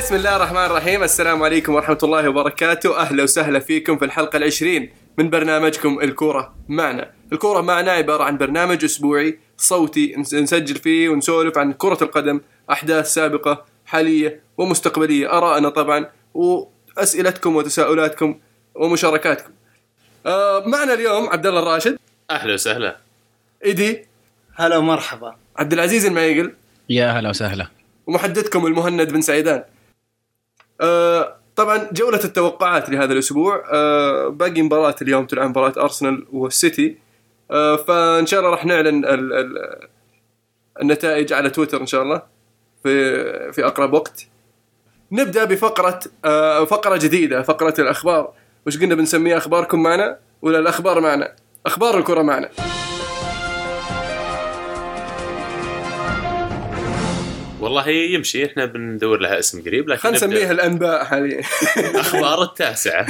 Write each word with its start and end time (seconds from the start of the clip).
بسم 0.00 0.14
الله 0.14 0.36
الرحمن 0.36 0.64
الرحيم. 0.64 1.02
السلام 1.02 1.42
عليكم 1.42 1.74
ورحمة 1.74 1.98
الله 2.02 2.28
وبركاته. 2.28 3.00
أهلا 3.00 3.22
وسهلا 3.22 3.58
فيكم 3.58 3.98
في 3.98 4.04
الحلقة 4.04 4.36
العشرين 4.36 4.92
من 5.18 5.30
برنامجكم 5.30 6.00
الكورة 6.00 6.54
معنا. 6.68 7.10
الكورة 7.32 7.60
معنا 7.60 7.92
عبارة 7.92 8.24
عن 8.24 8.38
برنامج 8.38 8.84
أسبوعي 8.84 9.38
صوتي 9.56 10.14
نس- 10.16 10.34
نسجل 10.34 10.74
فيه 10.74 11.08
ونسولف 11.08 11.58
عن 11.58 11.72
كرة 11.72 11.98
القدم 12.04 12.40
أحداث 12.70 13.14
سابقة 13.14 13.64
حالية 13.86 14.40
ومستقبلية 14.58 15.38
آراءنا 15.38 15.68
طبعا 15.68 16.06
وأسئلتكم 16.34 17.56
وتساؤلاتكم 17.56 18.38
ومشاركاتكم. 18.74 19.52
آه 20.26 20.64
معنا 20.66 20.94
اليوم 20.94 21.28
عبد 21.28 21.46
الله 21.46 21.62
الراشد. 21.62 21.98
أهلا 22.30 22.54
وسهلا. 22.54 22.96
إيدي. 23.64 24.06
هلا 24.54 24.76
ومرحبا. 24.76 25.36
عبد 25.56 25.72
العزيز 25.72 26.06
المعيقل. 26.06 26.54
يا 26.88 27.10
هلا 27.10 27.28
وسهلا. 27.28 27.66
ومحدثكم 28.06 28.66
المهند 28.66 29.12
بن 29.12 29.20
سعيدان. 29.20 29.64
طبعا 31.56 31.88
جولة 31.92 32.20
التوقعات 32.24 32.90
لهذا 32.90 33.12
الأسبوع 33.12 33.64
آه 33.72 34.28
باقي 34.28 34.62
مباراة 34.62 34.94
اليوم 35.02 35.26
تلعب 35.26 35.48
مباراة 35.48 35.72
أرسنال 35.82 36.26
والسيتي. 36.32 36.98
آه 37.50 37.76
فإن 37.76 38.26
شاء 38.26 38.40
الله 38.40 38.50
راح 38.50 38.66
نعلن 38.66 39.04
ال 39.04 39.32
ال 39.32 39.76
النتائج 40.82 41.32
على 41.32 41.50
تويتر 41.50 41.80
إن 41.80 41.86
شاء 41.86 42.02
الله 42.02 42.22
في 42.82 43.52
في 43.52 43.66
أقرب 43.66 43.92
وقت. 43.92 44.26
نبدأ 45.12 45.44
بفقرة 45.44 46.00
آه 46.24 46.64
فقرة 46.64 46.96
جديدة 46.96 47.42
فقرة 47.42 47.74
الأخبار. 47.78 48.32
وش 48.66 48.78
قلنا 48.78 48.94
بنسميها 48.94 49.36
أخباركم 49.36 49.82
معنا 49.82 50.18
ولا 50.42 50.58
الأخبار 50.58 51.00
معنا؟ 51.00 51.34
أخبار 51.66 51.98
الكرة 51.98 52.22
معنا. 52.22 52.48
والله 57.60 57.88
يمشي 57.88 58.46
إحنا 58.46 58.64
بندور 58.64 59.18
لها 59.18 59.38
اسم 59.38 59.62
قريب 59.62 59.88
لكن 59.88 60.00
خلينا 60.00 60.16
نسميها 60.16 60.52
الأنباء 60.52 61.04
حاليا. 61.04 61.40
أخبار 61.76 62.42
التاسعة. 62.42 63.06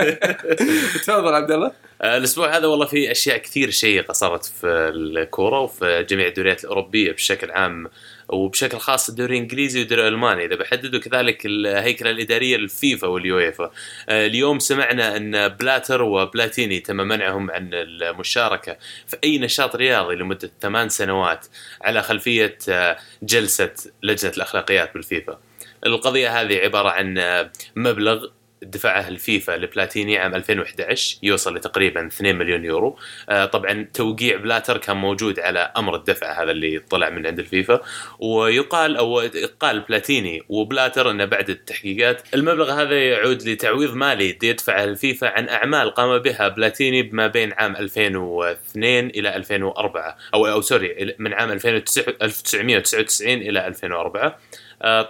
تفضل 1.04 1.34
عبد 1.34 1.50
الله. 1.50 1.72
آه، 2.02 2.16
الأسبوع 2.16 2.56
هذا 2.56 2.66
والله 2.66 2.86
في 2.86 3.10
أشياء 3.10 3.38
كثير 3.38 3.70
شيقة 3.70 4.12
صارت 4.12 4.44
في 4.44 4.66
الكورة 4.66 5.60
وفي 5.60 6.06
جميع 6.10 6.26
الدوريات 6.26 6.64
الأوروبية 6.64 7.12
بشكل 7.12 7.50
عام. 7.50 7.86
وبشكل 8.28 8.78
خاص 8.78 9.08
الدوري 9.08 9.36
الانجليزي 9.36 9.80
والدوري 9.80 10.02
الالماني 10.02 10.44
إذا 10.44 10.56
بحددوا 10.56 11.00
كذلك 11.00 11.46
الهيكلة 11.46 12.10
الإدارية 12.10 12.56
للفيفا 12.56 13.06
واليويفا. 13.08 13.70
آه، 14.08 14.26
اليوم 14.26 14.58
سمعنا 14.58 15.16
أن 15.16 15.48
بلاتر 15.48 16.02
وبلاتيني 16.02 16.80
تم 16.80 16.96
منعهم 16.96 17.50
عن 17.50 17.70
المشاركة 17.72 18.76
في 19.06 19.16
أي 19.24 19.38
نشاط 19.38 19.76
رياضي 19.76 20.14
لمدة 20.14 20.50
ثمان 20.60 20.88
سنوات 20.88 21.46
على 21.82 22.02
خلفية 22.02 22.58
آه، 22.68 22.96
جلسة 23.22 23.72
لجنة 24.02 24.32
الأخلاقيات 24.36 24.94
بالفيفا. 24.94 25.38
القضية 25.86 26.40
هذه 26.40 26.56
عبارة 26.56 26.88
عن 26.88 27.18
آه، 27.18 27.50
مبلغ 27.76 28.26
دفعه 28.62 29.08
الفيفا 29.08 29.52
لبلاتيني 29.52 30.18
عام 30.18 30.34
2011 30.34 31.18
يوصل 31.22 31.56
لتقريبا 31.56 32.06
2 32.06 32.36
مليون 32.36 32.64
يورو. 32.64 32.98
آه، 33.28 33.44
طبعا 33.44 33.88
توقيع 33.94 34.36
بلاتر 34.36 34.78
كان 34.78 34.96
موجود 34.96 35.40
على 35.40 35.72
أمر 35.76 35.96
الدفع 35.96 36.42
هذا 36.42 36.50
اللي 36.50 36.78
طلع 36.78 37.10
من 37.10 37.26
عند 37.26 37.38
الفيفا. 37.38 37.80
ويقال 38.18 38.96
أو 38.96 39.22
قال 39.60 39.80
بلاتيني 39.80 40.42
وبلاتر 40.48 41.10
إنه 41.10 41.24
بعد 41.24 41.50
التحقيقات. 41.50 42.22
المبلغ 42.34 42.72
هذا 42.72 43.08
يعود 43.08 43.42
لتعويض 43.42 43.94
مالي 43.94 44.38
يدفعه 44.42 44.84
الفيفا 44.84 45.28
عن 45.28 45.48
أعمال 45.48 45.90
قام 45.90 46.18
بها 46.18 46.48
بلاتيني 46.48 47.02
بما 47.02 47.26
بين 47.26 47.52
عام 47.52 47.76
2002 47.76 49.06
إلى 49.06 49.36
2004 49.36 50.16
أو 50.34 50.46
أو 50.46 50.60
sorry 50.60 51.14
من 51.18 51.32
عام 51.32 51.52
2009 51.52 52.14
1999 52.22 53.32
إلى 53.32 53.66
2004 53.66 54.26
آه، 54.26 54.36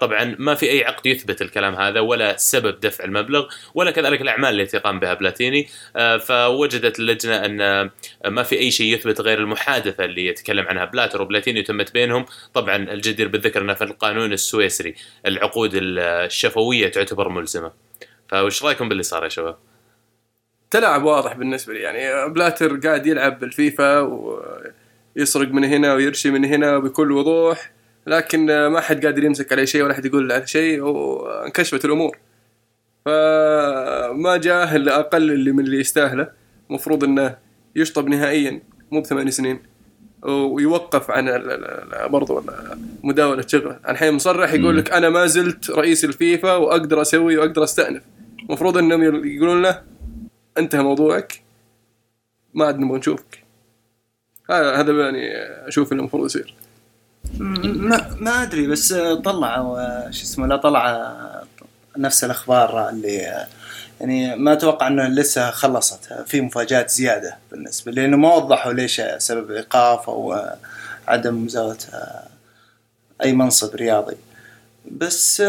طبعا 0.00 0.36
ما 0.38 0.54
في 0.54 0.70
أي 0.70 0.84
عقد 0.84 1.06
يثبت 1.06 1.42
الكلام 1.42 1.74
هذا 1.74 2.00
ولا 2.00 2.36
سبب 2.36 2.80
دفع 2.80 3.04
المبلغ 3.04 3.46
ولا 3.74 3.90
كذلك 3.90 4.20
الأعمال 4.20 4.60
التي 4.60 4.78
قام 4.78 5.00
بها 5.00 5.14
بلاتيني. 5.14 5.68
آه، 5.96 6.16
فوجدت 6.16 6.98
اللجنة 6.98 7.36
أن 7.36 7.60
آه، 7.60 7.90
ما 8.24 8.42
في 8.42 8.58
أي 8.58 8.70
شيء 8.70 8.94
يثبت 8.94 9.20
غير 9.20 9.38
المحادثة 9.38 10.04
اللي 10.04 10.26
يتكلم 10.26 10.66
عنها 10.66 10.84
بلاتر 10.84 11.22
وبلاتيني 11.22 11.62
تمت 11.62 11.92
بينهم. 11.92 12.26
طبعا 12.54 12.76
الجدير 12.76 13.28
بالذكر 13.28 13.62
أنه 13.62 13.74
في 13.74 13.84
القانون 13.84 14.32
السويسري 14.32 14.94
العقود 15.26 15.70
الشفوية 15.74 16.88
تعتبر 16.88 17.28
ملزمة. 17.28 17.72
فوش 18.28 18.64
رأيكم 18.64 18.88
باللي 18.88 19.02
صار 19.02 19.24
يا 19.24 19.28
شباب؟ 19.28 19.56
تلاعب 20.70 21.04
واضح 21.04 21.32
بالنسبة 21.32 21.74
لي. 21.74 21.80
يعني 21.80 22.28
بلاتر 22.32 22.76
قاعد 22.76 23.06
يلعب 23.06 23.38
بالفيفا 23.40 24.00
ويسرق 25.16 25.48
من 25.48 25.64
هنا 25.64 25.94
ويرشي 25.94 26.30
من 26.30 26.44
هنا 26.44 26.78
بكل 26.78 27.12
وضوح. 27.12 27.73
لكن 28.06 28.66
ما 28.66 28.80
حد 28.80 29.06
قادر 29.06 29.24
يمسك 29.24 29.52
عليه 29.52 29.64
شيء 29.64 29.82
ولا 29.82 29.94
حد 29.94 30.04
يقول 30.06 30.32
عليه 30.32 30.44
شيء 30.44 30.80
وانكشفت 30.82 31.84
الأمور. 31.84 32.18
فما 33.04 34.36
جاه 34.36 34.76
الا 34.76 34.98
أقل 35.00 35.30
اللي 35.30 35.52
من 35.52 35.64
اللي 35.64 35.80
يستاهله. 35.80 36.28
المفروض 36.70 37.04
إنه 37.04 37.36
يشطب 37.76 38.08
نهائيا 38.08 38.60
مو 38.90 39.00
بثمان 39.00 39.30
سنين. 39.30 39.62
ويوقف 40.22 41.10
عن 41.10 41.28
ال- 41.28 41.50
ال- 41.50 41.64
ال- 42.04 42.08
برضو 42.08 42.42
مداولة 43.02 43.44
شغله. 43.46 43.78
الحين 43.88 44.12
مصرح 44.14 44.52
يقول 44.52 44.78
لك 44.78 44.92
أنا 44.92 45.08
ما 45.10 45.26
زلت 45.26 45.70
رئيس 45.70 46.04
الفيفا 46.04 46.54
وأقدر 46.56 47.02
أسوي 47.02 47.36
وأقدر 47.36 47.64
أستأنف. 47.64 48.02
المفروض 48.48 48.78
إنهم 48.78 49.02
يقولون 49.26 49.62
له 49.62 49.82
انتهى 50.58 50.82
موضوعك 50.82 51.40
ما 52.54 52.64
عاد 52.66 52.78
نبغى 52.78 52.98
نشوفك. 52.98 53.44
هذا 54.50 54.74
هذا 54.74 54.92
يعني 54.92 55.32
أشوف 55.68 55.92
اللي 55.92 56.00
المفروض 56.00 56.24
يصير. 56.24 56.54
ما 57.40 58.16
ما 58.20 58.42
أدري 58.42 58.66
بس 58.66 58.92
طلعوا 59.24 60.10
شو 60.10 60.22
اسمه 60.22 60.46
لا 60.46 60.56
طلع 60.56 61.12
نفس 61.96 62.24
الأخبار 62.24 62.88
اللي 62.88 63.44
يعني 64.00 64.36
ما 64.36 64.52
أتوقع 64.52 64.86
إنه 64.86 65.08
لسه 65.08 65.50
خلصت 65.50 66.12
في 66.26 66.40
مفاجآت 66.40 66.90
زيادة 66.90 67.36
بالنسبة 67.50 67.92
لأنه 67.92 68.16
ما 68.16 68.34
وضحوا 68.34 68.72
ليش 68.72 69.02
سبب 69.18 69.50
إيقاف 69.50 70.10
أو 70.10 70.40
عدم 71.08 71.44
مزاوله 71.44 71.76
أي 73.24 73.32
منصب 73.32 73.74
رياضي. 73.74 74.16
بس 74.90 75.40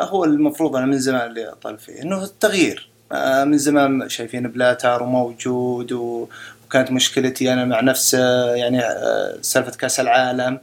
هو 0.00 0.24
المفروض 0.24 0.76
أنا 0.76 0.86
من 0.86 0.98
زمان 0.98 1.30
اللي 1.30 1.54
طال 1.62 1.78
فيه 1.78 2.02
إنه 2.02 2.24
التغيير. 2.24 2.88
من 3.44 3.58
زمان 3.58 4.08
شايفين 4.08 4.48
بلاتر 4.48 5.02
وموجود 5.02 5.92
وكانت 5.92 6.90
مشكلتي 6.90 7.52
أنا 7.52 7.64
مع 7.64 7.80
نفس 7.80 8.14
يعني 8.54 8.82
سالفة 9.42 9.70
كأس 9.70 10.00
العالم. 10.00 10.60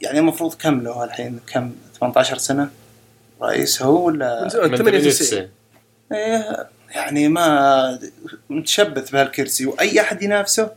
يعني 0.00 0.18
المفروض 0.18 0.54
كم 0.54 0.80
له 0.80 1.04
الحين؟ 1.04 1.40
كم؟ 1.52 1.72
18 2.00 2.38
سنة؟ 2.38 2.70
رئيس 3.42 3.82
هو 3.82 4.06
ولا 4.06 4.42
من 4.42 4.48
زمان 4.48 4.76
98 4.76 5.48
إيه، 6.12 6.66
يعني 6.94 7.28
ما 7.28 7.98
متشبث 8.50 9.10
بهالكرسي 9.10 9.66
وأي 9.66 10.00
أحد 10.00 10.22
ينافسه 10.22 10.70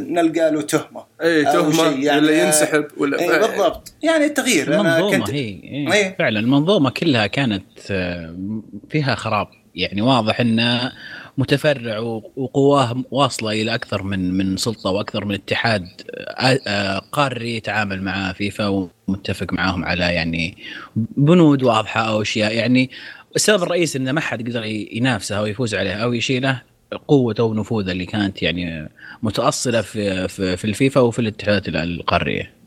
نلقى 0.00 0.50
له 0.50 0.62
تهمة. 0.62 1.04
اي 1.22 1.44
تهمة 1.44 1.84
يعني- 1.84 2.26
ولا 2.26 2.42
ينسحب 2.44 2.84
ولا 2.96 3.20
اي 3.20 3.38
بالضبط. 3.38 3.92
يعني 4.02 4.24
التغيير 4.24 4.74
المنظومة 4.74 5.18
كنت 5.18 5.30
هي 5.30 5.38
إيه. 5.38 5.92
إيه. 5.92 6.16
فعلا 6.18 6.40
المنظومة 6.40 6.90
كلها 6.90 7.26
كانت 7.26 7.64
آه، 7.90 8.36
فيها 8.90 9.14
خراب. 9.14 9.48
يعني 9.74 10.02
واضح 10.02 10.40
انه 10.40 10.92
متفرع 11.38 11.98
وقواه 12.36 13.04
واصلة 13.10 13.52
إلى 13.52 13.74
أكثر 13.74 14.02
من 14.02 14.34
من 14.34 14.56
سلطة 14.56 14.90
وأكثر 14.90 15.24
من 15.24 15.34
اتحاد 15.34 15.88
آه، 16.10 16.60
آه، 16.66 16.98
قاري 16.98 17.56
يتعامل 17.56 18.02
مع 18.02 18.32
فيفا 18.32 18.88
ومتفق 19.08 19.52
معاهم 19.52 19.84
على 19.84 20.04
يعني 20.14 20.56
بنود 20.96 21.62
واضحة 21.62 22.00
أو 22.00 22.22
أشياء 22.22 22.54
يعني 22.54 22.90
السبب 23.36 23.62
الرئيسي 23.62 23.98
انه 23.98 24.12
ما 24.12 24.20
حد 24.20 24.48
قدر 24.48 24.64
ينافسه 24.64 25.38
أو 25.38 25.46
يفوز 25.46 25.74
عليه 25.74 25.94
أو 25.94 26.12
يشيله 26.12 26.62
قوته 27.08 27.44
ونفوذه 27.44 27.92
اللي 27.92 28.06
كانت 28.06 28.42
يعني 28.42 28.88
متأصلة 29.22 29.80
في 29.80 30.28
في, 30.28 30.56
في 30.56 30.64
الفيفا 30.64 31.00
وفي 31.00 31.18
الاتحادات 31.18 31.68
القارية. 31.68 32.57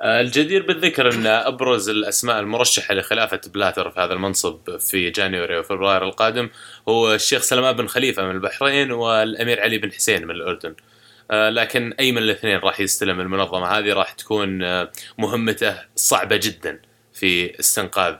آه، 0.00 0.20
الجدير 0.20 0.66
بالذكر 0.66 1.14
أن 1.14 1.26
أبرز 1.26 1.88
الأسماء 1.88 2.40
المرشحة 2.40 2.94
لخلافة 2.94 3.40
بلاتر 3.46 3.90
في 3.90 4.00
هذا 4.00 4.12
المنصب 4.12 4.78
في 4.78 5.10
جانيوري 5.10 5.58
وفبراير 5.58 6.04
القادم 6.04 6.48
هو 6.88 7.14
الشيخ 7.14 7.42
سلمان 7.42 7.76
بن 7.76 7.86
خليفة 7.86 8.24
من 8.24 8.30
البحرين 8.30 8.92
والأمير 8.92 9.60
علي 9.60 9.78
بن 9.78 9.92
حسين 9.92 10.26
من 10.26 10.30
الأردن. 10.30 10.74
آه، 11.30 11.50
لكن 11.50 11.94
أي 12.00 12.12
من 12.12 12.18
الاثنين 12.18 12.58
راح 12.58 12.80
يستلم 12.80 13.20
المنظمة 13.20 13.66
هذه 13.66 13.92
راح 13.92 14.12
تكون 14.12 14.62
آه، 14.62 14.90
مهمته 15.18 15.76
صعبة 15.96 16.36
جدا 16.36 16.80
في 17.12 17.60
استنقاذ 17.60 18.14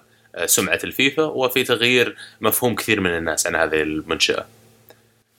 سمعة 0.47 0.81
الفيفا 0.85 1.23
وفي 1.23 1.65
تغيير 1.65 2.17
مفهوم 2.41 2.75
كثير 2.75 3.01
من 3.01 3.11
الناس 3.17 3.47
عن 3.47 3.57
هذه 3.57 3.83
المنشأة. 3.83 4.47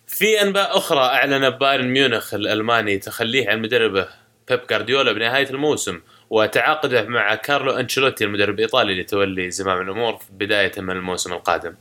في 0.07 0.41
أنباء 0.41 0.77
أخرى 0.77 0.99
أعلن 0.99 1.49
بايرن 1.49 1.87
ميونخ 1.87 2.33
الألماني 2.33 2.97
تخليه 2.97 3.49
عن 3.49 3.61
مدربه 3.61 4.07
بيب 4.49 4.59
جارديولا 4.69 5.11
بنهاية 5.11 5.49
الموسم 5.49 6.01
وتعاقده 6.29 7.03
مع 7.03 7.35
كارلو 7.35 7.71
أنشيلوتي 7.71 8.23
المدرب 8.23 8.55
الإيطالي 8.55 9.01
لتولي 9.01 9.51
زمام 9.51 9.81
الأمور 9.81 10.19
بداية 10.31 10.71
من 10.77 10.89
الموسم 10.95 11.33
القادم. 11.33 11.73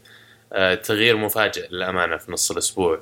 آه، 0.53 0.75
تغيير 0.75 1.17
مفاجئ 1.17 1.69
للأمانة 1.71 2.17
في 2.17 2.33
نص 2.33 2.51
الأسبوع. 2.51 3.01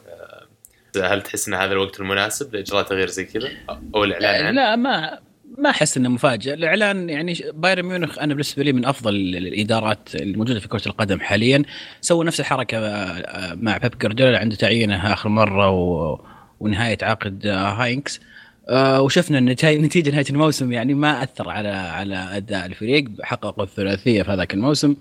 آه، 0.97 1.13
هل 1.15 1.23
تحس 1.23 1.49
إن 1.49 1.55
هذا 1.55 1.73
الوقت 1.73 2.01
المناسب 2.01 2.55
لإجراء 2.55 2.83
تغيير 2.83 3.09
زي 3.09 3.25
كذا 3.25 3.49
أو 3.95 4.05
الإعلان 4.05 4.47
عنه؟ 4.47 4.51
لا 4.51 4.77
ما 4.77 5.19
ما 5.59 5.71
أحس 5.71 5.97
إنه 5.97 6.09
مفاجئ 6.09 6.55
الإعلان 6.55 7.11
يعني 7.11 7.39
بايرن 7.53 7.83
ميونخ 7.83 8.19
أنا 8.19 8.35
بالنسبة 8.35 8.63
لي 8.63 8.73
من 8.73 8.85
أفضل 8.85 9.15
ال- 9.15 9.37
الإدارات 9.37 10.15
الموجودة 10.15 10.61
في 10.61 10.69
كرة 10.69 10.83
القدم 10.87 11.21
حاليا 11.21 11.63
سووا 12.01 12.25
نفس 12.25 12.41
الحركة 12.41 12.79
آه، 12.79 13.55
مع 13.55 13.77
بيب 13.77 13.99
جوارديولا 13.99 14.39
عنده 14.39 14.57
تعيينه 14.57 15.13
آخر 15.13 15.29
مرة 15.29 15.71
و... 15.71 16.19
ونهاية 16.61 16.99
عقد 17.03 17.47
آه، 17.47 17.69
هاينكس 17.69 18.21
آه، 18.21 18.32
وشفنا 18.71 19.39
النتائج 19.39 19.81
نتيجة 19.81 20.11
نهاية 20.11 20.25
الموسم 20.31 20.73
يعني 20.73 20.95
ما 20.95 21.23
أثر 21.23 21.49
على 21.49 21.69
على 21.69 22.17
أداء 22.17 22.67
الفريق 22.67 23.05
حققوا 23.23 23.65
الثلاثية 23.65 24.23
في 24.23 24.31
هذاك 24.31 24.55
الموسم. 24.55 24.97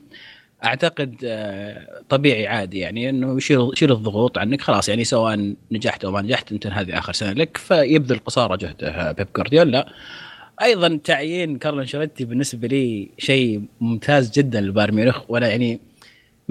أعتقد 0.64 1.16
آه، 1.26 2.02
طبيعي 2.10 2.48
عادي 2.48 2.80
يعني 2.80 3.10
إنه 3.10 3.38
يشيل 3.38 3.70
يشيل 3.74 3.92
الضغوط 3.92 4.38
عنك. 4.38 4.62
خلاص 4.62 4.90
يعني 4.90 5.04
سواء 5.04 5.54
نجحت 5.72 6.06
أو 6.06 6.12
ما 6.12 6.22
نجحت 6.22 6.52
انت 6.52 6.68
هذه 6.68 6.98
آخر 6.98 7.14
سنة 7.14 7.32
لك 7.34 7.58
فيبذل 7.58 8.20
قصارى 8.20 8.58
جهده 8.58 9.12
بيب 9.12 9.28
جوارديولا. 9.36 9.88
أيضا 10.62 11.00
تعيين 11.04 11.58
كارلو 11.58 11.82
أنشيلوتي 11.82 12.26
بالنسبة 12.26 12.68
لي 12.68 13.10
شيء 13.18 13.62
ممتاز 13.82 14.32
جدا 14.32 14.62
لبايرن 14.62 14.96
ميونخ 14.96 15.22
وأنا 15.30 15.48
يعني 15.50 15.80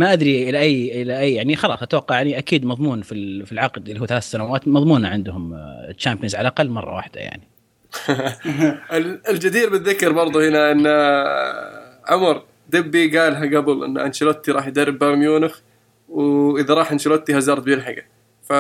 ما 0.01 0.13
أدري 0.13 0.49
إلى 0.51 0.59
اي 0.59 1.03
إلى 1.03 1.19
اي 1.21 1.35
يعني 1.35 1.57
خلاص 1.57 1.83
أتوقع 1.83 2.15
يعني 2.17 2.39
أكيد 2.39 2.65
مضمون 2.65 3.03
في 3.03 3.45
في 3.47 3.53
العقد 3.53 3.89
اللي 3.89 4.01
هو 4.01 4.07
ثلاث 4.07 4.23
سنوات 4.23 4.69
مضمونة 4.69 5.09
عندهم 5.09 5.57
Champions 5.99 6.35
على 6.35 6.49
الأقل 6.49 6.71
مرة 6.71 6.95
واحدة 6.95 7.21
يعني. 7.21 7.43
ال- 8.97 9.29
الجدير 9.29 9.71
بالذكر 9.71 10.13
برضو 10.13 10.41
هنا 10.41 10.73
إن 10.73 10.87
آه، 10.87 11.99
عمر 12.09 12.43
دبي 12.71 13.19
قالها 13.19 13.59
قبل 13.59 13.85
إن 13.85 13.99
أنشيلوتي 13.99 14.53
راح 14.53 14.67
يدرب 14.67 14.99
بايرن 14.99 15.19
ميونخ 15.19 15.59
وإذا 16.09 16.75
راح 16.75 16.93
أنشيلوتي 16.93 17.33
هازارد 17.35 17.65
بيلحقه. 17.65 18.03
ف 18.49 18.53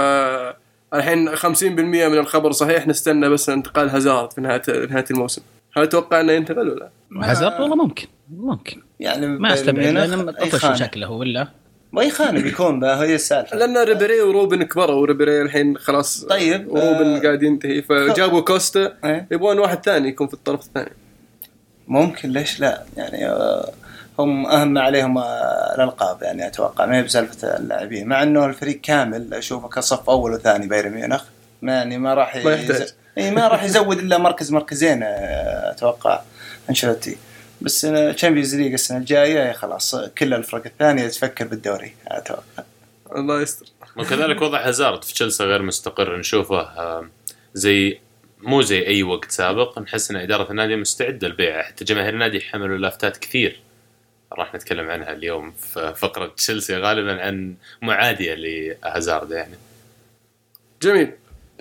الحين 0.94 1.36
50% 1.36 1.64
من 1.64 2.18
الخبر 2.18 2.52
صحيح 2.52 2.86
نستنى 2.86 3.28
بس 3.28 3.48
انتقال 3.48 3.88
هازارد 3.90 4.32
في 4.32 4.40
نهايه 4.40 4.62
نهاية 4.68 5.04
الموسم. 5.10 5.42
هل 5.76 5.86
تتوقع 5.86 6.20
أنه 6.20 6.32
ينتقل 6.32 6.68
ولا؟ 6.68 6.90
هازارد 7.22 7.60
والله 7.60 7.76
ممكن 7.76 8.06
ممكن. 8.30 8.82
يعني 9.00 9.26
ما 9.26 9.54
أستبعد 9.54 9.86
لأنه 9.86 10.32
طفش. 10.32 10.80
شكله 10.80 11.10
ولا؟ 11.10 11.48
واي 11.92 12.10
خانه 12.10 12.42
بيكون 12.42 12.80
بقى 12.80 13.00
هي 13.00 13.14
السالفة. 13.14 13.56
لأن 13.56 13.78
ريبيري 13.78 14.20
وروبن 14.20 14.62
كبروا 14.62 15.00
وريبيري 15.00 15.42
الحين 15.42 15.78
خلاص 15.78 16.24
طيب، 16.24 16.68
وروبن 16.68 17.14
آه، 17.14 17.20
قاعد 17.20 17.42
ينتهي. 17.42 17.82
فجابوا 17.82 18.40
كوستا 18.40 18.92
إيه. 19.04 19.26
يبغون 19.30 19.58
واحد 19.58 19.84
ثاني 19.84 20.08
يكون 20.08 20.26
في 20.26 20.34
الطرف 20.34 20.60
الثاني. 20.60 20.92
ممكن 21.88 22.28
ليش 22.28 22.60
لا؟ 22.60 22.82
يعني 22.96 23.28
آه، 23.28 23.72
هم 24.18 24.46
أهم 24.46 24.68
ما 24.68 24.80
عليهم 24.80 25.18
آه، 25.18 25.74
الألقاب 25.74 26.22
يعني 26.22 26.46
أتوقع. 26.46 26.86
ما 26.86 26.96
هي 26.98 27.02
بسالفة 27.02 27.56
اللاعبين. 27.56 28.08
مع 28.08 28.22
إنه 28.22 28.46
الفريق 28.46 28.80
كامل 28.80 29.34
أشوفه 29.34 29.68
كصف 29.68 30.10
أول 30.10 30.32
وثاني 30.32 30.66
بايرن 30.66 30.92
ميونخ. 30.92 31.24
ما 31.62 31.72
يعني 31.72 31.98
ما 31.98 32.14
راح 32.14 32.36
ما 32.36 32.54
يحتاج. 32.54 32.94
إي 33.18 33.30
ما 33.30 33.48
راح 33.48 33.64
يزود 33.64 33.98
إلا 33.98 34.18
مركز 34.18 34.52
مركزين 34.52 35.02
آه، 35.02 35.70
أتوقع 35.70 36.20
أنشيلوتي. 36.70 37.16
بس 37.60 37.80
Champions 38.14 38.54
League 38.54 38.72
السنة 38.72 38.98
الجاية 38.98 39.52
خلاص 39.52 39.94
كل 40.18 40.34
الفرق 40.34 40.62
الثانية 40.66 41.08
تفكر 41.08 41.46
بالدوري 41.46 41.94
أتوقع. 42.08 42.64
الله 43.16 43.42
يستر. 43.42 43.66
وكذلك 43.96 44.42
وضع 44.42 44.68
هازارد 44.68 45.04
في 45.04 45.14
تشيلسي 45.14 45.44
غير 45.44 45.62
مستقر 45.62 46.16
نشوفه 46.16 46.60
آه، 46.60 47.08
زي 47.54 47.98
مو 48.40 48.62
زي 48.62 48.86
أي 48.86 49.02
وقت 49.02 49.30
سابق. 49.30 49.78
نحس 49.78 50.10
إن 50.10 50.16
إدارة 50.16 50.50
النادي 50.50 50.76
مستعدة 50.76 51.28
لبيعه 51.28 51.62
حتى 51.62 51.84
جماهير 51.84 52.14
النادي 52.14 52.40
حملوا 52.40 52.78
لافتات 52.78 53.16
كثير. 53.16 53.60
راح 54.32 54.54
نتكلم 54.54 54.90
عنها 54.90 55.12
اليوم 55.12 55.52
في 55.52 55.94
فقرة 55.96 56.26
تشيلسي 56.36 56.76
غالبا 56.76 57.22
عن 57.22 57.54
معادية 57.82 58.34
لهازارد 58.34 59.30
يعني. 59.30 59.54
جميل. 60.82 61.12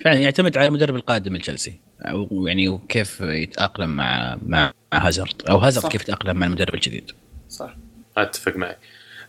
فعلا 0.04 0.20
يعتمد 0.20 0.58
على 0.58 0.68
المدرب 0.68 0.96
القادم 0.96 1.36
لتشيلسي. 1.36 1.80
أو 2.02 2.48
يعني 2.48 2.80
كيف 2.90 3.22
يتأقلم 3.22 3.90
مع 3.90 4.38
مع 4.46 4.74
هازارد. 4.94 5.42
أو 5.50 5.58
هازارد. 5.58 5.92
كيف 5.92 6.02
يتأقلم 6.02 6.38
مع 6.38 6.46
المدرب 6.48 6.76
الجديد. 6.76 7.12
صح. 7.50 7.76
أتفق 8.18 8.56
معك. 8.56 8.78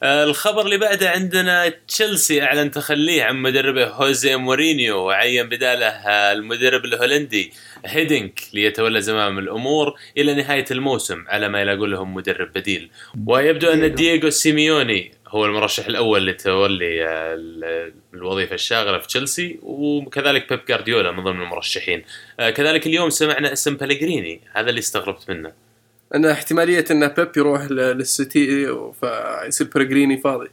الخبر 0.02 0.64
اللي 0.64 0.78
بعده 0.78 1.10
عندنا 1.10 1.68
تشيلسي 1.88 2.42
أعلن 2.42 2.70
تخليه 2.70 3.22
عن 3.22 3.36
مدربه 3.36 3.86
هوزي 3.86 4.36
مورينيو 4.36 4.98
وعين 4.98 5.48
بداله 5.48 5.86
آه، 5.86 6.32
المدرب 6.32 6.84
الهولندي 6.84 7.52
هيدينك 7.86 8.40
ليتولى 8.52 9.00
زمام 9.00 9.38
الأمور 9.38 9.94
إلى 10.18 10.34
نهاية 10.34 10.64
الموسم 10.70 11.24
على 11.28 11.48
ما 11.48 11.60
يلاقون 11.60 11.90
لهم 11.90 12.14
مدرب 12.14 12.52
بديل. 12.52 12.90
ويبدو 13.26 13.68
أن 13.72 13.94
دييغو 13.94 14.30
سيميوني 14.30 15.12
هو 15.28 15.46
المرشح 15.46 15.86
الأول 15.86 16.26
لتولي 16.26 17.04
آه، 17.06 17.34
ال- 17.34 17.92
الوظيفة 18.14 18.54
الشاغره 18.54 18.98
في 18.98 19.06
تشيلسي 19.06 19.58
وكذلك 19.62 20.48
بيب 20.48 20.60
جارديولا 20.68 21.10
من 21.12 21.24
ضمن 21.24 21.42
المرشحين. 21.42 22.04
آه، 22.40 22.50
كذلك 22.50 22.86
اليوم 22.86 23.10
سمعنا 23.10 23.52
اسم 23.52 23.76
بلغريني 23.76 24.40
هذا 24.52 24.70
اللي 24.70 24.78
استغربت 24.78 25.30
منه. 25.30 25.69
أن 26.14 26.26
احتمالية 26.26 26.84
أن 26.90 27.08
بيب 27.08 27.36
يروح 27.36 27.70
للسيتي 27.70 28.66
فيصير 29.00 29.68
بلغريني 29.74 30.18
فاضي. 30.18 30.48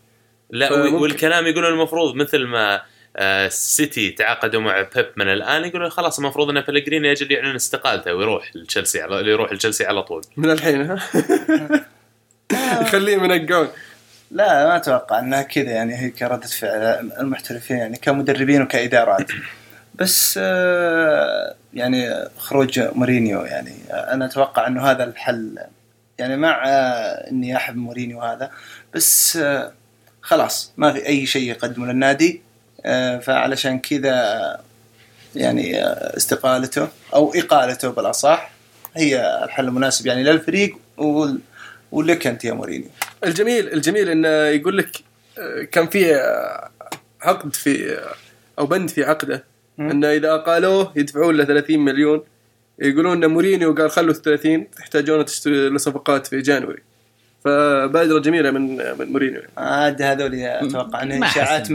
لا 0.50 0.70
فممكن. 0.70 0.94
والكلام 0.94 1.48
يقولون 1.48 1.74
المفروض 1.74 2.16
مثل 2.16 2.46
ما 2.46 2.82
آه، 3.18 3.48
السيتي 3.48 4.12
تعاقدوا 4.12 4.62
مع 4.62 4.82
بيب 4.96 5.06
من 5.16 5.28
الآن 5.28 5.66
يقولون 5.66 5.90
خلاص 5.90 6.20
المفروض 6.20 6.50
أن 6.50 6.62
بلغريني 6.62 7.08
يجل 7.08 7.32
يعلن 7.32 7.56
استقالته 7.56 8.14
ويروح 8.14 8.56
لتشيلسي 8.56 9.02
على 9.02 9.30
يروح 9.30 9.54
لتشيلسي 9.54 9.86
على 9.86 10.04
طول. 10.04 10.22
من 10.38 10.52
الحين 10.52 10.82
ها؟ 10.82 10.98
يخليه 12.82 13.18
من 13.18 13.32
الجون 13.32 13.68
لا 14.32 14.68
ما 14.68 14.76
أتوقع 14.76 15.20
إنها 15.20 15.42
كذا 15.42 15.72
يعني 15.72 15.96
هي 15.96 16.10
كردة 16.10 16.48
فعل 16.48 17.12
المحترفين 17.20 17.78
يعني 17.78 17.98
كمدربين 17.98 18.62
وكإدارات. 18.62 19.32
بس 20.00 20.40
آه، 20.42 21.56
يعني 21.74 22.30
خروج 22.38 22.80
مورينيو 22.80 23.42
يعني 23.42 23.74
آه، 23.92 24.14
أنا 24.14 24.26
أتوقع 24.26 24.68
إنه 24.68 24.92
هذا 24.92 25.04
الحل 25.04 25.60
يعني 26.20 26.38
مع 26.38 26.64
آه، 26.68 27.30
إني 27.32 27.56
أحب 27.56 27.78
مورينيو 27.78 28.22
هذا 28.22 28.52
بس 28.94 29.40
خلاص 30.22 30.74
ما 30.78 30.94
في 30.94 31.08
أي 31.08 31.26
شيء 31.26 31.50
يقدمه 31.50 31.86
للنادي 31.86 32.42
فعلشان 33.22 33.80
كذا 33.80 34.60
يعني 35.36 35.84
استقالته 36.18 36.88
أو 37.14 37.34
إقالته 37.36 37.90
بالأصح 37.90 38.52
هي 38.96 39.44
الحل 39.44 39.68
المناسب 39.68 40.08
يعني 40.08 40.24
للفريق 40.24 40.78
ولك 41.92 42.28
أنت 42.28 42.46
يا 42.46 42.54
مورينيو 42.54 42.90
الجميل 43.24 43.74
الجميل 43.74 44.10
انه 44.10 44.28
يقول 44.28 44.78
لك 44.78 44.90
كان 45.72 45.88
في 45.88 46.14
عقد 47.22 47.56
في 47.56 48.00
أو 48.60 48.66
بند 48.66 48.90
في 48.90 49.04
عقده. 49.04 49.44
انه 49.80 50.12
إذا 50.12 50.32
أقالوه 50.32 50.94
يدفعون 50.96 51.38
له 51.38 51.44
30 51.44 51.80
مليون. 51.80 52.24
يقولون 52.80 53.24
ان 53.24 53.30
مورينيو 53.30 53.74
قال 53.74 53.92
خلوا 53.92 54.12
ال 54.12 54.22
30 54.22 54.72
تحتاجون 54.72 55.26
تشتري 55.26 55.70
له 55.70 55.78
صفقات 55.78 56.28
في 56.28 56.42
جانوري. 56.42 56.82
فبادره 57.46 58.20
جميلة 58.20 58.52
من 58.52 58.78
من 58.78 59.12
مورينيو. 59.12 59.42
عاد 59.58 60.02
هذول 60.02 60.36
أتوقع 60.36 61.04
أحس 61.04 61.24
اشاعات 61.24 61.72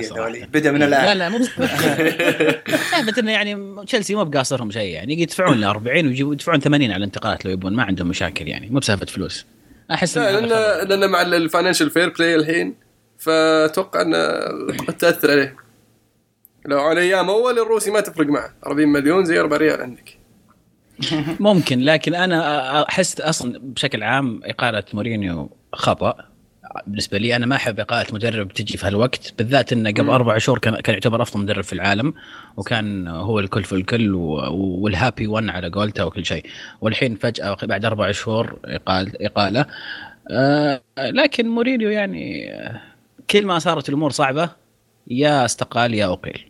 ذولي 0.00 0.46
بدأ 0.52 0.70
من 0.70 0.78
لا 0.78 0.86
الآن. 0.86 1.18
لا 1.18 1.28
مو 1.28 1.38
بس 3.08 3.18
إنه 3.18 3.32
يعني 3.32 3.84
تشيلسي 3.86 4.14
مو 4.14 4.24
بقاصرهم 4.24 4.70
شيء 4.70 4.94
يعني. 4.94 5.20
يدفعون 5.22 5.60
له 5.60 5.70
40 5.70 6.06
ويجيبون 6.06 6.32
يدفعون 6.32 6.60
80 6.60 6.90
على 6.90 6.96
الانتقالات 6.96 7.44
لو 7.44 7.50
يبون. 7.50 7.76
ما 7.76 7.82
عندهم 7.82 8.08
مشاكل 8.08 8.48
يعني. 8.48 8.70
مو 8.70 8.78
بسالفة 8.78 9.06
فلوس. 9.06 9.46
أحس 9.90 10.18
لا 10.18 10.40
لأن. 10.40 10.88
لأن 10.88 11.10
مع 11.10 11.22
ال 11.22 11.29
Financial 11.29 11.90
Fair 11.90 12.08
Play 12.08 12.34
الحين 12.34 12.74
فأتوقع 13.18 14.02
إنه 14.02 14.16
تأثر 14.98 15.30
عليه. 15.30 15.56
لو 16.70 16.80
على 16.80 17.00
أيام 17.00 17.30
أول 17.30 17.58
الروسي 17.58 17.90
ما 17.90 18.00
تفرق 18.00 18.26
معه. 18.26 18.54
40 18.66 18.88
مليون 18.88 19.24
زي 19.24 19.40
4 19.40 19.56
ريال 19.58 19.80
عندك. 19.80 20.18
ممكن 21.40 21.80
لكن 21.80 22.14
أنا 22.14 22.88
أحس 22.88 23.20
أصلا 23.20 23.58
بشكل 23.62 24.02
عام 24.02 24.40
إقالة 24.44 24.82
مورينيو 24.94 25.50
خطأ. 25.72 26.14
بالنسبة 26.86 27.18
لي 27.18 27.36
أنا 27.36 27.46
ما 27.46 27.56
أحب 27.56 27.80
إقالة 27.80 28.06
مدرب 28.12 28.52
تجي 28.52 28.76
في 28.78 28.86
هالوقت 28.86 29.34
بالذات 29.38 29.72
إنه 29.72 29.90
قبل 29.90 30.10
أربع 30.10 30.38
شهور 30.38 30.58
كان 30.58 30.80
كان 30.80 30.94
يعتبر 30.94 31.22
أفضل 31.22 31.40
مدرب 31.40 31.64
في 31.64 31.72
العالم 31.72 32.14
وكان 32.56 33.08
هو 33.08 33.38
الكل 33.38 33.64
في 33.64 33.72
الكل 33.72 34.14
وال 34.14 34.46
happy 34.46 35.26
one 35.26 35.50
على 35.50 35.68
قولته 35.68 36.06
وكل 36.06 36.26
شيء. 36.26 36.46
والحين 36.80 37.14
فجأة 37.14 37.56
بعد 37.62 37.84
أربع 37.84 38.12
شهور 38.12 38.58
إقالة. 39.20 39.66
آه 40.30 40.80
لكن 40.98 41.48
مورينيو 41.48 41.90
يعني 41.90 42.52
آه، 42.54 42.80
كل 43.30 43.46
ما 43.46 43.58
صارت 43.58 43.88
الأمور 43.88 44.10
صعبة 44.10 44.50
يا 45.06 45.44
استقال 45.44 45.94
يا 45.94 46.12
أقيل. 46.12 46.49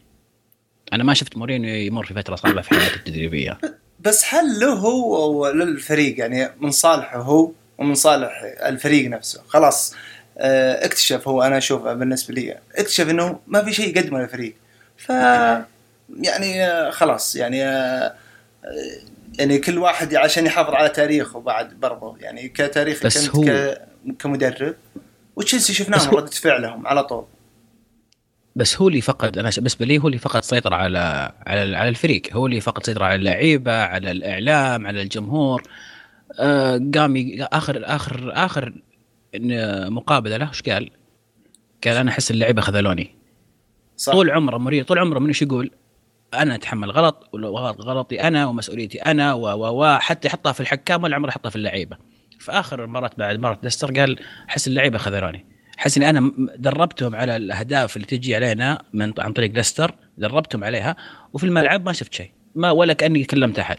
أنا 0.93 1.05
ما 1.05 1.15
شفت 1.15 1.37
مورينيو 1.37 1.75
يمر 1.75 2.05
في 2.07 2.15
فترة 2.15 2.37
صعبة 2.37 2.63
في 2.63 2.71
حياته 2.71 2.95
التدريبية. 2.97 3.59
بس 4.01 4.25
هل 4.35 4.61
له 4.61 4.73
هو 4.73 5.41
وللفريق 5.43 6.19
يعني 6.19 6.51
من 6.61 6.71
صالحه 6.71 7.19
هو 7.21 7.51
ومن 7.79 7.95
صالح 7.95 8.43
الفريق 8.67 9.09
نفسه. 9.11 9.41
خلاص 9.49 9.95
آه، 10.39 10.85
اكتشف 10.85 11.29
هو 11.29 11.43
أنا 11.43 11.59
أشوف 11.59 11.83
بالنسبة 11.83 12.35
لي 12.35 12.59
اكتشف 12.77 13.11
إنه 13.11 13.39
ما 13.47 13.65
في 13.65 13.73
شيء 13.73 13.97
يقدمه 13.97 14.19
للفريق. 14.21 14.55
ف 14.97 15.09
يعني 16.21 16.65
آه، 16.67 16.91
خلاص 16.91 17.37
يعني 17.37 17.65
آه، 17.65 18.15
يعني 19.39 19.59
كل 19.59 19.79
واحد 19.79 20.15
عشان 20.15 20.47
يحافظ 20.47 20.75
على 20.75 20.89
تاريخه 20.89 21.41
بعد 21.41 21.81
برضه 21.81 22.17
يعني 22.21 22.49
كتاريخ 22.49 23.07
بس 23.07 23.29
كنت 23.29 23.49
هو- 23.49 23.79
كمدرب 24.19 24.75
وتشيلسي 25.37 25.75
شفناهم 25.75 26.15
ردة 26.15 26.31
فعلهم 26.31 26.87
على 26.87 27.05
طول. 27.05 27.25
بس 28.61 28.81
هو 28.81 28.89
اللي 28.89 29.01
فقد 29.01 29.39
أنا 29.39 29.51
بالنسبة 29.57 29.87
لي 29.87 29.99
هو 29.99 30.07
اللي 30.07 30.19
فقد 30.19 30.45
سيطرة 30.45 30.77
على 30.77 31.33
على 31.47 31.77
على 31.77 31.89
الفريق 31.89 32.23
هو 32.33 32.47
اللي 32.47 32.61
فقد 32.61 32.87
سيطرة 32.87 33.05
على 33.05 33.15
اللعيبة 33.15 33.83
على 33.83 34.11
الإعلام 34.11 34.87
على 34.87 35.03
الجمهور 35.03 35.63
آه 36.41 36.81
قام 36.95 37.37
آخر 37.41 37.83
آخر 37.85 38.33
آخر 38.35 38.73
مقابلة 39.89 40.37
له 40.37 40.49
إيش 40.49 40.63
قال؟ 40.63 40.91
قال 41.85 41.97
أنا 41.97 42.11
أحس 42.11 42.31
اللعيبة 42.31 42.63
خذلوني 42.63 43.15
صح 43.97 44.13
طول 44.13 44.31
عمره 44.31 44.59
مريض 44.59 44.85
طول 44.85 44.99
عمره 44.99 45.19
من 45.19 45.27
إيش 45.27 45.43
يقول؟ 45.43 45.71
أنا 46.35 46.55
أتحمل 46.55 46.91
غلط 46.91 47.29
غلطي 47.81 48.21
أنا 48.21 48.47
ومسؤوليتي 48.47 48.99
أنا 48.99 49.35
و 49.35 49.43
و 49.43 49.83
و 49.83 49.99
حتى 49.99 50.29
يحطها 50.29 50.53
في 50.53 50.61
الحكام 50.61 51.03
ولا 51.03 51.17
عمره 51.17 51.29
يحطها 51.29 51.51
في 51.51 51.57
اللعيبة. 51.57 51.97
في 52.39 52.53
آخر 52.53 52.85
المرات 52.85 53.19
بعد 53.19 53.39
مرة 53.39 53.59
دستر 53.63 54.01
قال 54.01 54.19
أحس 54.49 54.69
اللعيبة 54.69 54.99
خذلوني. 54.99 55.60
احس 55.81 55.97
إني 55.97 56.11
أنا 56.11 56.33
دربتهم 56.57 57.17
على 57.17 57.37
الأهداف 57.37 57.97
اللي 57.97 58.07
تجي 58.07 58.37
علينا 58.37 58.83
من 58.93 59.13
عن 59.19 59.33
طريق 59.33 59.53
ليستر 59.53 59.95
دربتهم 60.19 60.65
عليها 60.65 60.97
وفي 61.33 61.45
الملعب 61.45 61.87
ما 61.87 61.93
شفت 61.93 62.15
شيء 62.15 62.31
ما 62.55 62.71
ولا 62.71 62.93
كأني 62.93 63.25
كلمت 63.25 63.59
أحد. 63.59 63.79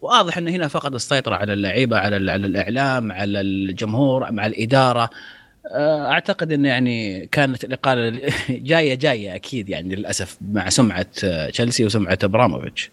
واضح 0.00 0.38
إنه 0.38 0.50
هنا 0.50 0.68
فقد 0.68 0.94
السيطرة 0.94 1.34
على 1.34 1.52
اللعيبة 1.52 1.98
على 1.98 2.32
على 2.32 2.46
الإعلام 2.46 3.12
على 3.12 3.40
الجمهور 3.40 4.32
مع 4.32 4.46
الإدارة. 4.46 5.10
آه، 5.72 6.10
أعتقد 6.12 6.52
إنه 6.52 6.68
يعني 6.68 7.26
كانت 7.26 7.64
الاقاله 7.64 8.32
جاية 8.50 8.94
جاية 8.94 9.34
أكيد 9.34 9.68
يعني 9.68 9.94
للأسف 9.94 10.36
مع 10.52 10.68
سمعة 10.68 11.06
تشيلسي 11.48 11.84
وسمعة 11.84 12.18
إبراموفيتش. 12.22 12.90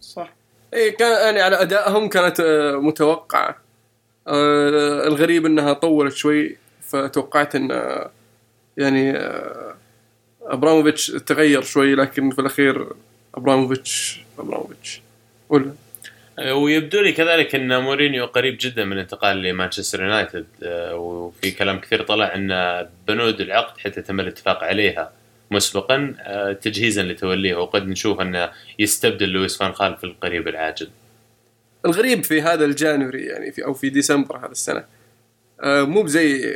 صح. 0.00 0.32
اي 0.74 0.90
كان 0.90 1.26
يعني 1.26 1.40
على 1.40 1.62
أدائهم 1.62 2.08
كانت 2.08 2.40
آه، 2.40 2.76
متوقعة. 2.76 3.56
آه، 4.28 5.06
الغريب 5.06 5.46
إنها 5.46 5.72
طولت 5.72 6.14
شوي. 6.14 6.56
فتوقعت 6.90 7.54
إن 7.54 7.70
يعني 8.76 9.12
أبراموفيتش 10.42 11.06
تغير 11.06 11.62
شوي 11.62 11.94
لكن 11.94 12.30
في 12.30 12.38
الأخير 12.38 12.86
أبراموفيتش 13.34 14.20
أبراموفيتش. 14.38 15.02
ولا 15.48 15.72
ويبدو 16.38 17.00
لي 17.00 17.12
كذلك 17.12 17.54
إن 17.54 17.82
مورينيو 17.82 18.26
قريب 18.26 18.56
جدا 18.60 18.84
من 18.84 18.92
الانتقال 18.92 19.42
لمانشستر 19.42 20.02
يونايتد 20.02 20.46
وفي 20.92 21.50
كلام 21.50 21.80
كثير 21.80 22.02
طلع 22.02 22.34
إن 22.34 22.86
بنود 23.08 23.40
العقد 23.40 23.78
حتى 23.78 24.02
تم 24.02 24.20
الاتفاق 24.20 24.64
عليها 24.64 25.12
مسبقا 25.50 26.14
تجهيزا 26.62 27.02
لتوليه 27.02 27.54
وقد 27.54 27.88
نشوف 27.88 28.20
إنه 28.20 28.50
يستبدل 28.78 29.28
لويس 29.28 29.56
فان 29.56 29.72
خال 29.72 29.96
في 29.96 30.04
القريب 30.04 30.48
العاجل. 30.48 30.88
الغريب 31.86 32.24
في 32.24 32.42
هذا 32.42 32.64
الجانوري 32.64 33.24
يعني 33.24 33.52
في 33.52 33.64
أو 33.64 33.74
في 33.74 33.90
ديسمبر 33.90 34.38
هذا 34.38 34.52
السنة 34.52 34.84
آه، 35.60 35.82
مو 35.82 36.02
بزي 36.02 36.54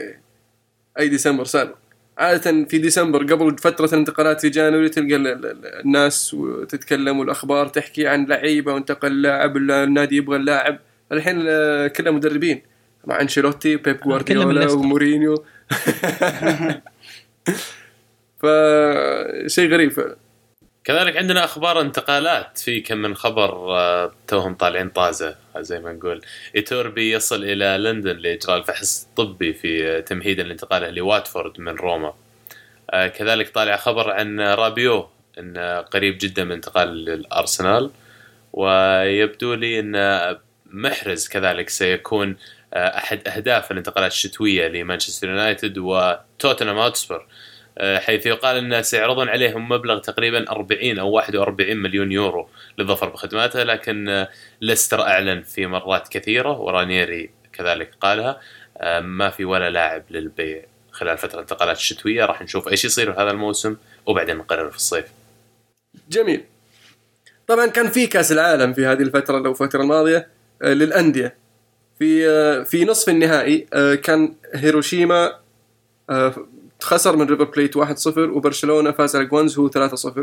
أي 0.98 1.08
ديسمبر 1.08 1.44
سابق. 1.44 1.74
عادة 2.18 2.64
في 2.64 2.78
ديسمبر 2.78 3.22
قبل 3.34 3.58
فترة 3.58 3.86
الانتقالات 3.92 4.40
في 4.40 4.48
جانوري 4.48 4.88
تلقى 4.88 5.16
ال- 5.16 5.26
ال- 5.26 5.46
ال- 5.46 5.66
الناس 5.84 6.34
وتتكلم 6.34 7.18
والأخبار 7.18 7.68
تحكي 7.68 8.06
عن 8.06 8.26
لعيبة 8.26 8.74
وانتقل 8.74 9.22
لاعب 9.22 9.56
النادي 9.56 10.16
يبغى 10.16 10.36
اللاعب. 10.36 10.78
الحين 11.12 11.44
آه، 11.48 11.86
كلها 11.86 12.12
مدربين. 12.12 12.62
مع 13.06 13.20
أنشيلوتي 13.20 13.76
كلهم 13.78 13.96
جوارديولا. 14.04 14.70
ومورينيو. 14.72 15.34
فشيء 18.42 19.70
غريب 19.70 19.92
فعلا. 19.92 20.16
كذلك 20.84 21.16
عندنا 21.16 21.44
أخبار 21.44 21.80
انتقالات. 21.80 22.58
في 22.58 22.80
كم 22.80 22.98
من 22.98 23.14
خبر 23.14 23.76
آه، 23.76 24.12
توهم 24.28 24.54
طالعين 24.54 24.88
طازة 24.88 25.36
زي 25.58 25.80
ما 25.80 25.92
نقول. 25.92 26.20
إيتوربي 26.56 27.12
يصل 27.12 27.44
إلى 27.44 27.76
لندن 27.78 28.16
لإجراء 28.16 28.56
الفحص 28.56 29.04
الطبي 29.04 29.52
في 29.52 30.02
تمهيدا 30.02 30.42
لانتقاله 30.42 30.90
لواتفورد 30.90 31.60
من 31.60 31.74
روما. 31.74 32.14
آه، 32.90 33.06
كذلك 33.06 33.48
طالع 33.48 33.76
خبر 33.76 34.10
عن 34.10 34.40
رابيو 34.40 35.08
انه 35.38 35.80
قريب 35.80 36.18
جدا 36.20 36.44
من 36.44 36.52
انتقال 36.52 36.88
للأرسنال. 37.04 37.90
ويبدو 38.52 39.54
لي 39.54 39.80
إن 39.80 39.96
محرز 40.66 41.28
كذلك 41.28 41.68
سيكون 41.68 42.36
آه، 42.74 42.98
أحد 42.98 43.28
أهداف 43.28 43.72
الانتقالات 43.72 44.12
الشتوية 44.12 44.68
لمانشستر 44.68 45.28
يونايتد 45.28 45.78
وتوتنهام 45.78 46.78
هوتسبير 46.78 47.26
حيث 47.80 48.26
يقال 48.26 48.56
انه 48.56 48.82
سيعرضون 48.82 49.28
عليهم 49.28 49.68
مبلغ 49.68 49.98
تقريبا 49.98 50.50
40 50.50 50.98
أو 50.98 51.10
41 51.10 51.76
مليون 51.76 52.12
يورو 52.12 52.48
للظفر 52.78 53.08
بخدماته 53.08 53.62
لكن 53.62 54.08
آه، 54.08 54.28
ليستر 54.60 55.02
أعلن 55.02 55.42
في 55.42 55.66
مرات 55.66 56.08
كثيرة 56.08 56.60
ورانيري 56.60 57.30
كذلك 57.52 57.90
قالها 58.00 58.40
آه، 58.78 59.00
ما 59.00 59.30
في 59.30 59.44
ولا 59.44 59.70
لاعب 59.70 60.02
للبيع 60.10 60.62
خلال 60.90 61.18
فترة 61.18 61.34
الانتقالات 61.34 61.76
الشتوية. 61.76 62.24
راح 62.24 62.42
نشوف 62.42 62.68
إيش 62.68 62.84
يصير 62.84 63.12
هذا 63.12 63.30
الموسم 63.30 63.76
وبعدين 64.06 64.36
نقرر 64.36 64.70
في 64.70 64.76
الصيف. 64.76 65.04
جميل. 66.08 66.44
طبعا 67.46 67.66
كان 67.66 67.90
في 67.90 68.06
كأس 68.06 68.32
العالم 68.32 68.72
في 68.72 68.86
هذه 68.86 69.02
الفترة 69.02 69.46
أو 69.46 69.50
الفترة 69.50 69.82
الماضية 69.82 70.28
آه، 70.62 70.72
للأندية. 70.72 71.44
في 71.98 72.28
آه، 72.28 72.62
في 72.62 72.84
نصف 72.84 73.08
النهائي 73.08 73.66
آه، 73.72 73.94
كان 73.94 74.34
هيروشيما 74.54 75.38
آه، 76.10 76.34
خسر 76.84 77.16
من 77.16 77.26
ريفر 77.26 77.44
بليت 77.44 77.78
1-0 77.78 78.18
وبرشلونة 78.18 78.90
فاز 78.90 79.16
على 79.16 79.24
جوانزو 79.24 79.70
3-0 79.70 80.20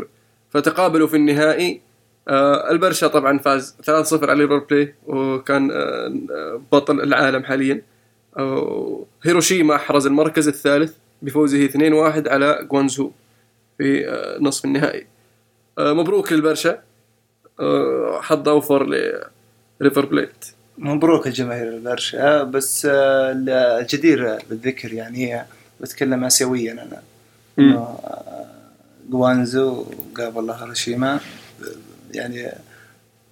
فتقابلوا 0.50 1.08
في 1.08 1.16
النهائي 1.16 1.80
آه، 2.28 2.70
البرشا 2.70 3.06
طبعا 3.06 3.38
فاز 3.38 3.76
3-0 3.82 4.28
على 4.30 4.40
ريفر 4.44 4.58
بليت 4.58 4.94
وكان 5.06 5.70
آه، 5.70 5.76
آه، 6.30 6.62
بطل 6.72 7.00
العالم 7.00 7.44
حاليا. 7.44 7.82
آه، 8.38 9.04
هيروشيما 9.22 9.74
أحرز 9.74 10.06
المركز 10.06 10.48
الثالث 10.48 10.92
بفوزه 11.22 11.66
2-1 11.66 12.28
على 12.28 12.66
جوانزهو 12.70 13.10
في 13.78 14.08
آه، 14.08 14.38
نصف 14.40 14.64
النهائي. 14.64 15.06
آه، 15.78 15.92
مبروك 15.92 16.32
للبرشا. 16.32 16.78
آه، 17.60 18.18
حظ 18.22 18.48
أوفر 18.48 18.86
لريفر 19.80 20.06
بليت. 20.06 20.44
مبروك 20.78 21.26
الجماهير 21.26 21.68
البرشا 21.68 22.42
بس 22.42 22.86
آه، 22.90 23.32
الجدير 23.80 24.38
بالذكر 24.50 24.92
يعني. 24.92 25.42
بتكلم 25.82 26.24
اسيويا 26.24 26.72
أنا. 26.72 27.02
إنه 27.58 27.98
جوانزو 29.10 29.84
قابل 30.16 30.50
هيروشيما 30.50 31.20
يعني 32.14 32.52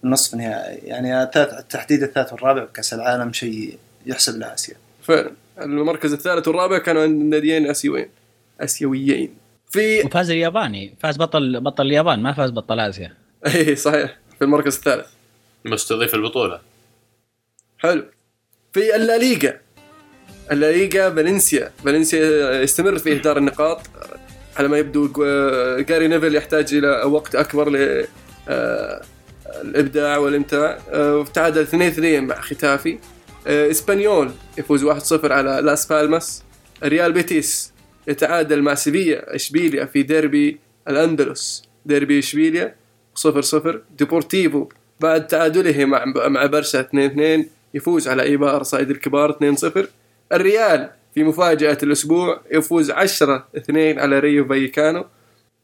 نصف 0.05 0.35
نهائي. 0.35 0.77
يعني 0.77 1.23
الثالث 1.23 1.55
تحديد 1.71 2.03
الثالث 2.03 2.33
والرابع 2.33 2.65
بكأس 2.65 2.95
العالم 2.95 3.33
شيء 3.33 3.79
يحسب 4.07 4.39
لاسيا 4.39 4.77
فعلا. 5.03 5.31
المركز 5.61 6.13
الثالث 6.13 6.49
والرابع 6.49 6.79
كانوا 6.79 7.03
عند 7.03 7.23
ناديين 7.35 7.67
اسيويين 7.67 8.09
آسيويين. 8.61 9.35
في 9.71 10.03
وفاز 10.03 10.31
الياباني. 10.31 10.95
فاز 11.01 11.17
بطل 11.17 11.61
بطل 11.61 11.87
اليابان 11.87 12.23
ما 12.23 12.33
فاز 12.33 12.51
بطل 12.51 12.81
آسيا. 12.81 13.15
اي 13.47 13.77
صحيح. 13.77 14.19
في 14.39 14.45
المركز 14.45 14.77
الثالث. 14.77 15.07
مستضيف 15.65 16.15
البطولة. 16.15 16.61
حلو. 17.79 18.05
في 18.73 18.97
الليغا 18.97 19.59
الليغا 20.51 21.11
فالنسيا. 21.11 21.71
فالنسيا 21.85 22.63
يستمر 22.63 22.99
في 22.99 23.13
إهدار 23.13 23.39
النقاط. 23.39 23.81
على 24.57 24.69
ما 24.69 24.79
يبدو 24.79 25.09
جاري 25.83 26.09
نيفل 26.09 26.35
يحتاج 26.35 26.75
إلى 26.75 27.03
وقت 27.03 27.35
أكبر 27.35 27.71
ل 27.71 28.07
آه، 28.49 29.03
الإبداع 29.65 30.19
والإمتاع. 30.19 30.79
تعادل 31.35 31.67
2-2 31.67 32.25
مع 32.25 32.41
ختافي. 32.41 32.99
آه، 33.47 33.71
إسبانيول 33.71 34.31
يفوز 34.59 34.85
1-0 34.85 35.33
على 35.33 35.61
لاس 35.63 35.87
بالماس. 35.87 36.43
ريال 36.85 37.13
بيتيس 37.13 37.73
يتعادل 38.09 38.63
مع 38.63 38.75
سيفيا 38.75 39.35
إشبيليا 39.35 39.85
في 39.85 40.03
ديربي 40.03 40.59
الأندلس. 40.89 41.63
ديربي 41.87 42.19
إشبيليا 42.19 42.75
0-0 43.15 43.83
ديبورتيفو 43.99 44.69
بعد 45.01 45.27
تعادله 45.27 45.85
مع 45.85 46.05
مع 46.29 46.47
برشا 46.47 46.81
2-2 46.81 47.47
يفوز 47.75 48.09
على 48.09 48.23
إيبار 48.23 48.63
صيد 48.63 48.91
الكبار 48.91 49.33
2-0 49.33 49.87
الريال 50.33 50.91
في 51.15 51.25
مفاجأة 51.25 51.79
الأسبوع 51.83 52.41
يفوز 52.53 52.91
10-2 52.91 53.99
على 53.99 54.19
رايو 54.19 54.49
فايكانو. 54.49 55.05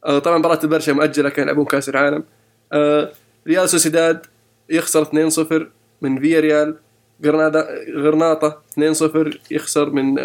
آه، 0.04 0.18
طبعا 0.18 0.38
مباراة 0.38 0.60
البرشا 0.64 0.92
مؤجلة 0.92 1.28
كان 1.28 1.42
يلعبون 1.42 1.64
كأس 1.64 1.88
العالم. 1.88 2.24
آه، 2.72 3.12
ريال 3.46 3.68
سوسيداد 3.68 4.26
يخسر 4.70 5.02
2-0 5.02 5.70
من 6.02 6.20
فيا 6.20 6.40
ريال. 6.40 6.76
غرناطة 7.24 7.68
غرناطة 7.96 8.62
2-0 8.72 9.40
يخسر 9.50 9.90
من 9.90 10.18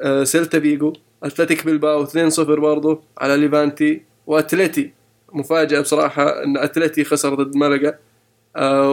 آه، 0.00 0.24
سيلتا 0.24 0.60
فيجو 0.60 0.92
أتلتيك 1.22 1.66
بلباو 1.66 2.02
2-0 2.04 2.60
برضو 2.60 3.02
على 3.18 3.36
ليفانتي. 3.36 4.02
واتلتي 4.26 4.92
مفاجأة 5.32 5.80
بصراحة 5.80 6.44
إن 6.44 6.56
اتلتي 6.56 7.04
خسر 7.04 7.34
ضد 7.34 7.56
ملقا. 7.56 7.94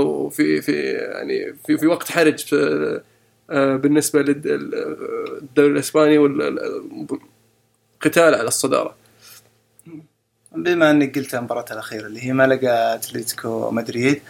وفي 0.02 0.62
في 0.62 0.72
يعني 0.92 1.54
في 1.68 1.78
في 1.78 1.88
وقت 1.88 2.12
حرج. 2.12 2.46
آه، 3.50 3.76
بالنسبة 3.76 4.22
للدوري 4.22 5.72
الإسباني 5.72 6.18
والقتال 6.18 7.20
على 8.36 8.48
الصدارة. 8.48 8.96
بما 10.56 10.92
انك 10.92 11.18
قلت 11.18 11.36
المباراة 11.36 11.66
الأخيرة 11.72 12.08
اللي 12.08 12.26
هي 12.26 12.34
ملقا 12.34 12.96
أتلتيكو 12.96 13.72
مدريد 13.72 14.22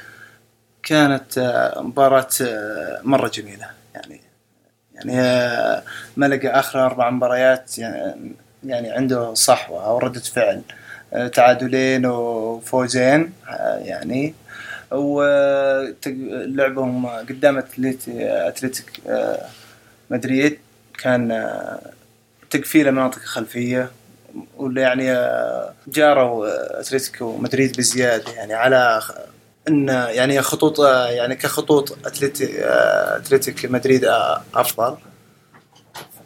كانت 0.84 1.38
آه، 1.38 1.82
مباراة 1.82 2.30
آه، 2.42 3.02
مرة 3.04 3.28
جميلة. 3.28 3.70
يعني 3.96 4.22
يعني 4.94 5.82
ملقا 6.18 6.60
آخر 6.60 6.86
أربع 6.86 7.10
مباريات 7.10 7.78
يعني 7.78 8.32
يعني 8.64 8.92
عنده 8.92 9.34
صحوة 9.34 9.86
أو 9.86 9.98
ردة 9.98 10.20
فعل 10.20 10.62
تعادلين 11.34 12.06
وفوزين 12.06 13.34
يعني 13.78 14.34
ولعبهم 16.18 17.06
قدام 17.08 17.62
أتليت- 17.62 18.10
أتلتيك 18.20 18.92
آه، 19.08 19.46
مدريد 20.10 20.60
كان 20.98 21.32
آه، 21.32 21.80
تقفيله 22.50 22.92
مناطق 22.92 23.20
خلفية 23.20 23.92
واللي 24.58 24.82
يعني 24.82 25.12
آه، 25.12 25.74
جاروا 25.88 26.48
آه، 26.48 26.80
أتلتيكو 26.80 27.38
مدريد 27.38 27.78
بزيادة 27.78 28.32
يعني 28.32 28.54
على 28.54 29.02
إن 29.68 29.88
يعني 29.90 30.42
خطوط 30.42 30.80
آه، 30.80 31.08
يعني 31.10 31.36
كخطوط 31.36 31.98
اتلتي 32.06 32.64
آه، 32.66 33.18
أتلتيك 33.18 33.66
مدريد 33.66 34.06
آه، 34.06 34.44
أفضل. 34.56 34.98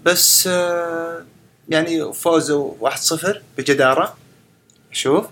بس 0.05 0.47
آه، 0.47 1.21
يعني 1.69 2.13
فوزوا 2.13 2.73
1-0 2.79 3.41
بجدارة. 3.57 4.17
شوف. 4.91 5.25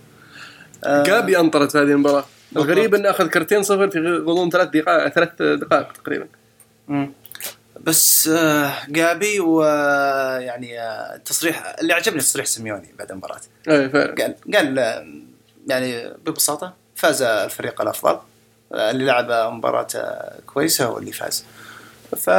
آه، 0.83 1.03
جابي 1.03 1.39
أنطرت 1.39 1.75
هذه 1.75 1.83
المباراة. 1.91 2.25
الغريب 2.55 2.95
انه 2.95 3.09
أخذ 3.09 3.27
كرتين 3.27 3.63
صفر 3.63 3.89
في 3.89 3.99
غضون 3.99 4.49
ثلاث 4.49 4.69
دقائق 4.69 5.07
ثلاث 5.07 5.41
دقائق 5.41 5.91
تقريبا. 5.91 6.27
مم. 6.87 7.11
بس 7.83 8.27
آه، 8.27 8.73
جابي 8.89 9.39
ويعني 9.39 10.81
آه، 10.81 11.17
تصريح 11.17 11.75
اللي 11.81 11.93
عجبني 11.93 12.19
تصريح 12.19 12.45
سيميوني 12.45 12.93
بعد 12.99 13.11
المباراة. 13.11 13.39
أي 13.69 13.89
فعلا. 13.89 14.15
قال 14.15 14.35
قال 14.55 14.79
آه، 14.79 15.07
يعني 15.67 16.13
ببساطة 16.25 16.73
فاز 16.95 17.21
الفريق 17.21 17.81
الأفضل 17.81 18.19
آه، 18.73 18.91
اللي 18.91 19.05
لعب 19.05 19.53
مباراة 19.53 19.87
آه، 19.95 20.39
كويسة 20.45 20.85
هو 20.85 20.97
اللي 20.97 21.11
فاز. 21.11 21.45
ف 22.17 22.29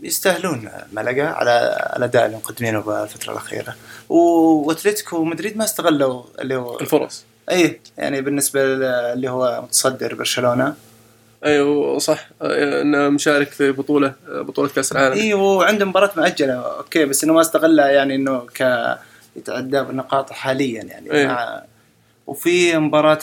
يستاهلون 0.00 0.68
ملقا 0.92 1.26
على 1.26 1.92
الاداء 1.96 2.26
اللي 2.26 2.36
مقدمينه 2.36 2.80
بالفترة 2.80 3.32
الأخيرة. 3.32 3.76
وأتلتيكو 4.08 5.24
مدريد 5.24 5.56
ما 5.56 5.64
استغلوا 5.64 6.24
اللي 6.40 6.54
هو 6.54 6.80
الفرص. 6.80 7.24
اي 7.50 7.80
يعني 7.98 8.20
بالنسبة 8.20 8.60
اللي 9.12 9.30
هو 9.30 9.62
متصدر 9.62 10.14
برشلونة. 10.14 10.74
أيوه 11.44 11.98
صح. 11.98 12.28
آه، 12.42 12.82
إنه 12.82 13.08
مشارك 13.08 13.48
في 13.48 13.72
بطولة 13.72 14.14
بطولة 14.28 14.68
كأس 14.68 14.92
العالم. 14.92 15.12
اي 15.12 15.34
وعنده 15.34 15.84
مباراة 15.84 16.10
مؤجلة. 16.16 16.52
أوكي 16.54 17.04
بس 17.04 17.24
إنه 17.24 17.32
ما 17.32 17.40
استغلها 17.40 17.88
يعني 17.88 18.14
إنه 18.14 18.38
ك 18.38 18.96
يتعدى 19.36 19.82
بالنقاط 19.82 20.32
حاليا 20.32 20.82
يعني. 20.82 21.12
إيه. 21.12 21.26
مع 21.26 21.62
وفي 22.26 22.78
مباراة 22.78 23.18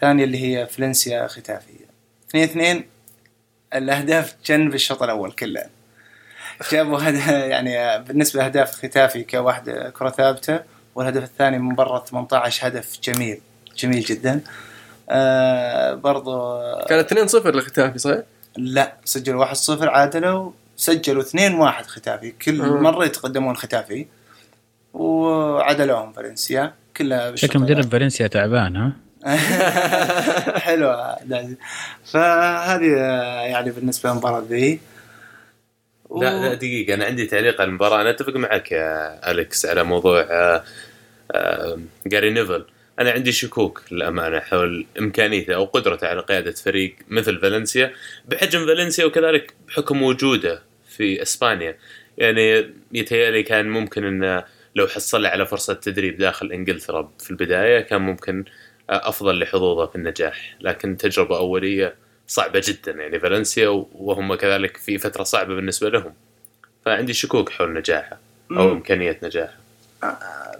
ثانية 0.00 0.24
اللي 0.24 0.42
هي 0.42 0.66
فلنسيا 0.66 1.26
ختافي 1.26 1.72
2 2.30 2.44
2 2.44 2.84
الأهداف 3.74 4.34
جن 4.46 4.70
بالشوط 4.70 5.02
الأول 5.02 5.32
كله. 5.32 5.62
جابوا 6.72 6.98
هد... 6.98 7.14
يعني 7.52 8.04
بالنسبة 8.04 8.40
لأهداف 8.40 8.72
ختافي 8.86 9.24
كواحدة 9.24 9.90
كرة 9.90 10.10
ثابتة. 10.10 10.60
والهدف 10.96 11.22
الثاني 11.22 11.58
من 11.58 11.74
برا 11.74 11.98
18 11.98 12.68
هدف 12.68 12.98
جميل 13.02 13.40
جميل 13.76 14.00
جدا. 14.00 14.40
آه 15.10 15.94
برضو 15.94 16.60
كانت 16.88 17.14
2-0 17.14 17.46
لختافي 17.46 17.98
صحيح؟ 17.98 18.18
لا 18.56 18.92
سجلوا 19.04 19.44
1-0 19.44 19.54
عادلوا 19.82 20.50
سجلوا 20.76 21.22
2-1 21.22 21.86
ختافي. 21.86 22.30
كل 22.30 22.62
مم. 22.62 22.82
مرة 22.82 23.04
يتقدمون 23.04 23.56
ختافي. 23.56 24.06
وعدلوهم 24.94 26.12
فالنسيا. 26.12 26.72
كلها 26.96 27.36
شكل 27.36 27.58
مدرب 27.58 27.92
فالنسيا 27.92 28.26
تعبان 28.26 28.76
ها؟ 28.76 28.92
دازي. 31.24 31.56
فهذه 32.04 32.94
آه، 32.98 33.40
يعني 33.40 33.70
بالنسبة 33.70 34.10
للمباراة 34.10 34.42
ذي. 34.48 34.80
و- 36.08 36.22
لا 36.22 36.48
لا 36.48 36.54
دقيقة 36.54 36.94
أنا 36.94 37.04
عندي 37.04 37.26
تعليق 37.26 37.60
على 37.60 37.68
المباراة. 37.68 38.00
أنا 38.00 38.10
أتفق 38.10 38.36
معك 38.36 38.72
يا 38.72 39.30
أليكس 39.30 39.66
على 39.66 39.84
موضوع 39.84 40.20
آه، 40.20 40.64
آه، 41.32 41.78
جاري 42.06 42.30
نيفل 42.30 42.64
أنا 43.00 43.10
عندي 43.10 43.32
شكوك 43.32 43.82
للأمانة 43.90 44.40
حول 44.40 44.86
إمكانيته 44.98 45.54
أو 45.54 45.64
قدرته 45.64 46.06
على 46.06 46.20
قيادة 46.20 46.52
فريق 46.52 46.96
مثل 47.08 47.40
فالنسيا. 47.40 47.92
بحجم 48.28 48.66
فالنسيا 48.66 49.04
وكذلك 49.04 49.54
بحكم 49.68 50.02
وجوده 50.02 50.62
في 50.96 51.22
إسبانيا. 51.22 51.76
يعني 52.18 52.70
يتهيألي 52.92 53.42
كان 53.42 53.68
ممكن 53.70 54.04
أنه 54.04 54.44
لو 54.74 54.86
حصل 54.86 55.26
على 55.26 55.46
فرصة 55.46 55.74
تدريب 55.74 56.18
داخل 56.18 56.52
إنجلترا 56.52 57.12
في 57.18 57.30
البداية 57.30 57.80
كان 57.80 58.00
ممكن 58.00 58.44
آه، 58.90 59.08
أفضل 59.08 59.38
لحظوظه 59.38 59.86
في 59.86 59.96
النجاح. 59.96 60.56
لكن 60.60 60.96
تجربة 60.96 61.38
أولية 61.38 61.94
صعبة 62.28 62.62
جدا 62.64 62.92
يعني 62.92 63.20
فالنسيا 63.20 63.68
وهم 63.94 64.34
كذلك 64.34 64.76
في 64.76 64.98
فترة 64.98 65.22
صعبة 65.22 65.54
بالنسبة 65.54 65.88
لهم. 65.88 66.12
فعندي 66.84 67.12
شكوك 67.12 67.50
حول 67.50 67.74
نجاحه 67.74 68.18
أو 68.50 68.66
مم. 68.68 68.70
إمكانية 68.70 69.18
نجاحه. 69.22 69.54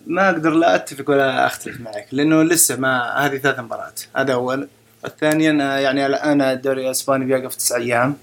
ما 0.06 0.30
أقدر 0.30 0.50
لا 0.50 0.74
أتفق 0.74 1.10
ولا 1.10 1.46
أختلف 1.46 1.80
معك 1.80 2.06
لأنه 2.12 2.42
لسه 2.42 2.76
ما 2.76 3.26
هذه 3.26 3.36
ثلاث 3.36 3.58
مباريات. 3.58 4.00
هذا 4.16 4.32
أول. 4.32 4.68
الثانيا 5.04 5.58
آه، 5.62 5.78
يعني 5.78 6.06
الآن 6.06 6.40
الدوري 6.40 6.86
الإسباني 6.86 7.24
بيقف 7.24 7.54
تسع 7.54 7.76
أيام 7.76 8.16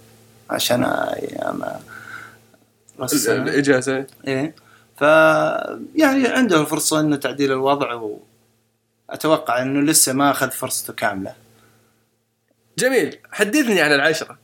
عشان 0.49 0.84
آه، 0.84 1.15
أيام 1.15 1.63
آه،. 1.63 1.79
الإجازة. 3.27 4.06
إيه. 4.27 4.56
ف 4.97 5.01
يعني 5.95 6.27
عنده 6.27 6.63
فرصة 6.63 6.99
إنه 6.99 7.15
تعديل 7.15 7.51
الوضع 7.51 8.10
واتوقع 9.10 9.62
إنه 9.62 9.82
لسه 9.82 10.13
ما 10.13 10.32
أخذ 10.32 10.51
فرصته 10.51 10.93
كاملة. 10.93 11.42
جميل. 12.79 13.17
حدثني 13.31 13.81
عن 13.81 13.91
العشرة. 13.93 14.38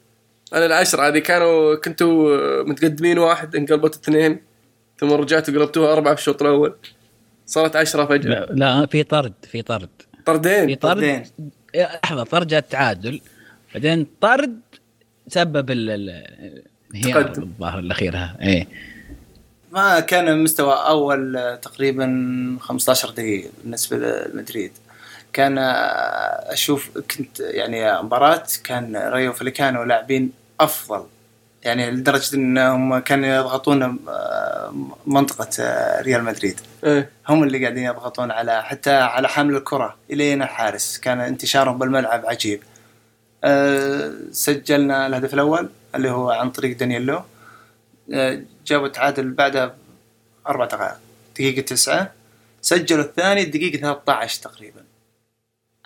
أنا 0.54 0.66
العشرة 0.66 1.08
هذه 1.08 1.20
كانوا 1.20 1.76
كنتوا 1.76 2.64
متقدمين 2.64 3.20
واحد 3.20 3.56
انقلبت 3.56 3.96
اثنين 3.96 4.40
ثم 5.00 5.14
رجعتوا 5.14 5.54
قلبتوها 5.54 5.94
أربعة 5.94 6.16
في 6.16 6.22
الشوط 6.22 6.42
الأول. 6.42 6.76
صارت 7.46 7.76
عشرة 7.76 8.06
فجأة. 8.06 8.30
لا, 8.30 8.48
لا 8.52 8.86
في 8.86 9.04
طرد 9.04 9.34
في 9.52 9.62
طرد. 9.62 9.90
في 10.18 10.24
طردين 10.26 10.76
طرد. 10.76 10.94
طردين. 10.94 11.24
إيه، 11.76 12.00
لحظة 12.04 12.24
طرد 12.24 12.48
جاء 12.48 12.60
التعادل 12.60 13.22
بعدين 13.74 14.08
طرد 14.22 14.60
سبب 15.28 15.72
ال-. 15.72 16.60
الظاهر 17.38 17.80
الاخير 17.80 18.16
إيه. 18.42 18.68
ما 19.72 20.00
كان 20.00 20.44
مستوى 20.44 20.74
أول 20.74 21.38
آه، 21.38 21.56
تقريبا 21.56 22.58
15 22.62 23.10
دقيقة 23.10 23.50
بالنسبة 23.64 23.98
لمدريد. 23.98 24.72
كان 25.34 25.58
آه، 25.58 26.54
أشوف 26.54 26.98
كنت 26.98 27.40
يعني 27.40 28.02
مباراة 28.02 28.44
كان 28.64 28.98
ريو 28.98 29.34
فليكانو 29.34 29.84
لاعبين 29.84 30.32
أفضل. 30.60 31.06
يعني 31.64 31.92
لدرجة 31.92 32.36
إنهم 32.36 33.00
كانوا 33.00 33.28
يضغطون 33.28 33.84
آه، 34.10 34.74
منطقة 35.06 35.50
آه، 35.60 36.02
ريال 36.02 36.24
مدريد. 36.24 36.60
إيه. 36.84 37.10
هم 37.30 37.44
اللي 37.44 37.60
قاعدين 37.64 37.84
يضغطون 37.84 38.32
على 38.32 38.64
حتى 38.64 38.92
على 38.92 39.28
حامل 39.30 39.56
الكرة 39.56 39.96
الين 40.12 40.42
الحارس. 40.42 40.98
كان 40.98 41.20
انتشارهم 41.20 41.78
بالملعب 41.78 42.26
عجيب. 42.26 42.64
أه 43.44 44.14
سجلنا 44.32 45.08
الهدف 45.08 45.34
الأول 45.34 45.70
اللي 45.96 46.10
هو 46.12 46.32
عن 46.32 46.50
طريق 46.52 46.78
دانييلو 46.78 47.22
أه 48.14 48.42
جابوا 48.68 48.88
التعادل 48.88 49.32
بعدها 49.32 49.76
أربع 50.48 50.66
دقائق 50.66 50.98
دقيقة 51.36 51.62
تسعة. 51.62 52.12
سجلوا 52.62 53.04
الثاني 53.04 53.46
دقيقة 53.46 53.78
13 53.78 54.42
تقريبا. 54.42 54.89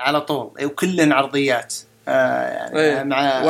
على 0.03 0.21
طول 0.21 0.51
وكلن 0.63 1.11
عرضيات 1.11 1.73
أه 2.07 2.47
يعني 2.47 2.79
إيه. 2.79 3.03
مع 3.03 3.41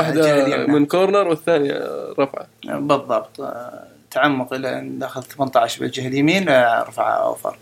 اليمنى. 0.46 0.68
من 0.80 0.86
كورنر 0.86 1.28
والثانية 1.28 1.80
رفعة 2.20 2.48
بالضبط 2.66 3.42
آه، 3.42 3.84
تعمق 4.12 4.54
إلى 4.54 4.82
داخل 4.90 5.24
18 5.24 5.80
بالجهة 5.82 6.08
اليمين 6.08 6.50
آه، 6.50 6.84
رفع 6.84 7.18
أوفر 7.24 7.58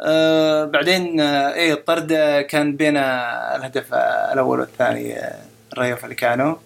آه، 0.00 0.64
بعدين 0.64 1.20
آه، 1.20 1.52
إيه 1.54 1.72
الطرد 1.72 2.12
آه، 2.12 2.40
كان 2.40 2.76
بين 2.76 2.96
آه، 2.96 3.56
الهدف 3.56 3.94
آه، 3.94 4.32
الأول 4.32 4.60
والثاني 4.60 5.18
آه، 5.18 5.38
ريو 5.78 5.96
فاليكانو 5.96 6.58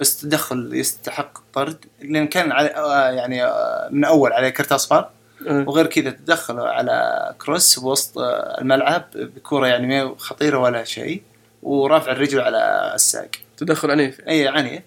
بس 0.00 0.20
تدخل 0.20 0.70
يستحق 0.74 1.38
الطرد 1.38 1.76
لأن 2.02 2.26
كان 2.26 2.52
آه، 2.52 3.10
يعني 3.10 3.44
آه، 3.44 3.88
من 3.90 4.04
أول 4.04 4.32
عليه 4.32 4.48
كرت 4.48 4.72
أصفر. 4.72 5.08
وغير 5.46 5.86
كذا 5.86 6.10
تدخلوا 6.10 6.68
على 6.68 7.34
كروس 7.38 7.78
بوسط 7.78 8.18
الملعب 8.60 9.04
بكوره 9.14 9.66
يعني 9.66 9.86
ما 9.86 10.14
خطيرة 10.18 10.58
ولا 10.58 10.84
شيء 10.84 11.22
ورافع 11.62 12.12
الرجل 12.12 12.40
على 12.40 12.92
الساق. 12.94 13.28
تدخل 13.56 13.90
عنيف. 13.90 14.20
اي 14.28 14.48
عنيف. 14.48 14.82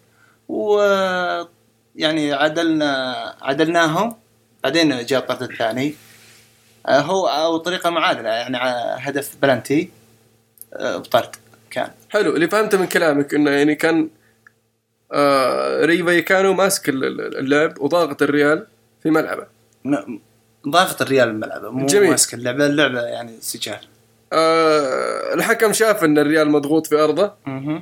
و 0.47 0.79
يعني 1.95 2.33
عدلنا 2.33 3.15
عدلناهم. 3.41 4.15
بعدين 4.63 5.05
جاء 5.05 5.19
الطرد 5.19 5.41
الثاني. 5.51 5.93
آه، 6.87 6.99
هو 6.99 7.27
أو 7.27 7.57
طريقة 7.57 7.89
معادلة 7.89 8.29
يعني 8.29 8.57
هدف 9.09 9.35
بلنتي 9.41 9.89
آه، 10.73 10.97
بطرد 10.97 11.35
كان. 11.71 11.91
حلو. 12.09 12.35
اللي 12.35 12.47
فهمته 12.47 12.77
من 12.77 12.87
كلامك 12.87 13.33
إنه 13.33 13.51
يعني 13.51 13.75
كان 13.75 14.09
آه 15.11 15.85
ريفا 15.85 16.19
كانوا 16.19 16.53
ماسك 16.53 16.89
ال- 16.89 17.03
ال- 17.03 17.37
اللعب 17.37 17.79
وضاغط 17.81 18.21
الريال 18.21 18.67
في 19.03 19.09
ملعبه. 19.09 19.47
ضاغط 20.67 21.01
الريال 21.01 21.27
الملعب 21.29 21.65
مو 21.65 21.85
جميل. 21.85 22.09
ماسك 22.09 22.33
اللعبة 22.33 22.65
اللعبة 22.65 23.01
يعني 23.01 23.31
سجال. 23.41 23.79
آه 24.33 25.33
الحكم 25.33 25.73
شاف 25.73 26.03
إن 26.03 26.17
الريال 26.17 26.49
مضغوط 26.49 26.87
في 26.87 26.95
أرضه. 26.95 27.33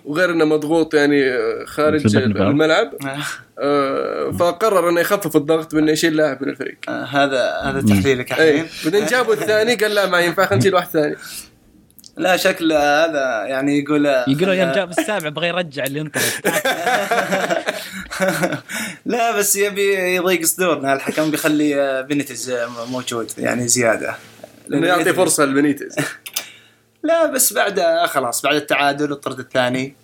وغير 0.05 0.31
إنه 0.31 0.45
مضغوط 0.45 0.93
يعني 0.93 1.29
آه، 1.29 1.65
خارج. 1.65 2.15
الملعب. 2.15 2.93
آه، 3.05 3.17
آه 3.59 4.31
فقرر 4.31 4.89
إنه 4.89 5.01
يخفف 5.01 5.35
الضغط 5.35 5.75
بانه 5.75 5.91
يشيل 5.91 6.15
لاعب 6.15 6.43
من 6.43 6.49
الفريق. 6.49 6.77
آه، 6.89 7.03
هذا 7.03 7.61
هذا 7.63 7.81
تحليلك 7.81 8.39
اي 8.39 8.51
الحين. 8.51 8.67
بعدين 8.85 9.05
جابوا 9.05 9.33
الثاني 9.33 9.75
قال 9.75 9.95
لا 9.95 10.05
ما 10.05 10.19
ينفع 10.19 10.45
خلينا 10.45 10.59
نشيل 10.59 10.75
واحد 10.75 10.87
ثاني. 10.87 11.15
لا 12.17 12.37
شكل 12.37 12.73
هذا 12.73 13.45
يعني 13.47 13.79
يقول 13.79 14.05
يقولوا 14.05 14.53
يوم 14.53 14.71
جاب 14.71 14.89
السابع 14.89 15.29
بغى 15.29 15.47
يرجع 15.47 15.83
اللي 15.83 16.01
انطرد 16.01 16.23
لا 19.05 19.37
بس 19.37 19.55
يبي 19.55 20.15
يضيق 20.15 20.45
صدورنا. 20.45 20.93
الحكم 20.93 21.31
بيخلي 21.31 21.81
آه، 21.81 22.01
بنيتز 22.01 22.49
آه، 22.49 22.85
موجود؟ 22.85 23.31
يعني 23.37 23.67
زيادة. 23.67 24.15
إنه 24.73 24.87
يعطي 24.87 25.13
فرصة 25.13 25.45
لبنيتز 25.45 25.95
لا 27.03 27.25
بس 27.25 27.53
بعد 27.53 27.79
آه، 27.79 28.05
خلاص 28.05 28.41
بعد 28.41 28.55
التعادل 28.55 29.11
الطرد 29.11 29.39
الثاني 29.39 29.95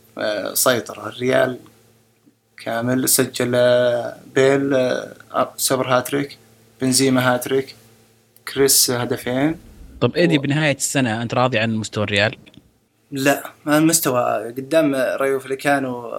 سيطر. 0.53 1.07
الريال 1.07 1.59
كامل 2.63 3.09
سجل 3.09 3.51
بيل 4.35 4.77
سوبر 5.57 5.87
هاتريك 5.87 6.37
بنزيما 6.81 7.33
هاتريك 7.33 7.75
كريس 8.53 8.91
هدفين. 8.91 9.55
طب 10.01 10.15
إيدي 10.15 10.37
بنهاية 10.37 10.75
السنة 10.75 11.21
أنت 11.21 11.33
راضي 11.33 11.59
عن 11.59 11.75
مستوى 11.75 12.03
الريال؟ 12.03 12.35
لا 13.11 13.43
ما 13.65 13.77
المستوى 13.77 14.53
قدام 14.57 14.95
رايو 14.95 15.39
فاليكانو 15.39 16.11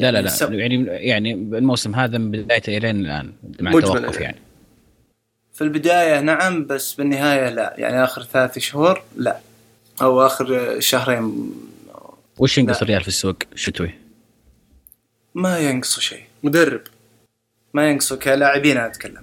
لا 0.00 0.10
لا 0.12 0.22
لا 0.22 0.28
سو- 0.28 0.52
يعني 0.52 0.84
يعني 0.86 1.32
الموسم 1.32 1.94
هذا 1.94 2.18
من 2.18 2.30
بدايته 2.30 2.76
الين 2.76 3.00
الآن 3.00 3.32
مع 3.60 3.72
التوقف 3.72 4.14
يعني. 4.14 4.24
يعني 4.24 4.36
في 5.52 5.64
البداية 5.64 6.20
نعم 6.20 6.66
بس 6.66 6.94
بالنهاية 6.94 7.48
لا 7.50 7.74
يعني 7.78 8.04
آخر 8.04 8.22
ثلاث 8.22 8.58
شهور 8.58 9.02
لا 9.16 9.38
أو 10.02 10.26
آخر 10.26 10.76
شهرين 10.80 11.50
وش 12.38 12.58
ينقص 12.58 12.76
لا. 12.76 12.82
الريال 12.82 13.02
في 13.02 13.08
السوق 13.08 13.36
الشتوي؟ 13.52 13.90
ما 15.34 15.58
ينقصوا 15.58 16.02
شيء 16.02 16.22
مدرب 16.42 16.80
ما 17.74 17.90
ينقصوا 17.90 18.16
كلاعبين 18.16 18.76
أنا 18.76 18.86
أتكلم 18.86 19.22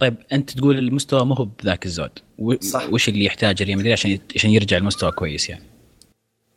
طيب 0.00 0.14
أنت 0.32 0.50
تقول 0.50 0.78
المستوى 0.78 1.24
مو 1.24 1.34
هو 1.34 1.44
بذاك 1.62 1.86
الزود 1.86 2.10
و- 2.38 2.60
صح. 2.60 2.88
وش 2.92 3.08
اللي 3.08 3.24
يحتاج 3.24 3.62
ريال 3.62 3.78
مدريد 3.78 3.92
عشان 3.92 4.18
عشان 4.36 4.50
يرجع 4.50 4.76
المستوى 4.76 5.12
كويس 5.12 5.48
يعني؟ 5.50 5.62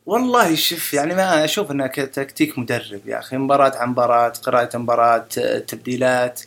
والله 0.08 0.54
شوف 0.54 0.94
يعني 0.94 1.14
ما 1.14 1.44
أشوف 1.44 1.70
أنها 1.70 1.86
كتكتيك 1.86 2.58
مدرب 2.58 3.00
يا 3.06 3.18
أخي. 3.18 3.36
مباراة 3.36 3.76
عن 3.76 3.88
مباراة 3.88 4.28
قراءة 4.28 4.76
مباراة 4.78 5.18
تبديلات. 5.68 6.40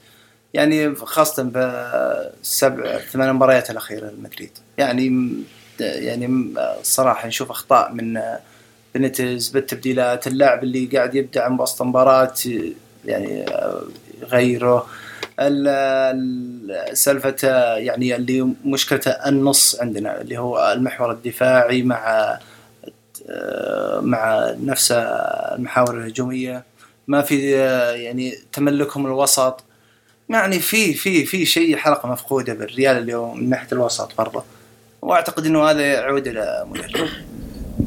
يعني 0.53 0.95
خاصة 0.95 1.43
بالسبع 1.43 2.97
ثمان 2.97 3.33
مباريات 3.33 3.69
الأخيرة 3.71 4.09
لمدريد. 4.09 4.51
يعني 4.77 5.33
يعني 5.79 6.53
الصراحة 6.79 7.27
نشوف 7.27 7.49
أخطاء 7.51 7.91
من 7.93 8.19
بنتز 8.95 9.47
بالتبديلات. 9.49 10.27
اللاعب 10.27 10.63
اللي 10.63 10.85
قاعد 10.85 11.15
يبدع 11.15 11.47
من 11.49 11.59
وسط 11.59 11.81
مباراة 11.81 12.33
يعني 13.05 13.45
غيره. 14.23 14.87
ال- 15.39 15.67
ال- 15.67 16.97
سالفة 16.97 17.35
يعني 17.77 18.15
اللي 18.15 18.53
مشكلته 18.65 19.11
النص 19.11 19.81
عندنا 19.81 20.21
اللي 20.21 20.37
هو 20.37 20.71
المحور 20.73 21.11
الدفاعي 21.11 21.81
مع 21.83 22.39
مع 24.01 24.55
نفس 24.63 24.91
المحاور 24.91 25.97
الهجومية. 25.97 26.63
ما 27.07 27.21
في 27.21 27.51
يعني 28.03 28.35
تملكهم 28.53 29.05
الوسط. 29.05 29.63
يعني 30.29 30.59
في 30.59 30.93
في 30.93 31.25
في 31.25 31.45
شيء 31.45 31.75
حلقة 31.75 32.09
مفقودة 32.09 32.53
بالريال 32.53 32.97
اليوم 32.97 33.39
من 33.39 33.49
ناحية 33.49 33.67
الوسط 33.71 34.17
برضه. 34.17 34.43
وأعتقد 35.01 35.45
إنه 35.45 35.63
هذا 35.63 35.81
يعود 35.81 36.27
إلى 36.27 36.65
مدرب 36.69 37.09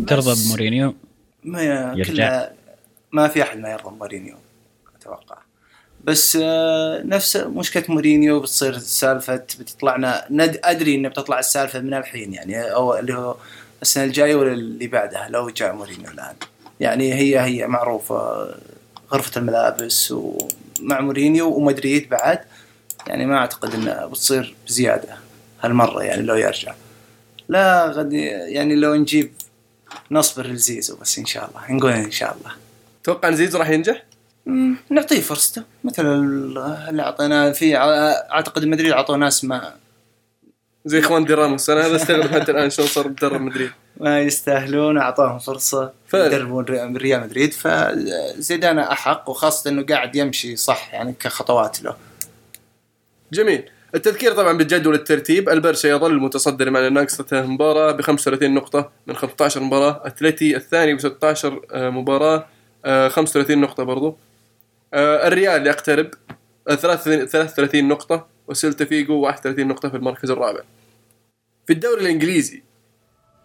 ترضى 0.07 0.45
بمورينيو؟ 0.45 0.95
ما. 1.45 2.05
كلها 2.05 2.53
ما 3.13 3.29
في 3.29 3.43
أحد 3.43 3.59
ما 3.59 3.71
يرضى 3.71 3.91
مورينيو 3.91 4.37
أتوقع. 5.01 5.37
بس 6.05 6.39
آه، 6.43 7.03
نفس 7.03 7.37
مشكلة 7.37 7.85
مورينيو 7.89 8.41
بتصير 8.41 8.79
سالفة 8.79 9.37
بتطلعنا 9.37 10.25
ند 10.31 10.61
أدري 10.65 10.95
إنه 10.95 11.09
بتطلع 11.09 11.39
السالفة 11.39 11.81
من 11.81 11.95
الحين 11.95 12.35
يعني 12.35 12.73
أو 12.73 12.99
اللي 12.99 13.15
هو 13.15 13.37
السنة 13.85 14.05
الجاية 14.05 14.35
ولا 14.35 14.53
اللي 14.53 14.87
بعدها؟ 14.87 15.29
لو 15.31 15.51
جاء 15.51 15.73
مورينيو 15.75 16.11
الآن. 16.11 16.35
يعني 16.81 17.15
هي 17.15 17.41
هي 17.41 17.67
معروفة 17.67 18.49
غرفة 19.13 19.39
الملابس 19.41 20.11
ومع 20.13 21.01
مورينيو 21.01 21.49
ومدريد 21.57 22.09
بعد. 22.09 22.39
يعني 23.07 23.27
ما 23.27 23.37
أعتقد 23.39 23.75
انها 23.75 24.07
بتصير 24.07 24.55
بزيادة 24.67 25.17
هالمرة 25.63 26.03
يعني 26.03 26.23
لو 26.23 26.35
يرجع. 26.35 26.75
لا 27.49 27.87
غد 27.87 28.13
يعني 28.13 28.75
لو 28.75 28.95
نجيب 28.95 29.33
نصبر 30.11 30.47
لزيزو 30.47 30.97
بس 30.97 31.19
إن 31.19 31.27
شاء 31.27 31.49
الله. 31.51 31.77
نقول 31.77 31.93
إن 31.93 32.11
شاء 32.11 32.37
الله. 32.41 32.53
توقع 33.05 33.29
إن 33.29 33.37
زيزو 33.37 33.59
راح 33.59 33.71
ينجح؟ 33.71 34.03
نعطيه 34.91 35.21
فرصته. 35.21 35.63
مثل 35.85 36.07
ال- 36.07 36.59
اللي 36.89 37.03
أعطيناه 37.03 37.53
في 37.53 37.77
أعتقد 38.33 38.65
مدريد 38.65 38.93
أعطوه 38.93 39.17
ناس 39.17 39.45
ما 39.45 39.75
زي 40.87 40.99
إخوان 41.01 41.25
دي 41.25 41.35
راموس. 41.35 41.71
أنا 41.71 41.87
هذا 41.87 41.97
استغرب 41.97 42.27
حتى 42.41 42.51
الآن 42.53 42.71
شلون 42.71 42.89
صار 42.89 43.09
مدرب 43.09 43.41
مدريد. 43.41 43.71
ما 43.97 44.21
يستاهلون 44.21 44.99
أعطاهم 44.99 45.39
فرصة. 45.39 45.93
يدربون 46.15 46.65
ري- 46.65 46.97
ريال 46.97 47.21
مدريد. 47.21 47.53
فزيدان 47.53 48.79
أحق 48.79 49.31
وخاصة 49.31 49.71
إنه 49.71 49.83
قاعد 49.87 50.17
يمشي 50.17 50.57
صح 50.57 50.95
يعني 50.95 51.15
كخطوات 51.21 51.83
له. 51.83 51.97
جميل. 53.33 53.71
التذكير 53.95 54.33
طبعا 54.33 54.53
بجدول 54.59 54.95
الترتيب. 54.95 55.49
البرشا 55.49 55.89
يظل 55.89 56.15
متصدر 56.21 56.71
مع 56.71 56.89
ناقصته 56.89 57.43
مباراة 57.47 57.93
ب 57.93 58.01
35 58.01 58.55
نقطة 58.55 58.91
من 59.07 59.17
15 59.17 59.61
مباراة. 59.63 60.03
أتلتي 60.05 60.57
الثاني 60.57 60.95
ب 60.95 61.01
16 61.01 61.61
آه، 61.73 61.91
مباراة 61.91 62.47
آه، 62.85 63.09
35 63.09 63.61
نقطة 63.61 63.83
برضو. 63.83 64.17
آه، 64.95 65.27
الريال 65.29 65.67
يقترب 65.67 66.11
آه، 66.69 66.75
33 66.75 67.27
33 67.27 67.89
نقطة. 67.89 68.34
وسيلتا 68.49 68.85
فيجو 68.85 69.15
31 69.21 69.69
نقطة 69.69 69.89
في 69.89 69.97
المركز 69.97 70.31
الرابع. 70.31 70.61
في 71.67 71.73
الدوري 71.73 72.01
الإنجليزي 72.01 72.63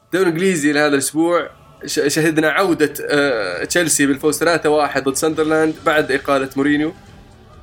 الدوري 0.06 0.26
الإنجليزي 0.30 0.72
لهذا 0.72 0.88
الأسبوع 0.94 1.50
ش- 1.86 2.00
شهدنا 2.16 2.50
عودة 2.50 2.94
آه، 3.10 3.64
تشيلسي 3.64 4.06
بالفوز 4.06 4.44
3-1 4.44 5.04
ضد 5.04 5.16
ساندرلاند 5.16 5.76
بعد 5.86 6.12
إقالة 6.12 6.50
مورينيو. 6.56 6.94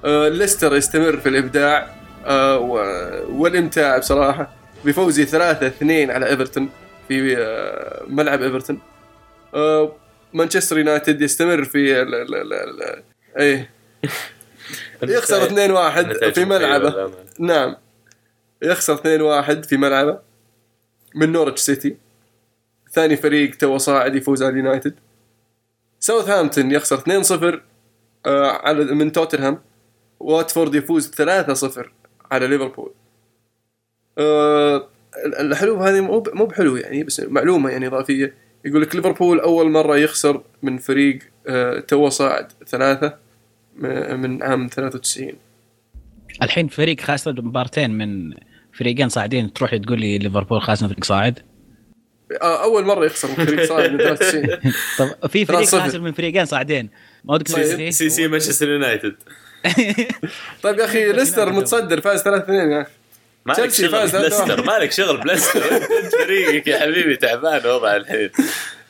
آه، 0.05 0.29
ليستر 0.29 0.77
يستمر 0.77 1.17
في 1.17 1.29
الإبداع 1.29 1.97
آه، 2.27 2.59
و- 2.59 3.43
والإمتاع 3.43 3.99
بصراحة 3.99 4.53
بفوزه 4.85 5.25
3 5.25 5.67
2 5.67 6.11
على 6.11 6.27
إيفرتون 6.27 6.69
في 7.09 7.37
ملعب 8.09 8.43
إيفرتون. 8.43 8.79
آه، 9.55 9.93
مانشستر 10.35 10.79
يونايتد 10.79 11.21
يستمر 11.23 11.65
في 11.65 12.03
إيه. 13.39 13.71
يخسر 15.03 15.45
2 15.45 15.71
1 15.71 16.07
نتائج 16.07 16.35
في 16.35 16.45
ملعبه. 16.45 17.11
نعم. 17.39 17.77
يخسر 18.63 18.95
2 18.95 19.21
1 19.21 19.65
في 19.65 19.77
ملعبه 19.77 20.19
من 21.15 21.33
نورتش 21.33 21.61
سيتي. 21.61 21.97
ثاني 22.93 23.17
فريق 23.17 23.57
تو 23.57 23.79
صاعد 23.79 24.15
يفوز 24.15 24.43
على 24.43 24.53
اليونايتد. 24.53 24.95
ساوثهامبتون 26.01 26.71
يخسر 26.71 26.99
2 26.99 27.23
0 27.23 27.63
على 28.27 28.85
من 28.85 29.13
توتنهام. 29.13 29.59
واتفورد 30.21 30.75
يفوز 30.75 31.11
3-0 31.11 31.93
على 32.31 32.47
ليفربول. 32.47 32.93
آه، 34.19 34.89
الحلو 35.41 35.77
هذه 35.77 36.01
مو 36.01 36.23
مو 36.33 36.47
بحلو 36.47 36.77
يعني 36.77 37.05
بس 37.05 37.21
معلومة 37.21 37.71
يعني 37.71 37.87
إضافية. 37.87 38.35
يقول 38.65 38.83
لك 38.83 38.95
ليفربول 38.95 39.41
أول 39.41 39.71
مرة 39.71 39.97
يخسر 39.97 40.43
من 40.63 40.79
فريق 40.79 41.19
آه، 41.47 41.81
تو 41.81 42.09
صاعد 42.09 42.53
ثلاثة. 42.67 43.26
من 44.17 44.43
عام 44.43 44.69
93 44.69 45.33
الحين 46.43 46.69
فريق 46.69 47.01
خاسر 47.01 47.43
مبارتين 47.43 47.91
من 47.91 48.35
فريقين 48.79 49.09
صاعدين 49.09 49.53
تروح 49.53 49.77
تقول 49.77 50.01
لي 50.01 50.19
ليفربول 50.19 50.63
خاسر 50.63 50.89
فريق 50.89 51.05
صاعد؟ 51.05 51.39
آه، 52.43 52.63
أول 52.63 52.85
مرة 52.85 53.07
يخسر 53.07 53.29
من 53.29 53.47
فريق 53.47 53.69
صاعد 53.69 53.91
من 53.91 53.99
93 53.99 54.73
طب 54.99 55.29
في 55.31 55.45
فريق 55.45 55.69
3-0. 55.69 55.71
خاسر 55.71 56.01
من 56.01 56.13
فريقين 56.13 56.45
صاعدين. 56.45 56.91
ما 57.25 57.35
ودك. 57.35 57.47
تسوي 57.47 57.91
سي 57.91 58.11
سي 58.11 58.29
مانشستر 58.29 58.69
يونايتد. 58.69 59.15
طيب 60.63 60.79
يا 60.79 60.85
أخي 60.85 61.13
ليستر 61.13 61.53
متصدر 61.53 62.01
فاز 62.01 62.23
3 62.23 62.45
2 62.45 62.71
يا 62.73 62.83
أخي. 62.83 62.91
مالك 63.47 63.71
شغل 63.71 63.91
بلستر 63.91 64.57
3-1. 64.57 64.67
مالك 64.67 64.93
شغل 64.93 65.17
بلستر 65.21 65.77
أنت 65.77 66.15
فريقك 66.25 66.67
يا 66.67 66.79
حبيبي 66.79 67.17
تعبان 67.17 67.67
وضع 67.71 67.97
الحين. 67.97 68.31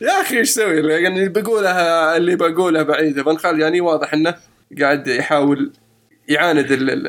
يا 0.01 0.21
أخي 0.21 0.39
إيش 0.39 0.51
أسوي 0.51 0.93
يعني 0.93 1.29
بقولها 1.29 2.17
اللي 2.17 2.37
بقولها 2.37 2.83
بعيده 2.83 3.25
فان 3.25 3.39
خال 3.39 3.61
يعني 3.61 3.81
واضح 3.81 4.15
إنه 4.15 4.35
قاعد 4.81 5.07
يحاول 5.07 5.73
يعاند 6.29 6.73
ال- 6.73 6.91
ال- 6.91 7.07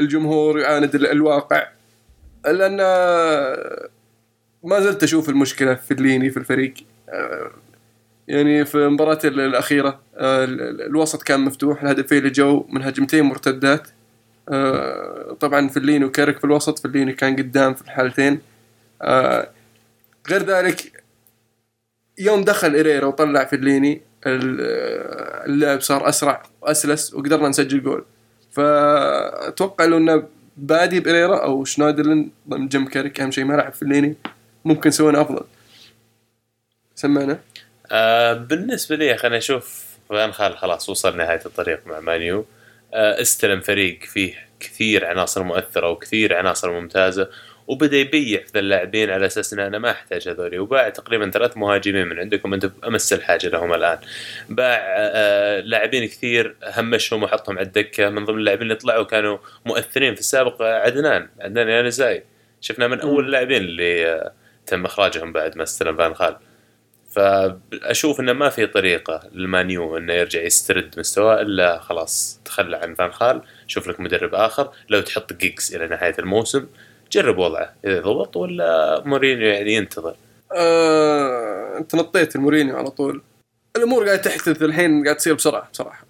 الجمهور 0.00 0.58
يعاند 0.58 0.94
ال- 0.94 1.06
الواقع. 1.06 1.66
لأن 2.44 2.76
ما 4.64 4.80
زلت 4.80 5.02
أشوف 5.02 5.28
المشكلة 5.28 5.74
في 5.74 5.94
الليني 5.94 6.30
في 6.30 6.36
الفريق. 6.36 6.74
يعني 8.28 8.64
في 8.64 8.74
المباراة 8.74 9.18
ال- 9.24 9.40
الأخيرة 9.40 10.00
ال- 10.16 10.60
ال- 10.60 10.82
الوسط 10.82 11.22
كان 11.22 11.40
مفتوح 11.40 11.82
الهدفين 11.82 12.18
اللي 12.18 12.30
جو 12.30 12.66
من 12.68 12.82
هجمتين 12.82 13.24
مرتدات. 13.24 13.88
طبعا 15.40 15.68
فليني 15.68 16.04
وكيرك 16.04 16.38
في 16.38 16.44
الوسط 16.44 16.78
فليني 16.78 17.12
كان 17.12 17.36
قدام 17.36 17.74
في 17.74 17.82
الحالتين. 17.82 18.40
غير 20.30 20.42
ذلك 20.42 21.02
يوم 22.18 22.44
دخل 22.44 22.76
إريرا 22.76 23.06
وطلع 23.06 23.44
فيليني 23.44 23.92
ال- 23.94 24.00
اللعب 24.26 25.80
صار 25.80 26.08
أسرع 26.08 26.42
وأسلس 26.62 27.14
وقدرنا 27.14 27.48
نسجل 27.48 27.82
جول. 27.82 28.04
فأتوقع 28.52 29.84
لو 29.84 29.96
إنه 29.96 30.28
بادي 30.56 31.00
بهيريرا 31.00 31.44
أو 31.44 31.64
شنايدرلين 31.64 32.30
ضمن 32.48 32.68
جنب 32.68 32.88
كاريك 32.88 33.20
أهم 33.20 33.30
شيء 33.30 33.44
ما 33.44 33.54
لعب 33.54 33.72
فيلايني 33.72 34.16
ممكن 34.64 34.90
سوينا 34.90 35.20
أفضل. 35.20 35.44
سمعنا؟ 36.94 37.38
آه 37.92 38.32
بالنسبة 38.32 38.96
لي 38.96 39.16
خلينا 39.16 39.36
نشوف 39.36 39.86
فان 40.08 40.32
خال 40.32 40.58
خلاص 40.58 40.88
وصل 40.88 41.16
نهاية 41.16 41.40
الطريق 41.46 41.86
مع 41.86 42.00
مانيو. 42.00 42.46
آه 42.94 43.20
استلم 43.20 43.60
فريق 43.60 44.02
فيه 44.02 44.34
كثير 44.60 45.06
عناصر 45.06 45.42
مؤثرة 45.42 45.90
وكثير 45.90 46.36
عناصر 46.36 46.80
ممتازة. 46.80 47.28
وبدأ 47.66 47.96
يبيع 47.96 48.42
في 48.52 48.58
اللاعبين 48.58 49.10
على 49.10 49.26
أساس 49.26 49.52
إن 49.52 49.58
أنا 49.60 49.78
ما 49.78 49.90
أحتاج 49.90 50.28
هذولي. 50.28 50.58
وباع 50.58 50.88
تقريبا 50.88 51.30
ثلاث 51.30 51.56
مهاجمين 51.56 52.06
من 52.08 52.18
عندكم. 52.18 52.54
أنتم 52.54 52.70
أمس 52.86 53.12
الحاجة 53.12 53.48
لهم 53.48 53.74
الآن. 53.74 53.98
باع 54.48 54.80
آه 54.96 55.60
لاعبين 55.60 56.08
كثير 56.08 56.56
همشهم 56.64 57.22
وحطهم 57.22 57.58
على 57.58 57.66
الدكة. 57.66 58.08
من 58.08 58.24
ضمن 58.24 58.38
اللاعبين 58.38 58.62
اللي 58.62 58.74
طلعوا 58.74 59.04
كانوا 59.04 59.38
مؤثرين 59.66 60.14
في 60.14 60.20
السابق 60.20 60.62
آه، 60.62 60.80
عدنان 60.80 61.28
عدنان 61.40 61.68
يانوزاي 61.68 62.24
شفنا 62.60 62.88
من 62.88 63.00
أول 63.00 63.24
اللاعبين 63.26 63.62
اللي 63.62 64.06
آه 64.06 64.32
تم 64.66 64.84
إخراجهم 64.84 65.32
بعد 65.32 65.56
ما 65.56 65.62
استلم 65.62 65.96
فان 65.96 66.14
خال. 66.14 66.36
فأشوف 67.12 68.20
إنه 68.20 68.32
ما 68.32 68.48
في 68.48 68.66
طريقة 68.66 69.22
للمانيو 69.34 69.96
إنه 69.96 70.12
يرجع 70.12 70.42
يسترد 70.42 70.94
مستواه 70.98 71.40
إلا 71.40 71.78
خلاص 71.78 72.40
تخلى 72.44 72.76
عن 72.76 72.94
فان 72.94 73.12
خال. 73.12 73.42
شوف 73.66 73.88
لك 73.88 74.00
مدرب 74.00 74.34
آخر. 74.34 74.70
لو 74.88 75.00
تحط 75.00 75.32
جيجز 75.32 75.74
إلى 75.74 75.86
نهاية 75.86 76.14
الموسم 76.18 76.66
جرب 77.12 77.38
وضعه 77.38 77.74
إذا 77.84 78.00
ضبط 78.00 78.36
ولا 78.36 79.02
مورينيو 79.06 79.46
يعني 79.46 79.74
ينتظر؟ 79.74 80.16
آه، 80.52 81.78
انت 81.78 81.94
نطيت 81.94 82.36
المورينيو 82.36 82.76
على 82.76 82.90
طول. 82.90 83.22
الأمور 83.76 84.04
قاعدة 84.06 84.22
تحدث 84.22 84.62
الحين 84.62 85.04
قاعد 85.04 85.16
تصير 85.16 85.34
بسرعة 85.34 85.70
بصراحة. 85.72 86.06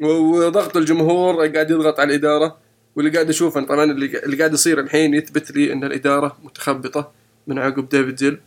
وضغط 0.00 0.76
الجمهور 0.76 1.46
قاعد 1.46 1.70
يضغط 1.70 2.00
على 2.00 2.08
الإدارة 2.08 2.56
واللي 2.96 3.10
قاعد 3.10 3.28
أشوفه 3.28 3.60
طبعا 3.60 3.84
اللي 3.84 4.36
قاعد 4.38 4.52
يصير 4.52 4.80
الحين 4.80 5.14
يثبت 5.14 5.50
لي 5.50 5.72
إن 5.72 5.84
الإدارة 5.84 6.36
متخبطة 6.44 7.12
من 7.46 7.58
عقب 7.58 7.88
ديفيد 7.88 8.16
زيل. 8.16 8.40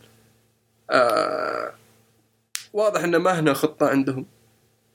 آه 0.90 1.72
واضح 2.72 3.04
إنه 3.04 3.18
ما 3.18 3.40
هنا 3.40 3.52
خطة 3.52 3.88
عندهم. 3.88 4.26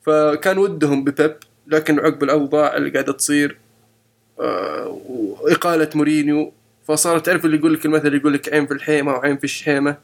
فكان 0.06 0.58
ودهم 0.58 1.03
ببيب 1.03 1.36
لكن 1.67 1.99
عقب 1.99 2.23
الأوضاع 2.23 2.77
اللي 2.77 2.89
قاعدة 2.89 3.13
تصير 3.13 3.58
آه 4.39 5.01
وإقالة 5.10 5.89
مورينيو 5.95 6.53
فصارت 6.88 7.26
تعرف 7.26 7.45
اللي 7.45 7.58
يقول 7.58 7.73
لك 7.73 7.86
المثل 7.86 8.15
يقول 8.15 8.34
لك 8.34 8.54
عين 8.54 8.67
في 8.67 8.73
اللحيمة 8.73 9.13
وعين 9.13 9.38
في 9.38 9.43
الشحيمة. 9.43 9.97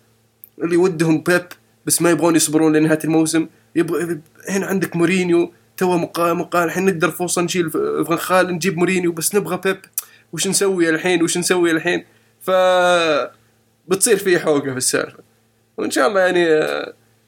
اللي 0.64 0.78
ودهم 0.78 1.22
بيب 1.22 1.46
بس 1.86 2.02
ما 2.02 2.10
يبغون 2.10 2.36
يصبرون 2.36 2.76
لنهاية 2.76 3.00
الموسم. 3.04 3.48
يبغى 3.76 4.20
هنا 4.50 4.66
عندك 4.66 4.96
مورينيو 4.96 5.54
تو 5.78 5.98
مقال 5.98 6.36
مقال 6.38 6.64
الحين 6.64 6.86
نقدر 6.86 7.12
فرصه 7.12 7.42
نشيل 7.42 7.70
فان 8.08 8.18
خال 8.18 8.48
نجيب 8.48 8.78
مورينيو 8.78 9.12
بس 9.12 9.36
نبغى 9.36 9.60
بيب. 9.64 9.80
وش 10.34 10.48
نسوي 10.48 10.90
الحين؟ 10.90 11.24
وش 11.24 11.38
نسوي 11.38 11.72
الحين؟ 11.72 12.06
ف 12.42 12.52
بتصير 13.88 14.18
في 14.18 14.40
حوسة 14.40 14.72
في 14.72 14.78
السالفة. 14.78 15.20
وإن 15.78 15.92
شاء 15.92 16.08
الله 16.08 16.22
يعني 16.22 16.54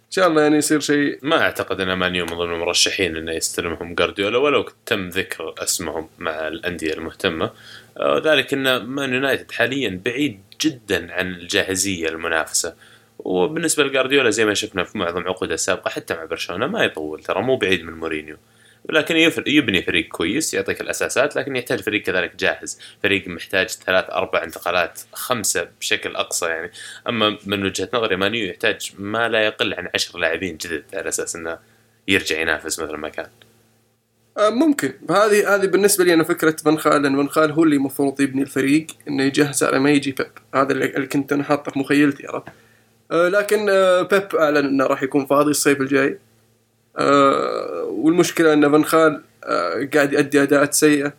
إن 0.06 0.12
شاء 0.12 0.28
الله 0.28 0.42
يعني 0.42 0.58
يصير 0.58 0.80
شيء. 0.80 1.20
ما 1.22 1.42
أعتقد 1.42 1.80
إن 1.80 1.94
مانيو 1.94 2.26
من 2.26 2.38
ضمن 2.38 2.54
المرشحين 2.54 3.18
إنه 3.18 3.32
يستلمهم 3.32 3.96
جارديولا 3.96 4.38
ولو 4.38 4.70
تم 4.86 5.10
ذكر 5.10 5.54
اسمهم 5.58 6.08
مع 6.20 6.48
الأندية 6.48 6.94
المهتمة. 6.94 7.52
آه، 7.98 8.22
ذلك 8.26 8.54
إن 8.54 8.86
مان 8.86 9.14
يونايتد 9.14 9.52
حاليا 9.52 10.02
بعيد 10.06 10.42
جدا 10.62 11.14
عن 11.14 11.32
الجاهزية 11.34 12.10
المنافسة. 12.10 12.76
وبالنسبة 13.20 13.84
لجارديولا 13.84 14.30
زي 14.30 14.46
ما 14.46 14.54
شفنا 14.54 14.84
في 14.84 14.98
معظم 14.98 15.28
عقوده 15.28 15.54
السابقة 15.54 15.90
حتى 15.90 16.14
مع 16.14 16.26
برشلونة 16.26 16.68
ما 16.68 16.84
يطول 16.84 17.24
ترى 17.24 17.42
مو 17.42 17.56
بعيد 17.58 17.84
من 17.84 17.94
مورينيو. 17.94 18.38
لكن 18.90 19.16
يفر- 19.16 19.48
يبني 19.48 19.82
فريق 19.82 20.08
كويس 20.08 20.54
يعطيك 20.54 20.82
الأساسات 20.82 21.36
لكن 21.36 21.56
يحتاج 21.56 21.82
فريق 21.82 22.02
كذلك 22.02 22.36
جاهز، 22.36 22.80
فريق 23.04 23.28
محتاج 23.28 23.68
ثلاث 23.70 24.10
أربع 24.10 24.44
انتقالات 24.44 25.02
خمسة 25.14 25.68
بشكل 25.80 26.16
أقصى 26.16 26.46
يعني، 26.46 26.72
أما 27.10 27.38
من 27.46 27.66
وجهة 27.66 27.90
نظري 27.94 28.16
مانيو 28.16 28.46
يحتاج 28.48 28.92
ما 29.00 29.30
لا 29.30 29.46
يقل 29.46 29.74
عن 29.74 29.90
عشر 29.96 30.20
لاعبين 30.20 30.58
جدد 30.58 30.84
على 30.94 31.10
أساس 31.10 31.36
إنه 31.36 31.58
يرجع 32.08 32.40
ينافس 32.40 32.80
مثل 32.80 32.96
ما 32.96 33.10
كان. 33.10 33.30
آه، 34.38 34.50
ممكن. 34.50 34.94
هذه 35.10 35.56
هذه 35.56 35.66
بالنسبة 35.66 36.04
لي 36.04 36.14
أنا 36.14 36.24
فكرة 36.24 36.56
فان 36.66 36.80
خال 36.80 37.02
لأن 37.02 37.16
فان 37.18 37.30
خال 37.30 37.52
هو 37.52 37.64
اللي 37.64 37.76
المفروض 37.76 38.22
يبني 38.22 38.42
الفريق 38.42 38.88
إنه 39.08 39.24
يجهز 39.24 39.64
على 39.64 39.80
ما 39.80 39.92
يجي 39.92 40.12
بيب. 40.12 40.32
هذا 40.56 40.72
اللي 40.72 41.08
كنت 41.08 41.34
أنا 41.34 41.44
حاطه 41.44 41.72
في 41.72 41.80
مخيلتي 41.80 42.28
عرفت؟ 42.28 42.48
آه، 43.12 43.30
لكن 43.30 43.70
آه، 43.70 44.02
بيب 44.02 44.36
أعلن 44.36 44.66
إنه 44.66 44.86
راح 44.86 45.04
يكون 45.04 45.26
فاضي 45.26 45.52
الصيف 45.52 45.82
الجاي. 45.82 46.20
والمشكلة 47.88 48.54
إن 48.54 48.72
فان 48.72 48.86
خال 48.86 49.22
قاعد 49.94 50.14
يؤدي 50.14 50.42
أداءات 50.44 50.74
سيئة 50.74 51.14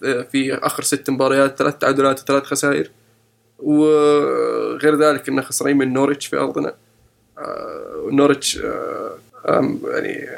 في 0.00 0.54
آخر 0.54 0.82
ست 0.82 1.10
مباريات 1.10 1.58
ثلاث 1.58 1.78
تعادلات 1.78 2.20
وثلاث 2.22 2.42
خسائر. 2.42 2.90
وغير 3.58 4.96
ذلك 4.96 5.28
إنه 5.28 5.42
خسرين 5.42 5.76
من 5.76 5.92
نوريتش 5.92 6.26
في 6.26 6.36
أرضنا. 6.36 6.74
نوريتش 8.10 8.60
يعني 9.84 10.28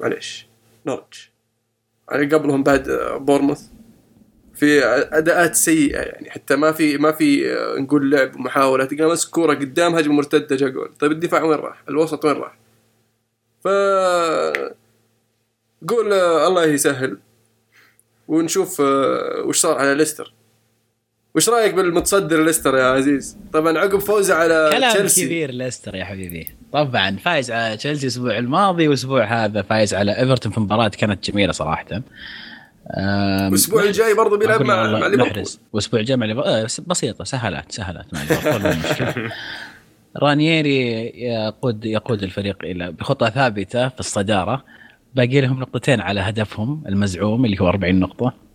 معليش 0.00 0.46
نوريتش. 0.86 1.35
قبلهم 2.08 2.62
بعد 2.62 2.88
آه، 2.88 3.16
بورموث 3.16 3.62
في 4.54 4.84
أداءات 5.12 5.54
سيئة 5.54 6.00
يعني 6.00 6.30
حتى 6.30 6.56
ما 6.56 6.72
في 6.72 6.98
ما 6.98 7.12
في 7.12 7.52
آه، 7.52 7.78
نقول 7.78 8.10
لعب 8.10 8.36
ومحاولة 8.36 8.84
تلقى 8.84 9.08
ماسك 9.08 9.30
كورة 9.30 9.54
قدام 9.54 9.94
هجمة 9.94 10.14
مرتدة 10.14 10.56
جا 10.56 10.68
جول 10.68 10.90
طيب 10.98 11.12
الدفاع 11.12 11.42
وين 11.42 11.58
راح؟ 11.58 11.82
الوسط 11.88 12.24
وين 12.24 12.36
راح؟ 12.36 12.58
ف 13.64 13.68
قول 15.88 16.12
آه، 16.12 16.48
الله 16.48 16.64
يسهل 16.64 17.18
ونشوف 18.28 18.80
وش 19.44 19.60
صار 19.60 19.78
على 19.78 19.94
ليستر 19.94 20.35
وش 21.36 21.48
رأيك 21.48 21.74
بالمتصدر 21.74 22.44
ليستر 22.44 22.76
يا 22.76 22.84
عزيز؟ 22.84 23.36
طبعا 23.52 23.78
عقب 23.78 23.98
فوزه 23.98 24.34
على 24.34 24.70
كلام 24.72 24.92
تشيلسي. 24.92 25.26
كبير 25.26 25.50
ليستر 25.50 25.94
يا 25.94 26.04
حبيبي. 26.04 26.46
طبعا 26.72 27.16
فايز 27.16 27.50
على 27.50 27.76
تشيلسي 27.76 28.02
الأسبوع 28.06 28.38
الماضي 28.38 28.88
والأسبوع 28.88 29.24
هذا 29.44 29.62
فايز 29.62 29.94
على 29.94 30.18
إيفرتون 30.18 30.52
في 30.52 30.60
مباراة 30.60 30.88
كانت 30.88 31.30
جميلة 31.30 31.52
صراحة. 31.52 31.84
الأسبوع 32.98 33.82
الجاي 33.82 34.14
برضه 34.14 34.38
بيلعب 34.38 34.62
مع 34.62 34.82
ليفربول. 35.06 35.18
محرز 35.18 35.60
والاسبوع 35.72 36.00
الجاي 36.00 36.16
مع 36.16 36.26
ليفربول. 36.26 36.50
آه، 36.50 36.64
بس- 36.64 36.80
بسيطة 36.80 37.24
سهلات 37.24 37.72
سهلات 37.72 38.14
مع 38.14 38.22
ليفربول 38.22 38.76
رانييري 40.22 40.92
يقود 41.22 41.84
يقود 41.84 42.22
الفريق 42.22 42.56
إلى 42.64 42.92
بخطه 42.92 43.30
ثابتة 43.30 43.88
في 43.88 44.00
الصدارة. 44.00 44.64
باقي 45.14 45.40
لهم 45.40 45.60
نقطتين 45.60 46.00
على 46.00 46.20
هدفهم 46.20 46.82
المزعوم 46.88 47.44
اللي 47.44 47.56
هو 47.60 47.68
40 47.68 48.00
نقطة. 48.00 48.45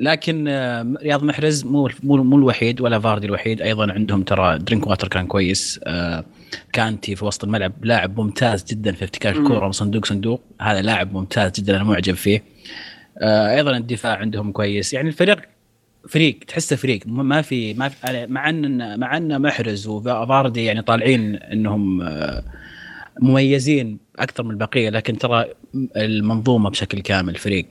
لكن 0.00 0.48
آه، 0.48 0.94
رياض 1.02 1.24
محرز 1.24 1.64
مو 1.64 1.90
مو 2.02 2.16
مو 2.16 2.36
الوحيد 2.36 2.80
ولا 2.80 2.98
فاردي 3.00 3.26
الوحيد. 3.26 3.62
أيضا 3.62 3.92
عندهم 3.92 4.22
ترى 4.22 4.58
درينك 4.58 4.86
واتر 4.86 5.08
كان 5.08 5.26
كويس. 5.26 5.80
آه، 5.84 6.24
كانتي 6.72 7.16
في 7.16 7.24
وسط 7.24 7.44
الملعب 7.44 7.72
لاعب 7.82 8.20
ممتاز 8.20 8.64
جدا 8.64 8.92
في 8.92 9.04
افتكاك 9.04 9.36
الكورة 9.36 9.66
من 9.66 9.72
صندوق 9.72 10.06
صندوق. 10.06 10.42
هذا 10.60 10.82
لاعب 10.82 11.12
ممتاز 11.12 11.52
جدا 11.52 11.76
أنا 11.76 11.84
معجب 11.84 12.14
فيه. 12.14 12.42
آه، 13.18 13.56
أيضا 13.56 13.76
الدفاع 13.76 14.16
عندهم 14.16 14.52
كويس. 14.52 14.92
يعني 14.92 15.08
الفريق 15.08 15.40
فريق 16.08 16.38
تحسه 16.48 16.76
فريق. 16.76 17.00
ما 17.06 17.42
في 17.42 17.74
ما 17.74 17.88
في 17.88 18.26
مع 18.26 18.48
أن 18.48 19.00
مع 19.00 19.16
أن 19.16 19.42
محرز 19.42 19.86
وفاردي 19.86 20.64
يعني 20.64 20.82
طالعين 20.82 21.34
إنهم 21.36 22.02
مميزين 23.22 23.98
أكثر 24.18 24.42
من 24.42 24.50
البقية 24.50 24.90
لكن 24.90 25.18
ترى 25.18 25.44
المنظومة 25.96 26.70
بشكل 26.70 27.00
كامل 27.00 27.34
فريق. 27.34 27.68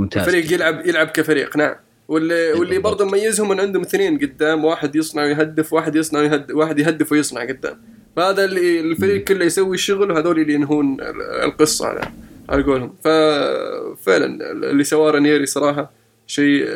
ممتاز 0.00 0.22
الفريق 0.28 0.52
يلعب 0.52 0.86
يلعب 0.86 1.06
كفريق 1.06 1.56
نعم. 1.56 1.74
واللي 2.08 2.52
واللي 2.52 2.78
بالضبط. 2.78 2.98
برضه 2.98 3.04
مميزهم 3.04 3.52
ان 3.52 3.60
عندهم 3.60 3.82
اثنين 3.82 4.18
قدام 4.18 4.64
واحد 4.64 4.96
يصنع 4.96 5.22
ويهدف 5.22 5.72
واحد 5.72 5.96
يصنع 5.96 6.20
ويهدف 6.20 6.54
واحد 6.54 6.78
يهدف 6.78 7.12
ويصنع 7.12 7.40
قدام. 7.40 7.80
فهذا 8.16 8.44
اللي 8.44 8.80
الفريق 8.80 9.24
كله 9.24 9.44
يسوي 9.44 9.74
الشغل 9.74 10.10
وهذول 10.10 10.38
اللي 10.40 10.54
ينهون 10.54 11.00
ال- 11.00 11.22
القصة 11.44 11.86
على 11.86 12.00
على 12.48 12.62
قولهم. 12.62 12.94
ففعلا 13.04 14.50
اللي 14.52 14.84
سواه 14.84 15.10
رانييري 15.10 15.46
صراحة 15.46 15.90
شيء 16.26 16.68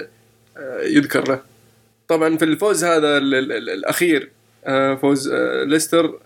آه، 0.57 0.81
يذكر 0.83 1.29
له. 1.29 1.41
طبعا 2.09 2.37
في 2.37 2.45
الفوز 2.45 2.85
هذا 2.85 3.19
ال- 3.19 3.35
ال- 3.35 3.53
ال- 3.53 3.71
الأخير 3.71 4.31
آه، 4.65 4.95
فوز 4.95 5.29
آه، 5.33 5.65
ليستر 5.65 6.19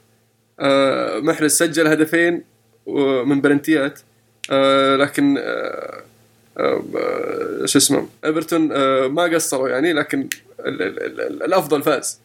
محرز 1.22 1.52
سجل 1.52 1.86
هدفين 1.86 2.44
من 3.26 3.40
بلنتيات 3.40 4.00
لكن 5.00 5.38
شو 7.64 7.78
اسمه 7.78 8.08
إيفرتون 8.24 8.72
آه، 8.72 9.06
ما 9.06 9.22
قصروا 9.22 9.68
يعني 9.68 9.92
لكن 9.92 10.28
ال- 10.60 10.82
ال- 10.82 11.20
ال- 11.20 11.42
الأفضل 11.42 11.82
فاز. 11.82 12.20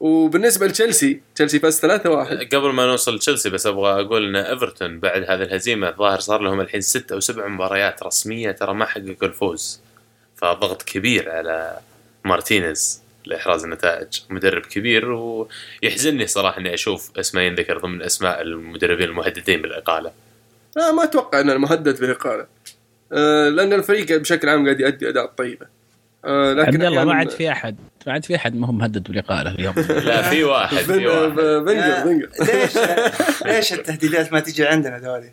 وبالنسبة 0.00 0.66
لتشيلسي 0.66 1.20
تشيلسي 1.34 1.58
فاز 1.58 1.80
3-1 1.80 2.54
قبل 2.54 2.72
ما 2.72 2.86
نوصل 2.86 3.14
لتشيلسي 3.14 3.50
بس 3.50 3.66
أبغى 3.66 4.00
أقول 4.00 4.24
إن 4.28 4.36
إيفرتون 4.36 5.00
بعد 5.00 5.22
هذه 5.22 5.42
الهزيمة 5.42 5.88
الظاهر 5.88 6.20
صار 6.20 6.40
لهم 6.42 6.60
الحين 6.60 6.80
ست 6.80 7.12
أو 7.12 7.20
سبع 7.20 7.46
مباريات 7.46 8.02
رسمية 8.02 8.50
ترى 8.50 8.74
ما 8.74 8.84
حققوا 8.84 9.14
الفوز. 9.28 9.80
فضغط 10.36 10.82
كبير 10.82 11.30
على 11.30 11.78
مارتينيز 12.24 13.02
لإحراز 13.26 13.64
النتائج. 13.64 14.20
مدرب 14.30 14.62
كبير 14.62 15.10
ويحزنني 15.10 16.26
صراحة 16.26 16.58
إني 16.58 16.74
أشوف 16.74 17.10
اسمه 17.18 17.40
ينذكر 17.40 17.78
ضمن 17.78 18.02
أسماء 18.02 18.40
المدربين 18.42 19.08
المهددين 19.08 19.62
بالإقالة. 19.62 20.12
لا 20.76 20.92
ما 20.92 21.04
أتوقع 21.04 21.40
انه 21.40 21.56
مهدد 21.56 22.00
بالإقالة. 22.00 22.42
آه 22.42 22.48
لأن 23.10 23.72
الفريق 23.72 24.16
بشكل 24.16 24.48
عام 24.48 24.64
قاعد 24.64 24.80
يؤدي 24.80 25.08
أداء 25.08 25.26
طيبة. 25.26 25.66
آه 26.24 26.52
لكن 26.52 26.68
عبد 26.68 26.84
الله 26.84 27.04
ما 27.04 27.14
عاد 27.14 27.30
في 27.30 27.52
أحد. 27.52 27.76
ما 28.06 28.12
عاد 28.12 28.24
في 28.24 28.36
أحد 28.36 28.56
ما 28.56 28.66
هو 28.66 28.72
مهدد 28.72 29.02
بالإقالة 29.02 29.50
اليوم 29.50 29.74
لا 30.08 30.30
في 30.30 30.44
واحد 30.44 30.76
في 30.76 31.06
واحد. 31.06 31.34
بنجر 31.64 32.28
ليش 32.40 32.78
ليش 33.56 33.72
التهديدات 33.72 34.32
ما 34.32 34.40
تجي 34.40 34.66
عندنا 34.66 34.98
ذولي؟ 34.98 35.32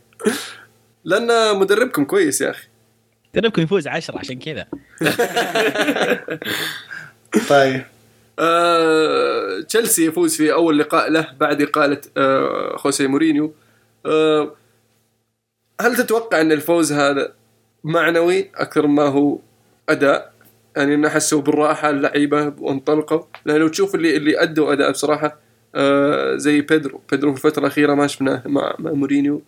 لأن 1.03 1.59
مدربكم 1.59 2.05
كويس 2.05 2.41
يا 2.41 2.49
أخي. 2.49 2.67
تدربكم 3.33 3.61
يفوز 3.61 3.87
عشرة 3.87 4.19
عشان 4.19 4.39
كذا. 4.39 4.65
طيب. 7.49 7.83
آه، 8.39 9.61
تشيلسي 9.67 10.05
يفوز 10.05 10.35
في 10.37 10.53
أول 10.53 10.79
لقاء 10.79 11.11
له 11.11 11.27
بعد 11.39 11.61
إقالة 11.61 12.01
آه، 12.17 12.75
خوسيه 12.77 13.07
مورينيو. 13.07 13.53
آه، 14.05 14.55
هل 15.81 15.95
تتوقع 15.95 16.41
أن 16.41 16.51
الفوز 16.51 16.93
هذا 16.93 17.33
معنوي 17.85 18.51
أكثر 18.55 18.87
ما 18.87 19.03
هو 19.03 19.39
أداء. 19.89 20.33
يعني 20.77 20.95
انه 20.95 21.09
حسوا 21.09 21.41
بالراحة 21.41 21.89
اللعيبة 21.89 22.53
وانطلقوا. 22.59 23.21
لأن 23.45 23.57
لو 23.57 23.67
تشوف 23.67 23.95
اللي 23.95 24.17
اللي 24.17 24.41
أدوا 24.41 24.73
أداء 24.73 24.91
بصراحة 24.91 25.39
آه، 25.75 26.35
زي 26.35 26.61
بيدرو. 26.61 27.01
بيدرو 27.11 27.33
في 27.35 27.45
الفترة 27.45 27.61
الأخيرة 27.61 27.93
ما 27.93 28.07
شفناه 28.07 28.43
مع 28.45 28.75
مع 28.79 28.91
مورينيو. 28.91 29.41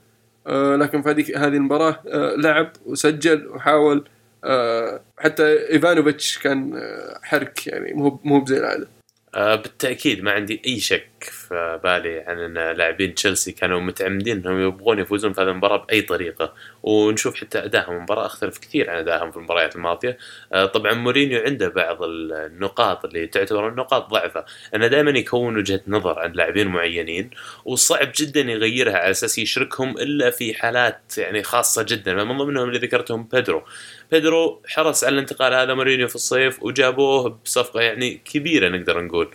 آه، 0.47 0.75
لكن 0.75 1.01
في 1.01 1.09
هذه 1.09 1.47
هذه 1.47 1.55
المباراة 1.55 1.99
آه، 2.07 2.35
لعب 2.35 2.71
وسجل 2.85 3.47
وحاول. 3.47 4.07
آه، 4.43 5.01
حتى 5.17 5.69
إيفانوفيتش 5.69 6.37
كان 6.37 6.73
آه، 6.75 7.19
حرك. 7.23 7.67
يعني 7.67 7.93
مو 7.93 8.19
مو 8.23 8.45
زي 8.45 8.57
العادة. 8.57 8.87
آه، 9.35 9.55
بالتأكيد 9.55 10.23
ما 10.23 10.31
عندي 10.31 10.61
أي 10.67 10.79
شك 10.79 11.31
في 11.49 11.79
بالي 11.83 12.19
عن 12.19 12.39
إن 12.39 12.77
لاعبين 12.77 13.15
تشيلسي 13.15 13.51
كانوا 13.51 13.79
متعمدين 13.79 14.37
إنهم 14.37 14.67
يبغون 14.67 14.99
يفوزون 14.99 15.33
في 15.33 15.41
هذه 15.41 15.47
المباراة 15.47 15.77
بأي 15.77 16.01
طريقة. 16.01 16.53
ونشوف 16.83 17.35
حتى 17.35 17.59
أدائهم. 17.59 17.95
المباراة 17.95 18.25
أختلف 18.25 18.57
كثير 18.57 18.89
عن 18.89 18.97
أدائهم 18.97 19.31
في 19.31 19.37
المباريات 19.37 19.75
الماضية. 19.75 20.17
آه، 20.53 20.65
طبعا 20.65 20.93
مورينيو 20.93 21.41
عنده 21.41 21.67
بعض 21.67 22.03
النقاط 22.03 23.05
اللي 23.05 23.27
تعتبر 23.27 23.75
نقاط 23.75 24.09
ضعفه. 24.09 24.45
أنه 24.75 24.87
دائما 24.87 25.11
يكون 25.11 25.57
وجهة 25.57 25.81
نظر 25.87 26.19
عن 26.19 26.31
لاعبين 26.31 26.67
معينين 26.67 27.29
وصعب 27.65 28.11
جدا 28.15 28.41
يغيرها 28.41 28.97
على 28.97 29.11
أساس 29.11 29.37
يشركهم 29.39 29.97
إلا 29.97 30.29
في 30.29 30.53
حالات 30.53 31.17
يعني 31.17 31.43
خاصة 31.43 31.85
جدا. 31.89 32.23
من 32.23 32.37
ضمنهم 32.37 32.69
اللي 32.69 32.79
ذكرتهم 32.79 33.23
بيدرو. 33.23 33.63
بيدرو 34.11 34.61
حرص 34.67 35.03
على 35.03 35.13
الانتقال 35.13 35.53
هذا 35.53 35.73
مورينيو 35.73 36.07
في 36.07 36.15
الصيف 36.15 36.63
وجابوه 36.63 37.39
بصفقة 37.45 37.81
يعني 37.81 38.21
كبيرة 38.25 38.69
نقدر 38.69 39.01
نقول. 39.01 39.29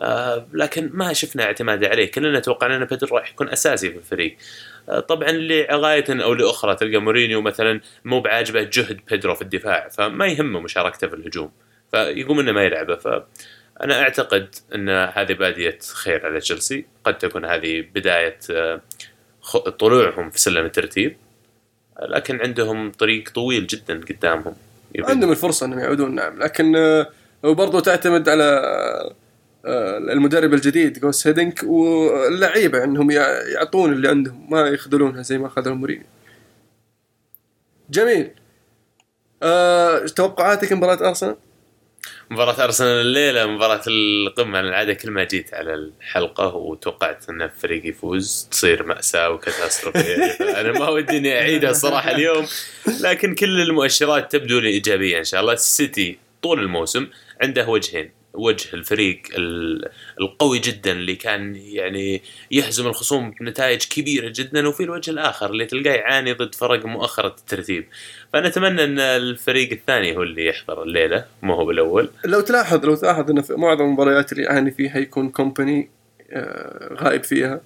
آه 0.00 0.46
لكن 0.52 0.90
ما 0.94 1.12
شفنا 1.12 1.44
اعتماد 1.44 1.84
عليه. 1.84 2.10
كلنا 2.10 2.40
توقعنا 2.40 2.76
أن 2.76 2.84
بيدرو 2.84 3.16
راح 3.16 3.30
يكون 3.30 3.48
أساسي 3.48 3.90
في 3.90 3.96
الفريق. 3.96 4.36
آه 4.88 5.00
طبعا 5.00 5.30
لغاية 5.32 6.04
أو 6.22 6.34
لأخرى 6.34 6.74
تلقى 6.76 6.98
مورينيو 6.98 7.40
مثلا 7.40 7.80
مو 8.04 8.20
بعاجبه 8.20 8.62
جهد 8.62 9.00
بيدرو 9.10 9.34
في 9.34 9.42
الدفاع 9.42 9.88
فما 9.88 10.26
يهمه 10.26 10.60
مشاركته 10.60 11.06
في 11.08 11.14
الهجوم. 11.14 11.50
فيقوم 11.90 12.40
إنه 12.40 12.52
ما 12.52 12.62
يلعبه. 12.62 12.96
فأنا 12.96 14.00
أعتقد 14.02 14.54
أن 14.74 14.88
هذه 14.88 15.32
بادية 15.32 15.78
خير 15.94 16.26
على 16.26 16.40
تشيلسي. 16.40 16.86
قد 17.04 17.18
تكون 17.18 17.44
هذه 17.44 17.84
بداية 17.94 18.38
آه، 18.50 18.80
طلوعهم 19.78 20.30
في 20.30 20.40
سلم 20.40 20.64
الترتيب. 20.64 21.16
لكن 22.08 22.40
عندهم 22.40 22.92
طريق 22.92 23.28
طويل 23.30 23.66
جدا 23.66 24.00
قدامهم. 24.00 24.54
يبي- 24.94 25.06
عندهم 25.10 25.30
الفرصة 25.30 25.66
إنهم 25.66 25.78
يعودون 25.78 26.14
نعم. 26.14 26.42
لكن 26.42 26.76
وبرضه 27.42 27.80
تعتمد 27.80 28.28
على 28.28 28.62
المدرب 30.12 30.54
الجديد 30.54 30.98
جوس 31.00 31.26
هيدنك 31.26 31.62
واللعيبة 31.62 32.84
انهم 32.84 33.10
يع- 33.10 33.42
يعطون 33.48 33.92
اللي 33.92 34.08
عندهم 34.08 34.46
ما 34.50 34.60
يخذلونها 34.68 35.22
زي 35.22 35.38
ما 35.38 35.48
خذلوا 35.48 35.76
مورينيو. 35.76 36.06
جميل. 37.90 38.30
أه 39.42 39.98
توقعاتك 39.98 40.72
مباراة 40.72 41.08
أرسنال؟ 41.08 41.36
مباراة 42.30 42.64
أرسنال 42.64 43.00
الليلة 43.00 43.46
مباراة 43.46 43.80
القمة 43.88 44.60
أنا 44.60 44.68
العادة 44.68 44.94
كل 44.94 45.10
ما 45.10 45.24
جيت 45.24 45.54
على 45.54 45.74
الحلقة 45.74 46.54
وتوقعت 46.56 47.28
إن 47.28 47.42
الفريق 47.42 47.86
يفوز 47.86 48.48
تصير 48.50 48.82
مأساة 48.82 49.30
وكاتاستروفية 49.30 50.16
أنا 50.60 50.72
ما 50.72 50.88
ودي 50.88 51.16
إني 51.18 51.38
اعيدها 51.38 51.70
الصراحة 51.70 52.10
اليوم 52.10 52.46
لكن 53.00 53.34
كل 53.34 53.60
المؤشرات 53.60 54.32
تبدو 54.32 54.58
لي 54.58 54.68
إيجابية 54.68 55.18
إن 55.18 55.24
شاء 55.24 55.40
الله 55.40 55.52
السيتي 55.52 56.18
طول 56.42 56.60
الموسم 56.60 57.06
عنده 57.42 57.68
وجهين 57.68 58.10
وجه 58.36 58.74
الفريق 58.74 59.22
ال- 59.38 59.88
القوي 60.20 60.58
جدا 60.58 60.92
اللي 60.92 61.14
كان 61.16 61.56
يعني 61.56 62.22
يهزم 62.50 62.86
الخصوم 62.86 63.30
بنتائج 63.40 63.84
كبيرة 63.84 64.32
جدا 64.36 64.68
وفي 64.68 64.82
الوجه 64.82 65.10
الآخر 65.10 65.50
اللي 65.50 65.66
تلقاه 65.66 65.94
يعاني 65.94 66.32
ضد 66.32 66.54
فرق 66.54 66.86
مؤخرة 66.86 67.34
الترتيب. 67.38 67.86
فانا 68.32 68.46
اتمنى 68.48 68.84
إن 68.84 68.98
الفريق 68.98 69.70
الثاني 69.72 70.16
هو 70.16 70.22
اللي 70.22 70.46
يحضر 70.46 70.82
الليلة 70.82 71.24
مو 71.42 71.54
هو 71.54 71.64
بالأول. 71.64 72.10
لو 72.24 72.40
تلاحظ 72.40 72.84
لو 72.86 72.94
تلاحظ 72.94 73.30
انه 73.30 73.42
في 73.42 73.54
معظم 73.54 73.84
المباريات 73.84 74.32
اللي 74.32 74.42
يعاني 74.44 74.70
فيها 74.70 74.98
يكون 74.98 75.28
كومباني 75.28 75.88
آه، 76.30 76.94
غايب 76.94 77.24
فيها. 77.24 77.60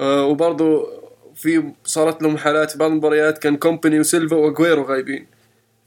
آه، 0.00 0.24
وبرضه 0.26 0.88
في 1.36 1.72
صارت 1.84 2.22
لهم 2.22 2.36
حالات 2.36 2.76
بعض 2.76 2.90
المباريات 2.90 3.38
كان 3.38 3.56
كومباني 3.56 4.00
وسيلفا 4.00 4.36
واجويرو 4.36 4.82
غايبين. 4.82 5.26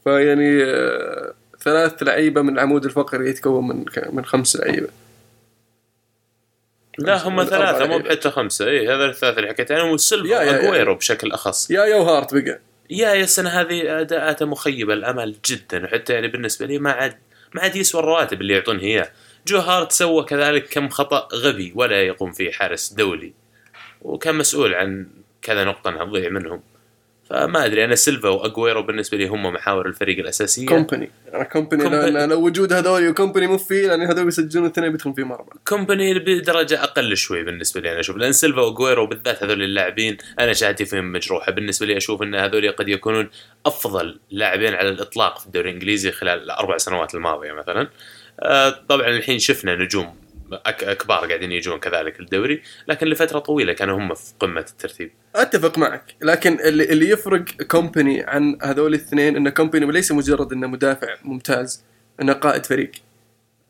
فيعني 0.04 0.62
آه، 0.64 1.34
ثلاث 1.60 2.02
لعيبة 2.02 2.42
من 2.42 2.54
العمود 2.54 2.84
الفقري 2.84 3.30
يتكون 3.30 3.68
من 3.68 3.84
من 4.12 4.24
خمس 4.24 4.56
لعيبة. 4.56 4.88
لا 6.98 7.28
هم 7.28 7.44
ثلاثة 7.44 7.86
مو. 7.86 7.98
بحتى 7.98 8.30
خمسة. 8.30 8.66
اي 8.68 8.88
هذا 8.88 9.04
الثلاثة 9.04 9.36
اللي 9.38 9.48
حكيت 9.48 9.72
عنهم 9.72 9.96
يا. 10.12 10.38
واجويرو 10.38 10.94
بشكل 10.94 11.32
أخص. 11.32 11.70
يا 11.70 11.84
يا 11.84 11.96
وهارت 11.96 12.34
بقى. 12.34 12.60
يا 12.90 13.08
يا 13.12 13.24
السنة 13.24 13.50
هذه 13.50 14.00
أداءاته 14.00 14.46
مخيبة 14.46 14.92
الامل 14.94 15.36
جدا. 15.46 15.84
وحتى 15.84 16.12
يعني 16.12 16.28
بالنسبة 16.28 16.66
لي 16.66 16.78
ما 16.78 16.92
عاد 16.92 17.16
ما 17.54 17.62
عاد 17.62 17.76
يسوى 17.76 18.00
الرواتب 18.00 18.40
اللي 18.40 18.54
يعطونه 18.54 18.82
إياه. 18.82 19.10
جو 19.46 19.58
هارت 19.58 19.92
سوى 19.92 20.24
كذلك 20.24 20.68
كم 20.68 20.88
خطأ 20.88 21.28
غبي 21.34 21.72
ولا 21.74 22.02
يقوم 22.02 22.32
فيه 22.32 22.50
حارس 22.50 22.92
دولي. 22.92 23.32
وكان 24.02 24.34
مسؤول 24.34 24.74
عن 24.74 25.06
كذا 25.42 25.64
نقطة 25.64 25.90
انها 25.90 26.04
تضيع 26.04 26.30
منهم. 26.30 26.62
فما 27.30 27.64
أدري 27.64 27.84
أنا 27.84 27.94
سيلفا 27.94 28.28
وأجويرو 28.28 28.82
بالنسبة 28.82 29.18
لي 29.18 29.26
هم 29.26 29.42
محاور 29.42 29.86
الفريق 29.86 30.18
الأساسية. 30.18 30.66
كومباني 30.66 31.10
أنا 31.34 31.44
كومباني 31.44 32.26
لو, 32.26 32.44
وجود 32.44 32.72
هذول 32.72 33.08
وكومباني 33.08 33.46
مو 33.46 33.58
فيه 33.58 33.86
لأن 33.86 34.02
هذول 34.02 34.24
بيسجلون 34.24 34.66
اثنين 34.66 34.90
بيدخلون 34.92 35.14
فيه 35.14 35.24
مرمى 35.24 35.48
كومباني 35.68 36.18
بدرجة 36.18 36.82
أقل 36.82 37.16
شوي 37.16 37.44
بالنسبة 37.44 37.80
لي 37.80 37.92
أنا 37.92 38.00
أشوف 38.00 38.16
لأن 38.16 38.32
سيلفا 38.32 38.60
وأجويرو 38.60 39.06
بالذات 39.06 39.42
هذول 39.42 39.62
اللاعبين 39.62 40.16
أنا 40.38 40.52
شهادتي 40.52 40.84
فيهم 40.84 41.12
مجروحة. 41.12 41.52
بالنسبة 41.52 41.86
لي 41.86 41.96
أشوف 41.96 42.22
إن 42.22 42.34
هذول 42.34 42.72
قد 42.72 42.88
يكونون 42.88 43.30
أفضل 43.66 44.20
لاعبين 44.30 44.74
على 44.74 44.88
الإطلاق 44.88 45.38
في 45.38 45.46
الدوري 45.46 45.68
الإنجليزي 45.68 46.12
خلال 46.12 46.42
الأربع 46.42 46.76
سنوات 46.76 47.14
الماضية 47.14 47.52
مثلا. 47.52 47.88
آه، 48.40 48.70
طبعا 48.88 49.08
الحين 49.08 49.38
شفنا 49.38 49.76
نجوم 49.76 50.27
أك- 50.54 50.84
كبار 50.88 51.26
قاعدين 51.26 51.52
يجون 51.52 51.78
كذلك 51.78 52.20
الدوري 52.20 52.62
لكن 52.88 53.06
لفترة 53.06 53.38
طويلة 53.38 53.72
كانوا 53.72 53.98
هم 53.98 54.14
في 54.14 54.32
قمة 54.40 54.60
الترتيب. 54.60 55.10
أتفق 55.36 55.78
معك 55.78 56.14
لكن 56.22 56.60
اللي, 56.60 56.84
اللي 56.84 57.08
يفرق 57.10 57.44
كومباني 57.62 58.22
عن 58.22 58.58
هذول 58.62 58.94
الاثنين 58.94 59.36
إن 59.36 59.48
كومباني 59.48 59.92
ليس 59.92 60.12
مجرد 60.12 60.52
إنه 60.52 60.66
مدافع 60.66 61.08
ممتاز 61.24 61.84
إنه 62.22 62.32
قائد 62.32 62.66
فريق. 62.66 62.90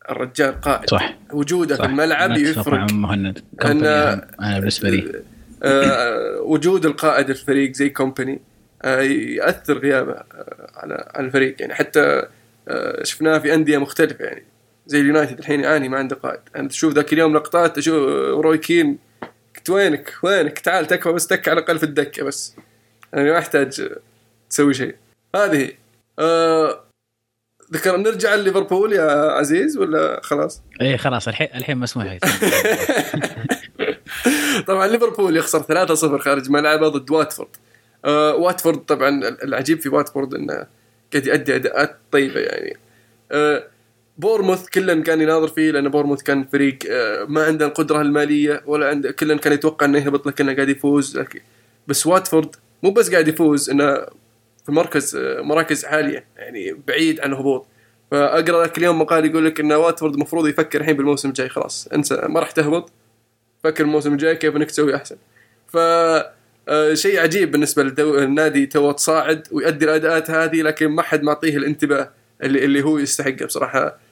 الرجال 0.09 0.61
قائد. 0.61 0.89
صح. 0.89 1.17
وجوده 1.33 1.75
صح. 1.75 1.83
في 1.85 1.89
الملعب 1.89 2.31
يفرق. 2.37 2.73
مع 2.73 2.87
مهند. 2.91 3.39
أنا- 3.39 3.61
كومباني 3.61 3.87
أهم. 3.89 4.21
أنا 4.41 4.59
بالنسبة 4.59 4.89
لي. 4.89 5.23
آه، 5.63 6.41
وجود 6.41 6.85
القائد 6.85 7.29
الفريق 7.29 7.73
زي 7.73 7.89
كومباني 7.89 8.41
آه، 8.81 9.01
يأثر 9.01 9.77
غيابه 9.77 10.11
آه، 10.13 10.71
على 10.75 11.11
على 11.15 11.25
الفريق. 11.27 11.55
يعني 11.59 11.73
حتى 11.75 12.23
آه، 12.67 13.03
شفناه 13.03 13.37
في 13.37 13.53
أندية 13.53 13.77
مختلفة 13.77 14.25
يعني. 14.25 14.43
زي 14.89 15.01
اليونايتد 15.01 15.39
الحين 15.39 15.59
يعاني 15.59 15.89
ما 15.89 15.97
عنده 15.97 16.15
قائد. 16.15 16.39
أنا 16.55 16.67
تشوف 16.67 16.93
ذاك 16.93 17.13
اليوم 17.13 17.35
لقطات 17.35 17.77
أشوف 17.77 17.95
روي 18.45 18.57
كين. 18.57 18.97
قلت 19.55 19.69
وينك؟ 19.69 20.13
وينك؟ 20.23 20.59
تعال 20.59 20.85
تكفى 20.87 21.11
بس 21.11 21.27
تك 21.27 21.47
على 21.47 21.59
الأقل 21.59 21.77
في 21.77 21.83
الدكة 21.83 22.23
بس. 22.23 22.55
يعني 23.13 23.31
ما 23.31 23.37
أحتاج 23.37 23.89
تسوي 24.49 24.73
شيء. 24.73 24.95
هذه. 25.35 25.71
آه 26.19 26.83
ذكر 27.73 27.97
نرجع 27.97 28.35
لليفربول 28.35 28.93
يا 28.93 29.31
عزيز 29.31 29.77
ولا 29.77 30.21
خلاص؟ 30.23 30.61
إيه 30.81 30.97
خلاص. 30.97 31.27
الحين 31.27 31.47
الحين 31.55 31.77
مسموح 31.77 32.17
طبعا 34.67 34.87
ليفربول 34.87 35.37
يخسر 35.37 35.87
3-0 35.87 36.21
خارج 36.21 36.49
ملعبه 36.49 36.87
ضد 36.87 37.11
واتفورد. 37.11 37.49
آه 38.05 38.35
واتفورد 38.35 38.79
طبعا 38.79 39.09
العجيب 39.43 39.79
في 39.79 39.89
واتفورد 39.89 40.33
إنه 40.33 40.53
قاعد 41.13 41.27
يؤدي 41.27 41.55
أداءات 41.55 41.97
طيبة 42.11 42.39
يعني. 42.39 42.77
آه 43.31 43.63
بورموث 44.19 44.69
كلن 44.69 45.03
كان 45.03 45.21
يناظر 45.21 45.47
فيه 45.47 45.71
لأن 45.71 45.89
بورموث 45.89 46.23
كان 46.23 46.43
فريق 46.43 46.77
آه 46.89 47.25
ما 47.25 47.45
عنده 47.45 47.65
القدرة 47.65 48.01
المالية 48.01 48.63
ولا 48.65 48.87
عنده 48.89 49.11
كلن 49.11 49.37
كان 49.37 49.53
يتوقع 49.53 49.85
إنه 49.85 49.97
يهبط 49.97 50.27
لكنه 50.27 50.55
قاعد 50.55 50.69
يفوز. 50.69 51.19
بس 51.87 52.07
واتفورد 52.07 52.55
مو 52.83 52.91
بس 52.91 53.11
قاعد 53.11 53.27
يفوز 53.27 53.69
إنه 53.69 53.93
في 54.65 54.71
مركز 54.71 55.15
آه 55.15 55.41
مراكز 55.41 55.85
عالية 55.85 56.25
يعني 56.37 56.75
بعيد 56.87 57.19
عن 57.19 57.33
الهبوط. 57.33 57.67
فأقرأ 58.11 58.63
لك 58.63 58.77
اليوم 58.77 59.01
مقال 59.01 59.25
يقول 59.25 59.45
لك 59.45 59.59
إن 59.59 59.71
واتفورد 59.71 60.13
المفروض 60.13 60.47
يفكر 60.47 60.81
الحين 60.81 60.97
بالموسم 60.97 61.29
الجاي. 61.29 61.49
خلاص 61.49 61.87
انسى 61.87 62.21
ما 62.29 62.39
راح 62.39 62.51
تهبط. 62.51 62.91
فكر 63.63 63.83
الموسم 63.83 64.13
الجاي 64.13 64.35
كيف 64.35 64.55
إنك 64.55 64.71
تسوي 64.71 64.95
أحسن. 64.95 65.15
ف 65.67 65.77
آه، 66.69 66.93
شيء 66.93 67.19
عجيب 67.19 67.51
بالنسبة 67.51 67.83
للنادي 67.83 68.65
تو 68.65 68.91
تصاعد 68.91 69.47
ويؤدي 69.51 69.85
الأداءات 69.85 70.31
هذه 70.31 70.61
لكن 70.61 70.87
ما 70.87 71.01
حد 71.01 71.23
معطيه 71.23 71.57
الانتباه 71.57 72.11
اللي 72.43 72.83
هو 72.83 72.97
يستحقه 72.97 73.45
بصراحة. 73.45 74.08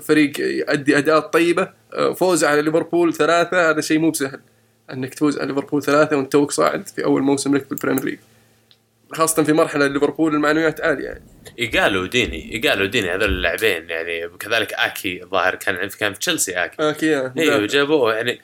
فريق 0.00 0.40
يؤدي 0.40 0.98
أداءات 0.98 1.32
طيبة. 1.32 1.80
آه، 1.94 2.12
فوز 2.12 2.44
على 2.44 2.62
ليفربول 2.62 3.14
ثلاثة 3.14 3.70
هذا 3.70 3.80
شيء 3.80 3.98
مو 3.98 4.10
بسهل 4.10 4.40
أنك 4.92 5.14
تفوز 5.14 5.38
على 5.38 5.48
ليفربول 5.48 5.82
ثلاثة 5.82 6.16
وأنت 6.16 6.32
توك 6.32 6.50
صاعد 6.50 6.88
في 6.88 7.04
أول 7.04 7.22
موسم 7.22 7.56
لك 7.56 7.64
في 7.64 7.72
ال 7.72 7.76
Premier 7.76 8.04
League. 8.04 8.18
خاصة 9.12 9.42
في 9.42 9.52
مرحلة 9.52 9.86
ليفربول 9.86 10.34
المعنويات 10.34 10.80
عالية 10.80 11.04
يعني. 11.04 11.22
ايجالو 11.58 12.02
وديني 12.02 12.52
ايجالو 12.52 12.84
وديني 12.84 13.10
هذول 13.10 13.28
اللاعبين 13.28 13.90
يعني 13.90 14.28
كذلك 14.28 14.72
آكي 14.72 15.22
الظاهر 15.22 15.54
كان 15.54 15.88
كان 15.88 16.12
في 16.12 16.18
تشيلسي 16.18 16.52
آكي. 16.52 16.88
okay 16.88 17.16
آه، 17.16 17.34
أيوه 17.38 17.66
جابوه 17.66 18.14
يعني 18.14 18.40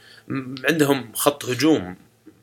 عندهم 0.69 1.13
خط 1.15 1.45
هجوم 1.45 1.97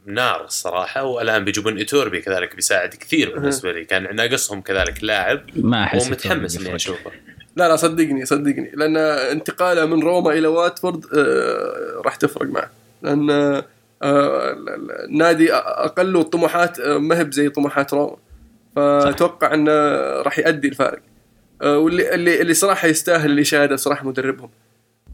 نار 0.06 0.46
الصراحة 0.46 1.04
والآن 1.04 1.46
بيجيبون 1.46 1.78
ايتوربي 1.78 2.22
كذلك 2.22 2.56
بيساعد 2.56 2.90
كثير 2.90 3.34
بالنسبة 3.40 3.72
لي. 3.72 3.86
كان 3.86 4.16
ناقصهم 4.16 4.62
كذلك 4.62 5.04
لاعب 5.04 5.42
ما 5.56 5.84
أحس 5.84 6.08
ومتحمس. 6.08 6.58
إني 6.58 6.76
أشوفه. 6.76 7.12
لا 7.56 7.68
لا 7.70 7.76
صدقني 7.76 8.26
صدقني. 8.26 8.72
لأن 8.74 8.98
انتقاله 8.98 9.86
من 9.86 10.04
روما 10.04 10.32
إلى 10.34 10.48
واتفورد 10.48 11.06
آه، 11.18 12.02
راح 12.06 12.16
تفرق 12.16 12.48
معه. 12.50 12.70
لأن 13.02 13.30
آه، 13.30 13.64
ال- 14.52 14.70
ال- 14.70 14.92
النادي 14.92 15.54
أقل 15.54 16.18
الطموحات 16.18 16.80
آه، 16.80 16.98
ما 16.98 17.20
هي 17.20 17.28
زي 17.32 17.50
طموحات 17.50 17.94
روما. 17.94 18.16
فاتوقع 18.76 19.54
إنه 19.54 19.72
راح 20.22 20.40
يؤدي 20.40 20.68
الفارق. 20.68 21.00
آه، 21.62 21.78
واللي 21.78 22.14
اللي 22.16 22.42
اللي 22.42 22.54
صراحة 22.54 22.88
يستاهل 22.88 23.32
الاشاده 23.32 23.76
صراحة 23.76 24.08
مدربهم. 24.08 24.50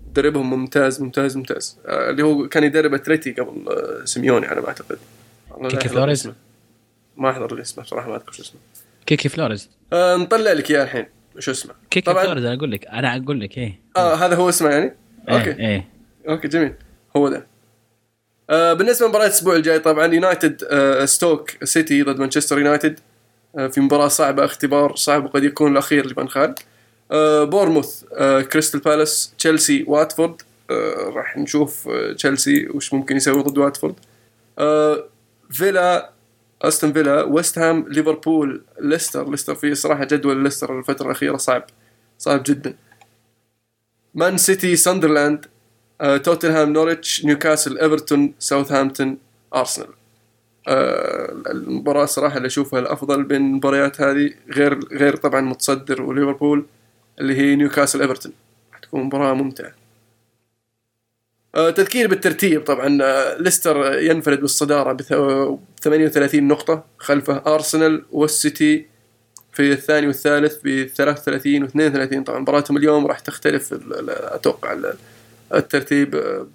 مدربهم 0.09 0.49
ممتاز 0.49 1.01
ممتاز 1.01 1.37
ممتاز. 1.37 1.77
آه، 1.85 2.09
اللي 2.09 2.23
هو 2.23 2.47
كان 2.47 2.63
يدرب 2.63 2.93
أتلتي 2.93 3.31
قبل 3.31 3.65
آه، 3.69 4.05
سيميوني 4.05 4.45
على 4.45 4.61
ما 4.61 4.67
أعتقد. 4.67 4.97
كيكي 5.69 5.89
فلوريز؟ 5.89 6.31
ما 7.17 7.29
أحضر 7.29 7.61
اسمه 7.61 7.83
صراحة 7.83 8.09
ما 8.09 8.15
أذكر 8.15 8.31
شو 8.31 8.41
اسمه. 8.43 8.59
كيكي 9.05 9.29
فلوريز؟ 9.29 9.69
آه، 9.93 10.15
نطلع 10.15 10.51
لك 10.51 10.71
إياه 10.71 10.83
الحين. 10.83 11.05
شو 11.39 11.51
اسمه؟ 11.51 11.73
كيكي 11.89 12.11
طبعاً- 12.11 12.17
فلوريز 12.23 12.45
أنا 12.45 12.53
أقول 12.57 12.71
لك 12.71 12.87
أنا 12.87 13.15
أقول 13.17 13.41
لك 13.41 13.57
إيه. 13.57 13.79
آه 13.97 14.15
هذا 14.15 14.35
هو 14.35 14.49
اسمه 14.49 14.69
يعني؟ 14.69 14.95
okay. 15.29 15.49
إيه, 15.49 15.57
إيه. 15.67 15.87
okay 16.29 16.47
جميل. 16.47 16.73
هو 17.17 17.29
ده. 17.29 17.47
آه 18.49 18.73
بالنسبة 18.73 19.05
لمباراة 19.05 19.25
الأسبوع 19.25 19.55
الجاي 19.55 19.79
طبعا 19.79 20.05
يونايتد 20.13 20.63
آه 20.71 21.05
ستوك 21.05 21.63
سيتي 21.63 22.03
ضد 22.03 22.19
مانشستر 22.19 22.57
يونايتد. 22.57 22.99
آه 23.57 23.67
في 23.67 23.81
مباراة 23.81 24.07
صعبة 24.07 24.45
اختبار 24.45 24.95
صعب 24.95 25.25
وقد 25.25 25.43
يكون 25.43 25.71
الأخير 25.71 26.05
لفان 26.07 26.29
خال 26.29 26.49
آه 26.49 26.55
بورموث 27.43 28.03
آه 28.13 28.41
كريستال 28.41 28.79
بالاس 28.79 29.33
تشيلسي 29.37 29.85
واتفورد. 29.87 30.41
آه 30.69 31.11
راح 31.15 31.37
نشوف 31.37 31.87
آه 31.87 32.13
تشيلسي 32.13 32.69
وش 32.69 32.93
ممكن 32.93 33.15
يسوي 33.15 33.43
ضد 33.43 33.57
واتفورد. 33.57 33.95
آه 34.59 35.03
فيلا 35.51 36.09
أستون 36.61 36.93
فيلا 36.93 37.23
ويست 37.23 37.59
هام 37.59 37.85
ليفربول 37.87 38.61
ليستر. 38.81 39.29
ليستر 39.29 39.55
فيه 39.55 39.73
صراحة 39.73 40.03
جدول 40.03 40.43
ليستر 40.43 40.79
الفترة 40.79 41.05
الأخيرة 41.05 41.37
صعب 41.37 41.63
صعب 42.17 42.43
جدا. 42.45 42.75
مان 44.15 44.37
سيتي 44.37 44.75
ساندرلاند 44.75 45.45
آه، 46.01 46.17
توتنهام 46.17 46.73
نوريتش 46.73 47.25
نيوكاسل 47.25 47.77
إيفرتون 47.77 48.33
ساوثهامبتون 48.39 49.17
أرسنال. 49.55 49.87
آه، 50.67 51.35
المباراة 51.47 52.05
صراحة 52.05 52.37
اللي 52.37 52.47
أشوفها 52.47 52.79
الأفضل 52.79 53.23
بين 53.23 53.41
المباريات 53.41 54.01
هذه 54.01 54.31
غير 54.51 54.79
غير 54.91 55.15
طبعا 55.15 55.41
متصدر 55.41 56.01
وليفربول. 56.01 56.65
اللي 57.19 57.37
هي 57.37 57.55
نيوكاسل 57.55 58.01
إيفرتون. 58.01 58.31
راح 58.71 58.79
تكون 58.79 59.03
مباراة 59.03 59.33
ممتعة. 59.33 59.71
آه، 61.55 61.69
تذكير 61.69 62.07
بالترتيب 62.07 62.63
طبعا 62.63 62.99
آه، 63.03 63.37
ليستر 63.37 63.99
ينفرد 63.99 64.41
بالصدارة 64.41 64.93
ب 64.93 65.01
38 65.81 66.47
نقطة 66.47 66.85
خلفه 66.97 67.41
أرسنال 67.47 68.05
والسيتي 68.11 68.85
في 69.53 69.71
الثاني 69.71 70.07
والثالث 70.07 70.57
ب 70.63 70.85
33 70.95 71.63
و 71.63 71.65
32 71.65 72.23
طبعا 72.23 72.39
مباراتهم 72.39 72.77
اليوم 72.77 73.07
راح 73.07 73.19
تختلف 73.19 73.73
ال- 73.73 74.93
الترتيب 75.53 76.15
آه، 76.15 76.47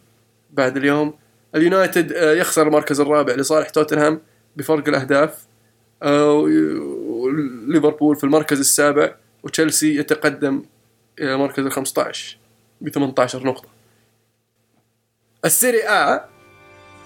بعد 0.53 0.77
اليوم. 0.77 1.15
اليونايتد 1.55 2.13
آه، 2.13 2.33
يخسر 2.33 2.67
المركز 2.67 3.01
الرابع 3.01 3.35
لصالح 3.35 3.69
توتنهام 3.71 4.21
بفرق 4.57 4.89
الأهداف. 4.89 5.39
آه، 6.03 6.33
وي- 6.33 6.75
وليفربول 6.79 8.17
في 8.17 8.25
المركز 8.25 8.59
السابع 8.59 9.15
وتشيلسي 9.45 9.99
يتقدم 9.99 10.63
إلى 11.21 11.35
المركز 11.35 11.67
ال 11.67 11.73
15 11.73 12.37
ب 12.81 12.89
18 12.89 13.47
نقطة. 13.47 13.69
السيري 15.45 15.83
آ 15.89 16.25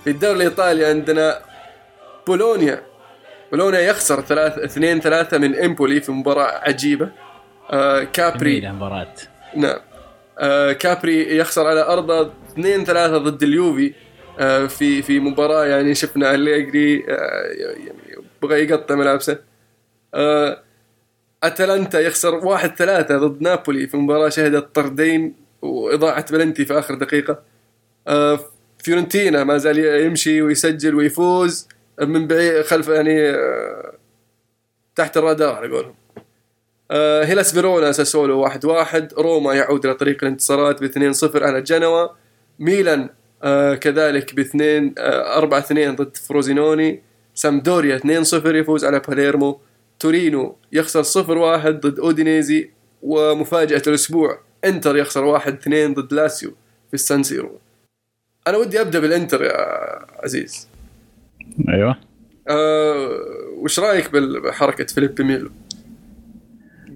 في 0.05 0.11
الدوري 0.11 0.37
الإيطالي 0.37 0.85
عندنا 0.85 1.41
بولونيا. 2.27 2.83
بولونيا 3.51 3.81
يخسر 3.81 4.21
ثلاث 4.21 4.59
اثنين 4.59 5.01
ثلاثة 5.01 5.39
من 5.39 5.55
إمبولي 5.55 6.01
في 6.01 6.13
مباراة 6.13 6.69
عجيبة. 6.69 7.11
آه 7.71 8.05
كاربي 8.05 8.71
مباراة. 8.71 9.15
نعم. 9.57 9.79
آه 10.39 10.73
كاربي 10.73 11.37
يخسر 11.37 11.67
على 11.67 11.81
أرضه 11.81 12.33
2 12.51 12.85
3 12.85 13.19
ضد 13.19 13.43
اليوفي. 13.43 13.95
آه 14.39 14.67
في 14.67 15.03
في 15.03 15.21
مباراة 15.21 15.65
يعني 15.67 15.95
شفنا 15.95 16.35
أليجري 16.35 17.05
آه 17.09 17.47
يعني 17.59 18.17
بغى 18.43 18.65
يقطع 18.65 18.95
ملابسه. 18.95 19.39
آه 20.15 20.63
أتلانتا 21.45 22.01
يخسر 22.01 22.35
1 22.35 22.77
3 22.77 23.19
ضد 23.19 23.43
نابولي 23.43 23.87
في 23.87 23.97
مباراة 23.97 24.29
شهدت 24.29 24.75
طردين 24.75 25.35
وإضاعة 25.63 26.33
بلنتي 26.33 26.65
في 26.65 26.79
آخر 26.79 26.95
دقيقة. 26.95 27.43
آه 28.09 28.41
فيورنتينا 28.79 29.45
ما 29.45 29.59
زال 29.59 29.79
يمشي 29.79 30.43
ويسجل 30.43 30.95
ويفوز 30.95 31.69
من 32.01 32.27
بعيد 32.27 32.63
خلف 32.63 32.89
يعني 32.89 33.31
آه 33.31 33.93
تحت 34.97 35.17
الرادار 35.17 35.55
على 35.55 35.69
قولهم. 35.69 35.95
آه 36.91 37.25
هيلاس 37.25 37.55
فيرونا 37.55 37.93
ساسولو 37.93 38.41
واحد 38.41 38.65
واحد 38.65 39.13
روما 39.19 39.55
يعود 39.55 39.87
إلى 39.87 39.95
طريق 39.95 40.25
الانتصارات 40.25 40.81
باثنين 40.81 41.13
صفر 41.13 41.45
على 41.45 41.63
جنوا. 41.63 42.09
ميلان 42.59 43.09
آه 43.43 43.75
كذلك 43.75 44.35
باثنين 44.35 44.95
آه 44.99 45.39
أربعة 45.39 45.59
اثنين 45.59 45.97
ضد 45.97 46.17
فروزينوني. 46.17 47.03
سامبدوريا 47.35 47.97
2 47.97 48.25
صفر 48.25 48.57
يفوز 48.57 48.85
على 48.85 49.01
باليرمو. 49.09 49.61
تورينو 50.01 50.57
يخسر 50.73 51.03
صفر 51.03 51.39
واحد 51.39 51.81
ضد 51.81 51.99
أودينيزي 51.99 52.71
ومفاجأة 53.03 53.83
الأسبوع 53.87 54.39
إنتر 54.65 54.97
يخسر 54.97 55.25
واحد 55.25 55.53
اثنين 55.53 55.95
ضد 55.95 56.15
لاسيو 56.15 56.51
في 56.89 56.95
السان 56.95 57.23
سيرو. 57.23 57.59
أنا 58.47 58.57
ودي 58.57 58.81
أبدأ 58.81 58.99
بالإنتر 58.99 59.43
يا 59.43 59.55
عزيز. 60.25 60.69
أيوه. 61.69 61.97
آه 62.49 63.09
وش 63.57 63.81
رأيك 63.81 64.11
بحركة 64.13 64.85
فيليب 64.85 65.23
ميلو؟ 65.23 65.51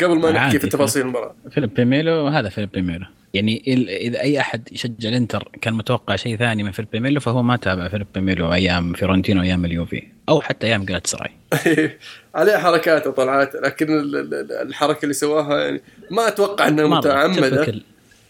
قبل 0.00 0.18
ما 0.18 0.32
نحكي. 0.32 0.59
في 0.59 0.68
تفاصيل 0.68 1.03
المباراة. 1.03 1.34
فيليب 1.50 1.80
ميلو 1.80 2.26
هذا 2.26 2.48
فيليب 2.48 2.78
ميلو. 2.78 3.07
يعني 3.34 3.62
إذا 4.07 4.20
أي 4.20 4.40
أحد 4.40 4.68
يشجع 4.72 5.09
الإنتر 5.09 5.48
كان 5.61 5.74
متوقع 5.74 6.16
شيء 6.16 6.36
ثاني 6.36 6.62
من 6.62 6.70
فيليب 6.70 6.96
ميلو 6.96 7.20
فهو 7.20 7.42
ما 7.42 7.57
تابع 7.57 7.88
فيليب 7.88 8.07
ميلو 8.16 8.53
أيام 8.53 8.92
فيورنتينو 8.92 9.40
وأيام 9.40 9.64
اليوفي. 9.64 10.03
أو 10.29 10.41
حتى 10.41 10.66
أيام 10.66 10.85
جلات 10.85 11.07
سراي. 11.07 11.31
عليه 12.35 12.57
حركات 12.57 13.07
وطلعات 13.07 13.55
لكن 13.55 13.99
ال- 14.01 14.16
ال- 14.16 14.53
الحركة 14.53 15.03
اللي 15.03 15.14
سواها 15.14 15.61
يعني 15.64 15.83
ما 16.11 16.29
أتوقع 16.29 16.68
إنها 16.68 16.87
متعمدة. 16.87 17.75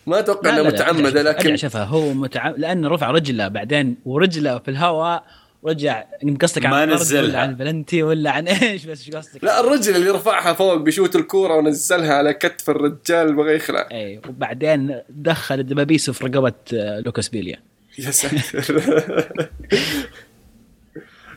ما 0.06 0.18
أتوقع 0.18 0.50
إنها 0.50 0.62
متعمدة 0.62 1.22
لكن 1.22 1.38
ارجع 1.50 1.56
شوفها 1.56 1.84
هو 1.84 2.12
متعمد 2.12 2.58
لأنه 2.58 2.88
رفع 2.88 3.10
رجله 3.10 3.48
بعدين 3.48 3.96
ورجله 4.04 4.58
في 4.58 4.70
الهواء 4.70 5.24
ورجع 5.62 6.04
قصدك 6.40 6.66
ما 6.66 6.76
عن 6.76 6.88
الطرد 6.88 7.00
نزلها. 7.00 7.22
ولا 7.22 7.38
عن 7.38 7.54
بلنتي 7.54 8.02
ولا 8.02 8.30
عن 8.30 8.48
إيش 8.48 8.84
بس 8.84 9.06
إيش 9.06 9.16
قصدك؟ 9.16 9.44
لا 9.44 9.60
الرجل 9.60 9.96
اللي 9.96 10.10
رفعها 10.10 10.52
فوق 10.52 10.74
بيشوت 10.74 11.16
الكورة 11.16 11.54
ونزلها 11.56 12.14
على 12.14 12.34
كتف 12.34 12.70
الرجال 12.70 13.26
اللي 13.26 13.36
بغى 13.36 13.54
يخلع 13.56 13.88
إي 13.92 14.20
وبعدين 14.28 15.00
دخل 15.08 15.60
الدبابيسو 15.60 16.12
في 16.12 16.24
رقبه 16.24 16.52
آه، 16.74 17.00
لوكاس 17.00 17.28
بيليا. 17.28 17.56
يا 17.98 18.10
ساتر. 18.10 18.82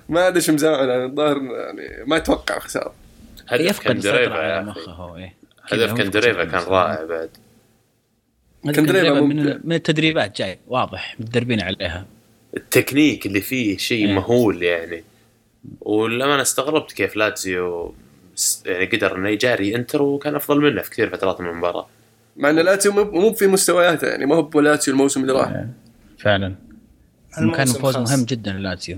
ما 0.09 0.27
أدري 0.27 0.37
إيش 0.39 0.49
مزعل 0.49 0.89
يعني 0.89 1.05
الظاهر 1.05 1.37
يعني 1.37 2.05
ما 2.05 2.17
أتوقع 2.17 2.59
خسارة. 2.59 2.93
هدف 3.47 3.61
يفقد 3.65 3.83
كان 3.85 3.97
السيطره 3.97 4.17
دريفا 4.17 4.35
على. 4.35 4.65
مخه 4.65 4.91
هو 4.91 5.17
إيه. 5.17 5.33
كذا 5.69 5.85
هدف 5.85 5.91
هو 5.91 6.45
كان 6.45 6.61
رائع 6.67 7.05
بعد. 7.05 7.29
هذا 8.65 8.73
كان 8.73 8.85
دريفا 8.85 9.19
من. 9.21 9.59
من 9.63 9.73
التدريبات 9.75 10.37
جاي 10.37 10.59
واضح 10.67 11.15
متدربين 11.19 11.61
عليها. 11.61 12.05
التكنيك 12.57 13.25
اللي 13.25 13.41
فيه 13.41 13.77
شيء 13.77 14.07
إيه. 14.07 14.13
مهول 14.13 14.63
يعني. 14.63 15.03
ولما 15.81 16.33
أنا 16.33 16.41
استغربت 16.41 16.91
كيف 16.91 17.15
لاتسيو 17.15 17.93
س- 18.35 18.63
يعني 18.65 18.85
قدر 18.85 19.15
إنه 19.15 19.29
يجاري 19.29 19.75
إنتر 19.75 20.01
وكان 20.01 20.35
أفضل 20.35 20.61
منه 20.61 20.81
في 20.81 20.89
كثير 20.89 21.09
فترات 21.09 21.41
من 21.41 21.49
المباراة. 21.49 21.87
مع 22.37 22.49
إن 22.49 22.55
لاتسيو 22.55 22.91
مو 22.91 23.03
مو 23.03 23.33
في 23.33 23.47
مستوياته 23.47 24.07
يعني 24.07 24.25
ما 24.25 24.35
هو 24.35 24.41
بلاتسيو 24.41 24.93
الموسم 24.93 25.21
اللي 25.21 25.33
راح. 25.33 25.65
فعلا. 26.19 26.55
كان 27.35 27.65
فوز. 27.65 27.97
مهم 27.97 28.25
جدا 28.25 28.51
للاتسيو 28.53 28.97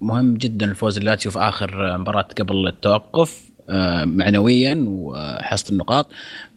مهم 0.00 0.34
جدا 0.34 0.70
الفوز 0.70 0.98
اللاتسيو 0.98 1.32
في 1.32 1.38
آخر 1.38 1.98
مباراة 1.98 2.22
قبل 2.38 2.68
التوقف 2.68 3.50
آه، 3.70 4.04
معنويا 4.04 4.84
وحصد 4.88 5.72
النقاط. 5.72 6.10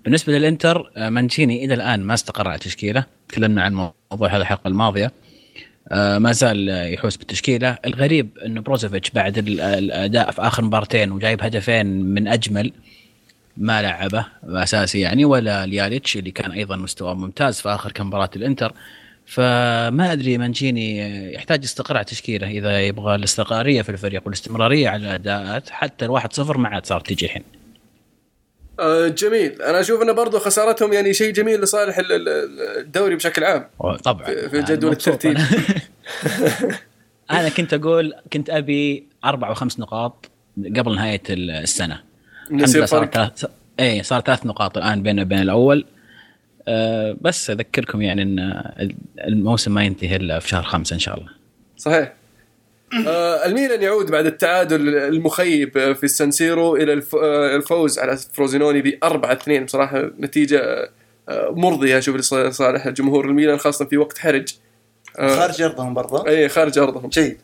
بالنسبة 0.04 0.34
للإنتر 0.38 0.91
آه، 0.98 1.10
مانشيني 1.10 1.66
إلى 1.66 1.74
الآن 1.74 2.00
ما 2.04 2.14
استقر 2.14 2.48
على 2.48 2.60
تشكيله 2.60 3.06
تكلمنا 3.30 3.64
عن 3.64 3.74
موضوع 3.74 4.28
هذا 4.30 4.38
الحلقة 4.41 4.68
الماضية. 4.68 5.12
آه، 5.91 6.18
ما 6.18 6.32
زال 6.32 6.70
يحوس 6.94 7.18
بالتشكيلة. 7.18 7.78
الغريب 7.86 8.38
انه 8.46 8.62
بروزوفيتش 8.62 9.10
بعد 9.10 9.38
ال- 9.38 9.62
الأداء 9.62 10.32
في 10.32 10.41
آخر 10.41 10.64
مبارتين 10.64 11.12
وجايب 11.12 11.44
هدفين 11.44 11.86
من 11.86 12.28
أجمل 12.28 12.72
ما 13.58 13.82
لعبه 13.82 14.26
أساسي 14.44 15.00
يعني 15.00 15.26
ولا 15.26 15.66
لياليتش 15.66 16.18
اللي 16.18 16.32
كان 16.32 16.52
أيضا 16.52 16.76
مستواه 16.76 17.14
ممتاز 17.14 17.62
في 17.62 17.70
آخر 17.70 17.91
كم 17.91 18.08
مباراة 18.08 18.30
الإنتر. 18.36 18.74
فما 19.26 20.11
أدري 20.11 20.38
مانشيني 20.38 20.97
يحتاج 21.34 21.63
يستقر 21.63 21.97
على 21.97 22.05
تشكيله 22.05 22.47
إذا 22.51 22.82
يبغى 22.82 23.15
الاستقرارية 23.15 23.82
في 23.82 23.89
الفريق 23.89 24.21
والاستمراريه 24.26 24.89
على 24.89 25.01
الاداءات 25.07 25.69
حتى 25.69 26.05
الواحد 26.05 26.34
صفر 26.34 26.57
ما 26.57 26.69
عاد 26.69 26.86
صارت 26.86 27.07
تجي 27.07 27.26
الحين. 27.26 27.43
آه 28.80 29.07
جميل. 29.07 29.61
أنا 29.61 29.80
أشوف 29.80 30.01
إنه 30.01 30.11
برضو 30.11 30.39
خسارتهم 30.39 30.93
يعني 30.93 31.13
شيء 31.13 31.34
جميل 31.34 31.61
لصالح 31.61 31.97
ال- 31.97 32.11
ال- 32.11 32.78
الدوري 32.80 33.15
بشكل 33.15 33.43
عام. 33.43 33.65
طبعا. 34.03 34.26
في- 34.26 34.61
جدول 34.67 34.91
مبسوط. 34.91 35.26
الترتيب. 35.26 35.38
أنا 37.32 37.49
كنت 37.49 37.74
أقول 37.74 38.13
كنت 38.34 38.49
أبي 38.49 39.03
أربع 39.26 39.49
وخمس 39.51 39.80
نقاط 39.80 40.30
قبل 40.76 40.95
نهاية 40.95 41.21
السنة. 41.30 41.99
صار 42.65 42.88
فرق. 42.88 43.11
ثلاث 43.13 43.45
اي 43.80 44.03
صار 44.03 44.21
ثلاث 44.21 44.45
نقاط 44.45 44.78
الآن 44.78 45.03
بيننا 45.03 45.21
وبين 45.21 45.39
الأول. 45.39 45.86
أه 46.68 47.16
بس 47.22 47.49
أذكركم 47.49 48.01
يعني 48.01 48.22
إن 48.22 48.64
الموسم 49.28 49.74
ما 49.74 49.84
ينتهي 49.84 50.16
إلا 50.16 50.39
في 50.39 50.49
شهر 50.49 50.64
خمسة 50.64 50.93
إن 50.93 50.99
شاء 50.99 51.18
الله. 51.18 51.30
صحيح. 51.78 52.14
آه 53.07 53.45
الميلان 53.45 53.82
يعود 53.82 54.11
بعد 54.11 54.26
التعادل 54.26 54.95
المخيب 54.97 55.93
في 55.93 56.03
السانسيرو 56.03 56.76
إلى 56.76 56.93
الف- 56.93 57.16
آه، 57.16 57.55
الفوز 57.55 57.99
على 57.99 58.18
فروزينوني 58.18 58.82
ب 58.82 58.97
4 59.03 59.32
2 59.34 59.66
بصراحة 59.66 60.11
نتيجة 60.20 60.89
آه، 61.30 61.49
مرضية 61.51 61.97
أشوف 61.97 62.16
لصالح 62.16 62.89
جمهور 62.89 63.26
الميلان 63.26 63.57
خاصة 63.57 63.86
في 63.86 63.97
وقت 63.97 64.18
حرج. 64.18 64.53
آه، 65.20 65.36
خارج 65.36 65.61
أرضهم 65.61 65.93
برضه. 65.93 66.28
اي 66.28 66.49
خارج 66.49 66.78
أرضهم. 66.80 67.09
جيد. 67.09 67.38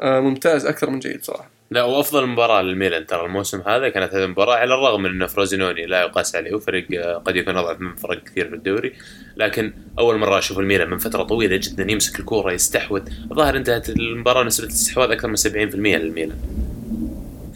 آه 0.00 0.20
ممتاز 0.20 0.66
أكثر 0.66 0.90
من 0.90 0.98
جيد 0.98 1.24
صراحة. 1.24 1.50
لا 1.70 1.82
وافضل 1.82 2.26
مباراة 2.26 2.62
للميلان 2.62 3.06
ترى 3.06 3.26
الموسم 3.26 3.60
هذا 3.66 3.88
كانت 3.88 4.14
هذه 4.14 4.24
المباراة 4.24 4.54
على 4.54 4.74
الرغم 4.74 5.02
من 5.02 5.22
إن 5.22 5.26
فروزينوني 5.26 5.86
لا 5.86 6.00
يقاس 6.00 6.36
عليه 6.36 6.54
وفريق 6.54 6.86
آه، 6.92 7.14
قد 7.14 7.36
يكون 7.36 7.56
أضعف 7.56 7.80
من 7.80 7.94
فرق 7.94 8.24
كثير 8.24 8.48
في 8.48 8.54
الدوري 8.54 8.92
لكن 9.36 9.72
أول 9.98 10.18
مرة 10.18 10.38
أشوف 10.38 10.58
الميلان 10.58 10.90
من 10.90 10.98
فترة 10.98 11.22
طويلة 11.22 11.60
جدا 11.62 11.92
يمسك 11.92 12.20
الكورة 12.20 12.52
يستحوذ. 12.52 13.02
الظاهر 13.30 13.56
انتهت 13.56 13.88
المباراة 13.88 14.44
نسبة 14.44 14.66
الاستحواذ 14.66 15.10
أكثر 15.10 15.28
من 15.28 15.36
70% 15.36 15.46
للميلان. 15.46 16.38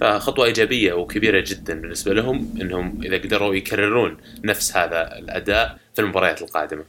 فخطوة 0.00 0.46
إيجابية 0.46 0.92
وكبيرة 0.92 1.44
جدا 1.46 1.80
بالنسبة 1.80 2.14
لهم 2.14 2.54
إنهم 2.61 3.00
إذا 3.04 3.18
قدروا 3.18 3.54
يكررون 3.54 4.16
نفس 4.44 4.76
هذا 4.76 5.18
الأداء 5.18 5.78
في 5.94 6.02
المباريات 6.02 6.42
القادمة. 6.42 6.84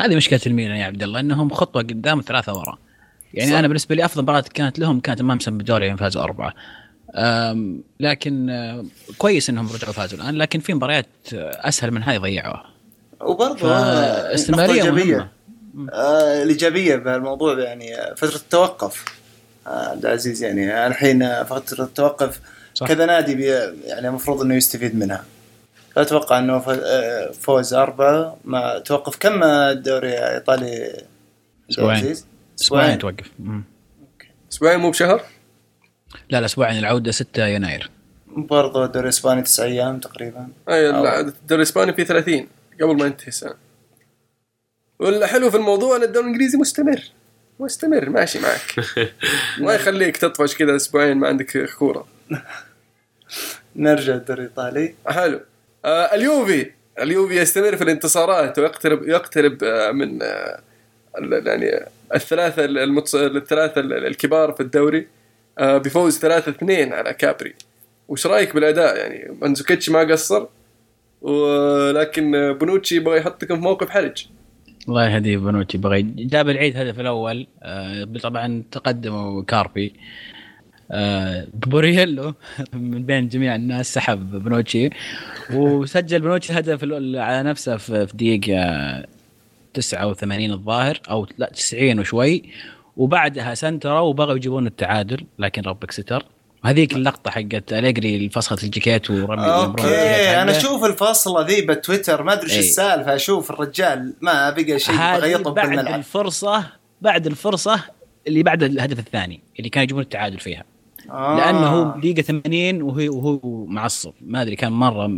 هذه 0.00 0.16
مشكلة 0.16 0.40
الميلان 0.46 0.76
يا 0.76 0.86
عبد 0.86 1.02
الله 1.02 1.20
إنهم 1.20 1.50
خطوة 1.50 1.82
قدام 1.82 2.20
ثلاثة 2.20 2.54
ورا 2.54 2.78
يعني 3.34 3.50
صح. 3.50 3.56
أنا 3.58 3.68
بالنسبة 3.68 3.94
لي 3.94 4.04
أفضل 4.04 4.22
مباراة 4.22 4.44
كانت 4.54 4.78
لهم 4.78 5.00
كانت 5.00 5.20
امام 5.20 5.38
سمبدوريا 5.38 5.88
يوم 5.88 5.96
فازوا 5.96 6.22
أربعة 6.22 6.54
لكن 8.00 8.50
آه، 8.50 8.84
كويس 9.18 9.50
إنهم 9.50 9.68
رجعوا 9.74 9.92
فازوا 9.92 10.18
الآن 10.18 10.34
لكن 10.34 10.60
في 10.60 10.74
مباريات 10.74 11.06
آه، 11.34 11.68
أسهل 11.68 11.90
من 11.90 12.02
هذه 12.02 12.18
ضيعوها 12.18 12.64
وبرضه 13.20 13.72
آه، 13.72 14.34
إيجابية. 14.70 15.30
مهمة 15.74 15.92
آه، 15.92 16.42
الإيجابية 16.42 16.96
بهالموضوع 16.96 17.58
يعني 17.58 17.94
آه، 18.00 18.14
فترة 18.14 18.36
التوقف 18.36 19.04
آه، 19.66 19.88
عبد 19.90 20.06
العزيز 20.06 20.42
يعني 20.42 20.86
الحين 20.86 21.22
آه، 21.22 21.42
فترة 21.42 21.84
التوقف 21.84 22.40
صح. 22.74 22.86
كذا 22.88 23.06
نادي 23.06 23.34
بي 23.34 23.46
يعني 23.86 24.08
المفروض 24.08 24.40
إنه 24.42 24.54
يستفيد 24.54 24.96
منها 24.96 25.24
أتوقع 25.96 26.38
إنه 26.38 26.56
آه، 26.68 27.30
فوز 27.40 27.74
أربعة 27.74 28.36
مع 28.44 28.78
توقف 28.78 29.16
كم 29.16 29.42
الدوري 29.44 30.08
الايطالي 30.18 31.02
عبد. 31.70 31.90
العزيز؟ 32.00 32.26
أسبوعين. 32.60 32.98
توقف. 32.98 33.30
أسبوعين 34.52 34.80
مو 34.80 34.90
بشهر؟ 34.90 35.22
لا 36.30 36.40
لا 36.40 36.46
أسبوعين. 36.46 36.78
العودة 36.78 37.10
6 37.10 37.46
يناير. 37.46 37.90
برضه 38.26 38.84
الدوري 38.84 39.04
الاسباني 39.04 39.42
تسع 39.42 39.64
أيام 39.64 40.00
تقريبا. 40.00 40.48
اي 40.68 40.92
لا، 40.92 41.20
الدوري 41.20 41.62
الاسباني 41.62 41.92
في 41.92 42.04
30 42.04 42.48
قبل 42.82 42.96
ما 42.96 43.06
ينتهي 43.06 43.28
السنة. 43.28 43.54
والحلو 44.98 45.50
في 45.50 45.56
الموضوع 45.56 45.96
أن 45.96 46.02
الدوري 46.02 46.26
الإنجليزي 46.26 46.58
مستمر. 46.58 47.02
مستمر 47.60 48.10
ماشي 48.10 48.38
معك. 48.38 48.86
ما 49.64 49.74
يخليك 49.74 50.16
تطفش 50.16 50.56
كذا 50.56 50.76
أسبوعين 50.76 51.16
ما 51.16 51.28
عندك 51.28 51.70
كوره 51.78 52.06
نرجع 53.76 54.14
الدوري 54.14 54.42
الإيطالي. 54.42 54.94
حلو. 55.06 55.40
آه 55.84 56.14
اليوفي. 56.14 56.70
اليوفي 57.00 57.36
يستمر 57.36 57.76
في 57.76 57.84
الانتصارات 57.84 58.58
ويقترب 58.58 59.08
يقترب 59.08 59.64
آه 59.64 59.90
من 59.90 60.22
آه 60.22 60.60
يعني 61.20 61.86
الثلاثة 62.14 62.64
المتص... 62.64 63.14
الثلاثة 63.14 63.80
ال- 63.80 64.06
الكبار 64.06 64.52
في 64.52 64.60
الدوري 64.60 65.06
بفوز 65.60 66.18
3 66.18 66.50
2 66.50 66.92
على 66.92 67.14
كابري. 67.14 67.54
وش 68.08 68.26
رأيك 68.26 68.54
بالأداء؟ 68.54 68.96
يعني 68.96 69.36
منزوكيتش 69.42 69.90
ما 69.90 70.00
قصر 70.00 70.46
ولكن 71.22 72.52
بونوتشي 72.52 72.96
يبغى 72.96 73.18
يحطكم 73.18 73.54
في 73.56 73.60
موقف 73.62 73.90
حرج. 73.90 74.26
الله 74.88 75.08
يهديه 75.10 75.36
بنوتشي 75.36 75.78
بغى 75.78 76.02
جاب 76.02 76.48
العيد 76.48 76.76
هدف 76.76 77.00
الأول 77.00 77.46
آه 77.62 78.04
طبعا 78.22 78.62
تقدموا 78.70 79.42
كاربي 79.42 79.92
آه 80.90 81.46
بورييلو 81.54 82.34
من 82.72 83.02
بين 83.06 83.28
جميع 83.28 83.54
الناس 83.54 83.94
سحب 83.94 84.42
بنوتشي 84.44 84.90
وسجل 85.54 86.20
بنوتشي 86.20 86.52
الأول 86.84 87.16
على 87.16 87.42
نفسه 87.50 87.76
في 87.76 88.06
دقيقة 88.14 88.62
89 89.74 90.52
الظاهر 90.52 91.00
أو 91.10 91.26
لا 91.38 91.50
90 91.54 91.98
وشوي. 91.98 92.42
وبعدها 92.96 93.54
سنتروا 93.54 94.00
وبغوا 94.00 94.36
يجيبون 94.36 94.66
التعادل 94.66 95.24
لكن 95.38 95.62
ربك 95.62 95.90
ستر. 95.90 96.24
هذيك 96.64 96.92
اللقطة 96.92 97.30
حقت 97.30 97.72
أليجري 97.72 98.28
فسخه 98.28 98.56
الجاكيت 98.64 99.10
ورمي 99.10 99.46
okay 99.46 99.84
أنا 100.42 100.56
أشوف 100.56 100.84
الفاصله 100.84 101.46
ذي 101.46 101.60
بالتويتر 101.60 102.22
ما 102.22 102.32
أدري 102.32 102.50
إيش. 102.50 102.58
السالفة 102.58 103.14
أشوف 103.14 103.50
الرجال 103.50 104.14
ما 104.20 104.50
بقى 104.50 104.78
شيء 104.78 104.96
بغيطه 104.96 105.50
بعد 105.50 105.68
بالملعب 105.68 105.98
الفرصة 105.98 106.64
بعد 107.00 107.26
الفرصة 107.26 107.80
اللي 108.26 108.42
بعد 108.42 108.62
الهدف 108.62 108.98
الثاني 108.98 109.40
اللي 109.58 109.68
كان 109.68 109.82
يجيبون 109.82 110.02
التعادل 110.02 110.38
فيها. 110.38 110.64
آه. 111.10 111.36
لأنه 111.36 111.66
هو 111.66 112.00
دقيقة 112.00 112.22
80 112.22 112.82
وهو 112.82 113.16
وهو 113.16 113.66
معصب. 113.66 114.12
ما 114.20 114.42
أدري 114.42 114.56
كان 114.56 114.72
مرة 114.72 115.10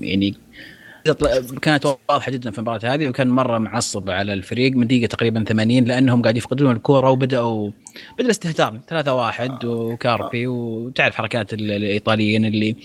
يعني 0.00 0.34
كانت 1.62 1.86
واضحة 2.08 2.30
جدا 2.32 2.50
في 2.50 2.58
المباراة 2.58 2.94
هذه 2.94 3.08
وكان 3.08 3.28
مرة 3.28 3.58
معصب 3.58 4.10
على 4.10 4.32
الفريق 4.32 4.72
من 4.72 4.86
دقيقة 4.86 5.06
تقريبا 5.06 5.44
80 5.44 5.84
لأنهم 5.84 6.22
قاعد 6.22 6.36
يفقدون 6.36 6.76
الكورة 6.76 7.10
وبداوا 7.10 7.70
بدا 8.14 8.24
الاستهتار. 8.24 8.80
3 8.88 9.14
1 9.14 9.64
وكاربي 9.64 10.46
وتعرف 10.46 11.14
حركات 11.14 11.52
ال- 11.54 11.70
الإيطاليين 11.70 12.44
اللي 12.44 12.76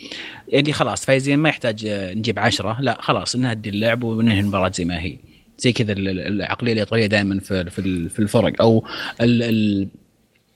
اللي 0.53 0.73
خلاص 0.73 1.05
فايزين 1.05 1.39
ما 1.39 1.49
يحتاج 1.49 1.87
نجيب 1.87 2.39
عشرة 2.39 2.77
لا 2.81 2.97
خلاص 3.01 3.35
نهدي 3.35 3.69
اللعب 3.69 4.03
وننهي 4.03 4.39
المباراة 4.39 4.71
زي 4.75 4.85
ما 4.85 5.01
هي. 5.01 5.17
زي 5.57 5.71
كذا 5.71 5.91
ال- 5.93 6.07
ال- 6.07 6.19
العقلية 6.27 6.73
الإيطالية 6.73 7.05
دائما 7.05 7.39
في 7.39 7.69
في 7.69 7.79
ال- 7.79 8.09
في 8.09 8.19
الفرق 8.19 8.61
أو 8.61 8.85
ال 9.21 9.87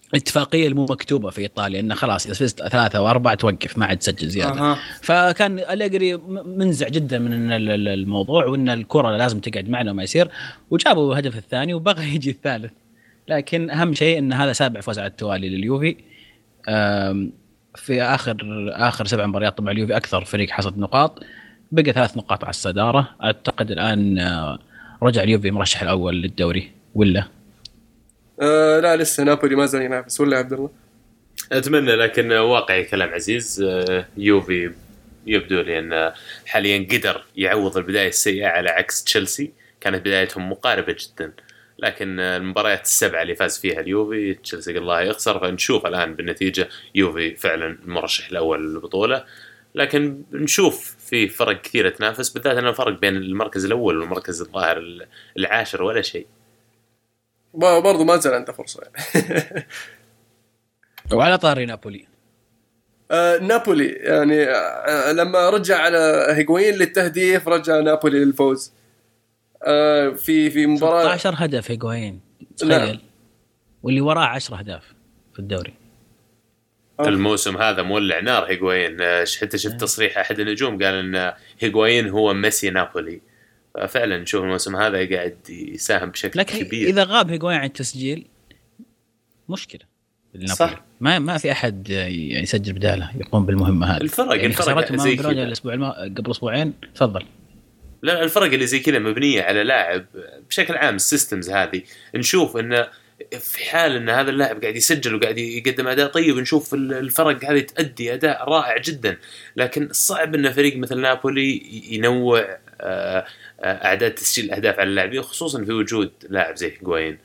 ال 0.07 0.11
الاتفاقيه 0.13 0.67
المو 0.67 0.83
مكتوبة 0.85 1.29
في 1.29 1.41
إيطاليا 1.41 1.79
إنه 1.79 1.95
خلاص 1.95 2.25
إذا 2.25 2.33
فزت 2.35 2.67
ثلاثة 2.67 3.01
وأربعة 3.01 3.35
توقف 3.35 3.77
ما 3.77 3.85
عاد 3.85 3.97
تسجل 3.97 4.27
زيادة. 4.29 4.59
أها. 4.59 4.77
فكان 5.01 5.59
أليجري 5.59 6.17
منزع 6.45 6.87
جدا 6.87 7.19
من 7.19 7.33
ال- 7.33 7.51
ال- 7.51 7.69
ال- 7.69 7.87
الموضوع 7.87 8.45
وإن 8.45 8.69
الكره 8.69 9.17
لازم 9.17 9.39
تقعد 9.39 9.69
معنا 9.69 9.91
وما 9.91 10.03
يصير. 10.03 10.27
وجابوا 10.69 11.13
الهدف 11.13 11.37
الثاني 11.37 11.73
وبغى 11.73 12.15
يجي 12.15 12.29
الثالث. 12.29 12.71
لكن 13.27 13.69
أهم 13.69 13.93
شيء 13.93 14.19
إن 14.19 14.33
هذا 14.33 14.53
سابع 14.53 14.81
فوز 14.81 14.99
على 14.99 15.07
التوالي 15.07 15.49
لليوفي. 15.49 15.95
في 17.75 18.01
آخر 18.03 18.37
آخر 18.73 19.05
سبع 19.05 19.25
مباريات 19.25 19.57
طبعا 19.57 19.71
اليوفي 19.71 19.97
أكثر 19.97 20.25
فريق 20.25 20.49
حصد 20.49 20.77
نقاط. 20.77 21.19
بقى 21.71 21.93
ثلاث 21.93 22.17
نقاط 22.17 22.43
على 22.43 22.49
الصدارة. 22.49 23.09
أعتقد 23.23 23.71
الآن 23.71 24.19
آه، 24.19 24.59
رجع 25.03 25.23
اليوفي 25.23 25.51
مرشح 25.51 25.81
الأول 25.81 26.21
للدوري 26.21 26.71
ولا؟ 26.95 27.23
آه 28.41 28.79
لا 28.79 28.95
لسه 28.95 29.23
نابولي 29.23 29.55
ما 29.55 29.65
زال 29.65 29.81
ينافس 29.81 30.21
ولا 30.21 30.37
عبد 30.37 30.53
الله؟ 30.53 30.69
أتمنى 31.51 31.95
لكن 31.95 32.31
واقعي 32.31 32.83
كلام 32.83 33.09
عزيز 33.09 33.61
آه، 33.61 34.05
يوفي 34.17 34.71
يبدو 35.27 35.61
لي 35.61 35.79
أن 35.79 36.13
حاليا 36.45 36.87
قدر 36.91 37.23
يعوض 37.35 37.77
البداية 37.77 38.07
السيئة 38.07 38.47
على 38.47 38.69
عكس 38.69 39.03
تشيلسي. 39.03 39.51
كانت 39.81 40.05
بدايتهم 40.05 40.51
مقاربة 40.51 40.95
جدا 40.99 41.31
لكن 41.79 42.19
المباريات 42.19 42.81
السبعة 42.81 43.21
اللي 43.21 43.35
فاز 43.35 43.59
فيها 43.59 43.79
اليوفي 43.79 44.33
تشيلسي 44.33 44.77
الله 44.77 45.01
يخسر 45.01 45.39
فنشوف 45.39 45.85
الآن 45.85 46.15
بالنتيجة 46.15 46.69
يوفي 46.95 47.35
فعلا 47.35 47.77
المرشح 47.85 48.29
الأول 48.29 48.73
للبطولة. 48.73 49.25
لكن 49.75 50.23
نشوف 50.31 50.95
في 51.09 51.27
فرق 51.27 51.61
كثيره 51.61 51.89
تنافس 51.89 52.29
بالذات 52.29 52.57
أن 52.57 52.67
الفرق 52.67 52.99
بين 52.99 53.15
المركز 53.15 53.65
الأول 53.65 53.97
والمركز 53.97 54.41
الظاهر 54.41 55.07
العاشر 55.37 55.83
ولا 55.83 56.01
شيء. 56.01 56.27
برضو 57.57 58.03
ما 58.03 58.17
زال 58.17 58.33
عنده 58.33 58.53
فرصة 58.53 58.81
يعني. 58.83 59.65
وعلى 61.13 61.37
طاري 61.37 61.65
نابولي. 61.65 62.07
آه 63.11 63.37
نابولي 63.37 63.87
يعني 63.87 64.43
آه 64.43 65.11
لما 65.11 65.49
رجع 65.49 65.77
على 65.77 66.27
هيغوين 66.29 66.75
للتهديف 66.75 67.47
رجع 67.47 67.79
نابولي 67.79 68.25
للفوز. 68.25 68.73
آه 69.63 70.09
في 70.09 70.49
في 70.49 70.67
مباراه 70.67 71.17
16 71.17 71.33
هدف 71.37 71.71
هيغوين. 71.71 72.21
تخيل. 72.57 72.99
واللي 73.83 74.01
وراه 74.01 74.25
10 74.25 74.59
أهداف 74.59 74.83
في 75.33 75.39
الدوري. 75.39 75.73
الموسم 76.99 77.57
هذا 77.57 77.81
مولع 77.81 78.19
نار 78.19 78.43
هيغوين. 78.43 79.01
آه، 79.01 79.25
حتى 79.41 79.57
شفت 79.57 79.81
تصريح 79.81 80.17
أحد 80.17 80.39
النجوم 80.39 80.83
قال 80.83 81.15
إن 81.15 81.33
هيغوين 81.59 82.09
هو 82.09 82.33
ميسي 82.33 82.69
نابولي. 82.69 83.21
فعلا 83.85 84.17
نشوف 84.17 84.43
الموسم 84.43 84.75
هذا 84.75 85.15
قاعد 85.15 85.37
يساهم 85.49 86.09
بشكل 86.09 86.39
لكن 86.39 86.59
كبير 86.65 86.89
إذا 86.89 87.03
غاب 87.03 87.31
هيغوين 87.31 87.57
عن 87.57 87.65
التسجيل 87.65 88.27
مشكلة. 89.49 89.81
صح. 90.45 90.83
ما 91.01 91.19
ما 91.19 91.37
في 91.37 91.51
أحد 91.51 91.89
يسجل 91.89 92.73
بداله 92.73 93.11
يقوم 93.19 93.45
بالمهمة 93.45 93.87
هذه 93.87 94.01
الفرق- 94.01 94.35
يعني 94.35 94.45
الفرق 94.47 94.95
زي 94.95 95.15
كذا. 95.15 95.31
الأسبوع 95.31 95.73
الم... 95.73 95.85
قبل 96.17 96.31
أسبوعين 96.31 96.73
تفضل 96.95 97.25
لا 98.01 98.23
الفرق 98.23 98.53
اللي 98.53 98.67
زي 98.67 98.79
كذا 98.79 98.99
مبنية 98.99 99.41
على 99.43 99.63
لاعب 99.63 100.05
بشكل 100.49 100.75
عام 100.75 100.95
السيستمز 100.95 101.49
هذه 101.49 101.81
نشوف 102.15 102.57
انه 102.57 102.87
في 103.39 103.65
حال 103.65 103.91
إن 103.95 104.09
هذا 104.09 104.29
اللاعب 104.29 104.61
قاعد 104.61 104.75
يسجل 104.75 105.15
وقاعد 105.15 105.37
يقدم 105.37 105.87
أداء 105.87 106.07
طيب 106.07 106.37
نشوف 106.37 106.73
ال- 106.73 106.93
الفرق 106.93 107.45
هذه 107.45 107.59
تؤدي 107.59 108.13
أداء 108.13 108.49
رائع 108.49 108.77
جدا 108.77 109.17
لكن 109.55 109.89
صعب 109.91 110.35
إن 110.35 110.51
فريق 110.51 110.77
مثل 110.77 110.99
نابولي 110.99 111.61
ينوع 111.95 112.57
آه، 112.81 113.25
أعداد 113.63 114.15
تسجيل 114.15 114.45
الأهداف 114.45 114.79
على 114.79 114.89
اللاعبين 114.89 115.21
خصوصا 115.21 115.63
في 115.65 115.71
وجود 115.71 116.11
لاعب 116.29 116.55
زي 116.55 116.73
هيغوين. 116.81 117.17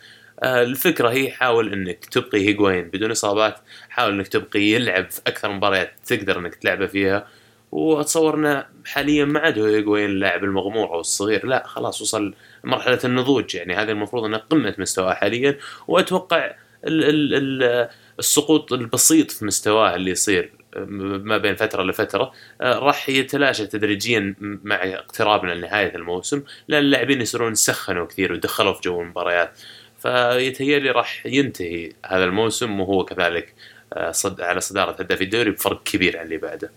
آه، 0.43 0.63
الفكرة 0.63 1.09
هي 1.11 1.31
حاول 1.31 1.73
إنك 1.73 2.05
تبقي 2.05 2.49
هيغوين 2.49 2.91
بدون 2.91 3.11
إصابات 3.11 3.59
حاول 3.89 4.13
إنك 4.15 4.29
تبقي 4.29 4.61
يلعب 4.61 5.11
في 5.11 5.21
أكثر 5.27 5.53
مباريات 5.53 5.93
تقدر 6.07 6.39
إنك 6.39 6.55
تلعبه 6.55 6.87
فيها. 6.87 7.29
وأتصور 7.73 8.35
إنه 8.35 8.67
حاليا 8.87 9.25
ما 9.25 9.41
عاد 9.41 9.59
هو 9.59 9.65
هيغوين 9.65 10.11
اللاعب 10.11 10.45
المغمور 10.45 10.89
أو 10.95 11.01
الصغير 11.01 11.47
لا 11.47 11.67
خلاص 11.67 12.03
وصل 12.03 12.35
مرحلة 12.65 12.99
النضوج 13.05 13.55
يعني. 13.55 13.75
هذا 13.77 13.93
المفروض 13.93 14.25
إنه 14.25 14.37
قمة 14.39 14.75
مستواه 14.79 15.15
حاليا. 15.15 15.59
وأتوقع 15.89 16.55
ال 16.87 17.05
ال 17.05 17.35
ال 17.63 17.89
السقوط 18.19 18.73
البسيط 18.73 19.31
في 19.31 19.45
مستواه 19.45 19.95
اللي 19.95 20.11
يصير 20.11 20.53
ما 20.77 21.39
بين 21.39 21.55
فترة 21.55 21.83
لفترة 21.83 22.33
آه، 22.61 22.79
راح 22.79 23.09
يتلاشى 23.09 23.67
تدريجيا 23.67 24.35
مع 24.41 24.77
اقترابنا 24.77 25.53
لنهاية 25.53 25.95
الموسم 25.95 26.43
لأن 26.69 26.83
اللاعبين 26.83 27.21
يصيرون 27.21 27.55
سخنوا 27.55 28.07
كثير 28.07 28.33
ودخلوا 28.33 28.73
في 28.73 28.81
جو 28.81 29.01
المباريات. 29.01 29.59
فيتهيألي 30.03 30.91
راح 30.91 31.27
ينتهي 31.27 31.93
هذا 32.07 32.25
الموسم 32.25 32.81
وهو 32.81 33.05
كذلك 33.05 33.55
آه، 33.93 34.11
صد 34.11 34.41
على 34.41 34.61
صدارة 34.61 34.91
هداف 34.91 35.23
الدوري 35.23 35.51
بفرق 35.51 35.83
كبير 35.83 36.19
عن 36.19 36.25
اللي 36.25 36.37
بعده. 36.37 36.71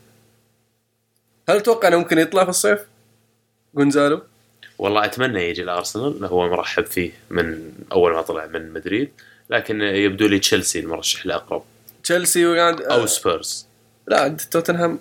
هل 1.50 1.62
تتوقع 1.62 1.88
إنه 1.88 1.98
ممكن 1.98 2.18
يطلع 2.18 2.44
في 2.44 2.50
الصيف؟ 2.50 2.80
جونزالو 3.76 4.22
والله 4.78 5.06
أتمنى 5.06 5.50
يجي 5.50 5.64
الارسنال 5.64 6.26
هو 6.26 6.50
مرحب 6.50 6.86
فيه 6.86 7.12
من 7.30 7.72
أول 7.92 8.14
ما 8.14 8.22
طلع 8.22 8.46
من 8.46 8.74
مدريد 8.74 9.12
لكن 9.50 9.82
يبدو 9.82 10.28
لي 10.28 10.40
تشيلسي 10.40 10.80
المرشح 10.80 11.26
الأقرب. 11.26 11.64
تشيلسي 12.04 12.46
وقاعد 12.46 12.82
أو 12.82 13.06
سبيرز. 13.06 13.68
لا 14.08 14.22
عند 14.22 14.42
توتنهام 14.52 15.00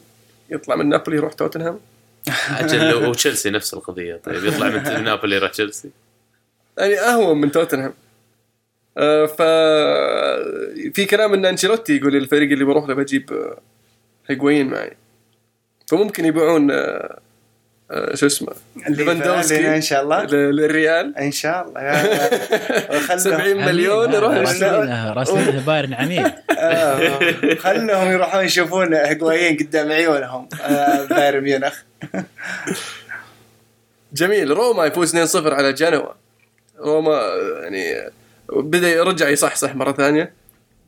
يطلع 0.50 0.76
من 0.76 0.88
نابولي 0.88 1.16
يروح 1.16 1.32
توتنهام. 1.32 1.80
أجل 2.60 2.94
وتشيلسي 2.94 3.50
نفس 3.50 3.74
القضية. 3.74 4.16
طيب 4.16 4.44
يطلع 4.44 4.68
من 4.68 5.04
نابولي 5.04 5.36
يروح 5.36 5.50
تشيلسي. 5.50 5.90
يعني 6.78 7.00
أهون 7.00 7.40
من 7.40 7.52
توتنهام. 7.52 7.94
آه 8.98 9.26
ف 9.26 9.42
في 10.94 11.04
كلام 11.04 11.34
إن 11.34 11.44
أنشيلوتي 11.44 11.96
يقول 11.96 12.16
الفريق 12.16 12.50
اللي 12.52 12.64
بروح 12.64 12.88
له 12.88 12.94
بجيب 12.94 13.32
آه، 13.32 13.60
هيغوين 14.26 14.66
معي. 14.66 14.96
فممكن 15.86 16.24
يبيعون 16.24 16.70
آه، 16.70 17.18
شو 18.14 18.26
اسمه؟ 18.26 18.48
ليفاندوفسكي 18.88 19.76
إن 19.76 19.82
شاء 19.82 20.02
الله. 20.02 20.24
للريال. 20.24 21.18
إن 21.18 21.32
شاء 21.32 21.68
الله. 21.68 21.80
يا- 21.82 22.98
خلهم- 23.06 23.18
70 23.18 23.56
مليون 23.66 24.12
يروح 24.12 24.34
آه، 24.36 24.42
يشتغل. 24.42 24.72
راسلينه 24.78 25.12
راسلينه 25.12 25.66
بايرن 25.66 25.94
عميل 25.94 26.30
آه، 26.58 27.54
خلهم 27.54 28.10
يروحون 28.12 28.44
يشوفون 28.44 28.94
هيغوين 28.94 29.56
قدام 29.56 29.92
عيونهم. 29.92 30.48
آه، 30.62 31.04
بايرن 31.04 31.40
ميونخ. 31.44 31.74
جميل. 34.12 34.50
روما 34.50 34.84
يفوز 34.86 35.16
2-0 35.16 35.52
على 35.52 35.72
جنوا. 35.72 36.06
روما 36.80 37.12
آه، 37.14 37.60
يعني 37.62 38.10
بدأ 38.52 38.88
يرجع 38.88 39.28
يصحصح 39.28 39.74
مرة 39.74 39.92
ثانية. 39.92 40.32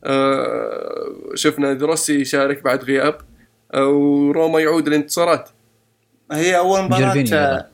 آه، 0.04 1.14
شفنا 1.34 1.72
دروسي 1.72 2.20
يشارك 2.20 2.62
بعد 2.62 2.84
غياب. 2.84 3.18
آه، 3.74 3.86
وروما 3.86 4.60
يعود 4.60 4.86
الانتصارات 4.86 5.48
هي 6.32 6.56
أول 6.58 6.82
مباراة 6.82 7.14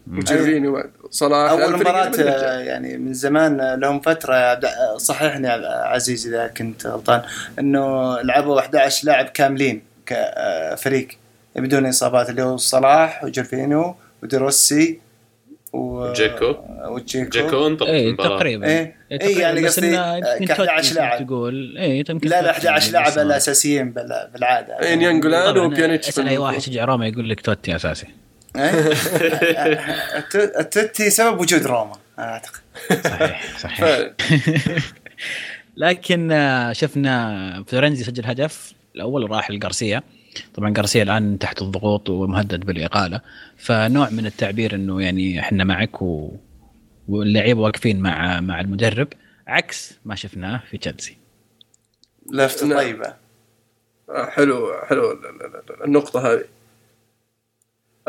جيرفينيو 0.09 0.77
آه، 0.79 0.91
صلاح 1.11 1.51
أول 1.51 1.73
مباراة. 1.81 2.11
آه، 2.19 2.59
يعني 2.61 2.97
من 2.97 3.13
زمان 3.15 3.61
آه، 3.61 3.75
لهم 3.75 4.01
فترة 4.01 4.61
صححني 4.97 5.49
يا 5.49 5.67
عزيز 5.87 6.27
إذا 6.27 6.47
كنت 6.47 6.87
غلطان 6.87 7.23
إنه 7.59 8.17
لعبوا 8.21 8.61
11 8.61 9.07
لاعب 9.07 9.25
كاملين 9.27 9.83
كفريق 10.07 11.09
بدون 11.57 11.87
إصابات 11.87 12.31
اللي 12.31 12.43
هو 12.43 12.57
صلاح 12.57 13.25
وجيرفينيو 13.25 13.95
ودي 14.23 14.56
روسي 14.56 15.01
و... 15.73 15.79
وجيكو. 15.79 16.55
وجيكو 16.89 17.31
جاكو 17.31 17.67
انطلق 17.67 17.89
اي. 17.89 18.13
تقريبا 18.17 18.67
إيه. 18.67 18.97
إيه، 19.13 19.21
إيه، 19.21 19.39
يعني 19.41 19.67
قصدي، 19.67 19.91
ك 19.97 20.51
11 20.51 20.83
توتي 20.83 20.95
لاعب. 20.95 21.27
تقول 21.27 21.79
اي 21.79 22.05
يمكن 22.09 22.29
لا 22.29 22.43
لا 22.43 22.53
توتي 22.53 22.69
11 22.69 22.93
لاعب 22.93 23.07
يعني 23.09 23.23
الاساسيين 23.23 23.91
بال- 23.93 24.29
بالعادة 24.35 24.81
إيه، 24.81 24.95
ناينجولان 24.95 25.59
وبيانيتش 25.59 26.19
أي 26.21 26.39
واحد. 26.39 26.57
يشجع 26.59 26.85
روما 26.85 27.07
يقول 27.07 27.29
لك 27.31 27.41
توتي 27.41 27.77
أساسي 27.77 28.07
إيه؟ 28.57 28.93
الت- 30.19 30.37
التوتي 30.61 31.11
سبب 31.11 31.41
وجود 31.41 31.67
روما 31.67 31.93
أنا 32.19 32.33
أعتقد. 32.33 32.61
صحيح 33.05 33.59
صحيح. 33.59 34.13
لكن 35.77 36.33
آه، 36.33 36.73
شفنا 36.73 37.65
فلورنزي 37.67 38.05
سجل 38.05 38.27
هدف 38.27 38.73
الأول 38.95 39.31
راح 39.31 39.51
لجارسيا 39.51 40.03
طبعا 40.55 40.71
جارسيا 40.71 41.03
الآن 41.03 41.39
تحت 41.39 41.63
الضغوط 41.63 42.11
ومهدد 42.11 42.65
بالإقالة. 42.65 43.21
فنوع 43.57 44.11
من 44.11 44.27
التعبير 44.27 44.75
إنه 44.75 45.03
يعني 45.03 45.41
إحنا 45.41 45.65
معك 45.65 46.03
و... 46.03 46.37
واللعيبه 47.09 47.61
واقفين 47.61 48.01
مع 48.01 48.41
مع 48.41 48.61
المدرب 48.61 49.09
عكس 49.47 49.99
ما 50.05 50.15
شفناه 50.15 50.63
في 50.71 50.79
تشيلسي. 50.79 51.17
لفته 52.33 52.67
نعم. 52.67 52.79
طيبة. 52.79 53.15
آه، 54.11 54.31
حلو 54.31 54.73
حلو. 54.89 55.13
ال- 55.13 55.27
ال- 55.27 55.57
ال- 55.71 55.85
النقطة 55.85 56.33
هذه. 56.33 56.45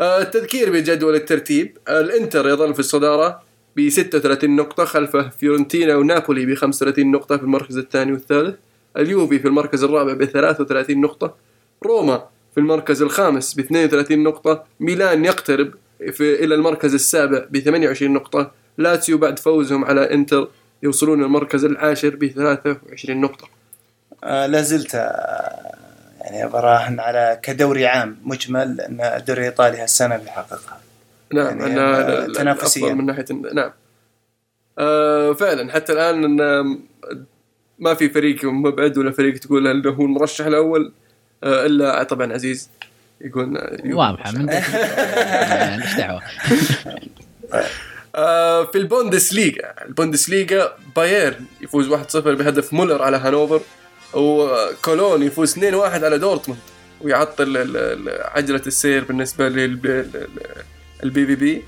التذكير 0.00 0.72
بجدول 0.72 1.14
الترتيب. 1.14 1.78
آه، 1.88 2.00
الإنتر 2.00 2.48
يظل 2.48 2.74
في 2.74 2.80
الصدارة 2.80 3.42
ب 3.76 3.88
36 3.88 4.56
نقطة 4.56 4.84
خلفه 4.84 5.28
فيورنتينا 5.28 5.96
ونابولي 5.96 6.46
ب 6.46 6.54
35 6.54 7.10
نقطة 7.10 7.36
في 7.36 7.42
المركز 7.42 7.78
الثاني 7.78 8.12
والثالث. 8.12 8.56
اليوفي 8.96 9.38
في 9.38 9.48
المركز 9.48 9.84
الرابع 9.84 10.12
ب 10.12 10.24
33 10.24 11.00
نقطة. 11.00 11.34
روما 11.82 12.24
في 12.54 12.60
المركز 12.60 13.02
الخامس 13.02 13.54
ب 13.54 13.60
32 13.60 14.22
نقطة. 14.22 14.64
ميلان 14.80 15.24
يقترب 15.24 15.74
في 16.12 16.44
إلى 16.44 16.54
المركز 16.54 16.94
السابع 16.94 17.44
ب 17.50 17.58
28 17.58 18.12
نقطة. 18.12 18.50
لاتسيو 18.78 19.18
بعد 19.18 19.38
فوزهم 19.38 19.84
على 19.84 20.14
إنتر 20.14 20.48
يوصلون 20.82 21.22
المركز 21.22 21.64
العاشر 21.64 22.16
ب 22.16 22.26
23 22.26 23.20
نقطة. 23.20 23.48
آه، 24.24 24.46
لا 24.46 24.62
زلت 24.62 24.94
آه، 24.94 25.83
يعني 26.34 26.50
براهن 26.50 27.00
على 27.00 27.38
كدوري 27.42 27.86
عام 27.86 28.16
مجمل 28.24 28.80
أن 28.80 29.00
الدوري 29.00 29.40
الإيطالي 29.40 29.78
هالسنة 29.78 30.16
بيحققها. 30.16 30.80
نعم 31.34 31.60
يعني 31.60 31.80
أنا 31.80 32.26
تنافسياً. 32.32 32.82
أفضل 32.86 32.94
من 32.94 33.06
ناحية 33.06 33.24
إن- 33.24 33.54
نعم. 33.54 33.70
آه 34.78 35.32
فعلا 35.32 35.72
حتى 35.72 35.92
الآن 35.92 36.24
إن 36.24 36.78
ما 37.78 37.94
في 37.94 38.08
فريق 38.08 38.44
مبعد 38.44 38.98
ولا 38.98 39.10
فريق 39.12 39.38
تقول 39.38 39.66
هل 39.68 39.88
هو 39.88 40.04
المرشح 40.04 40.46
الأول 40.46 40.92
آه 41.44 41.66
إلا 41.66 42.02
طبعا 42.02 42.32
عزيز 42.32 42.70
يقول 43.20 43.58
واضحة 43.94 44.32
من 44.32 44.48
يعني 44.52 45.82
إيش 45.84 45.94
دعوة؟ 45.94 46.22
آه 48.16 48.64
في 48.64 48.78
البوندسليغا 48.78 49.74
البوندسليغا 49.84 50.72
بايرن 50.96 51.44
يفوز 51.60 51.88
1-0 51.94 52.16
بهدف 52.16 52.72
مولر 52.72 53.02
على 53.02 53.16
هانوفر. 53.16 53.60
وكولون 54.14 55.22
يفوز 55.22 55.58
2-1 55.58 55.62
على 55.64 56.18
دورتموند 56.18 56.60
ويعطل 57.00 57.56
عجلة 58.24 58.62
السير 58.66 59.04
بالنسبة 59.04 59.48
لل 59.48 61.24
BVB. 61.24 61.64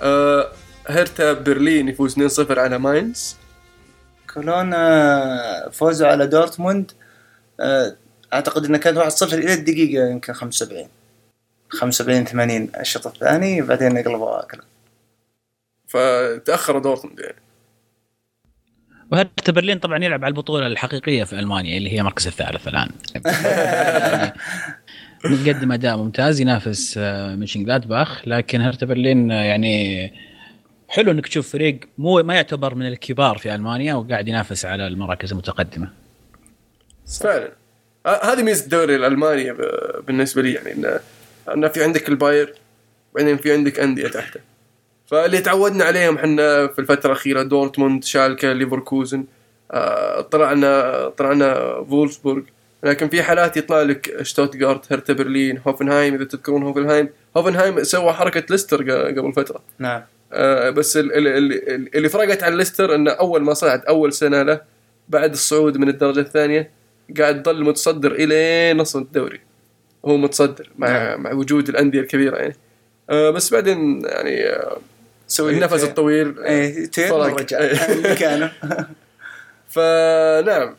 آه 0.00 0.52
هرتا 0.86 1.32
برلين 1.32 1.88
يفوز 1.88 2.38
2-0 2.40 2.58
على 2.58 2.78
ماينز. 2.78 3.36
كولون 4.34 4.74
آه، 4.74 5.68
فوزوا 5.68 6.08
على 6.08 6.26
دورتموند 6.26 6.92
آه، 7.60 7.96
أعتقد 8.32 8.64
إنه 8.64 8.78
كان 8.78 9.10
1-0 9.10 9.22
إلى 9.22 9.54
الدقيقة 9.54 10.10
يمكن 10.10 10.32
75 10.32 10.88
75 11.68 12.24
80 12.24 12.70
الشوط 12.80 13.06
الثاني 13.06 13.62
بعدين 13.62 13.98
قلبوا 13.98 14.40
اكل 14.42 14.58
فتأخر 15.88 16.78
دورتموند 16.78 17.20
يعني. 17.20 17.43
وهرتا 19.12 19.52
برلين 19.52 19.78
طبعا 19.78 20.04
يلعب 20.04 20.24
على 20.24 20.32
البطولة 20.32 20.66
الحقيقية 20.66 21.24
في 21.24 21.38
ألمانيا 21.38 21.78
اللي 21.78 21.92
هي 21.92 22.00
المركز 22.00 22.26
الثالث 22.26 22.68
الآن؟ 22.68 22.88
مقدم 25.24 25.72
أداء 25.72 25.96
ممتاز 25.96 26.40
ينافس 26.40 26.94
آه، 26.98 27.34
مونشن 27.34 27.64
جلادباخ 27.64 28.28
لكن 28.28 28.60
هرتا 28.60 28.86
برلين 28.86 29.32
آه، 29.32 29.42
يعني 29.44 30.12
حلو 30.88 31.10
إنك 31.10 31.26
تشوف 31.28 31.52
فريق 31.52 31.80
مو 31.98 32.22
ما 32.22 32.34
يعتبر 32.34 32.74
من 32.74 32.86
الكبار 32.86 33.38
في 33.38 33.54
ألمانيا 33.54 33.94
وقاعد 33.94 34.28
ينافس 34.28 34.64
على 34.64 34.86
المراكز 34.86 35.32
المتقدمة؟ 35.32 35.88
فعلا. 37.20 37.52
ه- 38.06 38.32
هذه 38.32 38.42
ميزة 38.42 38.64
الدوري 38.64 38.96
الألماني 38.96 39.52
بالنسبة 40.06 40.42
لي 40.42 40.52
يعني 40.52 40.72
انه 40.72 41.00
انه 41.54 41.68
في 41.68 41.82
عندك 41.84 42.08
البايرن 42.08 42.54
بعدين 43.14 43.36
في 43.36 43.52
عندك 43.52 43.80
أندية 43.80 44.08
تحته 44.08 44.40
فاللي 45.06 45.40
تعودنا 45.40 45.84
عليهم 45.84 46.16
إحنا 46.16 46.66
في 46.66 46.78
الفترة 46.78 47.06
الأخيرة 47.06 47.42
دورتموند 47.42 48.04
شالكة 48.04 48.52
ليفركوزن 48.52 49.24
آه، 49.72 50.20
طلعنا 50.20 51.08
طلعنا 51.08 51.54
فولسبورغ. 51.90 52.42
لكن 52.82 53.08
في 53.08 53.22
حالات 53.22 53.56
يطلع 53.56 53.82
لك 53.82 54.22
شتوتغارت 54.22 54.92
هرتا 54.92 55.12
برلين 55.12 55.60
هوفنهايم 55.66 56.14
إذا 56.14 56.24
تذكرون 56.24 56.62
هوفنهايم. 56.62 57.08
هوفنهايم 57.36 57.82
سوى 57.82 58.12
حركة 58.12 58.42
ليستر 58.50 58.90
قبل 58.90 59.32
فترة. 59.32 59.60
نعم. 59.78 60.02
آه، 60.32 60.70
بس 60.70 60.96
ال- 60.96 61.12
ال- 61.12 61.28
ال- 61.28 61.96
اللي 61.96 62.08
فرقت 62.08 62.42
عن 62.42 62.56
ليستر 62.56 62.94
إنه 62.94 63.10
أول 63.10 63.42
ما 63.42 63.54
صعد 63.54 63.84
أول 63.84 64.12
سنة 64.12 64.42
له 64.42 64.60
بعد 65.08 65.32
الصعود 65.32 65.76
من 65.76 65.88
الدرجة 65.88 66.20
الثانية 66.20 66.70
قاعد 67.18 67.44
ظل 67.48 67.64
متصدر 67.64 68.12
إلى 68.12 68.72
نصف 68.74 68.96
الدوري. 69.00 69.40
هو 70.04 70.16
متصدر 70.16 70.70
مع 70.78 71.16
مع 71.16 71.32
وجود 71.32 71.68
الأندية 71.68 72.00
الكبيرة 72.00 72.36
يعني. 72.36 72.56
آه، 73.10 73.30
بس 73.30 73.52
بعدين 73.54 74.02
يعني 74.04 74.46
آه، 74.46 74.76
سوى 75.26 75.52
النفس 75.52 75.84
الطويل. 75.84 76.38
آه، 76.38 76.44
إيه 76.48 76.86
تير. 76.86 77.12
ورجع. 77.14 77.58
مكانه 78.10 78.52
فنعم 79.68 80.76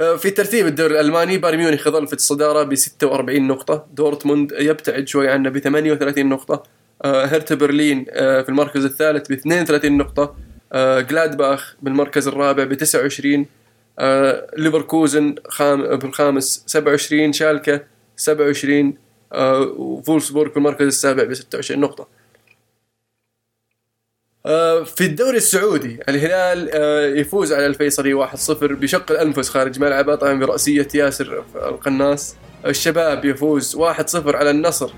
آه، 0.00 0.16
في 0.16 0.30
ترتيب 0.30 0.66
الدوري 0.66 0.94
الألماني 1.00 1.38
بايرن 1.38 1.58
ميونخ 1.58 1.86
يظل 1.86 2.06
في 2.06 2.12
الصدارة 2.12 2.62
ب 2.62 2.74
46 2.74 3.46
نقطة. 3.48 3.86
دورتموند 3.92 4.52
يبتعد 4.58 5.08
شوي 5.08 5.28
عنه 5.28 5.50
ب 5.50 5.58
38 5.58 6.28
نقطة. 6.28 6.62
آه، 7.04 7.24
هرتا 7.24 7.54
برلين 7.54 8.06
آه، 8.10 8.42
في 8.42 8.48
المركز 8.48 8.84
الثالث 8.84 9.28
ب 9.28 9.32
32 9.32 9.96
نقطة. 9.98 10.36
آه، 10.72 11.00
جلادباخ 11.00 11.76
بالمركز 11.82 12.28
الرابع 12.28 12.64
ب 12.64 12.74
29 12.74 13.46
آه، 13.98 14.46
ليفركوزن 14.56 15.34
خام 15.48 15.96
بالخامس 15.96 16.64
27 16.66 17.32
شالكة 17.32 17.80
27 18.16 18.94
آه، 19.32 19.60
وفولسبورغ 19.60 20.50
في 20.50 20.56
المركز 20.56 20.86
السابع 20.86 21.24
ب 21.24 21.34
26 21.34 21.80
نقطة. 21.80 22.02
آه، 22.02 22.15
في 24.84 25.00
الدوري 25.00 25.36
السعودي 25.36 25.98
الهلال 26.08 26.70
آه، 26.72 27.06
يفوز 27.06 27.52
على 27.52 27.66
الفيصلي 27.66 28.26
1-0 28.26 28.72
بشق 28.72 29.10
الأنفس 29.10 29.48
خارج 29.48 29.80
ملعبه 29.80 30.14
طبعا 30.14 30.34
برأسية 30.34 30.88
ياسر 30.94 31.44
القناص. 31.56 32.36
الشباب 32.66 33.24
يفوز 33.24 33.76
1-0 33.76 34.36
على 34.36 34.50
النصر 34.50 34.90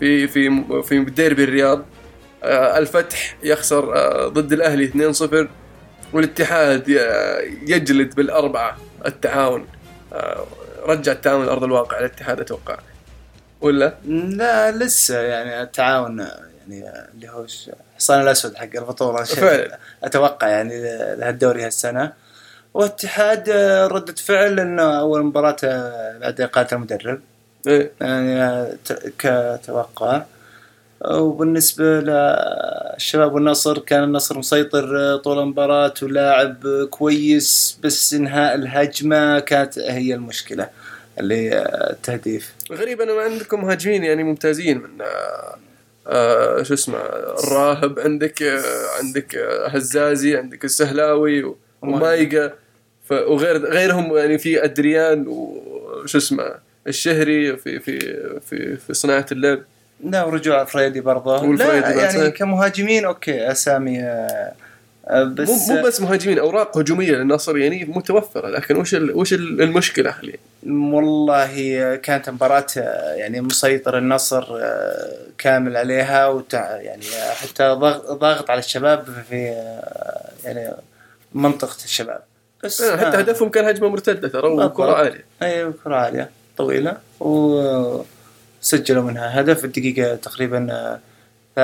في 0.00 0.28
في 0.28 0.64
في 0.82 1.04
ديربي 1.04 1.44
الرياض. 1.44 1.84
آه، 2.44 2.78
الفتح 2.78 3.36
يخسر 3.42 3.96
آه، 3.96 4.28
ضد 4.28 4.52
الأهلي 4.52 4.84
2-0 4.84 5.48
والاتحاد 6.12 6.88
يجلد 7.66 8.14
بالأربعة 8.14 8.78
التعاون. 9.06 9.66
آه، 10.12 10.46
رجع 10.86 11.12
التعاون 11.12 11.46
لأرض 11.46 11.64
الواقع 11.64 11.98
الاتحاد 11.98 12.40
أتوقع. 12.40 12.78
ولا؟ 13.60 13.94
لا 14.08 14.70
لسه 14.70 15.20
يعني 15.20 15.62
التعاون 15.62 16.26
يعني 16.68 17.08
اللي 17.14 17.28
هو 17.28 17.46
ش- 17.46 17.70
حصان 17.96 18.20
الأسود 18.22 18.54
حق 18.54 18.76
فعلا. 19.34 19.78
أتوقع 20.04 20.48
يعني 20.48 20.82
لهالدوري 21.16 21.64
هالسنة 21.64 22.12
واتحاد 22.74 23.48
آه، 23.48 23.86
ردة 23.86 24.14
فعل 24.14 24.60
إنه 24.60 25.00
أول 25.00 25.22
مباراة 25.22 25.56
آه، 25.64 26.18
بعد 26.18 26.40
اقالة 26.40 26.68
المدرب 26.72 27.20
إيه. 27.66 27.90
يعني 28.00 28.42
آه، 28.42 28.74
كتوقع 29.18 30.22
وبالنسبة 31.04 31.84
للشباب 31.84 33.34
والنصر 33.34 33.78
كان 33.78 34.04
النصر 34.04 34.38
مسيطر 34.38 35.16
طول 35.16 35.38
المباراة 35.38 35.94
ولاعب 36.02 36.64
كويس 36.90 37.78
بس 37.82 38.14
إنهاء 38.14 38.54
الهجمة 38.54 39.38
كانت 39.40 39.78
هي 39.78 40.14
المشكلة 40.14 40.68
اللي 41.20 41.58
التهديف 41.90 42.52
غريب 42.72 43.00
أنا 43.00 43.12
ما 43.14 43.22
عندكم 43.22 43.64
مهاجمين 43.64 44.04
يعني 44.04 44.22
ممتازين 44.24 44.78
من 44.78 44.98
آه 46.06 46.62
شو 46.62 46.74
اسمه 46.74 46.98
الراهب 46.98 47.98
عندك 47.98 48.42
آه 48.42 48.62
عندك 48.98 49.34
آه 49.34 49.68
هزازي 49.68 50.36
عندك 50.36 50.64
السهلاوي 50.64 51.54
ومايقا 51.82 52.52
وغير 53.10 53.56
غيرهم 53.66 54.16
يعني 54.16 54.38
في 54.38 54.64
أدريان 54.64 55.24
وشو 55.28 56.18
اسمه 56.18 56.54
الشهري 56.86 57.56
في 57.56 57.80
في 57.80 57.98
في 58.40 58.76
في 58.76 58.94
صناعة 58.94 59.26
اللعب. 59.32 59.58
لا 60.04 60.24
ورجوع 60.24 60.64
فريدي 60.64 61.00
برضه. 61.00 61.54
لا 61.54 61.74
يعني. 61.74 62.30
كمهاجمين 62.30 63.04
أوكي 63.04 63.50
أسامي 63.50 64.00
آه، 64.02 64.52
بس 65.10 65.48
مو 65.48 65.76
مو 65.76 65.82
بس 65.82 66.00
مهاجمين 66.00 66.38
أوراق 66.38 66.78
هجومية 66.78 67.12
للنصر 67.12 67.56
يعني 67.58 67.84
متوفرة 67.84 68.48
لكن 68.48 68.76
وش 68.76 68.94
وش 68.94 69.32
ال- 69.32 69.62
المشكلة 69.62 70.10
حاليا؟ 70.10 70.36
والله 70.66 71.94
كانت 71.96 72.30
مباراة 72.30 72.66
آه، 72.78 73.12
يعني 73.14 73.40
مسيطر 73.40 73.98
النصر 73.98 74.46
آه، 74.60 75.16
كامل 75.38 75.76
عليها 75.76 76.26
وتع 76.28 76.76
يعني 76.76 77.02
آه، 77.06 77.30
حتى 77.34 77.68
ضغ- 77.68 78.12
ضاغط 78.12 78.50
على 78.50 78.58
الشباب 78.58 79.04
في 79.28 79.48
آه، 79.48 80.30
يعني 80.44 80.74
منطقة 81.34 81.84
الشباب 81.84 82.20
بس 82.64 82.82
حتى 82.82 83.16
آه، 83.16 83.20
هدفهم 83.20 83.48
كان 83.48 83.64
هجمة 83.64 83.88
مرتدة 83.88 84.28
ترى. 84.28 84.48
وكرة 84.48 84.92
عالية 84.92 85.24
أيوه 85.42 85.74
كرة 85.84 85.96
عالية 85.96 86.30
طويلة 86.56 86.96
وسجلوا 87.20 89.02
منها 89.02 89.40
هدف 89.40 89.64
الدقيقة 89.64 90.14
تقريبا 90.14 90.66
آه، 90.70 91.00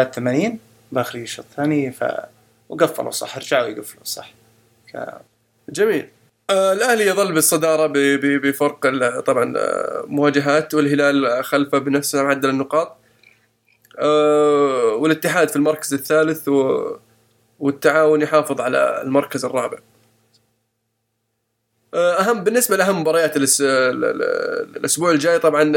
83 0.05 0.59
بآخر 0.93 1.19
الشوط 1.19 1.45
الثاني 1.51 1.93
ف 1.93 2.05
وقفلوا 2.71 3.11
صح 3.11 3.39
رجعوا 3.39 3.67
يقفلوا 3.67 4.05
صح. 4.05 4.35
جميل. 5.69 6.09
آه 6.51 6.73
الأهلي 6.73 7.07
يظل 7.07 7.33
بالصدارة 7.33 7.93
بفرق 8.17 8.81
طبعا 9.21 9.55
آه، 9.57 10.05
مواجهات 10.07 10.75
والهلال 10.75 11.45
خلفه 11.45 11.79
بنفس 11.79 12.15
معدل 12.15 12.49
النقاط. 12.51 12.97
آه 13.99 14.95
والاتحاد 14.95 15.49
في 15.49 15.57
المركز 15.57 15.95
الثالث 15.95 16.49
والتعاون 17.59 18.23
يحافظ 18.23 18.61
على 18.61 19.03
المركز 19.03 19.45
الرابع. 19.45 19.79
اهم 21.95 22.45
بالنسبة 22.45 22.77
لأهم 22.77 23.01
مباريات 23.01 23.33
الأسبوع 24.77 25.11
الجاي 25.11 25.39
طبعا 25.39 25.73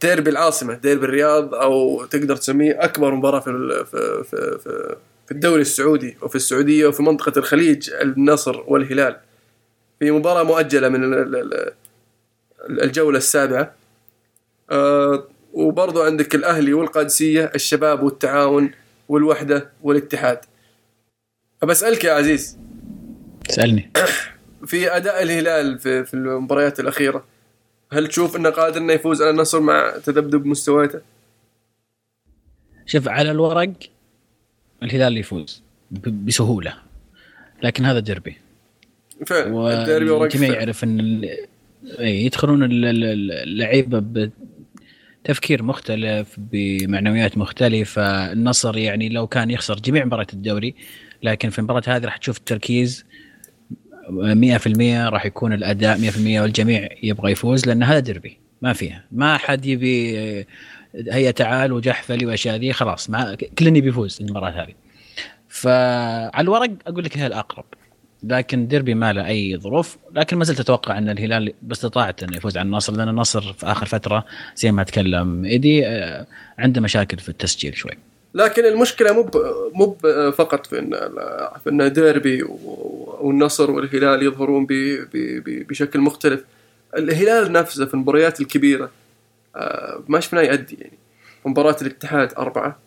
ديربي 0.00 0.30
العاصمة 0.30 0.74
ديربي 0.74 1.06
الرياض 1.06 1.54
أو 1.54 2.04
تقدر 2.04 2.36
تسميه 2.36 2.84
أكبر 2.84 3.14
مباراة 3.14 3.40
في 3.40 3.84
في 3.90 4.24
في, 4.24 4.58
في 4.58 4.96
في 5.26 5.32
الدوري 5.32 5.60
السعودي 5.60 6.16
وفي 6.22 6.34
السعودية 6.34 6.86
وفي 6.86 7.02
منطقة 7.02 7.32
الخليج 7.38 7.90
النصر 7.92 8.60
والهلال. 8.66 9.16
في 9.98 10.10
مباراة 10.10 10.42
مؤجلة 10.42 10.88
من 10.88 11.04
ال- 11.04 11.14
ال- 11.36 11.54
ال- 12.70 12.82
الجولة 12.82 13.18
السابعة. 13.18 13.74
آه، 14.70 15.28
وبرضو 15.52 16.02
عندك 16.02 16.34
الأهلي 16.34 16.72
والقادسية 16.74 17.52
الشباب 17.54 18.02
والتعاون 18.02 18.70
والوحدة 19.08 19.70
والاتحاد. 19.82 20.38
بسالك 21.62 22.04
يا 22.04 22.12
عزيز. 22.12 22.58
اسالني 23.50 23.90
في 24.66 24.96
أداء 24.96 25.22
الهلال 25.22 25.78
في 25.78 26.04
في 26.04 26.14
المباريات 26.14 26.80
الأخيرة 26.80 27.24
هل 27.92 28.06
تشوف 28.08 28.36
إنه 28.36 28.50
قادر 28.50 28.80
إنه 28.80 28.92
يفوز 28.92 29.22
على 29.22 29.30
النصر 29.30 29.60
مع 29.60 29.90
تذبذب 30.04 30.46
مستوياته؟ 30.46 31.00
شوف 32.86 33.08
على 33.08 33.30
الورق 33.30 33.72
الهلال 34.82 35.16
يفوز 35.18 35.62
بسهولة. 36.06 36.74
لكن 37.62 37.84
هذا 37.84 37.98
ديربي. 37.98 38.36
فعلا 39.26 39.80
الديربي 39.82 40.10
ورق 40.10 40.20
والجميع 40.20 40.48
فعلا. 40.48 40.60
يعرف 40.60 40.84
إن 40.84 41.00
ال- 41.00 41.36
يدخلون 42.00 42.62
ال- 42.62 42.84
ال- 42.84 43.32
اللعيبة 43.32 44.30
بتفكير 45.24 45.62
مختلف 45.62 46.36
بمعنويات 46.52 47.38
مختلفة. 47.38 48.32
النصر 48.32 48.76
يعني 48.78 49.08
لو 49.08 49.26
كان 49.26 49.50
يخسر 49.50 49.74
جميع 49.78 50.04
مباريات 50.04 50.32
الدوري 50.34 50.74
لكن 51.22 51.50
في 51.50 51.58
المباراة 51.58 51.82
هذه 51.86 52.04
راح 52.04 52.16
تشوف 52.16 52.38
التركيز 52.38 53.04
100% 54.10 55.08
راح 55.08 55.26
يكون 55.26 55.52
الأداء 55.52 55.98
100% 55.98 56.40
والجميع 56.40 56.88
يبغى 57.02 57.32
يفوز 57.32 57.66
لأن 57.66 57.82
هذا 57.82 57.98
ديربي. 57.98 58.38
ما 58.62 58.72
فيها. 58.72 59.04
ما 59.12 59.36
حد 59.36 59.66
يبي 59.66 60.16
هيا 61.10 61.30
تعال 61.30 61.72
وجحفلي 61.72 62.26
وأشياء 62.26 62.56
ذي 62.56 62.72
خلاص 62.72 63.10
ما 63.10 63.36
كلنا 63.58 63.78
يبي 63.78 63.88
يفوز 63.88 64.18
المباراة 64.20 64.50
هذه. 64.50 64.74
فعلى 65.48 66.40
الورق 66.40 66.70
أقول 66.86 67.04
لك 67.04 67.16
الهلال 67.16 67.32
اقرب 67.32 67.64
لكن 68.22 68.68
ديربي 68.68 68.94
ما 68.94 69.12
له 69.12 69.26
أي 69.26 69.56
ظروف 69.56 69.96
لكن 70.12 70.36
ما 70.36 70.44
زلت 70.44 70.60
أتوقع 70.60 70.98
أن 70.98 71.08
الهلال 71.08 71.52
باستطاعته 71.62 72.24
انه 72.24 72.36
يفوز 72.36 72.56
على 72.56 72.66
النصر 72.66 72.92
لأن 72.92 73.08
النصر 73.08 73.52
في 73.52 73.66
آخر 73.66 73.86
فترة 73.86 74.24
زي 74.56 74.72
ما 74.72 74.82
تكلم 74.82 75.44
إيدي 75.44 75.86
آه، 75.86 76.26
عنده 76.58 76.80
مشاكل 76.80 77.18
في 77.18 77.28
التسجيل 77.28 77.76
شوي. 77.76 77.92
لكن 78.34 78.64
المشكلة 78.64 79.12
مو 79.12 79.30
مو 79.74 79.96
فقط 80.30 80.66
في 80.66 80.78
إن 80.78 80.90
في 81.64 81.70
إن 81.70 81.92
ديربي 81.92 82.42
والنصر 82.42 83.70
والهلال 83.70 84.22
يظهرون 84.22 84.66
بشكل 85.68 86.00
مختلف. 86.00 86.44
الهلال 86.96 87.52
نفسه 87.52 87.86
في 87.86 87.94
المباريات 87.94 88.40
الكبيرة 88.40 88.90
ما 90.08 90.20
شفناه 90.20 90.42
يأدي 90.42 90.76
يعني. 90.80 90.98
في 91.42 91.48
مباراة 91.48 91.76
الاتحاد 91.82 92.32
أربعة 92.38 92.78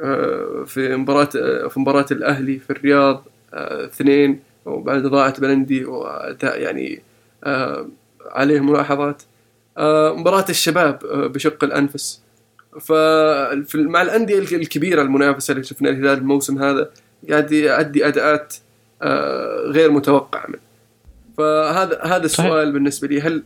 آه، 0.00 0.64
في 0.66 0.96
مباراة 0.96 1.28
آه، 1.36 1.68
في 1.68 1.80
مباراة 1.80 2.06
الأهلي 2.10 2.58
في 2.58 2.70
الرياض 2.70 3.24
آه، 3.54 3.84
اثنين 3.84 4.40
وبعد 4.64 5.02
ضاعت 5.02 5.40
بلندي 5.40 5.84
وأداء 5.84 6.60
يعني 6.60 7.02
آه، 7.44 7.86
عليه 8.26 8.60
ملاحظات. 8.60 9.22
آه، 9.78 10.12
مباراة 10.16 10.44
الشباب 10.50 11.04
آه، 11.04 11.26
بشق 11.26 11.64
الأنفس. 11.64 12.20
فمع 12.80 14.02
الأندية 14.02 14.38
الكبيرة 14.38 15.02
المنافسة 15.02 15.52
اللي 15.52 15.64
شفنا 15.64 15.90
الهلال 15.90 16.18
الموسم 16.18 16.62
هذا 16.62 16.90
قاعد 17.30 17.52
يؤدي 17.52 18.06
أداءات 18.08 18.54
آه، 19.02 19.56
غير 19.66 19.90
متوقعة 19.90 20.46
منه. 20.48 20.58
فهذا 21.38 22.00
هذا 22.02 22.24
السؤال 22.24 22.72
بالنسبة 22.72 23.08
لي. 23.08 23.20
هل 23.20 23.42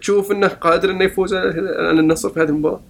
تشوف 0.00 0.32
إنه 0.32 0.48
قادر 0.48 0.90
إنه 0.90 1.04
يفوز 1.04 1.34
على 1.34 2.00
النصر 2.00 2.30
في 2.30 2.40
هذه 2.40 2.48
المباراة؟ 2.48 2.80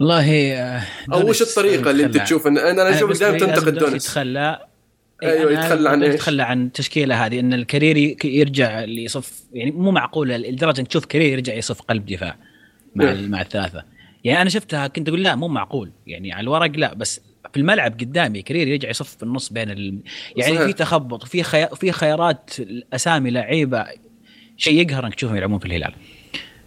والله 0.00 0.52
آه، 0.52 0.82
أو 1.12 1.30
وش 1.30 1.42
الطريقة 1.42 1.90
اللي 1.90 2.04
أنت. 2.04 2.16
تشوف 2.16 2.46
ان 2.46 2.58
أنا 2.58 2.90
أشوف 2.90 3.20
دائما 3.20 3.38
تنتقد 3.38 3.74
دونيس 3.74 4.04
يتخلى 4.04 4.58
أنا 5.22 5.50
يتخلى 5.50 5.88
عن 5.90 6.02
إيش؟ 6.02 6.14
يتخلى 6.14 6.42
عن 6.42 6.66
التشكيلة 6.66 7.26
هذه 7.26 7.40
إن 7.40 7.52
كريري 7.52 8.16
يرجع 8.24 8.80
يصف 8.84 9.42
يعني 9.52 9.70
مو 9.70 9.90
معقول 9.90 10.28
لدرجة 10.28 10.80
انك 10.80 10.88
تشوف 10.88 11.04
كريري 11.04 11.32
يرجع 11.32 11.54
يصف 11.54 11.80
قلب 11.82 12.06
دفاع 12.06 12.36
مع. 12.94 13.12
ال- 13.12 13.30
مع 13.30 13.40
الثلاثة 13.40 13.84
يعني 14.24 14.42
أنا 14.42 14.50
شفتها 14.50 14.86
كنت 14.86 15.08
أقول 15.08 15.22
لا 15.22 15.34
مو 15.34 15.48
معقول 15.48 15.90
يعني 16.06 16.32
على 16.32 16.42
الورق 16.44 16.70
لا 16.76 16.94
بس 16.94 17.20
في 17.52 17.60
الملعب 17.60 17.92
قدامي 18.00 18.42
كرير 18.42 18.68
يرجع 18.68 18.90
يصف 18.90 19.16
في 19.16 19.22
النص 19.22 19.52
بين 19.52 19.70
ال... 19.70 19.98
يعني 20.36 20.54
صحيح. 20.54 20.66
في 20.66 20.72
تخبط 20.72 21.24
في 21.24 21.42
خي... 21.42 21.66
في 21.66 21.92
خيارات 21.92 22.50
أسامي 22.92 23.30
لعيبة 23.30 23.86
شيء 24.56 24.80
يقهر 24.80 25.06
إنك 25.06 25.14
تشوفهم 25.14 25.36
يلعبون 25.36 25.58
في 25.58 25.66
الهلال. 25.66 25.92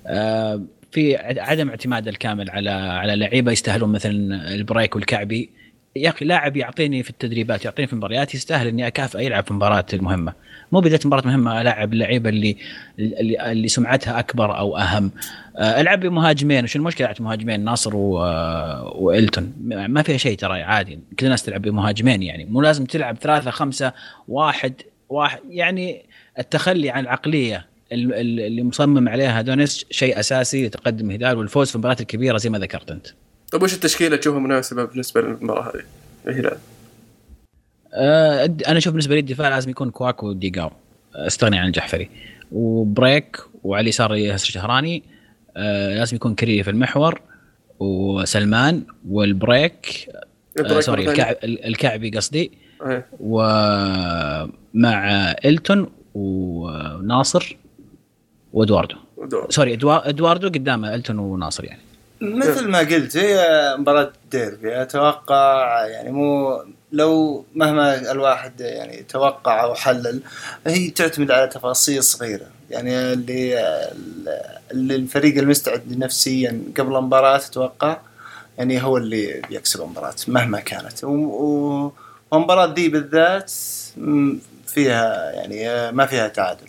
آه 0.08 0.62
في 0.92 1.18
عدم 1.40 1.70
اعتماد 1.70 2.08
الكامل 2.08 2.50
على 2.50 2.70
على 2.70 3.16
لعيبة 3.16 3.52
يستاهلون 3.52 3.92
مثل 3.92 4.10
البريك 4.32 4.96
والكعبي. 4.96 5.50
يا 5.96 6.10
أخي 6.10 6.26
لاعب 6.26 6.58
يعطيني 6.58 7.04
في 7.04 7.10
التدريبات 7.10 7.66
يعطيني 7.66 7.88
في 7.88 7.94
المباريات 7.94 8.36
يستاهل 8.36 8.68
إني 8.68 8.88
اكافئه 8.88 9.20
يلعب 9.20 9.44
في 9.44 9.52
المباراه 9.52 9.86
المهمه 9.94 10.34
مو 10.72 10.80
بالذات 10.80 11.06
مباراة 11.06 11.28
مهمة 11.28 11.62
العب 11.62 11.94
اللعيبة 11.94 12.30
اللي 12.30 12.58
اللي, 13.00 13.68
سمعتها 13.68 14.20
أكبر 14.20 14.58
أو 14.58 14.78
أهم. 14.78 15.12
آه، 15.58 15.82
ألعب 15.82 16.00
بمهاجمين 16.00 16.64
وش 16.64 16.76
المشكلة 16.76 17.08
ألعب 17.08 17.22
مهاجمين 17.22 17.60
ناصر 17.64 17.96
و... 17.96 18.24
آه، 18.24 18.94
وإلتون. 18.96 19.54
ما 19.66 20.02
فيها 20.02 20.18
شيء 20.18 20.38
ترى 20.38 20.62
عادي. 20.62 21.00
كل 21.20 21.26
الناس 21.26 21.44
تلعب 21.44 21.62
بمهاجمين 21.62 22.24
يعني. 22.24 22.46
مو 22.46 22.62
لازم 22.62 22.86
تلعب 22.86 23.18
ثلاثة 23.18 23.52
خمسة 23.52 23.94
واحد 24.28 24.74
واحد. 25.10 25.40
يعني 25.50 26.06
التخلي 26.40 26.90
عن 26.90 27.04
العقلية 27.04 27.56
ال- 27.58 27.64
ال- 27.66 27.75
اللي 27.92 28.64
مصمم 28.64 29.10
عليها 29.10 29.42
دونيس 29.42 29.86
شيء 29.92 30.20
أساسي 30.20 30.68
لتقدم 30.68 31.12
الهلال 31.12 31.38
والفوز 31.38 31.70
في 31.70 31.76
المباريات 31.76 32.02
الكبيرة 32.02 32.38
زي 32.38 32.50
ما 32.50 32.60
ذكرت 32.60 32.92
أنت. 32.92 33.08
طيب 33.52 33.64
وش 33.64 33.74
التشكيلة 33.74 34.16
تشوفها 34.16 34.40
مناسبة 34.40 34.86
بالنسبة 34.86 35.22
للمباراة 35.22 35.72
هذه؟ 35.76 35.84
الهلال 36.28 36.58
آه، 37.94 38.46
أنا 38.68 38.78
أشوف 38.78 38.94
بالنسبة 38.94 39.16
لي 39.16 39.20
الدفاع 39.20 39.50
لازم 39.50 39.70
يكون 39.70 39.90
كواك 39.90 40.28
وديجاو 40.28 40.72
استغني 41.16 41.60
عن 41.60 41.68
الجحفلي 41.68 42.10
وبريك 42.52 43.38
وعلى 43.64 43.82
اليسار 43.82 44.16
ياسر 44.16 44.52
شهراني 44.52 45.04
آه، 45.58 45.96
لازم 45.96 46.16
يكون 46.16 46.36
كريري 46.36 46.64
في 46.64 46.70
المحور 46.70 47.22
وسلمان 47.80 48.84
والبريك 49.10 50.10
آه 50.60 50.80
sorry؟ 50.80 51.10
الكعب 51.10 51.36
الكعبي 51.44 52.10
قصدي 52.10 52.52
إيه. 52.86 53.06
ومع 53.20 55.02
إلتون 55.46 55.90
وناصر 56.14 57.58
وإدواردو. 58.56 58.96
sorry 59.50 59.74
إدواردو 59.84 60.48
قدامه 60.48 60.96
ألتون 60.96 61.20
وناصر 61.20 61.66
يعني. 61.66 61.82
مثل 62.22 62.68
ما 62.68 62.80
قلت 62.80 63.18
هي 63.18 63.76
مباراة 63.80 64.12
ديربي. 64.32 64.82
أتوقع 64.82 65.86
يعني 65.86 66.12
مو 66.12 66.60
لو 66.92 67.46
مهما 67.56 68.12
الواحد 68.12 68.62
يعني 68.62 69.04
توقع 69.10 69.64
أو 69.64 69.74
حلل 69.74 70.22
هي 70.68 70.90
تعتمد 70.90 71.32
على 71.32 71.48
تفاصيل 71.48 72.04
صغيرة. 72.04 72.46
يعني 72.70 73.14
اللي 73.14 73.60
اللي 74.72 74.96
الفريق 74.96 75.38
المستعد 75.38 75.98
نفسيا 75.98 76.62
قبل 76.78 76.96
المباراة 76.96 77.36
أتوقع 77.36 77.98
يعني 78.58 78.84
هو 78.84 78.98
اللي 78.98 79.42
بيكسب 79.50 79.82
المباراة 79.82 80.16
مهما 80.28 80.60
كانت. 80.60 81.04
والمباراه 81.04 82.66
دي 82.66 82.90
بالذات 82.90 83.52
فيها 84.68 85.32
يعني 85.32 85.92
ما 85.92 86.06
فيها 86.06 86.28
تعادل. 86.28 86.68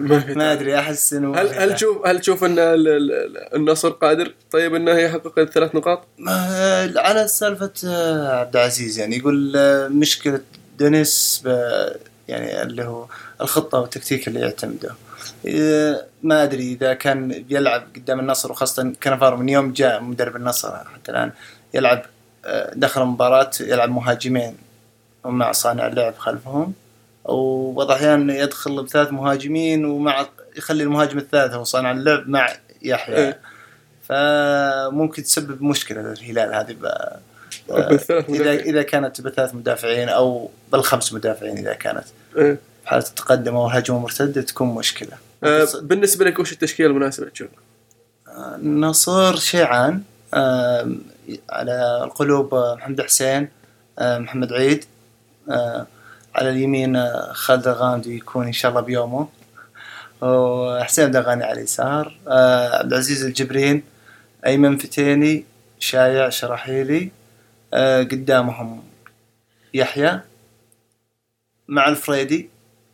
ما 0.00 0.52
أدري 0.52 0.78
أحس 0.78 1.12
إنه 1.12 1.36
هل 1.36 1.48
هل 1.48 1.74
تشوف 1.74 2.06
هل 2.06 2.20
تشوف 2.20 2.44
إن 2.44 2.58
ال- 2.58 2.88
ال- 2.88 3.54
النصر 3.54 3.88
قادر؟ 3.90 4.34
طيب 4.50 4.74
إنه 4.74 4.90
يحقق 4.92 5.38
الثلاث 5.38 5.74
نقاط؟ 5.74 6.04
ما- 6.18 6.92
على 6.96 7.28
سالفة 7.28 7.72
آه، 7.86 8.28
عبد 8.40 8.56
العزيز 8.56 8.98
يعني 8.98 9.16
يقول 9.16 9.52
آه، 9.56 9.88
مشكلة 9.88 10.40
دينيس 10.78 11.42
ب- 11.44 11.96
يعني 12.28 12.62
اللي 12.62 12.84
هو 12.84 13.06
الخطة 13.40 13.78
والتكتيك 13.80 14.28
اللي 14.28 14.40
يعتمده. 14.40 14.94
آه، 15.48 16.04
ما 16.22 16.42
أدري 16.42 16.72
إذا 16.72 16.94
كان 16.94 17.28
بيلعب 17.28 17.86
قدام 17.96 18.20
النصر 18.20 18.52
وخاصة 18.52 18.92
كنفار 19.02 19.36
من 19.36 19.48
يوم 19.48 19.72
جاء 19.72 20.00
مدرب 20.02 20.36
النصر 20.36 20.76
حتى 20.76 21.10
الآن 21.12 21.32
يلعب 21.74 22.02
دخل 22.74 23.02
المباراة 23.02 23.50
يلعب 23.60 23.90
مهاجمين 23.90 24.56
ومع 25.24 25.52
صانع 25.52 25.86
اللعب 25.86 26.14
خلفهم. 26.18 26.72
وبعض 27.28 27.90
الأحيان 27.90 28.30
يدخل 28.30 28.82
بثلاث 28.82 29.12
مهاجمين 29.12 29.84
ومع 29.84 30.26
يخلي 30.56 30.82
المهاجم 30.82 31.18
الثالث 31.18 31.54
هو 31.54 31.64
صانع 31.64 31.90
اللعب 31.90 32.28
مع 32.28 32.48
يحيى 32.82 33.16
إيه. 33.16 33.40
فممكن 34.08 35.22
تسبب 35.22 35.62
مشكلة 35.62 36.02
للهلال 36.02 36.54
هذه 36.54 36.72
ب- 36.72 37.18
بالثلاث 37.88 38.30
اذا. 38.30 38.52
إذا 38.52 38.82
كانت 38.82 39.20
بثلاث 39.20 39.54
مدافعين 39.54 40.08
أو 40.08 40.50
بالخمس 40.72 41.12
مدافعين 41.12 41.58
إذا 41.58 41.72
كانت 41.72 42.04
إيه. 42.36 42.58
في 42.82 42.88
حاله 42.88 43.04
التقدم 43.06 43.54
أو 43.56 43.66
هجمه 43.66 43.98
مرتده 43.98 44.42
تكون 44.42 44.68
مشكلة 44.74 45.12
آه، 45.44 45.66
بالنسبة 45.82 46.24
لك 46.24 46.38
وش 46.38 46.52
التشكيلة 46.52 46.88
المناسبة 46.88 47.28
تشوف؟ 47.28 47.48
النصر 48.38 49.36
شيعان 49.36 50.02
آم، 50.34 51.00
على 51.50 52.00
القلوب 52.04 52.54
آه، 52.54 52.74
محمد 52.74 53.00
حسين 53.00 53.48
آه، 53.98 54.18
محمد 54.18 54.52
عيد 54.52 54.84
آه، 55.50 55.86
على 56.36 56.50
اليمين 56.50 56.96
آه، 56.96 57.32
خالد 57.32 57.68
الغامدي 57.68 58.16
يكون 58.16 58.46
إن 58.46 58.52
شاء 58.52 58.70
الله 58.70 58.80
بيومه. 58.80 59.28
وحسين 60.20 61.10
دغاني 61.10 61.44
على 61.44 61.52
اليسار 61.52 62.18
آه، 62.28 62.78
عبد 62.78 62.92
العزيز 62.92 63.24
الجبرين 63.24 63.82
أيمن 64.46 64.76
فتيني 64.76 65.44
شايع 65.78 66.28
شراحيلي 66.28 67.10
آه، 67.74 68.02
قدامهم 68.02 68.84
يحيى 69.74 70.20
مع 71.68 71.88
الفريدي 71.88 72.50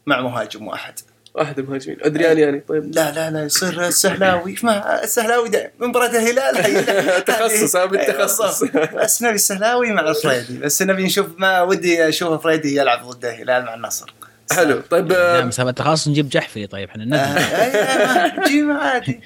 مع 0.06 0.20
مهاجم 0.20 0.66
واحد. 0.66 0.94
واحد 1.34 1.58
المهاجمين. 1.58 1.98
أدريان 2.02 2.38
يعني 2.38 2.60
طيب. 2.60 2.94
لا 2.94 3.10
لا 3.12 3.30
لا 3.30 3.44
يصير 3.44 3.86
السهلاوي. 3.86 4.56
ما 4.62 5.02
السهلاوي 5.04 5.48
ده 5.48 5.72
من 5.78 5.88
مباراة 5.88 6.08
الهلال 6.10 6.54
تخصص، 7.24 7.76
ها، 7.76 7.84
بالتخصص. 7.84 8.64
بالضبط. 8.64 8.94
بس 8.94 9.22
نبي 9.22 9.34
السهلاوي 9.34 9.92
مع 9.92 10.08
الفريدي. 10.08 10.58
بس 10.58 10.82
نبي 10.82 11.04
نشوف 11.04 11.26
ما 11.38 11.62
ودي 11.62 12.08
أشوف 12.08 12.42
فريدي 12.42 12.76
يلعب 12.76 13.06
ضد 13.06 13.24
الهلال 13.24 13.64
مع 13.64 13.74
النصر. 13.74 14.14
حلو. 14.52 14.80
طيب 14.90 15.12
لا 15.12 15.38
آه، 15.38 15.44
مسابقة 15.44 15.70
التخصص 15.70 16.08
نجيب 16.08 16.28
جحفري 16.28 16.66
طيب 16.66 16.88
إحنا 16.88 17.02
آه، 17.02 17.06
ندري 17.06 17.62
أي، 17.62 18.06
ما- 18.06 18.48
جيب 18.48 18.70
عادي. 18.70 19.20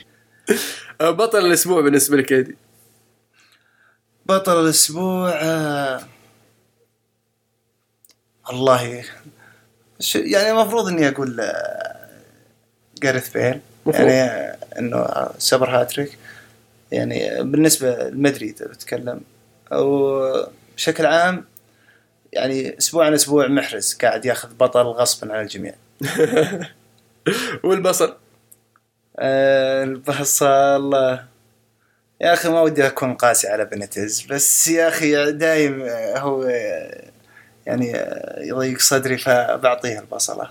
آه، 1.01 1.11
بطل 1.11 1.47
الأسبوع 1.47 1.81
بالنسبة 1.81 2.17
لك 2.17 2.33
إيدي. 2.33 2.57
بطل 4.27 4.65
الأسبوع 4.65 5.35
والله 8.49 9.05
ش- 10.01 10.15
يعني 10.17 10.51
المفروض 10.51 10.89
إني 10.89 11.09
أقول 11.09 11.41
جاريث 13.03 13.29
بيل. 13.29 13.61
يعني 13.87 14.57
إنه 14.79 15.29
سوبر 15.39 15.71
هاتريك. 15.71 16.19
يعني 16.93 17.43
بالنسبة 17.43 18.09
لمدريد 18.09 18.63
بتكلم. 18.63 19.21
أو 19.73 20.21
بشكل 20.77 21.07
عام 21.07 21.45
يعني 22.33 22.79
أسبوع 22.79 23.07
عن 23.07 23.15
أسبوع 23.15 23.47
محرز 23.47 23.95
قاعد 23.95 24.25
ياخذ 24.25 24.55
بطل 24.55 24.83
غصبا 24.83 25.33
عن 25.35 25.43
الجميع. 25.43 25.75
والبصل؟ 27.65 28.17
آه، 29.19 29.85
البصل. 29.85 30.95
يا 32.21 32.33
أخي 32.33 32.49
ما 32.49 32.61
ودي 32.61 32.87
أكون 32.87 33.15
قاسي 33.15 33.49
على 33.49 33.65
بنتز 33.65 34.21
بس 34.31 34.69
يا 34.69 34.89
أخي 34.89 35.33
دايم 35.33 35.83
هو 36.17 36.45
يعني 37.67 37.93
يضيق 38.39 38.79
صدري 38.79 39.19
فبعطيه 39.19 40.01
البصلة 40.01 40.51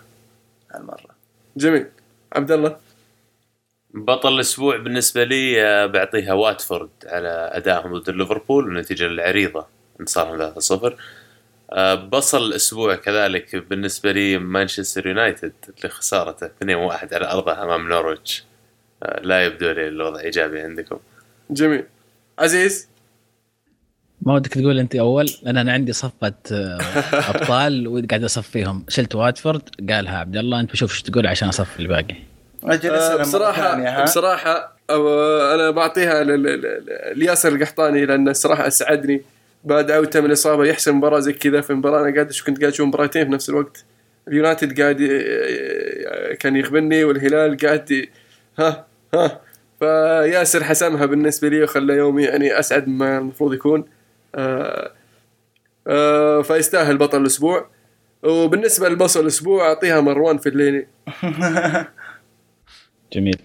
هالمرة. 0.71 1.15
جميل. 1.57 1.87
عبد 2.33 2.51
الله. 2.51 2.77
بطل 3.93 4.33
الأسبوع 4.33 4.77
بالنسبة 4.77 5.23
لي 5.23 5.63
آه، 5.63 5.85
بعطيها 5.85 6.33
واتفورد 6.33 6.89
على 7.05 7.49
أدائهم 7.53 7.97
ضد 7.97 8.09
ليفربول 8.09 8.65
والنتيجه 8.65 9.05
العريضة 9.05 9.67
انتصارهم 9.99 10.37
3-0 10.37 10.93
آه، 11.71 11.95
بصل 11.95 12.43
الأسبوع 12.43 12.95
كذلك 12.95 13.55
بالنسبة 13.55 14.11
لي 14.11 14.37
مانشستر 14.37 15.07
يونايتد 15.07 15.53
لخسارته 15.83 16.47
2-1 16.47 17.13
على 17.13 17.31
أرضه 17.31 17.63
أمام 17.63 17.89
نورويتش. 17.89 18.43
آه، 19.03 19.19
لا 19.21 19.45
يبدو 19.45 19.71
لي 19.71 19.87
الوضع 19.87 20.19
إيجابي 20.19 20.59
عندكم. 20.59 20.99
جميل. 21.49 21.85
عزيز. 22.39 22.89
ما 24.21 24.33
ودك 24.33 24.53
تقول 24.53 24.79
أنت 24.79 24.95
أول 24.95 25.29
لأن 25.43 25.57
أنا 25.57 25.71
عندي 25.73 25.93
صفة 25.93 26.33
آه، 26.51 26.77
أبطال 27.29 27.87
وقاعد 27.87 28.23
أصفيهم. 28.23 28.85
شلت 28.89 29.15
واتفورد؟ 29.15 29.61
قالها 29.89 30.17
عبد 30.17 30.37
الله 30.37 30.59
أنت 30.59 30.71
بشوف 30.71 30.91
إيش 30.91 31.01
تقول 31.01 31.27
عشان 31.27 31.47
اصف 31.47 31.79
الباقي. 31.79 32.15
آه 33.83 33.99
ها؟ 34.01 34.03
بصراحة 34.03 34.77
آه 34.89 35.55
أنا 35.55 35.71
بعطيها 35.71 36.23
لياسر 37.13 37.55
القحطاني 37.55 38.05
لأنه 38.05 38.31
الصراحة 38.31 38.67
أسعدني. 38.67 39.21
بعد 39.63 39.91
عودته 39.91 40.19
من 40.19 40.25
الإصابة 40.25 40.65
يحسم 40.65 40.97
مباراة 40.97 41.19
زي 41.19 41.33
كذا 41.33 41.61
في 41.61 41.73
مباراة 41.73 42.01
أنا 42.07 42.13
قاعد 42.13 42.31
كنت 42.45 42.59
قاعد 42.59 42.71
أشوف 42.73 42.87
مباراتين 42.87 43.25
في 43.25 43.31
نفس 43.31 43.49
الوقت. 43.49 43.83
اليونايتد 44.27 44.81
قاعد 44.81 45.01
ي- 45.01 46.35
كان 46.35 46.55
يخبرني 46.55 47.03
والهلال 47.03 47.57
قاعد 47.57 48.07
ها 48.59 48.85
ها. 49.13 49.39
فياسر 49.79 50.63
حسمها 50.63 51.05
بالنسبة 51.05 51.47
لي 51.49 51.63
وخلى 51.63 51.93
يومي 51.93 52.23
يعني 52.23 52.59
أسعد 52.59 52.87
ما 52.87 53.17
المفروض 53.17 53.53
يكون. 53.53 53.79
آه 53.79 53.85
آه 53.85 54.04
فيستاهل 56.43 56.97
بطل 56.97 57.21
الأسبوع. 57.21 57.69
وبالنسبة 58.23 58.89
لبطل 58.89 59.19
الأسبوع 59.21 59.67
أعطيها 59.67 60.01
مروان 60.01 60.37
في 60.37 60.49
جميل. 63.13 63.37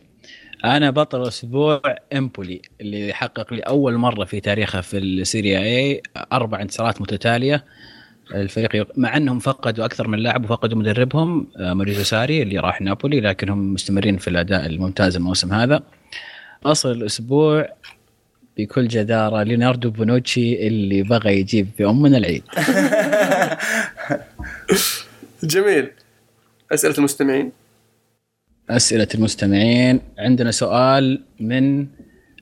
أنا 0.65 0.91
بطل 0.91 1.23
الأسبوع 1.23 1.83
إمبولي 2.17 2.63
اللي 2.81 3.13
حقق 3.13 3.55
لي 3.55 3.61
أول 3.61 3.95
مرة 3.97 4.25
في 4.25 4.41
تاريخه 4.41 4.81
في 4.81 4.99
ال 4.99 5.09
Serie 5.09 5.59
A 5.61 6.03
أربع 6.33 6.61
انتصارات 6.63 7.01
متتالية. 7.01 7.65
الفريق 8.35 8.77
يق- 8.77 8.99
مع 8.99 9.17
أنهم 9.17 9.39
فقدوا 9.39 9.85
أكثر 9.85 10.09
من 10.09 10.19
لاعب 10.19 10.45
وفقدوا 10.45 10.79
مدربهم 10.79 11.47
آه، 11.57 11.73
ماوريزيو 11.75 12.03
ساري 12.03 12.43
اللي 12.43 12.59
راح 12.59 12.81
نابولي 12.81 13.21
لكنهم 13.21 13.75
مستمرين 13.75 14.17
في 14.17 14.29
الأداء 14.29 14.67
الممتاز 14.67 15.17
الموسم 15.17 15.53
هذا. 15.53 15.83
أصل 16.67 16.91
الأسبوع 16.91 17.69
بكل 18.61 18.89
جدارة 18.89 19.43
ليوناردو 19.43 19.91
بونوتشي 19.91 20.67
اللي 20.67 21.03
بغى 21.03 21.41
يجيب 21.41 21.69
في 21.77 21.85
امنا 21.85 22.19
العيد. 22.19 22.43
جميل. 25.43 25.91
أسئلة 26.73 26.95
المستمعين. 26.99 27.53
أسئلة 28.71 29.09
المستمعين. 29.15 30.01
عندنا 30.19 30.51
سؤال 30.51 31.23
من 31.41 31.87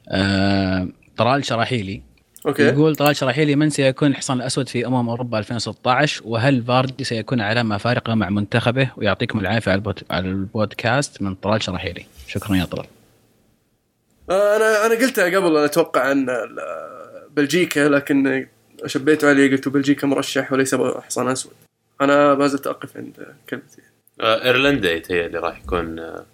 آه 0.09 0.89
طلال 1.17 1.45
شراحيلي. 1.45 2.03
okay. 2.47 2.63
يقول 2.63 2.97
طلال 2.97 3.17
شراحيلي 3.17 3.57
من 3.57 3.71
سيكون 3.71 4.11
الحصان 4.11 4.37
الأسود 4.37 4.69
في 4.69 4.87
أمم 4.87 5.09
أوروبا 5.09 5.39
2016 5.39 6.23
وهل 6.25 6.63
فاردي 6.63 7.05
سيكون 7.05 7.41
علامة 7.41 7.77
فارقة 7.77 8.15
مع 8.15 8.29
منتخبه؟ 8.31 8.91
ويعطيكم 8.97 9.39
العافية 9.41 9.71
على 9.71 9.79
البود- 9.79 10.03
على 10.11 10.29
البودكاست 10.29 11.23
من 11.23 11.35
طلال 11.35 11.63
شراحيلي. 11.63 12.05
شكرا 12.29 12.57
يا 12.57 12.65
طلال 12.65 12.87
أنا 14.31 14.87
أنا 14.87 14.95
قلتها 14.95 15.25
قبل 15.25 15.57
أنا 15.57 15.65
أتوقع 15.65 16.01
عن 16.01 16.31
ال- 16.31 16.59
بلجيكا 17.31 17.81
لكن 17.81 18.47
شبيته 18.87 19.29
عليه 19.29 19.51
قلت 19.51 19.69
بلجيكا 19.69 20.07
مرشح 20.07 20.53
وليس 20.53 20.75
حصان 20.75 21.29
أسود. 21.29 21.53
أنا 22.01 22.35
ما 22.35 22.47
زلت 22.47 22.67
أقف 22.67 22.97
عند 22.97 23.35
كلمتي. 23.49 23.83
آه، 24.21 24.45
إيرلندا 24.45 24.93
يتهيألي 24.93 25.39
راح 25.39 25.59
يكون 25.65 25.99
آه، 25.99 26.27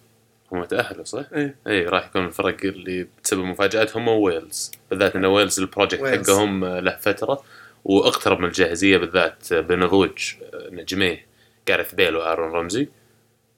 هم 0.53 0.65
تأهلوا 0.65 1.05
صح؟ 1.05 1.25
إيه. 1.35 1.55
اي 1.67 1.85
راح 1.85 2.07
يكون 2.07 2.25
الفرق 2.27 2.57
اللي 2.65 3.03
بتسبب 3.21 3.45
مفاجآت 3.45 3.97
هم 3.97 4.09
ويلز. 4.09 4.73
بالذات 4.91 5.17
إن 5.17 5.25
ويلز 5.25 5.61
ال 5.61 5.66
project. 5.66 6.05
حقهم 6.07 6.65
آه، 6.65 6.81
له 6.81 6.97
فترة 7.01 7.43
وأقترب 7.85 8.39
من 8.41 8.45
الجاهزية 8.49 8.97
بالذات 8.97 9.53
بنضوج 9.55 10.35
نجميه 10.71 11.27
جارث 11.69 11.95
بيل 11.95 12.17
وآرون 12.17 12.51
رمزي. 12.53 12.89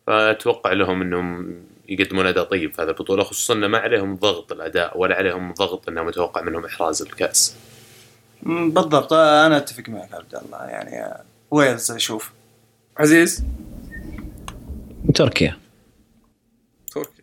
فأتوقع 0.07 0.73
لهم 0.73 1.03
إنهم 1.03 1.57
يقدمون 1.89 2.27
أداء 2.27 2.45
طيب 2.45 2.73
في 2.73 2.83
هذه 2.83 2.89
البطولة 2.89 3.25
خصوصا 3.25 3.55
انه 3.55 3.67
ما 3.67 3.79
عليهم 3.79 4.17
ضغط 4.17 4.53
الأداء 4.53 4.99
ولا 4.99 5.15
عليهم 5.15 5.53
ضغط 5.53 5.89
انه 5.89 6.03
متوقع 6.03 6.43
منهم 6.43 6.65
إحراز 6.65 7.03
الكأس. 7.03 7.57
بالضبط. 8.43 9.13
أنا 9.13 9.57
أتفق 9.57 9.89
معك 9.89 10.15
عبد 10.15 10.35
الله. 10.35 10.65
يعني 10.65 11.23
ويلز 11.51 11.91
أشوف. 11.91 12.33
عزيز؟ 12.97 13.45
تركيا. 15.15 15.57
تركي 16.93 17.23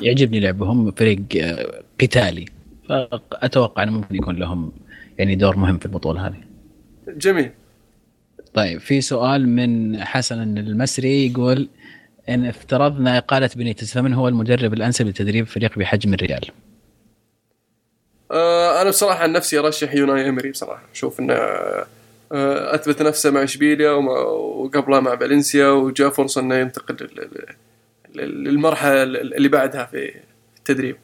يعجبني 0.00 0.40
لعبهم 0.40 0.90
فريق 0.90 1.20
آه، 1.36 1.82
قتالي. 2.00 2.44
فاتوقع 2.88 3.82
إنه 3.82 3.92
ممكن 3.92 4.14
يكون 4.16 4.36
لهم 4.36 4.72
يعني 5.18 5.34
دور 5.34 5.56
مهم 5.56 5.78
في 5.78 5.86
البطولة 5.86 6.26
هذه. 6.26 6.40
جميل. 7.08 7.50
طيب 8.54 8.80
في 8.80 9.00
سؤال 9.00 9.48
من 9.48 10.00
حسن 10.04 10.58
المسري 10.58 11.26
يقول 11.26 11.68
إن 12.28 12.46
افترضنا 12.46 13.18
اقاله 13.18 13.50
بنيتس 13.56 13.92
فمن 13.94 14.12
هو 14.14 14.28
المدرب 14.28 14.74
الأنسب 14.74 15.06
لتدريب 15.06 15.46
فريق 15.46 15.78
بحجم 15.78 16.14
الريال؟ 16.14 16.44
آه 18.30 18.82
أنا 18.82 18.90
بصراحة 18.90 19.22
عن 19.22 19.32
نفسي 19.32 19.58
أرشح 19.58 19.94
يوناي 19.94 20.28
إمري 20.28 20.50
بصراحة 20.50 20.82
أشوف 20.92 21.20
إنه 21.20 21.34
آه 21.34 21.86
أثبت 22.74 23.02
نفسه 23.02 23.30
مع 23.30 23.42
إشبيليا 23.42 23.90
وقبلها 23.90 25.00
مع 25.00 25.16
فالنسيا 25.16 25.68
وجاء 25.68 26.10
فرصة 26.10 26.40
إنه 26.40 26.54
ينتقل 26.54 26.96
لل- 27.00 27.28
لل- 28.14 28.44
للمرحلة 28.44 29.02
اللي 29.02 29.48
بعدها 29.48 29.84
في 29.84 30.14
التدريب 30.58 30.96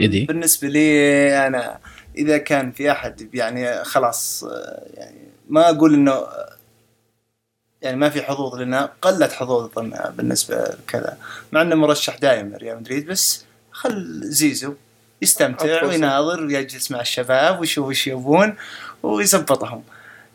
يدي. 0.00 0.24
بالنسبة 0.24 0.68
لي 0.68 1.46
أنا 1.46 1.78
إذا 2.18 2.38
كان 2.38 2.72
في 2.72 2.90
أحد 2.90 3.34
يعني 3.34 3.84
خلاص 3.84 4.44
آه، 4.44 4.82
يعني 4.94 5.18
ما 5.48 5.70
أقول 5.70 5.94
إنه 5.94 6.12
يعني 7.82 7.96
ما 7.96 8.10
في 8.10 8.22
حظوظ 8.22 8.54
لنا 8.54 8.90
قلت 9.02 9.32
حظوظنا 9.32 10.12
بالنسبة 10.16 10.56
لكذا. 10.56 11.18
مع 11.52 11.62
إنه 11.62 11.74
مرشح 11.74 12.18
دائما 12.18 12.56
ريال 12.56 12.76
مدريد 12.76 13.06
بس 13.06 13.44
خل 13.70 14.20
زيزو 14.24 14.74
يستمتع. 15.22 15.84
ويناظر 15.84 16.44
ويجلس 16.44 16.90
مع 16.90 17.00
الشباب 17.00 17.60
ويشوف 17.60 17.88
إيش 17.88 18.06
يبون 18.06 18.56
ويزبطهم. 19.02 19.82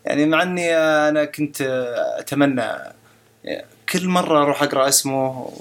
يعني 0.04 0.26
مع 0.26 0.42
إني 0.42 0.76
أنا 0.76 1.24
كنت 1.24 1.60
أتمنى 2.18 2.64
كل 3.92 4.08
مرة 4.08 4.42
أروح 4.42 4.62
أقرأ 4.62 4.88
اسمه 4.88 5.52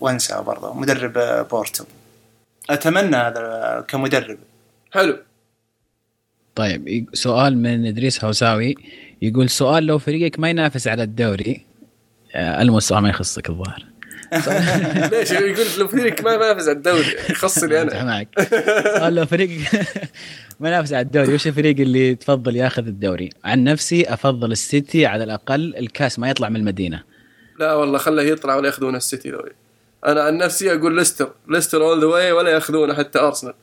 وأنسى 0.00 0.42
برضه 0.46 0.74
مدرب 0.74 1.46
بورتو. 1.50 1.84
أتمنى 2.70 3.16
هذا 3.16 3.84
كمدرب. 3.88 4.38
حلو. 4.92 5.18
طيب 6.54 7.08
سؤال 7.12 7.58
من 7.58 7.86
إدريس 7.86 8.24
هوساوي. 8.24 8.74
يقول 9.22 9.50
سؤال 9.50 9.86
لو 9.86 9.98
فريقك 9.98 10.38
ما 10.38 10.50
ينافس 10.50 10.88
على 10.88 11.02
الدوري 11.02 11.66
آه، 12.34 12.62
المو 12.62 12.78
السؤال 12.78 13.02
ما 13.02 13.08
يخصك 13.08 13.50
الظاهر. 13.50 13.84
ليش؟ 15.12 15.30
يقول 15.30 15.66
لو 15.78 15.88
فريقك 15.88 16.24
ما 16.24 16.34
ينافس 16.34 16.68
على 16.68 16.76
الدوري 16.76 17.16
يخصني 17.30 17.82
أنا. 17.82 18.04
معك 18.04 18.28
سؤال 18.98 19.14
لو 19.14 19.26
فريق 19.26 19.50
ما 20.60 20.68
ينافس 20.68 20.92
على 20.92 21.02
الدوري 21.02 21.34
وش 21.34 21.46
الفريق 21.46 21.80
اللي 21.80 22.14
تفضل 22.14 22.56
ياخذ 22.56 22.86
الدوري؟ 22.86 23.30
عن 23.44 23.64
نفسي 23.64 24.04
أفضل 24.04 24.52
السيتي 24.52 25.06
على 25.06 25.24
الأقل 25.24 25.76
الكاس 25.76 26.18
ما 26.18 26.30
يطلع 26.30 26.48
من 26.48 26.56
المدينة. 26.56 27.02
لا 27.58 27.74
والله 27.74 27.98
خله 27.98 28.22
يطلع 28.22 28.56
ولا 28.56 28.66
ياخذون 28.66 28.96
السيتي 28.96 29.30
ذولي 29.30 29.52
أنا 30.06 30.22
عن 30.22 30.36
نفسي 30.36 30.72
أقول 30.74 30.96
ليستر 30.96 31.32
ليستر 31.48 31.82
all 31.82 32.00
the 32.00 32.06
way 32.06 32.32
ولا 32.32 32.50
ياخذونه 32.50 32.94
حتى 32.94 33.18
أرسنال. 33.18 33.54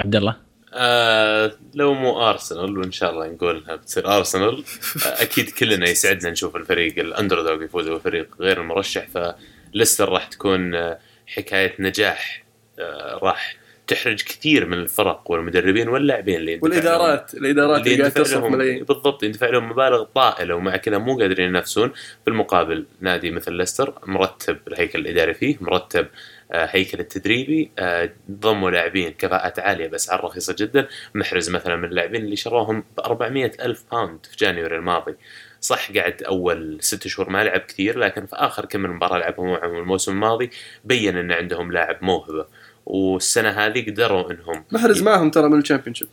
عبد 0.00 0.16
الله؟ 0.16 0.47
آه 0.78 1.52
لو 1.74 1.94
مو 1.94 2.28
ارسنال 2.28 2.78
وإن 2.78 2.92
شاء 2.92 3.10
الله 3.10 3.28
نقول 3.28 3.56
انها 3.56 3.76
بتصير 3.76 4.16
ارسنال 4.16 4.64
آه 5.06 5.22
أكيد 5.22 5.50
كلنا 5.50 5.88
يسعدنا 5.88 6.30
نشوف 6.30 6.56
الفريق 6.56 6.98
ال 6.98 7.42
underdog 7.42 7.62
يفوز 7.62 7.88
بالفريق 7.88 8.28
غير 8.40 8.60
المرشح 8.60 9.06
فليستر 9.08 10.08
راح 10.08 10.26
تكون 10.26 10.74
آه، 10.74 10.98
حكاية 11.26 11.74
نجاح 11.78 12.44
آه 12.78 13.18
راح 13.22 13.56
تحرج 13.88 14.22
كثير 14.22 14.66
من 14.66 14.78
الفرق 14.78 15.30
والمدربين 15.30 15.88
واللاعبين 15.88 16.36
اللي 16.36 16.58
والإدارات 16.62 17.34
الإدارات 17.34 17.86
اللي 17.86 17.98
قاعد 17.98 18.12
تصرف 18.12 18.44
ملايين. 18.44 18.84
بالضبط 18.84 19.22
يندفع 19.22 19.46
لهم 19.46 19.68
مبالغ 19.68 20.02
طائلة 20.02 20.54
ومع 20.54 20.76
كذا 20.76 20.98
مو 20.98 21.18
قادرين 21.18 21.48
ينافسون. 21.48 21.92
بالمقابل 22.26 22.86
نادي 23.00 23.30
مثل 23.30 23.52
ليستر 23.52 23.94
مرتب 24.06 24.58
الهيكل 24.68 24.98
الإداري 24.98 25.34
فيه 25.34 25.56
مرتب 25.60 26.06
آه، 26.06 26.08
هيكل 26.52 27.00
التدريبي 27.00 27.70
آه، 27.78 28.10
ضموا 28.30 28.70
لاعبين 28.70 29.10
كفاءات 29.10 29.58
عالية 29.58 29.88
باسعار 29.88 30.24
رخيصه 30.24 30.54
جدا. 30.58 30.88
محرز 31.14 31.50
مثلا 31.50 31.76
من 31.76 31.84
اللاعبين 31.84 32.24
اللي 32.24 32.36
شروهم 32.36 32.84
ب 32.96 33.00
400 33.00 33.52
ألف 33.60 33.84
pound 33.92 34.26
في 34.26 34.36
January 34.36 34.76
الماضي. 34.76 35.14
صح 35.60 35.92
قعد 35.92 36.22
أول 36.22 36.78
ست 36.80 37.06
شهور 37.06 37.30
ما 37.30 37.44
لعب 37.44 37.60
كثير 37.60 37.98
لكن 37.98 38.26
في 38.26 38.36
آخر 38.36 38.64
كم 38.64 38.80
من 38.80 38.90
مباراة 38.90 39.18
لعبهم 39.18 39.50
معهم 39.50 39.76
الموسم 39.76 40.12
الماضي 40.12 40.50
بين 40.84 41.16
إن 41.16 41.32
عندهم 41.32 41.72
لاعب 41.72 41.98
موهبة. 42.02 42.46
والسنة 42.86 43.50
هذه 43.50 43.90
قدروا 43.90 44.30
إنهم 44.30 44.64
محرز 44.72 45.02
معهم 45.02 45.30
ترى 45.30 45.48
من 45.48 45.58
ال 45.58 45.62
Championship 45.62 46.08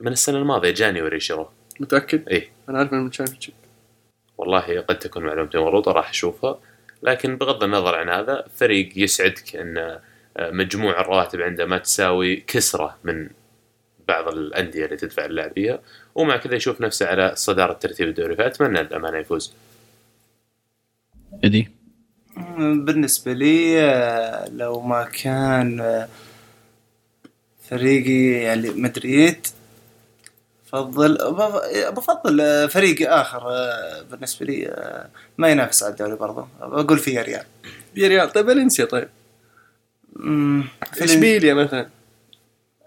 من 0.00 0.12
السنة 0.12 0.38
الماضية 0.38 0.70
January 0.70 1.20
شروه. 1.20 1.52
متأكد؟ 1.80 2.28
إيه. 2.28 2.48
أنا 2.68 2.78
عارف 2.78 2.92
إنه 2.92 3.00
من 3.00 3.08
الشامبيونشيب 3.08 3.54
والله 4.38 4.80
قد 4.80 4.98
تكون 4.98 5.22
معلومتي 5.22 5.58
مغلوطة 5.58 5.92
راح 5.92 6.10
أشوفها. 6.10 6.58
لكن 7.02 7.36
بغض 7.36 7.64
النظر 7.64 7.94
عن 7.94 8.08
هذا 8.08 8.44
فريق 8.56 8.92
يسعدك 8.96 9.56
أن 9.56 9.78
آه، 10.36 10.50
مجموع 10.50 11.00
الرواتب 11.00 11.40
عنده 11.40 11.66
ما 11.66 11.78
تساوي 11.78 12.36
كسرة 12.36 12.98
من 13.04 13.28
بعض 14.08 14.28
الأندية 14.28 14.84
اللي 14.84 14.96
تدفع 14.96 15.24
اللاعب 15.24 15.52
فيها 15.54 15.80
ومع 16.14 16.36
كذا 16.36 16.54
يشوف 16.54 16.80
نفسه 16.80 17.06
على 17.06 17.32
صدارة 17.36 17.72
ترتيب 17.72 18.08
الدوري. 18.08 18.36
فأتمنى 18.36 18.80
الأمانة 18.80 19.18
يفوز. 19.18 19.54
إدي؟ 21.44 21.68
مم، 22.36 22.84
بالنسبة 22.84 23.32
لي 23.32 23.80
آه، 23.80 24.48
لو 24.48 24.80
ما 24.80 25.04
كان 25.04 25.80
آه، 25.80 26.08
فريقي 27.70 28.42
يعني 28.42 28.70
مدريد 28.70 29.46
بفضل 30.72 31.14
بف- 31.32 31.90
بفضل 31.98 32.40
آه، 32.40 32.66
فريقي 32.66 33.06
آخر 33.06 33.42
آه، 33.50 34.02
بالنسبة 34.10 34.46
لي 34.46 34.68
آه، 34.68 35.08
ما 35.38 35.48
ينافس 35.48 35.82
على 35.82 35.90
الدوري 35.92 36.14
برضه 36.16 36.48
بقول 36.60 36.98
فيه 36.98 37.20
ريال. 37.22 37.44
يا 37.96 38.08
ريال. 38.08 38.32
طيب 38.32 38.46
فالنسيا 38.46 38.84
طيب. 38.84 39.08
إشبيليا 41.02 41.54
مثلا. 41.54 41.88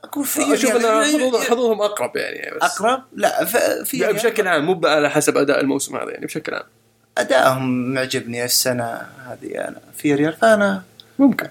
أقول 0.03 0.25
فيه 0.25 0.53
أشوف 0.53 0.75
إن 0.75 0.81
حظوظهم 1.41 1.81
أقرب 1.81 2.15
يعني 2.15 2.55
بس. 2.57 2.63
أقرب؟ 2.63 3.03
لا 3.15 3.45
في. 3.83 4.13
بشكل 4.13 4.47
عام 4.47 4.65
مو 4.65 4.81
على 4.87 5.09
حسب 5.09 5.37
أداء 5.37 5.59
الموسم 5.61 5.95
هذا 5.95 6.11
يعني 6.11 6.25
بشكل 6.25 6.53
عام. 6.53 6.63
ادائهم 7.17 7.93
معجبني 7.93 8.45
السنة 8.45 9.01
هذه 9.27 9.55
أنا. 9.57 9.75
في 9.97 10.15
ريال؟ 10.15 10.33
فانا 10.33 10.83
ممكن. 11.19 11.47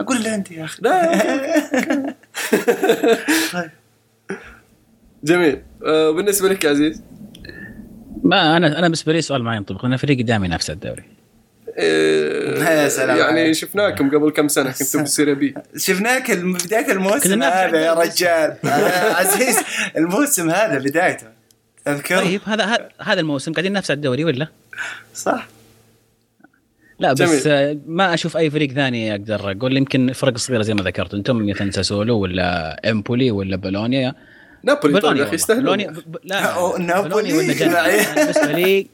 أقول 0.00 0.16
اللي 0.16 0.28
عندي 0.28 0.56
يا 0.56 0.64
أخي. 0.64 0.82
لا 0.82 1.12
طيب. 3.52 3.70
جميل. 5.24 5.62
آه، 5.86 6.10
بالنسبة 6.10 6.48
لك 6.48 6.64
يا 6.64 6.70
عزيز؟ 6.70 7.02
ما 8.22 8.56
أنا 8.56 8.66
أنا 8.66 8.80
بالنسبة 8.80 9.12
لي 9.12 9.22
سؤال 9.22 9.42
ما 9.42 9.56
ينطبق. 9.56 9.86
لأن 9.86 9.96
فريقي 9.96 10.22
دائما 10.22 10.46
ينافس 10.46 10.70
على 10.70 10.74
الدوري. 10.74 11.02
آه، 11.78 12.82
يا 12.82 12.88
سلام 12.88 13.16
يعني 13.18 13.40
عليك. 13.40 13.52
شفناكم 13.52 14.10
قبل 14.10 14.30
كم 14.30 14.48
سنة 14.48 14.70
كنتم 14.70 14.84
في 14.84 15.02
السيريا 15.02 15.34
بي. 15.34 15.54
شفناك 15.76 16.26
كنا 16.26 16.92
الموسم 16.92 17.42
هذا 17.42 17.80
يا 17.80 17.94
رجال. 17.94 18.56
آه، 18.64 19.14
عزيز 19.14 19.58
الموسم 19.96 20.50
هذا 20.50 20.78
بدايته. 20.78 21.26
تذكر؟ 21.84 22.18
طيب 22.18 22.40
هذا 22.44 22.64
هذا- 22.64 22.88
هذا 23.00 23.20
الموسم 23.20 23.52
قاعدين 23.52 23.72
ننافس 23.72 23.90
على 23.90 23.96
الدوري 23.96 24.24
ولا؟ 24.24 24.46
صح. 25.14 25.48
لا 26.98 27.12
بس 27.12 27.22
جميل. 27.22 27.42
آه، 27.46 27.78
ما 27.86 28.14
أشوف 28.14 28.36
أي 28.36 28.50
فريق 28.50 28.72
ثاني 28.72 29.12
أقدر 29.12 29.50
أقول. 29.50 29.76
يمكن 29.76 30.12
فرق 30.12 30.38
صغيرة 30.38 30.62
زي 30.62 30.74
ما 30.74 30.82
ذكرت. 30.82 31.14
أنتم 31.14 31.46
مثلا 31.46 31.70
ساسولو 31.70 32.18
ولا 32.18 32.80
إمبولي 32.90 33.30
ولا 33.30 33.56
بولونيا. 33.56 34.14
نابولي 34.64 35.00
طيب 35.00 35.16
يا 35.16 35.24
أخي 35.24 35.34
يستاهلون 35.34 35.78
لا 36.24 36.78
نابولي. 36.78 37.32
بالنسبة 37.32 38.52
لي 38.52 38.86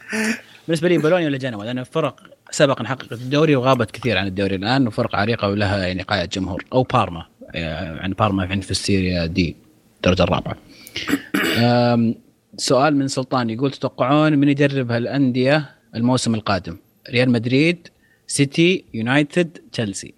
بالنسبة 0.68 0.88
لي 0.88 0.98
بولونيا 0.98 1.26
ولا 1.26 1.38
جنوا 1.38 1.64
لأن 1.64 1.84
فرق 1.84 2.20
سبق 2.50 2.80
إن 2.80 2.86
حققت 2.86 3.12
الدوري 3.12 3.56
وغابت 3.56 3.90
كثير 3.90 4.18
عن 4.18 4.26
الدوري 4.26 4.54
الآن 4.54 4.86
وفرق 4.86 5.16
عريقة 5.16 5.48
ولها 5.48 5.86
يعني 5.86 6.02
قاعدة 6.02 6.24
جمهور 6.32 6.64
أو 6.72 6.82
بارما 6.82 7.26
آه، 7.54 7.98
عن 8.00 8.12
بارما 8.12 8.46
عند 8.46 8.62
في 8.62 8.70
ال 8.70 8.79
Serie 8.79 9.26
D 9.26 9.56
الدرجه 9.96 10.22
الرابعة. 10.22 10.56
سؤال 12.56 12.96
من 12.96 13.08
سلطان 13.08 13.50
يقول 13.50 13.70
تتوقعون 13.70 14.38
من 14.38 14.48
يدرب 14.48 14.90
هالأندية 14.92 15.70
الموسم 15.94 16.34
القادم؟ 16.34 16.76
ريال 17.10 17.30
مدريد، 17.30 17.88
سيتي، 18.26 18.84
يونايتد، 18.94 19.58
تشيلسي. 19.72 20.14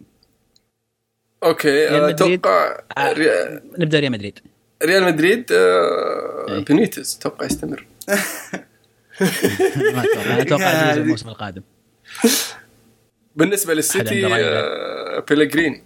okay 1.44 1.68
ريال 1.88 2.02
مدريد. 2.12 2.40
أتوقع 2.40 2.80
آه، 2.98 3.12
ري- 3.12 3.60
نبدأ 3.78 4.00
ريال 4.00 4.12
مدريد. 4.12 4.38
ريال 4.84 5.04
مدريد 5.04 5.52
آه، 5.52 6.46
إيه. 6.48 6.64
بنيتز 6.64 7.16
أتوقع 7.20 7.46
يستمر 7.46 7.86
ما 9.94 10.04
أتوقع 10.04 10.40
أتوقع. 10.42 10.92
الموسم 10.94 11.28
القادم. 11.28 11.62
بالنسبة 13.36 13.74
للسيتي 13.74 14.26
آه، 14.26 15.24
بيليغريني 15.28 15.84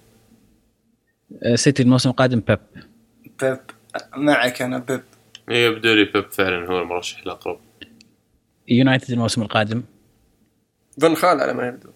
آه، 1.43 1.55
سيتي 1.55 1.83
الموسم 1.83 2.11
القادم 2.11 2.41
بيب. 2.41 2.59
بيب 3.41 3.59
معك 4.17 4.63
أنا 4.63 4.79
بيب 4.79 5.03
يبدو 5.49 5.95
لي 5.95 6.05
بيب 6.05 6.31
فعلا 6.33 6.67
هو 6.69 6.83
المرشح 6.83 7.19
الأقرب 7.19 7.61
يونايتد 8.69 9.11
الموسم 9.11 9.43
القادم. 9.43 9.83
فان 11.01 11.15
خال 11.17 11.41
على 11.41 11.53
ما 11.55 11.67
يبدو 11.69 11.89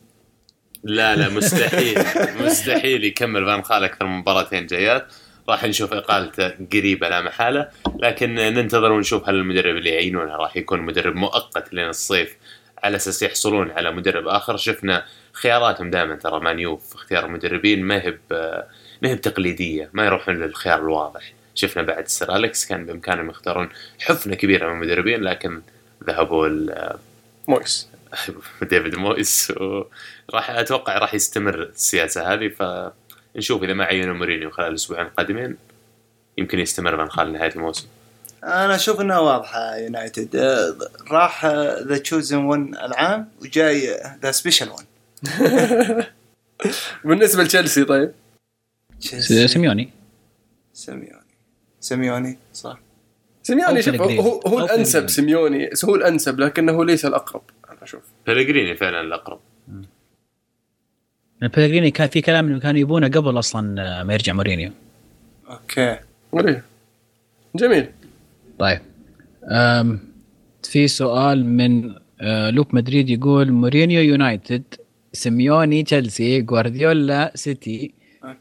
لا 0.84 1.16
لا 1.16 1.28
مستحيل 1.36 1.98
مستحيل 2.40 3.04
يكمل 3.04 3.46
فان 3.46 3.62
خال 3.62 3.84
أكثر 3.84 4.06
من 4.06 4.18
مباراتين 4.18 4.66
جايات 4.66 5.12
راح 5.48 5.64
نشوف 5.64 5.92
اقالته 5.92 6.48
قريبة 6.72 7.08
لا 7.08 7.20
محالة 7.20 7.68
لكن 7.98 8.34
ننتظر 8.34 8.92
ونشوف 8.92 9.28
هل 9.28 9.34
المدرب 9.34 9.76
اللي 9.76 9.90
يعينونه 9.90 10.36
راح 10.36 10.56
يكون 10.56 10.80
مدرب 10.80 11.16
مؤقت 11.16 11.74
لين 11.74 11.88
الصيف 11.88 12.36
على 12.84 12.96
أساس 12.96 13.22
يحصلون 13.22 13.70
على 13.70 13.92
مدرب 13.92 14.28
آخر. 14.28 14.56
شفنا 14.56 15.04
خياراتهم 15.32 15.90
دائما 15.90 16.14
ترى 16.16 16.40
مانيو 16.40 16.76
في 16.76 16.94
اختيار 16.94 17.26
المدربين 17.26 17.84
ما 17.84 17.96
هي 18.02 18.18
ما 19.02 19.08
هي 19.08 19.14
بتقليدية 19.14 19.90
ما 19.92 20.04
يروحون 20.06 20.34
للخيار 20.34 20.78
الواضح. 20.78 21.32
شفنا 21.54 21.82
بعد 21.82 22.08
سير 22.08 22.36
أليكس 22.36 22.66
كان 22.66 22.86
بإمكانهم 22.86 23.30
يختارون 23.30 23.68
حفنة 24.00 24.34
كبيرة 24.34 24.66
من 24.68 24.72
المدربين 24.74 25.22
لكن 25.22 25.62
ذهبوا 26.04 26.48
ل- 26.48 26.96
مويس. 27.48 27.88
ديفيد 28.70 28.94
مويس 28.96 29.52
وراح 29.60 30.50
أتوقع 30.50 30.98
راح 30.98 31.14
يستمر 31.14 31.62
السياسة 31.62 32.32
هذه 32.32 32.50
فنشوف 33.38 33.62
إذا 33.62 33.72
ما 33.72 33.84
عينوا 33.84 34.14
مورينيو 34.14 34.50
خلال 34.50 34.68
الأسبوعين 34.68 35.06
القادمين 35.06 35.56
يمكن 36.38 36.58
يستمر 36.58 36.96
من 36.96 37.10
خلال 37.10 37.32
نهاية 37.32 37.54
الموسم. 37.56 37.86
أنا 38.44 38.74
أشوف 38.74 39.00
إنها 39.00 39.18
واضحة 39.18 39.76
يونايتد. 39.76 40.36
آه، 40.36 40.76
راح 41.10 41.46
the 41.86 41.98
chosen 41.98 42.36
one 42.38 42.60
العام 42.60 43.28
وجاي 43.42 44.00
the 44.22 44.30
special 44.30 44.68
one 44.70 44.86
بالنسبة 47.04 47.42
لتشيلسي 47.42 47.84
طيب. 47.84 48.12
سيميوني. 49.00 49.90
سيميوني. 50.72 51.22
سيميوني 51.80 52.38
صح. 52.54 52.80
سيميوني 53.42 53.82
شوف. 53.82 54.00
هو 54.00 54.40
هو 54.40 54.58
الأنسب. 54.64 55.08
سيميوني 55.08 55.70
هو 55.84 55.94
الأنسب 55.94 56.40
لكنه 56.40 56.84
ليس 56.84 57.04
الأقرب. 57.04 57.42
أنا 57.70 57.82
أشوف 57.82 58.02
بلغريني 58.26 58.76
فعلا 58.76 59.00
الأقرب. 59.00 59.40
بيلغريني 61.42 61.90
كان 61.90 62.08
في 62.08 62.20
كلام 62.20 62.46
إنه 62.48 62.58
كانوا 62.58 62.80
يبونه 62.80 63.08
قبل 63.08 63.38
أصلا 63.38 63.82
آه، 64.00 64.02
ما 64.02 64.12
يرجع 64.12 64.32
مورينيو. 64.32 64.70
أوكي. 65.50 65.98
إيه. 66.34 66.64
جميل. 67.56 67.86
طيب. 68.58 68.80
أم 69.44 70.00
في 70.62 70.88
سؤال 70.88 71.46
من 71.46 71.94
آه، 72.20 72.50
لوف 72.50 72.66
مدريد 72.74 73.10
يقول 73.10 73.52
مورينيو 73.52 74.00
يونايتد 74.00 74.62
سيميوني 75.12 75.82
تشيلسي 75.82 76.40
جوارديولا 76.40 77.32
سيتي 77.34 77.92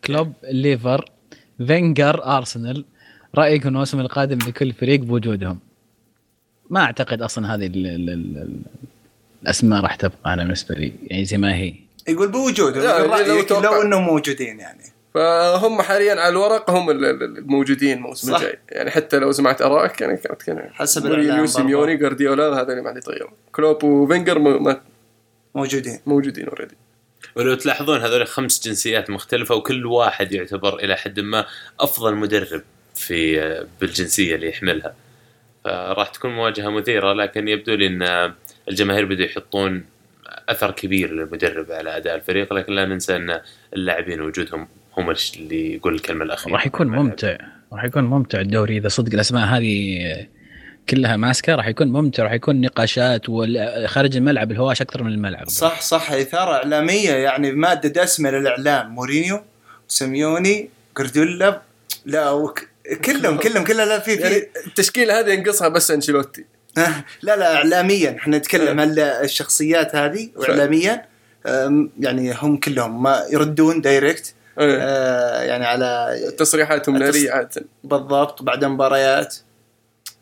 كلوب 0.05 0.33
ليفر 0.51 1.11
فينجر 1.67 2.25
أرسنال. 2.25 2.85
رايكم 3.35 3.69
الموسم 3.69 3.99
القادم 3.99 4.37
لكل 4.37 4.73
فريق 4.73 4.99
بوجودهم. 4.99 5.59
ما 6.69 6.79
أعتقد 6.79 7.21
أصلا 7.21 7.55
هذه 7.55 7.65
ال 7.65 7.87
ال 7.87 8.09
ال 8.09 8.37
ال 8.37 8.59
الأسماء 9.43 9.81
راح 9.81 9.95
تبقى 9.95 10.33
أنا 10.33 10.43
بالنسبة 10.43 10.75
لي 10.75 10.93
يعني 11.07 11.25
زي 11.25 11.37
ما 11.37 11.55
هي. 11.55 11.86
يقول 12.07 12.27
بوجوده 12.27 12.81
لا، 12.81 12.99
يقول 12.99 13.45
لو 13.49 13.61
لو 13.61 13.81
إنهم 13.81 14.03
موجودين 14.03 14.59
يعني. 14.59 14.83
فهم 15.13 15.81
حاليا 15.81 16.11
على 16.11 16.29
الورق 16.29 16.69
هم 16.69 16.89
ال- 16.89 17.05
ال- 17.05 17.23
الموجودين 17.23 17.97
الموسم 17.97 18.31
صح. 18.31 18.37
الجاي. 18.37 18.59
يعني 18.69 18.91
حتى 18.91 19.17
لو 19.19 19.31
سمعت 19.31 19.61
ارائك 19.61 20.01
يعني 20.01 20.17
كانت 20.17 20.41
كان 20.43 20.69
حسب 20.73 21.05
مورينيو 21.07 21.33
برضو. 21.35 21.45
سيميوني 21.45 21.95
جارديولا 21.97 22.61
هذا 22.61 22.71
اللي 22.71 22.81
ما 22.81 22.87
عاد 22.89 22.97
يتغيروا 22.97 23.29
كلوب 23.51 23.83
وفينجر 23.83 24.39
موجودين. 25.55 25.99
موجودين 26.05 26.47
اوريدي 26.47 26.75
ولو 27.35 27.55
تلاحظون 27.55 28.01
هذول 28.01 28.27
خمس 28.27 28.67
جنسيات 28.67 29.09
مختلفة 29.09 29.55
وكل 29.55 29.85
واحد 29.85 30.31
يعتبر 30.31 30.75
إلى 30.79 30.95
حد 30.95 31.19
ما 31.19 31.45
أفضل 31.79 32.15
مدرب 32.15 32.61
في 32.95 33.65
بالجنسية 33.81 34.35
اللي 34.35 34.49
يحملها. 34.49 34.95
فراح 35.63 36.07
تكون 36.09 36.31
مواجهة 36.31 36.69
مثيرة 36.69 37.13
لكن 37.13 37.47
يبدو 37.47 37.73
لي 37.73 37.87
إن 37.87 38.33
الجماهير 38.69 39.05
بدوا 39.05 39.25
يحطون 39.25 39.85
أثر 40.49 40.71
كبير 40.71 41.11
للمدرب 41.13 41.71
على 41.71 41.97
أداء 41.97 42.15
الفريق 42.15 42.53
لكن 42.53 42.73
لا 42.73 42.85
ننسى 42.85 43.15
أن 43.15 43.41
اللاعبين 43.73 44.21
وجودهم 44.21 44.67
هم 44.97 45.09
اللي 45.37 45.73
يقول 45.75 45.95
الكلمة 45.95 46.25
الأخيرة. 46.25 46.53
راح 46.53 46.65
يكون 46.67 46.87
ممتع 46.87 47.37
راح 47.73 47.83
يكون 47.83 48.03
ممتع 48.03 48.39
الدوري 48.41 48.77
إذا 48.77 48.87
صدق 48.87 49.13
الأسماء 49.13 49.45
هذه 49.47 49.99
كلها 50.89 51.17
ماسكة 51.17 51.55
راح 51.55 51.67
يكون 51.67 51.87
ممتع 51.87 52.23
راح 52.23 52.31
يكون 52.31 52.61
نقاشات 52.61 53.29
وال- 53.29 53.89
خارج 53.89 54.15
الملعب 54.17 54.51
الهواش 54.51 54.81
أكثر 54.81 55.03
من 55.03 55.11
الملعب. 55.11 55.49
صح 55.49 55.81
صح 55.81 56.11
إثارة 56.11 56.53
إعلامية 56.53 57.11
يعني 57.11 57.51
مادة 57.51 57.89
دسمة 58.03 58.31
للإعلام. 58.31 58.89
مورينيو 58.89 59.41
سيميوني 59.87 60.69
جوارديولا 60.97 61.61
لا 62.05 62.29
وك... 62.31 62.67
كلهم 63.05 63.37
كلهم 63.37 63.63
كلها 63.63 63.85
لا 63.85 63.99
في 63.99 64.11
يعني 64.15 64.35
في 64.35 64.67
التشكيلة 64.67 65.19
هذه 65.19 65.29
ينقصها 65.29 65.67
بس 65.67 65.91
أنشيلوتي. 65.91 66.45
لا 67.21 67.35
لا 67.35 67.55
اعلاميا. 67.55 68.15
إحنا 68.19 68.37
نتكلم 68.37 68.79
هل 68.79 68.99
الشخصيات 68.99 69.95
هذه 69.95 70.29
واعلاميا 70.35 71.05
أم، 71.45 71.91
يعني 71.99 72.33
هم 72.33 72.57
كلهم 72.57 73.03
ما 73.03 73.23
يردون 73.31 73.81
direct 73.81 74.33
إيه. 74.59 74.77
آه، 74.81 75.41
يعني 75.43 75.65
على 75.65 76.17
تصريحاتهم 76.37 76.97
ناريه 76.97 77.31
عاده 77.31 77.65
بالضبط 77.83 78.43
بعد 78.43 78.65
مباريات. 78.65 79.35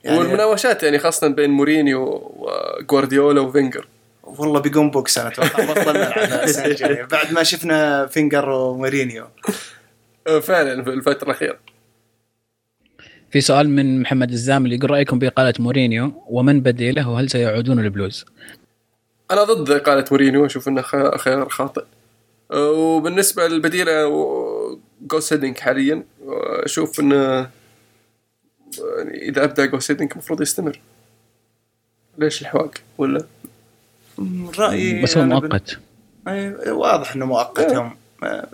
يعني 0.03 0.17
والمناوشات 0.17 0.83
يعني 0.83 0.99
خاصه 0.99 1.27
بين 1.27 1.49
مورينيو 1.49 2.31
وجوارديولا 2.37 3.41
وفينجر. 3.41 3.87
والله 4.23 4.59
بيقوم 4.59 4.91
بوكس 4.91 5.17
أنا 5.17 5.27
أتوقع. 5.27 6.65
الجاية. 6.65 7.03
بعد 7.11 7.33
ما 7.33 7.43
شفنا 7.43 8.07
فينجر 8.07 8.49
ومورينيو. 8.49 9.25
آه، 10.27 10.39
فعلا 10.39 10.83
في 10.83 10.89
الفترة 10.89 11.25
الأخيرة. 11.25 11.57
في 13.35 13.41
سؤال 13.41 13.69
من 13.69 14.01
محمد 14.01 14.31
الزامل 14.31 14.73
يقول 14.73 14.91
رأيكم 14.91 15.19
باقاله 15.19 15.53
مورينيو 15.59 16.23
ومن 16.27 16.61
بديله 16.61 17.09
وهل 17.09 17.29
سيعودون 17.29 17.79
البلوز؟ 17.79 18.25
أنا 19.31 19.43
ضد 19.43 19.71
اقاله 19.71 20.05
مورينيو 20.11 20.45
أشوف 20.45 20.67
إنه 20.67 20.81
خ- 20.81 21.17
خيار 21.17 21.49
خاطئ. 21.49 21.83
وبالنسبة 22.53 23.47
لبديله 23.47 24.09
جوس 25.01 25.33
هيدينك 25.33 25.57
حاليا 25.57 26.03
أشوف 26.63 26.99
انه 26.99 27.15
يعني 28.97 29.21
إذا 29.29 29.43
أبدأ 29.43 29.65
جوس 29.65 29.91
هيدنج 29.91 30.11
المفروض 30.11 30.41
يستمر. 30.41 30.79
ليش 32.17 32.41
الحواق؟ 32.41 32.71
ولا؟ 32.97 33.25
رأيي 34.59 35.01
بس 35.03 35.17
هو 35.17 35.23
بن- 35.23 35.29
مؤقت. 35.29 35.79
أي- 36.29 36.67
واضح 36.67 37.15
إنه 37.15 37.25
مؤقت 37.25 37.71
هم 37.75 37.95
آه، 38.23 38.47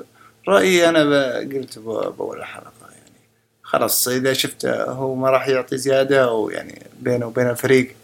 رأيي 0.47 0.89
أنا 0.89 1.03
ب- 1.05 1.53
قلت 1.53 1.79
بأول 1.79 2.43
حلقه 2.45 2.71
يعني 2.80 2.80
خلاص 3.71 4.07
إذا 4.07 4.33
شفت 4.33 4.65
هو 4.65 5.15
ما 5.15 5.29
راح 5.29 5.47
يعطي 5.47 5.77
زيادة 5.77 6.23
أو 6.23 6.49
يعني 6.49 6.81
بينه 6.99 7.25
وبين 7.25 7.49
الفريق 7.49 7.95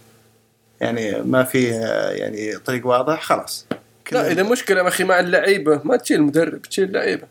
يعني 0.81 1.21
ما 1.21 1.43
فيه 1.43 1.73
يعني 2.09 2.57
طريق 2.57 2.87
واضح 2.87 3.21
خلاص. 3.21 3.65
لا 4.11 4.31
إذا 4.31 4.43
مشكلة 4.43 4.87
أخي 4.87 5.03
مع 5.03 5.19
اللعيبة 5.19 5.81
ما 5.83 5.97
تشيل 5.97 6.19
المدرب 6.19 6.61
تشيل 6.61 6.83
اللعيبه 6.83 7.27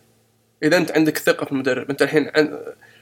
إذا 0.62 0.76
أنت 0.76 0.92
عندك 0.92 1.18
ثقة 1.18 1.44
في 1.44 1.52
المدرب 1.52 1.90
أنت 1.90 2.02
الحين 2.02 2.30
عن... 2.34 2.58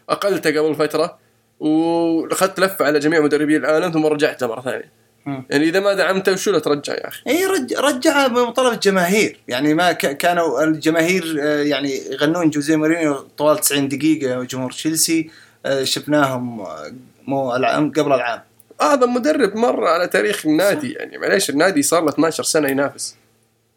أقلته 0.08 0.60
قبل 0.60 0.74
فترة 0.74 1.18
وأخذت 1.60 2.60
لفة 2.60 2.84
على 2.84 2.98
جميع 2.98 3.20
مدربي 3.20 3.56
العالم 3.56 3.90
ثم 3.90 4.06
رجعته 4.06 4.46
مرة 4.46 4.60
ثانية. 4.60 4.90
يعني 5.26 5.64
إذا 5.68 5.80
ما 5.80 5.94
دعمته 5.94 6.32
وشو 6.32 6.50
له 6.50 6.58
ترجع 6.58 6.92
يا 6.94 7.08
أخي؟ 7.08 7.22
إي 7.26 7.46
رج 7.46 7.74
رجع 7.74 8.26
بمطالبه 8.26 8.74
الجماهير. 8.74 9.40
يعني 9.48 9.74
ما 9.74 9.92
ك- 9.92 10.16
كانوا 10.16 10.64
الجماهير 10.64 11.36
آه، 11.42 11.62
يعني 11.62 11.96
يغنون 12.12 12.50
جوزيه 12.50 12.76
مورينيو 12.76 13.14
طوال 13.14 13.58
90 13.58 13.88
دقيقة 13.88 14.42
جمهور 14.42 14.70
تشيلسي 14.72 15.30
آه، 15.66 15.84
شفناهم 15.84 16.60
آه، 16.60 16.92
مو 17.26 17.56
العام 17.56 17.92
قبل 17.92 18.12
العام. 18.12 18.40
اعظم 18.82 19.14
مدرب 19.14 19.56
مر 19.56 19.86
على 19.86 20.06
تاريخ 20.08 20.46
النادي. 20.46 20.92
يعني 20.92 21.18
معليش 21.18 21.50
النادي 21.50 21.82
صار 21.82 22.02
له 22.02 22.08
12 22.08 22.42
سنة 22.44 22.68
ينافس. 22.68 23.16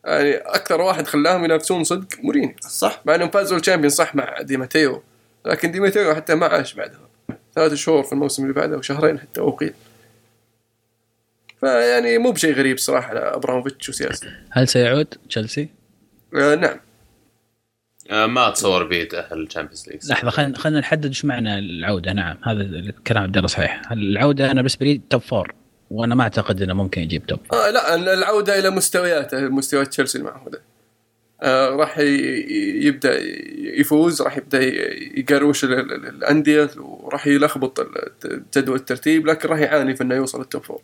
يعني 0.06 0.36
أكثر 0.36 0.82
واحد 0.82 1.08
خلاهم 1.08 1.44
ينافسون 1.46 1.84
صدق 1.84 2.08
مورينيو. 2.24 2.52
صح. 2.62 3.02
مع 3.06 3.16
إنهم 3.16 3.30
فازوا 3.30 3.58
ال 3.58 3.61
Champions 3.61 3.90
صح 3.90 4.16
مع 4.16 4.42
دي 4.42 4.58
ماتيو. 4.58 5.02
لكن 5.46 5.72
دي 5.72 5.80
ماتيو 5.80 6.16
حتى 6.16 6.36
ما 6.36 6.46
عاش 6.48 6.74
بعدها. 6.74 7.00
ثلاث 7.56 7.74
شهور 7.74 8.04
في 8.04 8.14
الموسم 8.14 8.44
اللي 8.44 8.54
بعده 8.54 8.78
وشهرين 8.78 9.20
حتى 9.20 9.42
وأقيل. 9.42 9.74
فيعني 11.60 12.18
مو 12.18 12.32
بشيء 12.32 12.54
غريب 12.56 12.78
صراحة 12.78 13.10
على 13.10 13.20
أبراموفيتش 13.20 13.90
وسياسته 13.90 14.28
هل 14.50 14.68
سيعود 14.68 15.08
تشيلسي؟ 15.30 15.70
آه 16.36 16.56
نعم. 16.56 16.78
آه، 18.12 18.26
ما 18.26 18.48
اتصور 18.48 18.84
بيتاهل 18.84 19.44
ال 19.44 19.48
Champions 19.48 19.90
League. 19.90 20.12
لحظة 20.12 20.30
خلينا 20.30 20.58
خلينا 20.58 20.80
نحدد 20.80 21.06
إيش 21.06 21.26
معنى 21.26 21.60
العودة. 21.60 22.14
نعم 22.14 22.38
هذا 22.44 22.62
الكلام 22.62 23.24
عبد 23.24 23.38
الله 23.38 23.48
صحيح. 23.48 23.92
العودة 23.92 24.46
أنا 24.46 24.54
بالنسبة 24.54 24.86
لي 24.86 25.02
top 25.10 25.22
four 25.22 25.54
وأنا 25.92 26.16
ما 26.16 26.24
أعتقد 26.24 26.62
إنه 26.62 26.74
ممكن 26.74 27.02
يجيب 27.02 27.26
top 27.26 27.40
آه 27.54 27.70
لا 27.70 27.96
العودة 28.14 28.60
إلى 28.60 28.70
مستوياته 28.70 29.40
مستويات 29.42 29.88
تشيلسي 29.88 30.18
المعهوده 30.18 30.62
آه 31.42 31.70
راح 31.70 31.98
يبدأ 32.84 33.20
يفوز 33.80 34.22
راح 34.22 34.38
يبدأ 34.38 34.62
يقروش 35.20 35.64
ال- 35.64 35.74
ال- 35.74 35.94
ال- 35.94 36.08
الأندية 36.08 36.70
وراح 36.78 37.28
يلخبط 37.28 37.88
جدول 38.58 38.76
الترتيب 38.76 39.28
لكن 39.28 39.50
راح 39.50 39.60
يعاني 39.60 39.96
في 39.96 40.04
إنه 40.04 40.16
يوصل 40.16 40.42
ال 40.42 40.47
top 40.47 40.64
four 40.64 40.82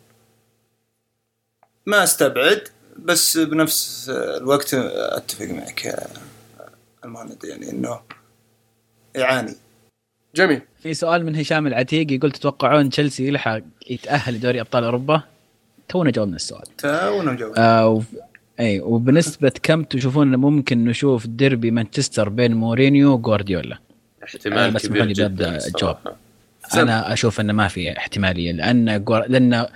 ما 1.86 2.04
استبعد 2.04 2.68
بس 2.98 3.38
بنفس 3.38 4.10
الوقت 4.10 4.74
أتفق 4.74 5.46
معك 5.46 5.84
يا 5.84 6.06
المهند 7.04 7.44
يعني 7.44 7.70
إنه 7.70 8.00
يعاني 9.14 9.54
جميل 10.34 10.60
في 10.82 10.94
سؤال 10.94 11.26
من 11.26 11.36
هشام 11.36 11.66
العتيق 11.66 12.12
يقول 12.12 12.32
تتوقعون 12.32 12.90
تشيلسي 12.90 13.28
يلحق 13.28 13.60
يتأهل 13.90 14.34
لدوري 14.34 14.60
أبطال 14.60 14.84
أوروبا؟ 14.84 15.22
تونا 15.88 16.10
جاوبنا 16.10 16.36
السؤال 16.36 16.76
تونا 16.78 17.32
مجاوب 17.32 17.54
آه 17.58 17.88
و... 17.88 18.02
اي 18.60 18.80
وبنسبة 18.80 19.52
كم 19.62 19.82
تشوفون 19.82 20.28
إنه 20.28 20.36
ممكن 20.36 20.84
نشوف 20.84 21.26
ديربي 21.26 21.70
مانشستر 21.70 22.28
بين 22.28 22.54
مورينيو 22.54 23.12
وغوارديولا؟ 23.12 23.78
آه، 24.22 24.24
احتمال 24.24 24.70
بس 24.70 24.86
كبير 24.86 25.06
جدا 25.06 25.66
الجواب. 25.66 25.98
أنا 26.74 27.12
أشوف 27.12 27.40
إنه 27.40 27.52
ما 27.52 27.68
في 27.68 27.98
احتمالية 27.98 28.52
لأن. 28.52 29.04
لأن 29.28 29.66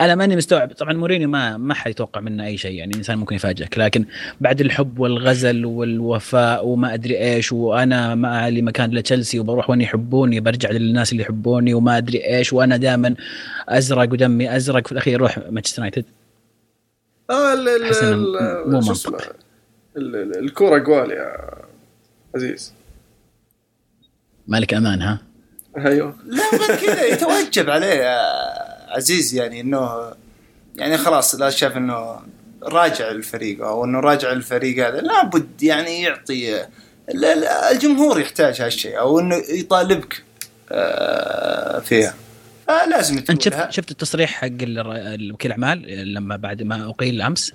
أنا 0.00 0.14
ماني 0.14 0.36
مستوعب. 0.36 0.72
طبعا 0.72 0.92
مورينيو 0.92 1.28
ما 1.28 1.56
ما 1.56 1.74
حد 1.74 1.90
يتوقع 1.90 2.20
منه 2.20 2.46
أي 2.46 2.56
شيء 2.56 2.72
يعني 2.72 2.94
إنسان 2.94 3.18
ممكن 3.18 3.36
يفاجئك. 3.36 3.78
لكن 3.78 4.04
بعد 4.40 4.60
الحب 4.60 4.98
والغزل 4.98 5.64
والوفاء 5.64 6.66
وما 6.66 6.94
أدري 6.94 7.18
إيش 7.18 7.52
وأنا 7.52 8.14
ما 8.14 8.50
لي 8.50 8.62
مكان 8.62 8.90
لتشيلسي 8.90 9.38
وبروح 9.38 9.70
وين 9.70 9.80
يحبوني 9.80 10.40
برجع 10.40 10.70
للناس 10.70 11.12
اللي 11.12 11.22
يحبوني 11.22 11.74
وما 11.74 11.96
أدري 11.96 12.26
إيش 12.26 12.52
وأنا 12.52 12.76
دائما 12.76 13.14
أزرق 13.68 14.12
ودمي 14.12 14.56
أزرق. 14.56 14.86
في 14.86 14.92
الأخير 14.92 15.12
يروح 15.12 15.38
مانشستر 15.50 15.78
يونايتد. 15.78 16.04
آه 17.30 17.52
ال 17.52 18.70
مو 18.70 18.80
منطق. 18.80 19.36
الكورة 19.96 20.84
قوال 20.84 21.10
يا 21.10 21.36
عزيز. 22.34 22.74
مالك 24.48 24.74
أمان 24.74 25.02
ها؟ 25.02 25.18
أيوه. 25.78 26.14
لا 26.26 26.42
غير 26.52 26.76
كذا. 26.76 27.06
يتوجب 27.06 27.70
عليه. 27.70 28.16
عزيز 28.90 29.34
يعني 29.34 29.60
إنه 29.60 30.12
يعني 30.76 30.98
خلاص 30.98 31.34
لا 31.34 31.50
شاف 31.50 31.76
إنه 31.76 32.20
راجع 32.62 33.10
الفريق 33.10 33.64
أو 33.66 33.84
إنه 33.84 34.00
راجع 34.00 34.32
الفريق 34.32 34.86
هذا 34.86 35.00
لابد 35.00 35.62
يعني 35.62 36.02
يعطي 36.02 36.64
الجمهور 37.72 38.20
يحتاج 38.20 38.60
هالشيء 38.62 38.98
أو 38.98 39.20
إنه 39.20 39.36
يطالبك 39.50 40.22
آه، 40.72 41.78
فيها 41.78 42.14
فلازم 42.68 43.18
أنت 43.30 43.42
شفت. 43.42 43.70
شفت 43.72 43.90
التصريح 43.90 44.30
حق 44.30 44.46
ال- 44.46 44.78
الوكيل 44.96 45.50
أعمال 45.52 45.82
لما 46.14 46.36
بعد 46.36 46.62
ما 46.62 46.90
أقيل 46.90 47.22
امس 47.22 47.52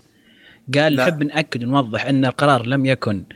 قال. 0.75 0.95
نحب 0.95 1.23
نأكد 1.23 1.63
ونوضح 1.63 2.05
أن 2.05 2.25
القرار 2.25 2.65
لم 2.65 2.85
يكن 2.85 3.23
آه، 3.31 3.35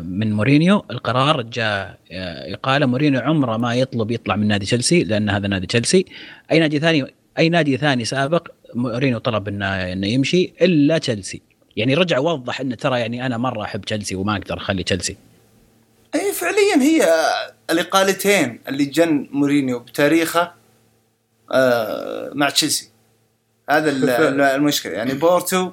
من 0.00 0.32
مورينيو. 0.32 0.84
القرار 0.90 1.42
جاء 1.42 1.98
آه، 2.12 2.54
اقاله 2.54 2.86
مورينيو 2.86 3.20
عمره 3.20 3.56
ما 3.56 3.74
يطلب 3.74 4.10
يطلع 4.10 4.36
من 4.36 4.46
نادي 4.48 4.66
تشيلسي 4.66 5.04
لأن 5.04 5.30
هذا 5.30 5.48
نادي 5.48 5.66
تشيلسي. 5.66 6.04
أي 6.52 6.58
نادي 6.58 6.78
ثاني 6.78 7.04
أي 7.38 7.48
نادي 7.48 7.76
ثاني 7.76 8.04
سابق 8.04 8.48
مورينيو 8.74 9.18
طلب 9.18 9.48
إنه 9.48 9.92
إنه 9.92 10.06
يمشي 10.06 10.52
إلا 10.62 10.98
تشيلسي. 10.98 11.42
يعني 11.76 11.94
رجع 11.94 12.18
وضح 12.18 12.60
إنه 12.60 12.74
ترى 12.74 13.00
يعني 13.00 13.26
أنا 13.26 13.36
مرة 13.36 13.62
أحب 13.62 13.80
تشيلسي 13.80 14.14
وما 14.14 14.36
أقدر 14.36 14.56
أخلي 14.56 14.82
تشيلسي. 14.82 15.16
أي 16.14 16.32
فعليا 16.32 16.76
هي 16.82 17.08
الإقالتين 17.70 18.60
اللي 18.68 18.84
جن 18.84 19.28
مورينيو 19.32 19.78
بتاريخه 19.78 20.52
آه، 21.52 22.30
مع 22.34 22.50
تشيلسي. 22.50 22.90
هذا 23.70 23.90
ال- 23.90 24.10
ال- 24.10 24.40
المشكلة. 24.40 24.92
يعني 24.92 25.14
بورتو 25.14 25.70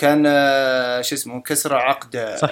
كان 0.00 0.24
آه، 0.26 1.00
شو 1.00 1.14
اسمه 1.14 1.42
كسر 1.42 1.76
عقد 1.76 2.34
صح. 2.40 2.50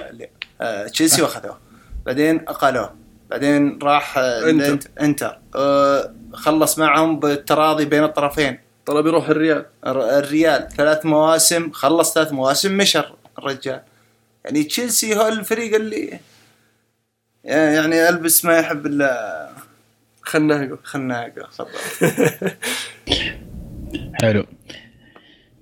آه، 0.61 0.87
تشيلسي 0.87 1.23
واخذوه. 1.23 1.59
بعدين 2.07 2.41
اقالوه 2.49 2.95
بعدين 3.31 3.79
راح 3.83 4.19
آه، 4.19 4.51
انتر. 4.51 4.91
انتر. 5.01 5.39
آه، 5.57 6.15
خلص 6.33 6.79
معهم 6.79 7.21
بالتراضي 7.21 7.85
بين 7.85 8.05
الطرفين. 8.05 8.59
طلب 8.87 9.07
يروح 9.07 9.29
الريال. 9.29 9.67
الر- 9.87 10.19
الريال 10.19 10.69
ثلاث 10.77 11.07
مواسم 11.07 11.71
خلص 11.73 12.15
ثلاث 12.15 12.33
مواسم 12.33 12.77
مشى 12.77 13.15
الرجال. 13.39 13.81
يعني 14.45 14.65
تشيلسي 14.65 15.17
هو 15.17 15.29
الفريق 15.29 15.75
اللي 15.75 16.19
يعني 17.45 18.09
ألبس 18.09 18.45
ما 18.45 18.59
يحب 18.59 18.87
إلا 18.87 19.49
خناقة. 20.23 20.79
خناقة 20.85 21.49
حلو. 24.23 24.45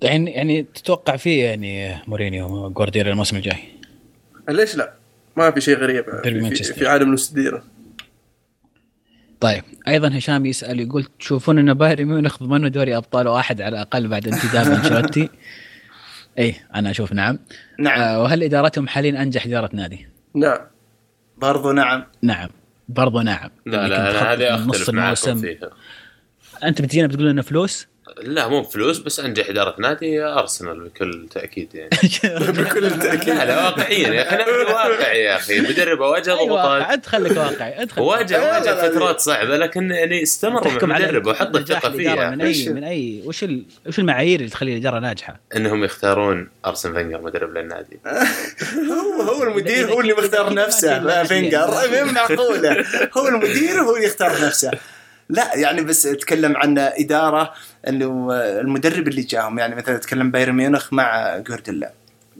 يعني 0.01 0.31
يعني 0.31 0.63
تتوقع 0.63 1.15
فيه 1.15 1.43
يعني 1.43 2.01
مورينيو 2.07 2.69
جوارديولا 2.69 3.11
الموسم 3.11 3.37
الجاي؟ 3.37 3.57
ليش 4.49 4.75
لا؟ 4.75 4.93
ما 5.37 5.51
في 5.51 5.61
شيء 5.61 5.77
غريب 5.77 6.05
في, 6.23 6.55
في. 6.55 6.73
في 6.73 6.87
عالم 6.87 7.07
المستديره 7.07 7.63
طيب 9.39 9.63
أيضا 9.87 10.17
هشام 10.17 10.45
يسأل 10.45 10.79
يقول 10.79 11.03
تشوفون 11.19 11.59
إن 11.59 11.73
بايرن 11.73 12.05
ميونخ 12.05 12.43
ضمنوا 12.43 12.69
دوري 12.69 12.97
أبطال 12.97 13.27
واحد 13.27 13.61
على 13.61 13.75
الأقل 13.75 14.07
بعد 14.07 14.27
انتداب 14.27 14.67
أنشيلوتي؟ 14.67 15.29
اي 16.39 16.55
أنا 16.75 16.91
أشوف 16.91 17.13
نعم. 17.13 17.39
نعم. 17.79 17.99
آه 17.99 18.21
وهل 18.21 18.43
إدارتهم 18.43 18.87
حاليا 18.87 19.21
أنجح 19.21 19.45
إدارة 19.45 19.69
نادي؟ 19.73 20.07
نعم 20.35 20.57
برضو 21.37 21.71
نعم. 21.71 22.03
نعم 22.21 22.49
برضو 22.89 23.21
نعم. 23.21 23.49
لا 23.65 23.77
يعني 23.77 23.89
لا 23.89 24.11
تخطط 24.11 24.27
هذه 24.27 24.55
نص 24.55 24.75
أختلف 24.75 24.89
معكم 24.89 25.29
الموسم. 25.29 25.41
فيها. 25.41 25.69
أنت 26.63 26.81
بتجينا 26.81 27.07
بتقول 27.07 27.29
لنا 27.29 27.41
فلوس؟ 27.41 27.87
لا 28.17 28.47
مو 28.47 28.63
فلوس 28.63 28.97
بس 28.97 29.19
انجح 29.19 29.49
اداره 29.49 29.75
نادي 29.79 30.23
أرسنال 30.23 30.79
بكل 30.79 31.27
تأكيد 31.31 31.75
يعني. 31.75 31.89
بكل 32.51 32.99
تأكيد. 32.99 33.29
لا 33.29 33.45
لا 33.45 33.65
واقعيا 33.65 34.07
يا 34.13 34.27
أخي 34.27 34.35
نبي 34.35 34.71
واقعي 34.71 35.23
يا 35.23 35.35
أخي. 35.35 35.57
المدرب 35.57 35.99
واجه 35.99 36.29
أيوة، 36.31 36.45
ضغوطات. 36.45 36.81
ادخل 36.91 37.23
لك 37.23 37.37
واقعي 37.37 37.81
ادخل 37.81 38.01
واجه 38.01 38.53
واجه. 38.53 38.89
فترات 38.89 39.19
صعبة 39.19 39.57
لكن 39.57 39.91
يعني 39.91 40.23
استمر 40.23 40.67
المدرب 40.83 41.25
وحط 41.27 41.55
الثقة 41.55 41.91
فيه 41.91 42.29
من. 42.29 42.41
أي 42.41 42.69
من 42.69 42.83
أي 42.83 43.21
وش 43.25 43.43
ال... 43.43 43.63
وش 43.87 43.99
المعايير 43.99 44.39
اللي 44.39 44.51
تخلي 44.51 44.73
الإدارة 44.73 44.99
ناجحة؟ 44.99 45.39
إنهم 45.55 45.83
يختارون 45.83 46.49
أرسن 46.65 46.93
فينجر 46.93 47.21
مدرب 47.21 47.57
للنادي. 47.57 47.99
هو 48.91 49.21
هو 49.21 49.43
المدير 49.43 49.91
هو 49.93 50.01
اللي 50.01 50.13
مختار 50.13 50.53
نفسه 50.53 51.23
مين 51.31 51.55
معقولة. 52.13 52.85
هو 53.17 53.27
المدير 53.27 53.81
هو 53.81 53.95
اللي 53.95 54.05
يختار 54.07 54.31
نفسه. 54.45 54.71
لا 55.29 55.55
يعني 55.55 55.81
بس 55.81 56.05
أتكلم 56.05 56.57
عن 56.57 56.77
إدارة 56.77 57.53
انه 57.87 58.33
المدرب 58.33 59.07
اللي 59.07 59.21
جاهم. 59.21 59.59
يعني 59.59 59.75
مثلا 59.75 59.95
أتكلم 59.95 60.31
بايرن 60.31 60.55
ميونخ 60.55 60.93
مع 60.93 61.37
جوارديولا 61.37 61.91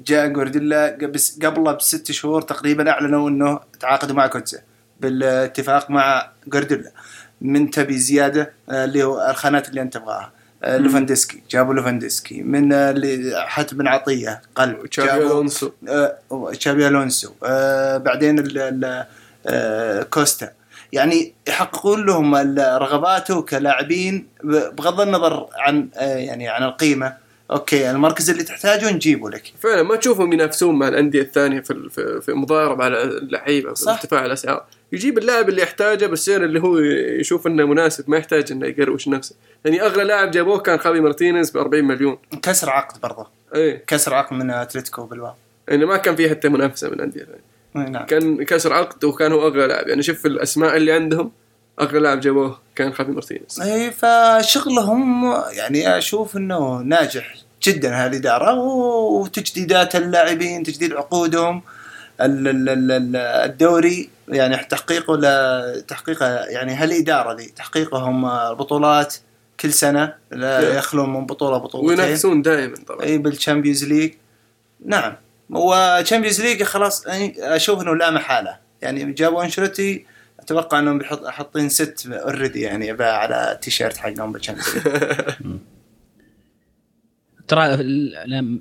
جاء 0.06 0.28
جوارديولا 0.28 0.98
قبله 1.44 1.72
بست 1.72 2.12
شهور 2.12 2.42
تقريبا 2.42 2.90
أعلنوا 2.90 3.30
إنه 3.30 3.60
تعاقدوا 3.80 4.16
مع 4.16 4.28
كوتسه 4.28 4.62
بالاتفاق 5.00 5.92
مع 5.92 6.32
جوارديولا 6.48 6.92
من 7.42 7.72
تبي 7.72 7.98
زيادة 7.98 8.54
آه، 8.70 8.86
اللي 8.86 9.04
هو 9.04 9.30
الخانات 9.30 9.70
اللي 9.70 9.82
أنت 9.82 9.94
تبغاها. 9.94 10.32
آه، 10.64 10.78
ليفاندوفسكي 10.78 11.44
جابوا 11.52 11.74
ليفاندوفسكي 11.74 12.42
من 12.42 12.74
اللي 12.74 13.44
حاتم، 13.48 13.78
بن 13.78 13.88
عطية 13.88 14.42
قلب 14.56 14.86
تشابي 14.86 15.12
ألونسو. 15.12 15.72
آه، 15.90 16.18
تشابي 16.54 16.88
ألونسو. 16.88 17.32
بعدين 17.98 18.40
ال 18.40 19.06
ال 19.48 20.10
كوستا. 20.10 20.52
يعني 20.94 21.34
يحققون 21.48 22.06
لهم 22.06 22.36
رغباته 22.60 23.42
كلاعبين 23.42 24.28
بغض 24.44 25.02
النظر 25.02 25.48
عن 25.58 25.90
آه، 25.96 26.18
يعني 26.18 26.48
عن 26.50 26.64
القيمة. 26.64 27.28
أوكي 27.52 27.92
المركز 27.92 28.30
اللي 28.30 28.44
تحتاجه 28.44 28.92
نجيبه 28.92 29.30
لك. 29.30 29.54
فعلا 29.60 29.84
ما 29.84 29.96
تشوفهم 29.96 30.34
ينافسون 30.34 30.80
مع 30.80 30.88
الأندية 30.88 31.22
الثانية 31.22 31.60
في 31.60 31.90
في, 32.22 32.34
مضاربة 32.34 32.84
على 32.84 33.04
اللعيبة 33.04 33.74
في. 33.74 33.90
ارتفاع 33.90 34.26
الأسعار. 34.26 34.64
يجيب 34.92 35.18
اللاعب 35.18 35.50
اللي 35.50 35.62
يحتاجه 35.62 36.06
بالسعر 36.06 36.44
اللي 36.44 36.62
هو 36.62 36.78
يشوف 37.20 37.48
إنه 37.48 37.66
مناسب 37.66 38.10
ما 38.10 38.18
يحتاج 38.18 38.52
إنه 38.52 38.68
يقروش 38.68 39.08
نفسه. 39.08 39.36
يعني 39.66 39.82
أغلى 39.82 40.04
لاعب 40.04 40.32
جابوه 40.32 40.60
كان 40.60 40.78
خافي 40.78 41.00
مارتينيز 41.00 41.52
ب 41.52 41.58
40 41.58 41.86
مليون. 41.86 42.18
كسر 42.42 42.70
عقد 42.70 43.02
برضه. 43.02 43.28
إيه. 43.56 43.84
كسر 43.88 44.14
عقد 44.14 44.34
من 44.34 44.52
أتلتيك 44.52 45.06
بلباو 45.06 45.34
يعني 45.68 45.86
ما 45.86 45.98
كان 45.98 46.16
فيه 46.16 46.30
حتى 46.30 46.50
منافسة 46.50 46.88
من 46.88 46.94
الأندية 46.94 47.22
الثانية. 47.22 47.47
نعم. 47.74 48.06
كان 48.06 48.44
كسر 48.46 48.74
عقد 48.74 49.06
وكان 49.06 49.32
هو 49.32 49.48
أغلى 49.48 49.68
لاعب. 49.68 49.88
يعني 49.88 50.04
شوف 50.04 50.26
الأسماء 50.26 50.78
اللي 50.78 50.92
عندهم 50.92 51.32
أغلى 51.82 52.00
لاعب 52.00 52.20
جابوه 52.20 52.60
كان 52.76 52.94
خافي 52.94 53.12
مارتينيز. 53.12 53.62
اي 53.62 53.92
فشغلهم 53.92 55.34
يعني 55.52 55.98
أشوف 55.98 56.38
إنه 56.38 56.78
ناجح 56.82 57.36
جدا 57.64 58.06
هالاداره 58.06 58.54
وتجديدات 58.54 59.96
اللاعبين 59.96 60.64
تجديد 60.64 60.94
عقودهم 60.94 61.62
ال- 62.22 62.48
ال- 62.48 62.70
ال- 62.70 62.92
ال- 62.92 63.16
الدوري 63.16 64.10
يعني 64.28 64.58
تحقيقه 64.58 65.18
ل- 65.18 65.82
تحقيق 65.82 66.24
يعني 66.50 66.74
هالإدارة 66.74 67.34
ذي 67.34 67.46
تحقيقهم 67.46 68.26
البطولات 68.26 69.16
كل 69.60 69.74
سنة 69.74 70.14
لا. 70.32 70.78
يخلون 70.78 71.14
من 71.14 71.26
بطولة 71.26 71.58
بطولتين. 71.58 71.90
وينافسون 72.00 72.42
دائما 72.42 72.76
طبعا. 72.88 73.04
اي 73.04 73.18
بال 73.18 73.30
Champions 73.30 73.84
League 73.86 74.14
نعم. 74.86 75.14
و 75.50 75.59
Champions 75.59 76.42
League 76.42 76.64
خلاص 76.64 77.06
يعني 77.08 77.36
أشوف 77.56 77.82
إنه 77.82 77.96
لا 77.96 78.12
محالة. 78.12 78.58
يعني 78.82 79.14
جابوا 79.14 79.44
أنشيلوتي 79.44 80.06
أتوقع 80.40 80.80
إنهم 80.80 80.98
بيحط 80.98 81.28
حاطين 81.28 81.70
ست 81.70 82.08
already 82.12 82.62
يعني 82.62 82.92
على 83.04 83.52
التيشيرت 83.52 83.98
حقهم 83.98 84.32
بال 84.32 84.39
Champions 84.39 84.70
League 84.78 85.58
ترى 87.48 87.78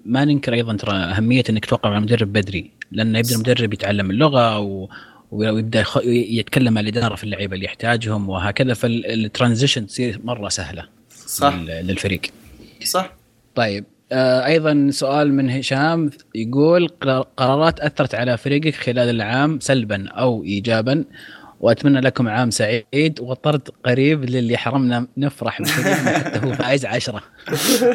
ما 0.05 0.25
ننكر 0.25 0.55
أيضا 0.55 0.77
ترى 0.77 0.93
أهمية 0.97 1.45
إنك 1.51 1.65
توقع 1.67 1.91
مع 1.91 1.97
المدرب 1.99 2.33
بدري. 2.33 2.71
لأنه 2.93 3.19
يبدأ 3.19 3.35
المدرب 3.35 3.73
يتعلم 3.73 4.11
اللغة 4.11 4.59
و... 4.59 4.89
ويبدأ 5.31 5.85
يتكلم 6.05 6.73
مع 6.75 6.81
الإدارة 6.81 7.15
في 7.15 7.25
اللعيبة 7.25 7.55
اللي 7.55 7.65
يحتاجهم 7.67 8.29
وهكذا. 8.29 8.75
فال 8.75 8.93
transition 8.93 9.87
تصير 9.87 10.21
مرة 10.25 10.49
سهلة 10.49 10.89
صح. 11.27 11.55
لل- 11.55 11.67
للفريق. 11.87 12.21
صح. 12.85 13.13
طيب. 13.55 13.85
أيضا 14.13 14.89
سؤال 14.91 15.35
من 15.35 15.51
هشام 15.51 16.11
يقول 16.35 16.89
قرار- 16.89 17.27
قرارات 17.37 17.81
أثرت 17.81 18.15
على 18.15 18.37
فريقك 18.39 18.75
خلال 18.75 18.99
العام 19.11 19.61
سلبا 19.61 20.09
أو 20.09 20.43
ايجابا؟ 20.45 21.05
وأتمنى 21.61 22.01
لكم 22.01 22.29
عام 22.29 22.51
سعيد 22.51 23.21
وطرد 23.21 23.69
قريب 23.85 24.25
للي 24.25 24.57
حرمنا 24.57 25.07
نفرح 25.17 25.63
بفريقنا 25.63 26.19
حتى 26.19 26.47
هو 26.47 26.53
فايز 26.53 26.87
عشرة. 26.87 27.23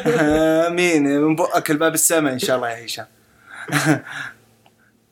من 0.78 1.36
بؤك 1.36 1.70
لباب 1.70 1.94
السماء 1.94 2.32
إن 2.32 2.38
شاء 2.38 2.56
الله 2.56 2.68
يا 2.70 2.84
هشام. 2.86 3.06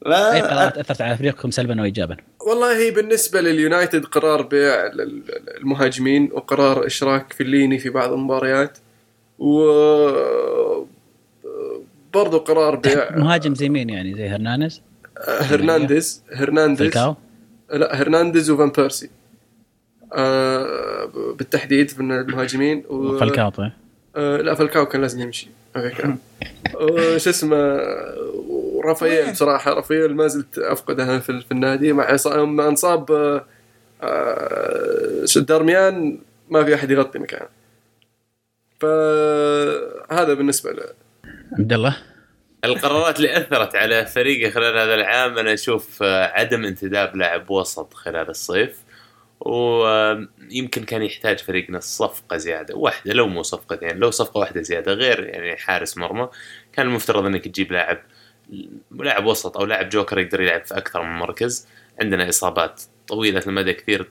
لا- 0.07 0.33
أي 0.35 0.41
قرارات 0.41 0.79
أثرت 0.79 1.01
على 1.01 1.17
فريقكم 1.17 1.51
سلبا 1.51 1.81
أو 1.81 1.85
ايجابا؟ 1.85 2.17
والله 2.47 2.77
هي 2.79 2.91
بالنسبة 2.91 3.41
لليونايتد 3.41 4.05
قرار 4.05 4.43
بيع 4.43 4.75
المهاجمين 5.61 6.29
وقرار 6.33 6.87
إشراك 6.87 7.33
فيليني 7.33 7.79
في 7.79 7.89
بعض 7.91 8.13
المباريات. 8.13 8.79
و 9.39 9.61
برضو 12.15 12.39
قرار 12.39 12.77
بيع 12.77 13.17
مهاجم 13.17 13.55
زي 13.55 13.69
مين 13.69 13.91
يعني؟ 13.91 14.15
زي 14.15 14.29
هرنانز 14.29 14.83
هرنانديز. 15.29 16.23
هرنانديز. 16.33 16.79
فالكاو 16.79 17.17
لا 17.73 18.03
هرنانديز 18.03 18.51
وفان 18.51 18.71
بيرسي. 18.71 19.11
آه 20.13 21.05
بالتحديد 21.39 21.93
من 21.99 22.13
المهاجمين. 22.13 22.85
و... 22.89 23.19
فالكاو 23.19 23.49
طيب. 23.49 23.73
آه 24.17 24.37
لا 24.37 24.55
فالكاو 24.55 24.87
كان 24.87 25.01
لازم 25.01 25.21
يمشي. 25.21 25.49
ما 25.77 25.89
في 25.89 25.97
كلام 25.97 26.19
وش 26.81 27.29
اسمه 27.29 27.81
ورافائيل؟ 28.49 29.33
بصراحه 29.33 29.75
رافائيل 29.75 30.17
ما 30.17 30.27
زلت 30.27 30.59
افقده 30.59 31.19
في, 31.19 31.41
في 31.41 31.53
النادي. 31.53 31.93
مع 31.93 32.17
مع 32.27 32.69
إنصاب 32.69 33.11
آه، 33.11 33.45
آه، 34.03 35.25
دارميان 35.37 36.19
ما 36.51 36.65
في 36.65 36.75
أحد 36.75 36.91
يغطي 36.91 37.19
مكانه. 37.19 37.49
فهذا 38.81 40.35
بالنسبة 40.35 40.73
له. 40.73 40.85
عبد 41.53 41.73
الله؟ 41.73 41.97
القرارات 42.65 43.17
اللي 43.17 43.37
أثرت 43.37 43.77
على 43.77 44.07
فريقي 44.07 44.51
خلال 44.51 44.79
هذا 44.79 44.95
العام 44.95 45.39
أنا 45.39 45.53
أشوف 45.53 46.03
آه، 46.03 46.27
عدم 46.27 46.65
انتداب 46.65 47.17
لاعب 47.17 47.51
وسط 47.51 47.95
خلال 47.95 48.31
الصيف 48.31 48.77
ويمكن 49.41 50.85
كان 50.85 51.03
يحتاج 51.03 51.39
فريقنا 51.39 51.81
صفقة 51.81 52.37
زيادة 52.37 52.77
واحدة 52.77 53.13
لو 53.13 53.27
مو 53.27 53.43
صفقتين 53.43 53.89
يعني 53.89 54.01
لو 54.01 54.11
صفقة 54.11 54.39
واحدة 54.39 54.63
زيادة 54.63 54.93
غير 54.93 55.25
يعني 55.25 55.57
حارس 55.57 55.99
مرمى 55.99 56.29
كان 56.73 56.87
المفترض 56.87 57.27
إنك 57.27 57.45
تجيب 57.45 57.73
لاعب 57.73 57.99
لاعب 58.91 59.27
وسط 59.27 59.57
أو 59.57 59.65
لاعب 59.65 59.89
جوكر 59.89 60.19
يقدر 60.19 60.41
يلعب 60.41 60.65
في 60.65 60.77
أكثر 60.77 61.03
من 61.03 61.19
مركز 61.19 61.69
عندنا 62.01 62.29
إصابات 62.29 62.83
طويلة 63.09 63.43
المدى 63.47 63.73
كثير 63.73 64.11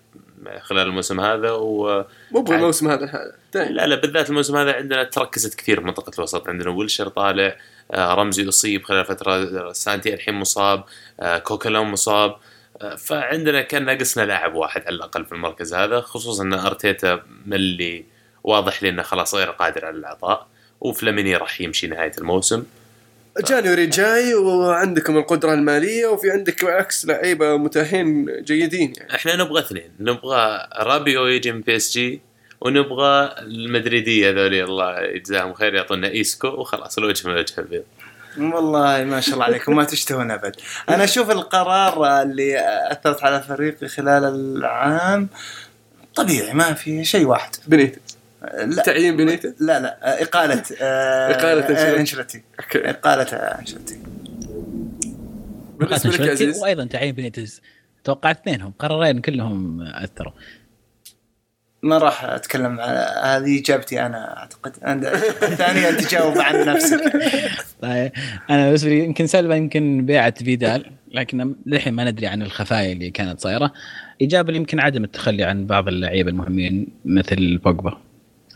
خلال 0.62 0.88
الموسم 0.88 1.20
هذا 1.20 1.52
و 1.52 2.06
مو 2.32 2.42
بالموسم 2.42 2.90
هذا 2.90 3.04
الحالة. 3.04 3.34
لا 3.56 3.88
لا 3.88 3.96
بالذات 3.96 4.30
الموسم 4.30 4.56
هذا 4.56 4.74
عندنا 4.74 5.04
تركزت 5.04 5.60
كثير 5.60 5.82
منطقه 5.82 6.12
الوسط. 6.18 6.48
عندنا 6.48 6.70
ويلشر 6.70 7.08
طالع 7.08 7.56
آه، 7.92 8.14
رمزي 8.14 8.50
اصيب 8.50 8.84
خلال 8.84 9.06
فترة 9.06 9.72
سانتي 9.72 10.14
الحين 10.14 10.34
مصاب 10.34 10.84
آه، 11.20 11.38
كوكلان 11.38 11.88
مصاب. 11.88 12.36
آه، 12.82 12.96
فعندنا 12.96 13.62
كان 13.62 13.86
ناقصنا 13.86 14.26
لاعب 14.26 14.56
واحد 14.56 14.82
على 14.82 14.96
الأقل 14.96 15.26
في 15.26 15.32
المركز 15.32 15.74
هذا 15.74 16.02
خصوصا 16.02 16.44
إن 16.44 16.54
أرتيتا 16.54 17.22
ملي 17.46 18.06
واضح 18.44 18.84
لي 18.84 18.90
إنه 18.90 19.02
خلاص 19.02 19.36
غير 19.36 19.50
قادر 19.50 19.86
على 19.86 19.98
العطاء 19.98 20.48
وفلاميني 20.82 21.36
راح 21.36 21.62
يمشي 21.62 21.88
نهاية 21.88 22.12
الموسم. 22.18 22.64
January 23.48 23.86
جاي 23.86 24.34
وعندكم 24.34 25.18
القدرة 25.18 25.54
المالية 25.54 26.08
وفي 26.08 26.32
عندك 26.32 26.66
بالعكس 26.66 27.06
لعيبة 27.06 27.58
متاحين 27.58 28.26
جيدين 28.44 28.94
يعني. 28.98 29.16
إحنا 29.16 29.36
نبغى 29.36 29.62
اثنين. 29.62 29.92
نبغى 30.00 30.68
رابيو 30.80 31.28
يجي 31.28 31.52
من 31.52 31.62
PSG 31.62 32.22
ونبغى 32.62 33.36
المدريدية 33.38 34.32
ذولي. 34.32 34.64
الله 34.64 35.02
يجزاهم 35.02 35.54
خير 35.54 35.74
يعطونا 35.74 36.08
إيسكو 36.08 36.48
وخلاص 36.48 36.98
الوجه 36.98 37.28
من 37.28 37.36
وجه 37.36 37.54
البيض. 37.58 37.84
والله 38.38 39.04
ما 39.04 39.22
شاء 39.22 39.34
الله 39.34 39.46
عليكم 39.46 39.76
ما 39.76 39.84
تشتهون 39.84 40.32
أبد. 40.32 40.56
أنا 40.90 41.04
أشوف 41.04 41.32
القرار 41.32 42.22
اللي 42.22 42.60
أثرت 42.92 43.24
على 43.24 43.42
فريقي 43.42 43.88
خلال 43.88 44.24
العام 44.24 45.30
طبيعي 46.16 46.54
ما 46.54 46.74
في 46.74 47.06
شيء 47.06 47.26
واحد. 47.26 47.56
بنيتس 47.68 48.09
لا. 48.42 48.84
تعيين 48.84 49.18
بنيتس 49.18 49.62
لا 49.62 49.80
لا. 49.80 50.22
إقالة 50.22 50.64
آه، 50.82 51.32
إقالة 51.32 51.70
أنشيلوتي. 51.70 52.00
انشلتي 52.00 52.44
okay. 52.60 52.90
إقالة 52.90 53.24
انشلتي 53.38 54.00
بالنسبة 55.80 56.10
لك 56.10 56.22
عزيز؟ 56.30 56.62
وأيضا 56.62 56.86
تعيين 56.86 57.16
بنيتز 57.16 57.62
توقعت 58.04 58.40
اثنينهم. 58.40 58.74
قرارين 58.80 59.22
كلهم 59.22 59.82
أثروا. 59.82 60.34
ما 61.84 61.98
راح 61.98 62.24
أتكلم 62.24 62.80
عن 62.80 62.96
هذه 63.24 63.60
إجابتي 63.60 64.06
أنا 64.06 64.38
أعتقد. 64.38 64.84
أنت 64.84 65.06
تجاوب 66.04 66.38
عن 66.38 66.66
نفسك. 66.66 67.02
طيب. 67.82 68.12
أنا 68.50 68.66
بالنسبة 68.66 68.90
لي 68.90 69.04
يمكن 69.04 69.28
سلبا 69.28 69.56
يمكن 69.56 70.06
بيعه 70.06 70.34
فيدال 70.44 70.86
لكن 71.12 71.56
للحين 71.66 71.94
ما 71.94 72.12
ندري 72.12 72.28
عن 72.28 72.42
الخفايا 72.42 72.94
اللي 72.94 73.10
كانت 73.10 73.40
صايرة. 73.40 73.74
ايجابا 74.22 74.54
يمكن 74.54 74.80
عدم 74.80 75.04
التخلي 75.04 75.44
عن 75.44 75.66
بعض 75.66 75.88
اللعيبة 75.88 76.30
المهمين 76.30 76.88
مثل 77.06 77.58
بوجبا. 77.58 77.98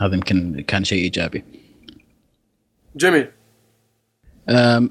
هذا 0.05 0.15
يمكن 0.15 0.61
كان 0.67 0.83
شيء 0.83 1.03
إيجابي. 1.03 1.43
جميل. 2.95 3.27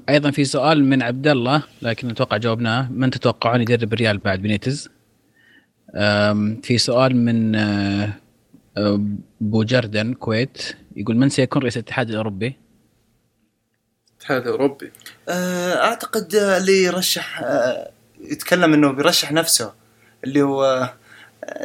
أيضا 0.09 0.31
في 0.31 0.45
سؤال 0.45 0.83
من 0.85 1.01
عبد 1.01 1.27
الله 1.27 1.63
لكن 1.81 2.09
أتوقع 2.09 2.37
جاوبناه. 2.37 2.91
من 2.91 3.09
تتوقعون 3.09 3.61
يدرب 3.61 3.93
الريال 3.93 4.17
بعد 4.17 4.39
بينيتز 4.39 4.89
أم، 5.95 6.61
في 6.61 6.77
سؤال 6.77 7.15
من 7.15 7.55
أه، 7.55 8.13
أه، 8.77 9.01
بو 9.41 9.63
جردن 9.63 10.13
كويت 10.13 10.75
يقول 10.95 11.17
من 11.17 11.29
سيكون 11.29 11.61
رئيس 11.61 11.77
الاتحاد 11.77 12.09
الأوروبي؟ 12.09 12.57
الاتحاد 14.11 14.41
الأوروبي. 14.41 14.91
آه، 15.29 15.73
أعتقد 15.73 16.35
اللي 16.35 16.83
يرشح 16.83 17.41
آه، 17.43 17.91
يتكلم 18.21 18.73
إنه 18.73 18.91
بيرشح 18.91 19.31
نفسه 19.31 19.73
اللي 20.23 20.41
هو 20.41 20.93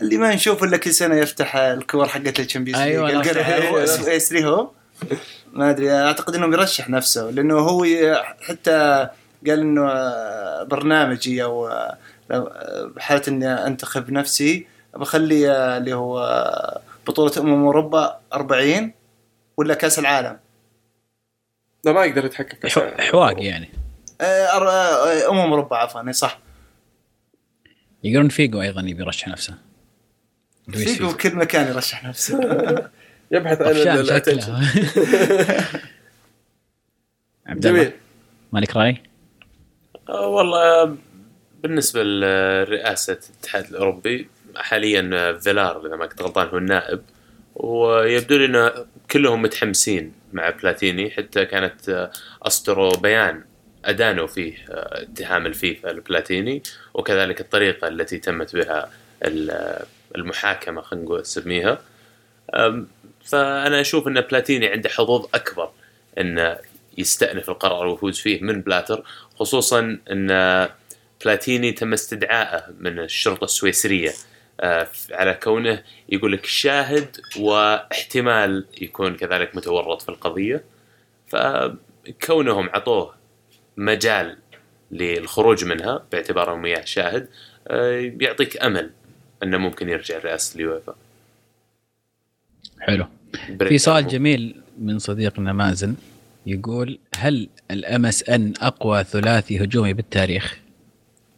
اللي 0.02 0.16
ما 0.16 0.34
نشوف 0.34 0.64
إلا 0.64 0.76
كل 0.76 0.90
سنة 0.94 1.14
يفتح 1.16 1.56
الكور 1.56 2.08
حقت 2.08 2.40
ال 2.40 2.44
Champions 2.44 2.80
League. 2.82 2.88
أيوة، 2.92 3.82
يسري 4.08 4.44
هو 4.44 4.70
ما 5.52 5.70
أدري 5.70 5.92
أعتقد 5.92 6.34
إنه 6.34 6.46
بيرشح 6.46 6.90
نفسه 6.90 7.30
لأنه 7.30 7.58
هو 7.58 7.86
حتى 8.40 9.08
قال 9.46 9.60
إنه 9.60 9.84
برنامجي 10.64 11.42
أو 11.42 11.70
بحاله 12.96 13.22
إني 13.28 13.46
أنتخب 13.66 14.10
نفسي 14.10 14.66
بخلي 14.94 15.52
اللي 15.76 15.92
هو 15.94 16.80
بطولة 17.06 17.32
أمم 17.38 17.64
أوروبا 17.64 18.20
40 18.32 18.92
ولا 19.56 19.74
كأس 19.74 19.98
العالم. 19.98 20.38
لا 21.84 21.92
ما 21.92 22.04
يقدر 22.04 22.24
يتحكم 22.24 22.68
في 22.68 22.70
حواق 23.02 23.42
يعني. 23.42 23.70
أر- 24.20 24.22
آه، 24.22 25.30
أمم 25.30 25.38
أوروبا 25.52 25.76
عفوا 25.76 26.08
إي 26.08 26.12
صح. 26.12 26.38
يقولون 28.04 28.28
فيجو 28.28 28.62
أيضا 28.62 28.80
يبي 28.80 29.02
يرشح 29.02 29.28
نفسه. 29.28 29.54
فيجو 30.72 31.12
كل 31.16 31.36
مكان 31.36 31.66
يرشح 31.68 32.04
نفسه. 32.04 32.38
يبحث 33.30 33.62
عن 33.62 33.76
ال 33.76 33.83
attention 33.83 34.40
شكله 34.40 34.64
عبد 37.46 37.66
الله 37.66 37.78
جميل. 37.82 37.92
مالك 38.52 38.76
راي؟ 38.76 39.02
آه، 40.08 40.26
والله 40.26 40.96
بالنسبة 41.62 42.02
لرئاسة 42.02 43.18
الاتحاد 43.30 43.64
الأوروبي 43.70 44.28
حاليا 44.56 45.32
فيلار 45.40 45.86
إذا 45.86 45.96
ما 45.96 46.06
كنت 46.06 46.22
غلطان 46.22 46.48
هو 46.48 46.58
النائب 46.58 47.02
ويبدو 47.54 48.36
لي 48.36 48.44
إنه 48.44 48.72
كلهم 49.10 49.42
متحمسين 49.42 50.12
مع 50.32 50.50
بلاتيني 50.50 51.10
حتى 51.10 51.44
كانت 51.44 51.88
آه، 51.88 52.10
اصدروا 52.42 52.96
بيان 52.96 53.44
أدانوا 53.84 54.26
فيه 54.26 54.54
آه، 54.70 55.02
اتهام 55.02 55.46
الفيفا 55.46 55.88
لبلاتيني 55.88 56.62
وكذلك 56.94 57.40
الطريقة 57.40 57.88
التي 57.88 58.18
تمت 58.18 58.56
بها 58.56 58.90
ال- 59.24 59.82
المحاكمة 60.16 60.82
خلينا 60.82 61.04
نقول 61.04 61.20
نسميها. 61.20 61.82
فأنا 63.24 63.80
أشوف 63.80 64.08
إن 64.08 64.20
بلاتيني 64.20 64.66
عنده 64.66 64.88
حظوظ 64.88 65.26
أكبر 65.34 65.70
انه 66.18 66.58
يستأنف 66.98 67.50
القرار 67.50 67.86
ويفوز 67.86 68.18
فيه 68.18 68.42
من 68.42 68.60
بلاتر 68.60 69.04
خصوصا 69.38 69.98
إن 70.10 70.68
بلاتيني 71.24 71.72
تم 71.72 71.92
استدعائه 71.92 72.64
من 72.80 72.98
الشرطة 72.98 73.44
السويسرية. 73.44 74.12
آه، 74.60 74.88
على 75.10 75.34
كونه 75.34 75.82
يقول 76.08 76.32
لك 76.32 76.46
شاهد 76.46 77.16
واحتمال 77.38 78.66
يكون 78.80 79.16
كذلك 79.16 79.56
متورط 79.56 80.02
في 80.02 80.08
القضية. 80.08 80.64
فكونهم 81.26 82.70
عطوه 82.70 83.14
مجال 83.76 84.38
للخروج 84.90 85.64
منها 85.64 86.04
باعتبارهم 86.12 86.64
اياه 86.64 86.84
شاهد 86.84 87.28
آه، 87.68 88.12
يعطيك 88.20 88.62
أمل 88.62 88.90
إنه 89.42 89.58
ممكن 89.58 89.88
يرجع 89.88 90.18
رئاسه 90.18 90.56
اليويفا 90.56 90.94
حلو. 92.80 93.06
في 93.58 93.78
سؤال. 93.78 94.08
جميل 94.08 94.60
من 94.78 94.98
صديقنا 94.98 95.52
مازن. 95.52 95.94
يقول 96.46 96.98
هل 97.16 97.48
ال 97.70 98.06
MSN 98.06 98.52
أقوى 98.60 99.04
ثلاثي 99.04 99.64
هجومي 99.64 99.92
بالتاريخ؟ 99.92 100.58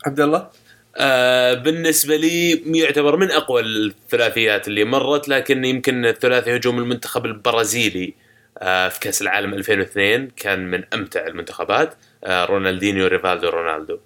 عبد 0.07 0.21
الله؟ 0.21 0.51
آه 0.97 1.55
بالنسبة 1.55 2.17
لي 2.17 2.63
يعتبر 2.79 3.17
من 3.17 3.31
أقوى 3.31 3.61
الثلاثيات 3.61 4.69
اللي 4.69 4.85
مرت 4.85 5.29
لكن 5.29 5.65
يمكن 5.65 6.07
الثلاثي 6.07 6.57
هجوم 6.57 6.79
المنتخب 6.79 7.27
البرازيلي 7.27 8.15
آه 8.59 8.89
في 8.89 9.01
كأس 9.01 9.23
العالم 9.23 9.55
2002 9.55 10.31
كان 10.37 10.71
من 10.71 10.85
أمتع 10.95 11.27
المنتخبات 11.27 11.95
آه 12.25 12.45
رونالدينيو 12.45 13.07
ريفالدو 13.07 13.49
رونالدو. 13.49 13.99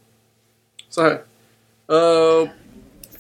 صحيح. 0.91 1.21
آه 1.91 2.53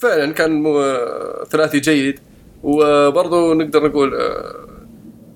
فعلا 0.04 0.32
كان 0.32 0.62
مو 0.62 0.80
آه، 0.80 1.44
ثلاثي 1.44 1.80
جيد. 1.80 2.18
وبرضه 2.62 3.54
نقدر 3.54 3.88
نقول 3.88 4.14
آه 4.14 4.68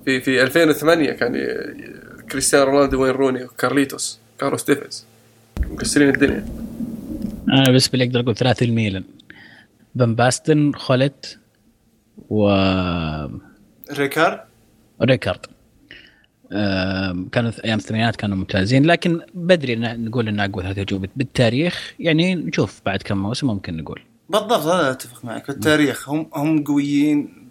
في 0.05 0.21
في 0.21 0.43
2008 0.43 1.11
كان 1.11 1.47
كريستيانو 2.31 2.65
رونالدو 2.65 3.03
وين 3.03 3.11
روني؟ 3.11 3.43
وكارليتوس 3.43 4.19
كارلوس 4.39 4.63
تيفيز 4.65 5.05
مكسرين 5.69 6.09
الدنيا. 6.09 6.45
أنا 7.49 7.63
بالنسبة 7.63 7.97
لي 7.97 8.03
أقدر 8.03 8.19
أقول 8.19 8.35
ثلاثي 8.35 8.65
الميلان. 8.65 9.03
فان 9.95 10.15
باستن 10.15 10.71
خوليت 10.73 11.39
و 12.29 12.49
ريكارد؟ 13.91 14.39
ريكارد. 15.01 15.39
آم، 16.51 17.29
كانوا 17.31 17.51
أيام 17.65 17.77
الثمانينات 17.77 18.15
كانوا 18.15 18.37
ممتازين. 18.37 18.85
لكن 18.85 19.21
بدري 19.33 19.75
نقول 19.75 20.27
إن 20.27 20.39
أقوى 20.39 20.63
ثلاثي 20.63 20.81
هجوم 20.81 21.05
بالتاريخ 21.15 21.93
يعني 21.99 22.35
نشوف 22.35 22.81
بعد 22.85 23.01
كم 23.01 23.17
موسم 23.17 23.47
ممكن 23.47 23.77
نقول. 23.77 24.01
بالضبط 24.29 24.61
هذا 24.61 24.91
أتفق 24.91 25.25
معك. 25.25 25.43
في 25.43 25.49
التاريخ 25.49 26.09
هم 26.09 26.29
هم 26.33 26.63
قويين 26.63 27.49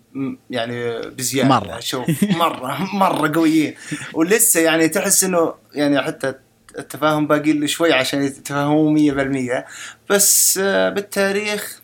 يعني 0.50 1.00
بزيادة. 1.00 1.48
مرة. 1.48 1.80
شوف 1.80 2.24
مرة 2.24 2.78
مرة 2.94 3.32
قويين. 3.34 3.74
ولسه 4.14 4.60
يعني 4.60 4.88
تحس 4.88 5.24
إنه 5.24 5.54
يعني 5.74 6.02
حتى 6.02 6.34
التفاهم 6.78 7.26
باقي 7.26 7.52
له 7.52 7.66
شوي 7.66 7.92
عشان 7.92 8.22
يتفاهموا 8.22 8.90
100% 8.90 9.64
بس 10.10 10.58
آه، 10.62 10.88
بالتاريخ 10.88 11.82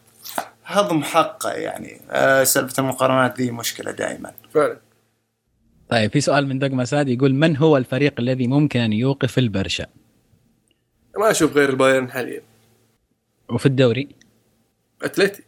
هضم 0.65 1.03
حقه 1.03 1.51
يعني. 1.51 2.01
آه، 2.11 2.45
سالفة 2.45 2.81
المقارنات 2.83 3.41
ذي 3.41 3.51
مشكلة 3.51 3.91
دائما 3.91 4.33
فعلا. 4.55 4.81
طيب 5.91 6.13
في 6.13 6.21
سؤال 6.21 6.47
من 6.47 6.59
دق 6.59 6.71
مساد 6.71 7.09
يقول 7.09 7.35
من 7.35 7.57
هو 7.57 7.77
الفريق 7.77 8.15
الذي 8.19 8.47
ممكن 8.47 8.81
أن 8.81 8.93
يوقف 8.93 9.39
البرشا؟ 9.39 9.87
ما 11.19 11.31
أشوف 11.31 11.57
غير 11.57 11.69
البايرن 11.69 12.11
حاليا. 12.11 12.43
وفي 13.49 13.67
الدوري؟ 13.67 14.09
أتلتي. 15.03 15.43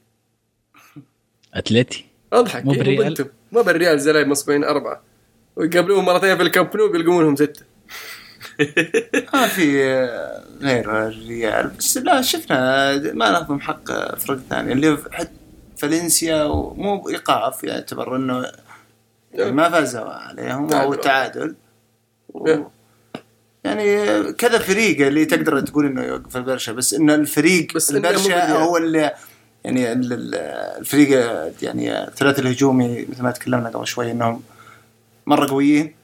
أتلتي؟ 1.54 2.06
أضحك. 2.32 2.64
مو 2.64 2.72
إيه، 2.72 2.78
بالريال؟ 2.78 3.30
ما 3.52 3.62
بالريال 3.62 4.00
زلايب 4.00 4.26
مصبعين 4.28 4.64
أربعة. 4.64 5.02
ويقابلوهم 5.56 6.04
مرتين 6.04 6.36
في 6.36 6.42
الكامب 6.42 6.76
نو 6.76 6.88
بيلقون 6.88 7.24
لهم 7.24 7.36
ستة. 7.36 7.64
ما 9.34 9.46
في 9.46 9.84
آه، 9.84 10.44
غير 10.60 11.06
الريال. 11.06 11.70
بس 11.78 11.96
لا 11.96 12.22
شفنا 12.22 12.92
ما 13.12 13.30
نهضم 13.30 13.60
حق 13.60 14.14
فرق 14.14 14.38
ثانية 14.50 14.72
اللي 14.72 14.98
حتى 15.10 15.30
فالنسيا 15.76 16.44
ومو 16.44 17.08
ايقاف 17.08 17.64
يعتبر 17.64 18.16
إنه 18.16 18.52
يعني 19.32 19.52
ما 19.52 19.70
فازوا 19.70 20.10
عليهم 20.10 20.72
أو 20.72 20.94
تعادل. 20.94 21.54
و... 22.28 22.48
نعم. 22.48 22.68
يعني 23.64 24.22
كذا 24.32 24.58
فريق 24.58 25.06
اللي 25.06 25.24
تقدر 25.24 25.60
تقول 25.60 25.86
إنه 25.86 26.02
يوقف 26.02 26.36
البرشا. 26.36 26.72
بس 26.72 26.94
انه 26.94 27.14
الفريق 27.14 27.74
بس 27.74 27.90
مو 27.90 27.96
البرشا. 27.96 28.52
هو 28.52 28.76
اللي 28.76 29.14
يعني 29.66 29.92
ال- 29.92 30.12
ال- 30.12 30.34
الفريق 30.80 31.08
يعني 31.62 32.04
الثلاثي 32.04 32.40
الهجومي 32.42 33.06
مثل 33.10 33.22
ما 33.22 33.30
تكلمنا 33.30 33.68
قبل 33.68 33.86
شوي 33.86 34.10
إنهم 34.10 34.42
مرة 35.26 35.50
قويين. 35.50 35.94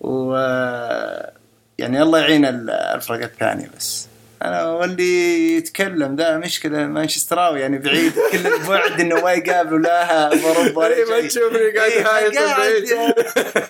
و 0.00 0.34
يعني 1.78 2.02
الله 2.02 2.18
يعين 2.18 2.44
ال- 2.44 2.70
الفرق 2.70 3.22
الثانية 3.22 3.70
بس. 3.76 4.06
أنا 4.42 4.64
واللي 4.70 5.56
يتكلم 5.56 6.16
ذا 6.16 6.36
مشكلة 6.36 6.86
مانشستراوي 6.86 7.60
يعني 7.60 7.78
بعيد 7.78 8.12
كل 8.32 8.46
البعد 8.46 9.00
إنه 9.00 9.20
ما 9.20 9.32
يقابلوا 9.32 9.78
لا 9.78 10.24
اوروبا 10.26 10.86
إيه، 10.86 11.04
ما. 11.04 11.28
تشوفني 11.28 11.70
قاعد 11.78 11.90
إيه، 11.90 12.56
بعيد. 12.56 12.84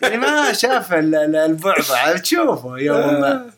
يعني. 0.03 0.17
ما 0.17 0.53
شاف 0.53 0.93
ال- 0.93 1.15
ال- 1.15 1.37
البعبع 1.37 2.17
تشوفه 2.17 2.79
يوم 2.79 3.21
ما 3.21 3.51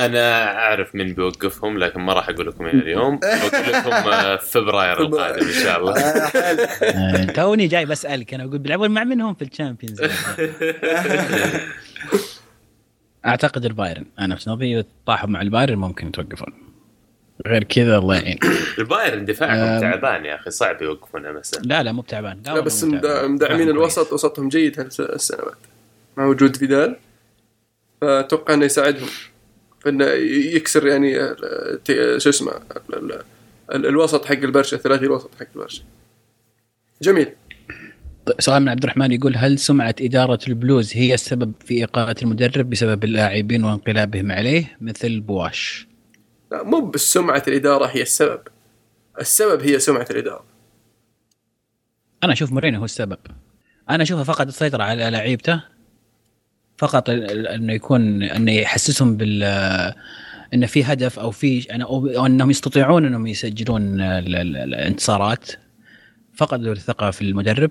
أنا 0.00 0.56
أعرف 0.58 0.94
من 0.94 1.12
بيوقفهم 1.12 1.78
لكن 1.78 2.00
ما 2.00 2.12
راح 2.12 2.28
أقول 2.28 2.46
لكم 2.46 2.66
اليوم. 2.82 3.16
بقول 3.18 3.72
لكم 3.72 3.90
آه، 3.92 4.36
في 4.36 4.50
فبراير. 4.50 5.00
القادم 5.00 5.46
إن 5.46 5.52
شاء 5.52 5.80
الله. 5.80 5.92
آه،. 6.00 6.30
آه، 6.84 7.24
توني 7.24 7.66
جاي 7.66 7.86
بسألك 7.86 8.34
أنا 8.34 8.44
أقول 8.44 8.58
بيلعبون 8.58 8.90
مع 8.90 9.04
منهم 9.04 9.34
في 9.34 9.44
ال 9.44 9.50
Champions 9.50 10.00
أعتقد 13.26 13.64
البايرن. 13.64 14.04
أنا 14.18 14.36
في 14.36 14.50
نظري 14.50 14.84
طاحوا 15.06 15.28
مع 15.28 15.40
البايرن 15.42 15.76
ممكن 15.78 16.06
يتوقفون. 16.06 16.52
غير 17.46 17.64
كذا 17.64 17.98
الله 17.98 18.16
يعين. 18.16 18.38
البايرن 18.78 19.24
دفاعهم. 19.24 19.80
تعبان 19.80 20.24
يا 20.24 20.34
أخي 20.34 20.50
صعب 20.50 20.82
يوقفون 20.82 21.32
مثلا 21.32 21.60
لا 21.64 21.82
لا 21.82 21.92
مو 21.92 22.02
بتعبان. 22.02 22.42
لا 22.46 22.60
بس 22.60 22.84
مد- 22.84 23.00
تعبان. 23.00 23.30
مدعمين 23.30 23.68
الوسط 23.68 24.12
وسطهم 24.12 24.48
جيد 24.48 24.80
هالسنوات. 24.80 25.56
مع 26.16 26.26
وجود 26.26 26.56
فيدال. 26.56 26.96
فأتوقع 28.00 28.54
إنه 28.54 28.64
يساعدهم. 28.64 29.08
في 29.82 29.88
انه 29.88 30.04
ي- 30.04 30.56
يكسر 30.56 30.86
يعني 30.86 31.20
ال- 31.20 31.82
ت- 31.84 32.18
شو 32.18 32.28
اسمه 32.30 32.52
ال- 32.52 32.94
ال- 32.94 33.22
ال- 33.74 33.86
الوسط 33.86 34.24
حق 34.24 34.32
البرشا 34.32 34.76
ثلاثي 34.76 35.04
الوسط 35.04 35.30
حق 35.40 35.46
البرشا 35.56 35.82
جميل. 37.02 37.28
سؤال 38.38 38.62
من 38.62 38.68
عبد 38.68 38.82
الرحمن 38.84 39.12
يقول 39.12 39.36
هل 39.36 39.58
سمعة 39.58 39.94
إدارة 40.00 40.38
البلوز 40.48 40.96
هي 40.96 41.14
السبب 41.14 41.52
في 41.64 41.84
إقالة 41.84 42.14
المدرب 42.22 42.70
بسبب 42.70 43.04
اللاعبين 43.04 43.64
وانقلابهم 43.64 44.32
عليه 44.32 44.76
مثل 44.80 45.20
بواش؟ 45.20 45.86
لا 46.52 46.62
مو 46.62 46.80
بس 46.90 47.12
سمعة 47.12 47.42
الإدارة 47.48 47.86
هي 47.86 48.02
السبب 48.02 48.40
السبب 49.20 49.62
هي 49.62 49.78
سمعة 49.78 50.06
الإدارة 50.10 50.44
أنا 52.24 52.32
أشوف 52.32 52.52
مورينيو 52.52 52.78
هو 52.78 52.84
السبب. 52.84 53.18
أنا 53.90 54.02
أشوفه 54.02 54.22
فقد 54.22 54.48
السيطرة 54.48 54.82
على 54.82 55.10
لعيبته 55.10 55.62
فقط 56.80 57.10
انه 57.10 57.72
يكون 57.72 58.22
انه 58.22 58.52
يحسسهم 58.52 59.16
بال 59.16 59.42
انه 60.54 60.66
في 60.66 60.84
هدف 60.84 61.18
أو 61.18 61.30
في 61.30 61.62
أنا- 61.62 61.82
أو 61.82 62.06
أو 62.06 62.26
انهم 62.26 62.50
يستطيعون 62.50 63.06
انهم 63.06 63.26
يسجلون 63.26 64.00
ال- 64.00 64.36
ال- 64.36 64.56
الانتصارات. 64.56 65.50
فقدوا 66.36 66.72
الثقة 66.72 67.10
في 67.10 67.22
المدرب 67.22 67.70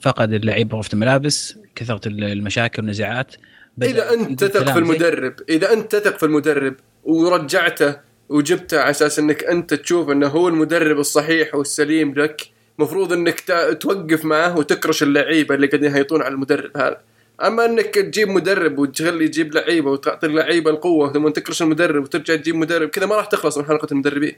فقد 0.00 0.32
اللعيبه 0.32 0.76
غرفه 0.76 0.88
الملابس 0.92 1.58
كثره 1.74 2.00
المشاكل 2.08 2.82
والنزاعات. 2.82 3.34
إذا 3.82 4.14
أنت 4.14 4.44
تثق 4.44 4.72
في 4.72 4.78
المدرب 4.78 5.34
إذا 5.48 5.72
أنت 5.72 5.96
تثق 5.96 6.16
في 6.18 6.26
المدرب 6.26 6.74
ورجعته 7.04 7.96
وجبته 8.28 8.80
على 8.80 8.90
أساس 8.90 9.18
إنك 9.18 9.44
أنت 9.44 9.74
تشوف 9.74 10.10
إنه 10.10 10.26
هو 10.26 10.48
المدرب 10.48 10.98
الصحيح 10.98 11.54
والسليم 11.54 12.14
لك 12.14 12.48
مفروض 12.78 13.12
إنك 13.12 13.40
توقف 13.80 14.24
معه 14.24 14.58
وتكرش 14.58 15.02
اللعيبة 15.02 15.54
اللي 15.54 15.66
قاعدين 15.66 15.90
يهيطون 15.92 16.22
على 16.22 16.34
المدرب 16.34 16.76
هذا. 16.76 17.00
أما 17.46 17.64
إنك 17.64 17.84
تجيب 17.94 18.28
مدرب 18.28 18.78
وتخلي 18.78 19.24
يجيب 19.24 19.54
لعيبة 19.54 19.90
وتعطي 19.90 20.26
اللعيبة 20.26 20.70
القوة 20.70 21.12
ثم 21.12 21.28
تكرش 21.28 21.62
المدرب 21.62 22.02
وترجع 22.02 22.36
تجيب 22.36 22.54
مدرب 22.54 22.88
كذا 22.88 23.06
ما 23.06 23.14
راح 23.16 23.26
تخلص 23.26 23.58
من 23.58 23.64
حلقة 23.64 23.88
المدربين. 23.92 24.32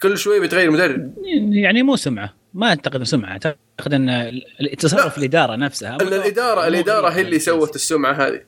كل 0.00 0.18
شوي 0.18 0.40
بيتغير 0.40 0.70
مدرب. 0.70 1.12
يعني 1.52 1.82
مو 1.82 1.96
سمعة. 1.96 2.34
ما 2.54 2.68
أعتقد 2.68 3.02
سمعة. 3.02 3.30
أعتقد 3.30 3.94
إن 3.94 4.32
تصرف 4.78 5.18
الإدارة 5.18 5.56
نفسها 5.56 5.96
الاداره 5.96 6.66
الإدارة 6.68 7.08
هي 7.08 7.20
اللي 7.20 7.38
سوت 7.38 7.74
السمعة 7.74 8.12
هذه. 8.12 8.40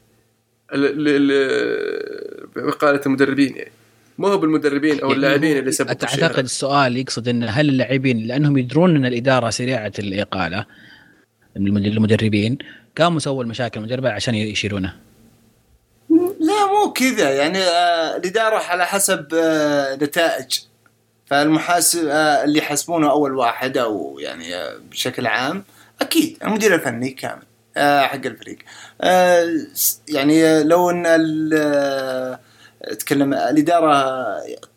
ال- 0.74 0.84
ال- 1.08 1.30
ال- 1.30 2.46
بقالة 2.66 3.00
المدربين 3.06 3.56
يعني. 3.56 3.70
ما 4.18 4.28
هو 4.28 4.38
بالمدربين 4.38 4.92
أو 5.00 5.06
يعني 5.08 5.12
اللاعبين 5.16 5.58
اللي 5.58 5.72
سببوا 5.72 5.92
أعتقد. 5.92 6.44
السؤال 6.44 6.96
يقصد 6.96 7.28
إن 7.28 7.42
هل 7.48 7.68
اللاعبين 7.68 8.26
لأنهم 8.26 8.58
يدرون 8.58 8.96
إن 8.96 9.06
الإدارة 9.06 9.50
سريعة 9.50 9.92
الإقالة 9.98 10.66
المد- 11.56 11.86
المدربين 11.86 12.58
قاموا 12.98 13.18
سووا 13.18 13.42
المشاكل 13.42 13.80
المدربه 13.80 14.12
عشان 14.12 14.34
يشيلونه. 14.34 14.96
لا 16.40 16.66
مو 16.66 16.92
كذا. 16.92 17.30
يعني 17.30 17.58
آه، 17.58 18.16
الإدارة 18.16 18.56
على 18.56 18.86
حسب 18.86 19.26
آه، 19.34 19.94
نتائج. 19.94 20.58
فالمحاسب 21.26 22.06
آه، 22.06 22.44
اللي 22.44 22.58
يحاسبونه 22.58 23.10
أول 23.10 23.34
واحد 23.34 23.78
أو 23.78 24.18
يعني 24.18 24.54
بشكل 24.90 25.26
عام 25.26 25.64
أكيد 26.00 26.36
المدير 26.44 26.74
الفني 26.74 27.10
كامل 27.10 27.42
حق 27.76 28.26
الفريق. 28.26 28.58
يعني 30.08 30.62
لو 30.62 30.90
أن 30.90 31.06
اتكلم 32.82 33.34
الإدارة 33.34 34.16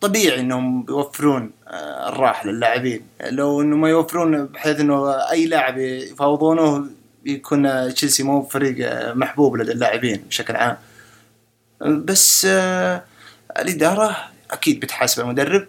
طبيعي 0.02 0.40
أنهم 0.40 0.84
بيوفرون 0.84 1.52
آه، 1.68 2.10
الراحة 2.10 2.48
للاعبين. 2.48 3.08
لو 3.22 3.62
أنه 3.62 3.76
ما 3.76 3.90
يوفرون 3.90 4.46
بحيث 4.46 4.80
أنه 4.80 5.12
أي 5.32 5.46
لاعب 5.46 5.78
يفاوضونه 5.78 6.86
يكون 7.26 7.94
تشيلسي 7.94 8.24
مو 8.24 8.42
فريق 8.44 8.76
محبوب 9.16 9.56
لدى 9.58 9.72
اللاعبين 9.72 10.18
بشكل 10.28 10.56
عام. 10.56 10.78
بس 11.82 12.46
آه، 12.50 13.04
الإدارة 13.60 14.18
أكيد 14.52 14.80
بتحاسب 14.80 15.22
المدرب. 15.22 15.68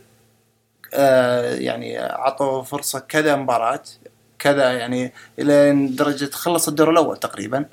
آه، 0.95 1.55
يعني 1.55 1.99
عطوا 1.99 2.63
فرصة 2.63 2.99
كذا 2.99 3.37
مباراة 3.37 3.83
كذا 4.39 4.73
يعني 4.73 5.13
إلى 5.39 5.87
درجة 5.87 6.31
خلص 6.31 6.69
الدور 6.69 6.91
الأول 6.91 7.17
تقريبا. 7.17 7.65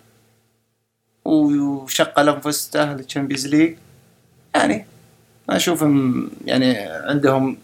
وشق 1.25 2.19
أنفسه 2.19 2.93
لل 2.93 3.03
Champions 3.03 3.47
League. 3.47 3.77
يعني 4.55 4.85
أشوفهم 5.49 6.29
يعني 6.45 6.77
عندهم 6.79 7.57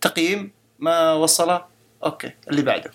تقييم 0.00 0.50
ما 0.78 1.12
وصله. 1.12 1.64
okay 2.04 2.30
اللي 2.50 2.62
بعده. 2.62 2.90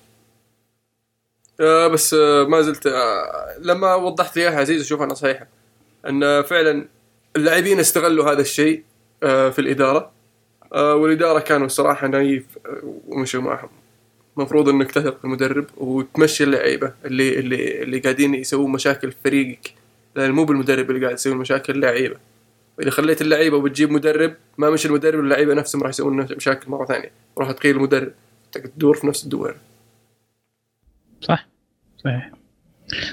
آه 1.60 1.88
بس 1.88 2.14
آه 2.14 2.44
ما 2.44 2.62
زلت 2.62 2.88
آه 2.88 3.56
لما 3.60 3.96
وضحت 3.96 4.38
لي 4.38 4.44
أياها 4.44 4.60
عزيز 4.60 4.82
أشوف 4.82 5.02
انها 5.02 5.14
صحيحه 5.16 5.48
أن 6.08 6.42
فعلا 6.42 6.86
اللاعبين 7.36 7.80
استغلوا 7.80 8.32
هذا 8.32 8.42
الشيء 8.42 8.84
في 9.22 9.60
الإدارة. 9.60 10.12
والإدارة 10.74 11.40
كانوا 11.40 11.66
الصراحه 11.66 12.08
نايف 12.08 12.44
ومشوا 13.08 13.42
معهم. 13.42 13.70
المفروض 14.38 14.70
إنك 14.70 14.92
تثق 14.92 15.18
في 15.18 15.26
المدرب 15.26 15.66
وتمشي 15.78 16.44
اللعيبة 16.44 16.94
اللي 17.06 17.40
اللي 17.40 17.84
اللي 17.84 18.00
قاعدين 18.00 18.36
يسوون 18.36 18.72
مشاكل 18.72 19.12
في 19.12 19.18
فريقك. 19.24 19.74
لأن 20.16 20.32
مو 20.32 20.44
بالمدرب 20.46 20.90
اللي 20.90 21.02
قاعد 21.06 21.14
يسوي 21.16 21.36
مشاكل 21.36 21.74
اللعيبة. 21.74 22.16
إذا 22.82 22.90
خليت 22.90 23.22
اللعيبة 23.22 23.58
وبتجيب 23.58 23.92
مدرب 23.92 24.34
ما 24.58 24.70
مشي 24.70 24.88
المدرب 24.88 25.20
اللعيبة 25.20 25.54
نفسهم 25.54 25.82
راح 25.84 25.90
يسوون 25.90 26.28
مشاكل 26.36 26.72
مرة 26.72 26.86
ثانية. 26.86 27.12
راح 27.38 27.52
تغير 27.52 27.76
المدرب. 27.76 28.12
تدور 28.52 28.96
في 28.96 29.08
نفس 29.08 29.24
الدويره 29.24 29.56
صح؟ 31.22 31.48
صحيح. 32.04 32.32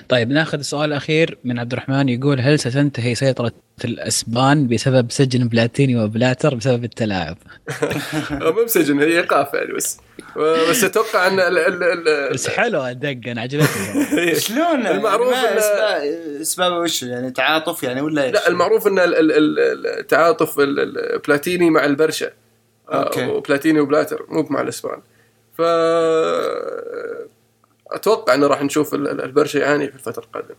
طيب 0.08 0.30
ناخذ 0.30 0.58
السؤال 0.58 0.84
الاخير 0.92 1.38
من 1.44 1.58
عبد 1.58 1.72
الرحمن 1.72 2.08
يقول 2.08 2.40
هل 2.40 2.58
ستنتهي 2.58 3.14
سيطرة 3.14 3.52
الأسبان 3.84 4.66
بسبب 4.68 5.10
سجن 5.10 5.48
بلاتيني 5.48 5.96
وبلاتر 6.04 6.54
بسبب 6.54 6.84
التلاعب؟ 6.84 7.36
مو 8.30 8.64
بسجن 8.64 8.98
هي 9.00 9.06
ايقاف 9.06 9.54
يعني 9.54 9.72
بس. 9.72 9.98
بس 10.70 10.84
أتوقع 10.84 11.26
أن 11.26 11.40
ال 11.40 11.58
ال 11.58 11.82
ال 12.08 12.34
بس 12.34 12.48
حلوة 12.48 12.90
الدقه 12.90 13.32
أنا 13.32 13.40
عجبتني. 13.40 14.34
شلون؟ 14.40 14.86
المعروف 14.86 15.32
يعني 15.34 15.44
ما 15.44 15.50
إن- 15.50 15.56
اسباب 15.58 16.40
اسباب 16.40 16.72
وش 16.72 17.02
يعني 17.02 17.30
تعاطف 17.30 17.82
يعني 17.82 18.00
ولا 18.00 18.24
إيش؟ 18.24 18.32
لا 18.34 18.48
المعروف 18.48 18.86
إن 18.86 18.98
ال- 18.98 19.14
ال- 19.14 19.32
ال- 19.32 19.86
التعاطف 19.98 20.58
ال- 20.58 20.80
ال- 20.80 21.18
بلاتيني 21.18 21.70
مع 21.70 21.84
البرشا. 21.84 22.30
آه، 22.88 23.02
أوكي. 23.04 23.26
وبلاتيني 23.26 23.80
وبلاتر 23.80 24.26
مو 24.28 24.46
مع 24.50 24.60
الأسبان. 24.60 24.98
ف 25.58 25.62
أتوقع 27.92 28.34
إنه 28.34 28.46
راح 28.46 28.62
نشوف 28.62 28.94
ال- 28.94 29.08
ال- 29.10 29.22
البرشا 29.24 29.58
يعاني 29.58 29.88
في 29.88 29.94
الفترة 29.94 30.24
القادمة. 30.24 30.56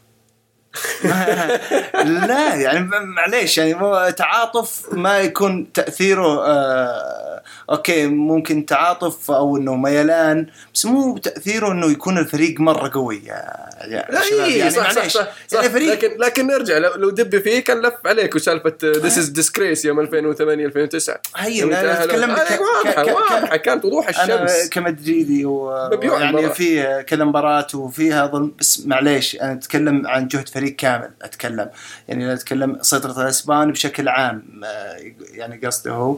لا 2.27 2.55
يعني 2.55 2.89
معليش 2.89 3.57
يعني 3.57 4.11
تعاطف 4.11 4.93
ما 4.93 5.19
يكون 5.19 5.73
تأثيره 5.73 6.45
آه 6.47 7.36
أوكي 7.69 8.07
ممكن 8.07 8.65
تعاطف 8.65 9.31
أو 9.31 9.57
إنه 9.57 9.75
ميلان 9.75 10.47
بس 10.73 10.85
مو 10.85 11.17
تاثيره 11.17 11.71
إنه 11.71 11.91
يكون 11.91 12.17
الفريق 12.17 12.59
مرة 12.59 12.91
قوي. 12.93 13.21
يا, 13.25 13.67
يا 13.87 14.05
لا 14.09 14.21
شباب 14.21 14.39
إيه 14.39 14.59
يعني 14.59 14.71
صح 14.71 14.91
صح 14.91 15.07
صح, 15.07 15.27
صح 15.47 15.57
يعني 15.59 15.69
فريق 15.69 15.91
لكن 15.91 16.17
لكن 16.19 16.47
نرجع 16.47 16.77
لو, 16.77 16.93
لو 16.95 17.09
دب 17.09 17.39
فيه 17.41 17.59
كان 17.59 17.81
لف 17.81 17.93
عليك 18.05 18.35
وسالفة 18.35 18.73
this 18.83 19.17
is 19.17 19.29
disgrace 19.29 19.85
يوم 19.85 19.99
2008 19.99 20.65
2009 20.65 21.19
هي 21.35 21.57
يوم 21.57 21.73
أنا. 21.73 22.03
اتكلم 22.03 22.29
واضحه 22.29 23.57
كانت 23.57 23.85
وضوح 23.85 24.19
أنا 24.23 24.43
الشمس. 24.43 24.69
كمدريدي 24.69 25.45
و... 25.45 25.71
يعني. 26.03 26.49
في 26.49 27.03
كذا 27.07 27.23
مباراة 27.23 27.67
وفيها 27.73 28.27
ظلم 28.27 28.51
بس 28.59 28.85
معليش 28.85 29.35
أنا 29.41 29.53
أتكلم 29.53 30.07
عن 30.07 30.27
جهد 30.27 30.49
فريق 30.49 30.75
كامل 30.75 31.09
أتكلم. 31.21 31.69
يعني 32.07 32.33
أتكلم 32.33 32.77
سيطرة 32.81 33.21
الأسبان 33.21 33.71
بشكل 33.71 34.07
عام 34.07 34.61
آه، 34.63 34.97
يعني 35.33 35.65
قصده. 35.65 35.91
هو 35.91 36.17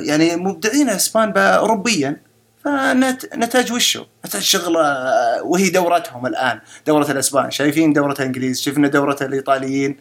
يعني 0.00 0.36
مبدعين 0.36 0.88
الاسبان 0.90 1.32
بقى 1.32 1.58
اوروبيا 1.58 2.16
فنتاج 2.64 3.72
وشه؟ 3.72 4.06
نتاج 4.26 4.42
شغله 4.42 4.80
آه، 4.80 5.42
وهي 5.42 5.70
دورتهم 5.70 6.26
الآن. 6.26 6.60
دورة 6.86 7.10
الأسبان. 7.10 7.50
شايفين 7.50 7.92
دورة 7.92 8.12
الانجليز 8.12 8.60
شفنا 8.60 8.88
دورة 8.88 9.16
الإيطاليين. 9.20 9.96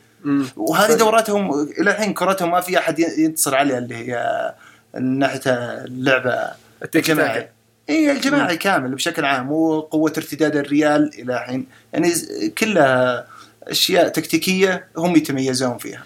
وهذه 0.58 0.94
دورتهم 0.94 1.62
إلى 1.80 1.92
الحين 1.92 2.14
كرتهم 2.14 2.52
ما 2.52 2.62
في 2.62 2.78
أحد 2.78 3.00
ينتصر 3.00 3.56
عليها 3.56 3.78
اللي 3.78 3.96
هي 3.96 4.54
ناحية 5.02 5.42
اللعبة. 5.46 6.52
الجماعي. 6.96 7.50
إي 7.90 8.12
الجماعي 8.12 8.58
كامل 8.58 8.96
بشكل 8.96 9.26
عام 9.26 9.52
وقوة 9.52 10.14
ارتداد 10.18 10.56
الريال 10.56 11.12
إلى 11.20 11.34
الحين. 11.34 11.68
يعني 11.94 12.14
كلها 12.58 13.28
أشياء 13.64 14.08
تكتيكية 14.08 14.88
هم 14.98 15.16
يتميزون 15.16 15.78
فيها. 15.78 16.04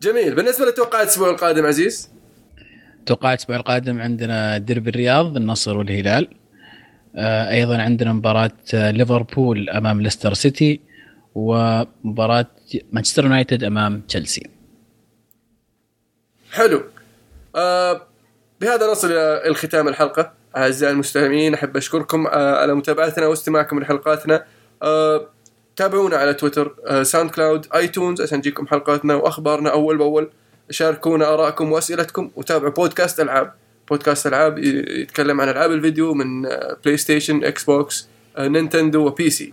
جميل. 0.00 0.34
بالنسبة 0.34 0.64
للتوقعات 0.64 1.04
الأسبوع 1.04 1.30
القادم 1.30 1.66
عزيز؟ 1.66 2.08
توقعات 3.06 3.38
الأسبوع 3.38 3.56
القادم 3.56 4.00
عندنا 4.00 4.58
ديربي 4.58 4.90
الرياض 4.90 5.36
النصر 5.36 5.78
والهلال. 5.78 6.28
آه، 7.16 7.50
أيضا 7.50 7.82
عندنا 7.82 8.12
مباراة 8.12 8.50
آه، 8.74 8.90
ليفربول 8.90 9.70
أمام 9.70 10.02
ليستر 10.02 10.34
سيتي 10.34 10.80
ومباراة 11.34 12.46
مانشستر 12.92 13.24
يونايتد 13.24 13.64
أمام 13.64 14.00
تشيلسي. 14.00 14.50
حلو. 16.52 16.82
آه 17.56 18.02
بهذا 18.60 18.90
نصل 18.90 19.12
إلى 19.12 19.42
الختام 19.46 19.88
الحلقة. 19.88 20.32
أعزائي 20.56 20.92
المستمعين 20.92 21.54
أحب 21.54 21.76
أشكركم 21.76 22.26
آه 22.26 22.56
على 22.56 22.74
متابعتنا 22.74 23.26
واستماعكم 23.26 23.80
لحلقاتنا. 23.80 24.44
آه 24.82 25.26
تابعونا 25.76 26.16
على 26.16 26.34
تويتر 26.34 26.76
آه 26.86 27.02
SoundCloud 27.02 27.66
iTunes 27.74 28.20
عشان 28.20 28.40
تجيكم 28.42 28.66
حلقاتنا 28.66 29.14
وأخبارنا 29.14 29.72
أول 29.72 29.98
بأول. 29.98 30.30
شاركونا 30.70 31.34
ارائكم 31.34 31.72
وأسئلتكم 31.72 32.30
وتابعوا 32.36 32.72
بودكاست 32.72 33.20
ألعاب. 33.20 33.54
بودكاست 33.90 34.26
ألعاب 34.26 34.58
ي- 34.58 35.00
يتكلم 35.02 35.40
عن 35.40 35.48
ألعاب 35.48 35.72
الفيديو 35.72 36.14
من 36.14 36.42
PlayStation 36.84 37.44
Xbox 37.44 38.08
نينتندو 38.38 39.06
وبي 39.06 39.30
سي 39.30 39.52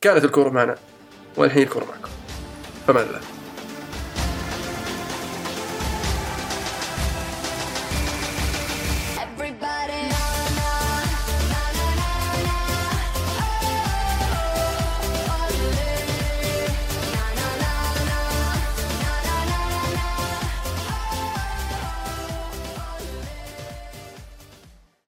كانت 0.00 0.24
الكورة 0.24 0.50
معنا 0.50 0.76
والحين 1.36 1.62
الكورة 1.62 1.84
معكم. 1.84 2.10
فمان 2.86 3.06
الله. 3.06 3.20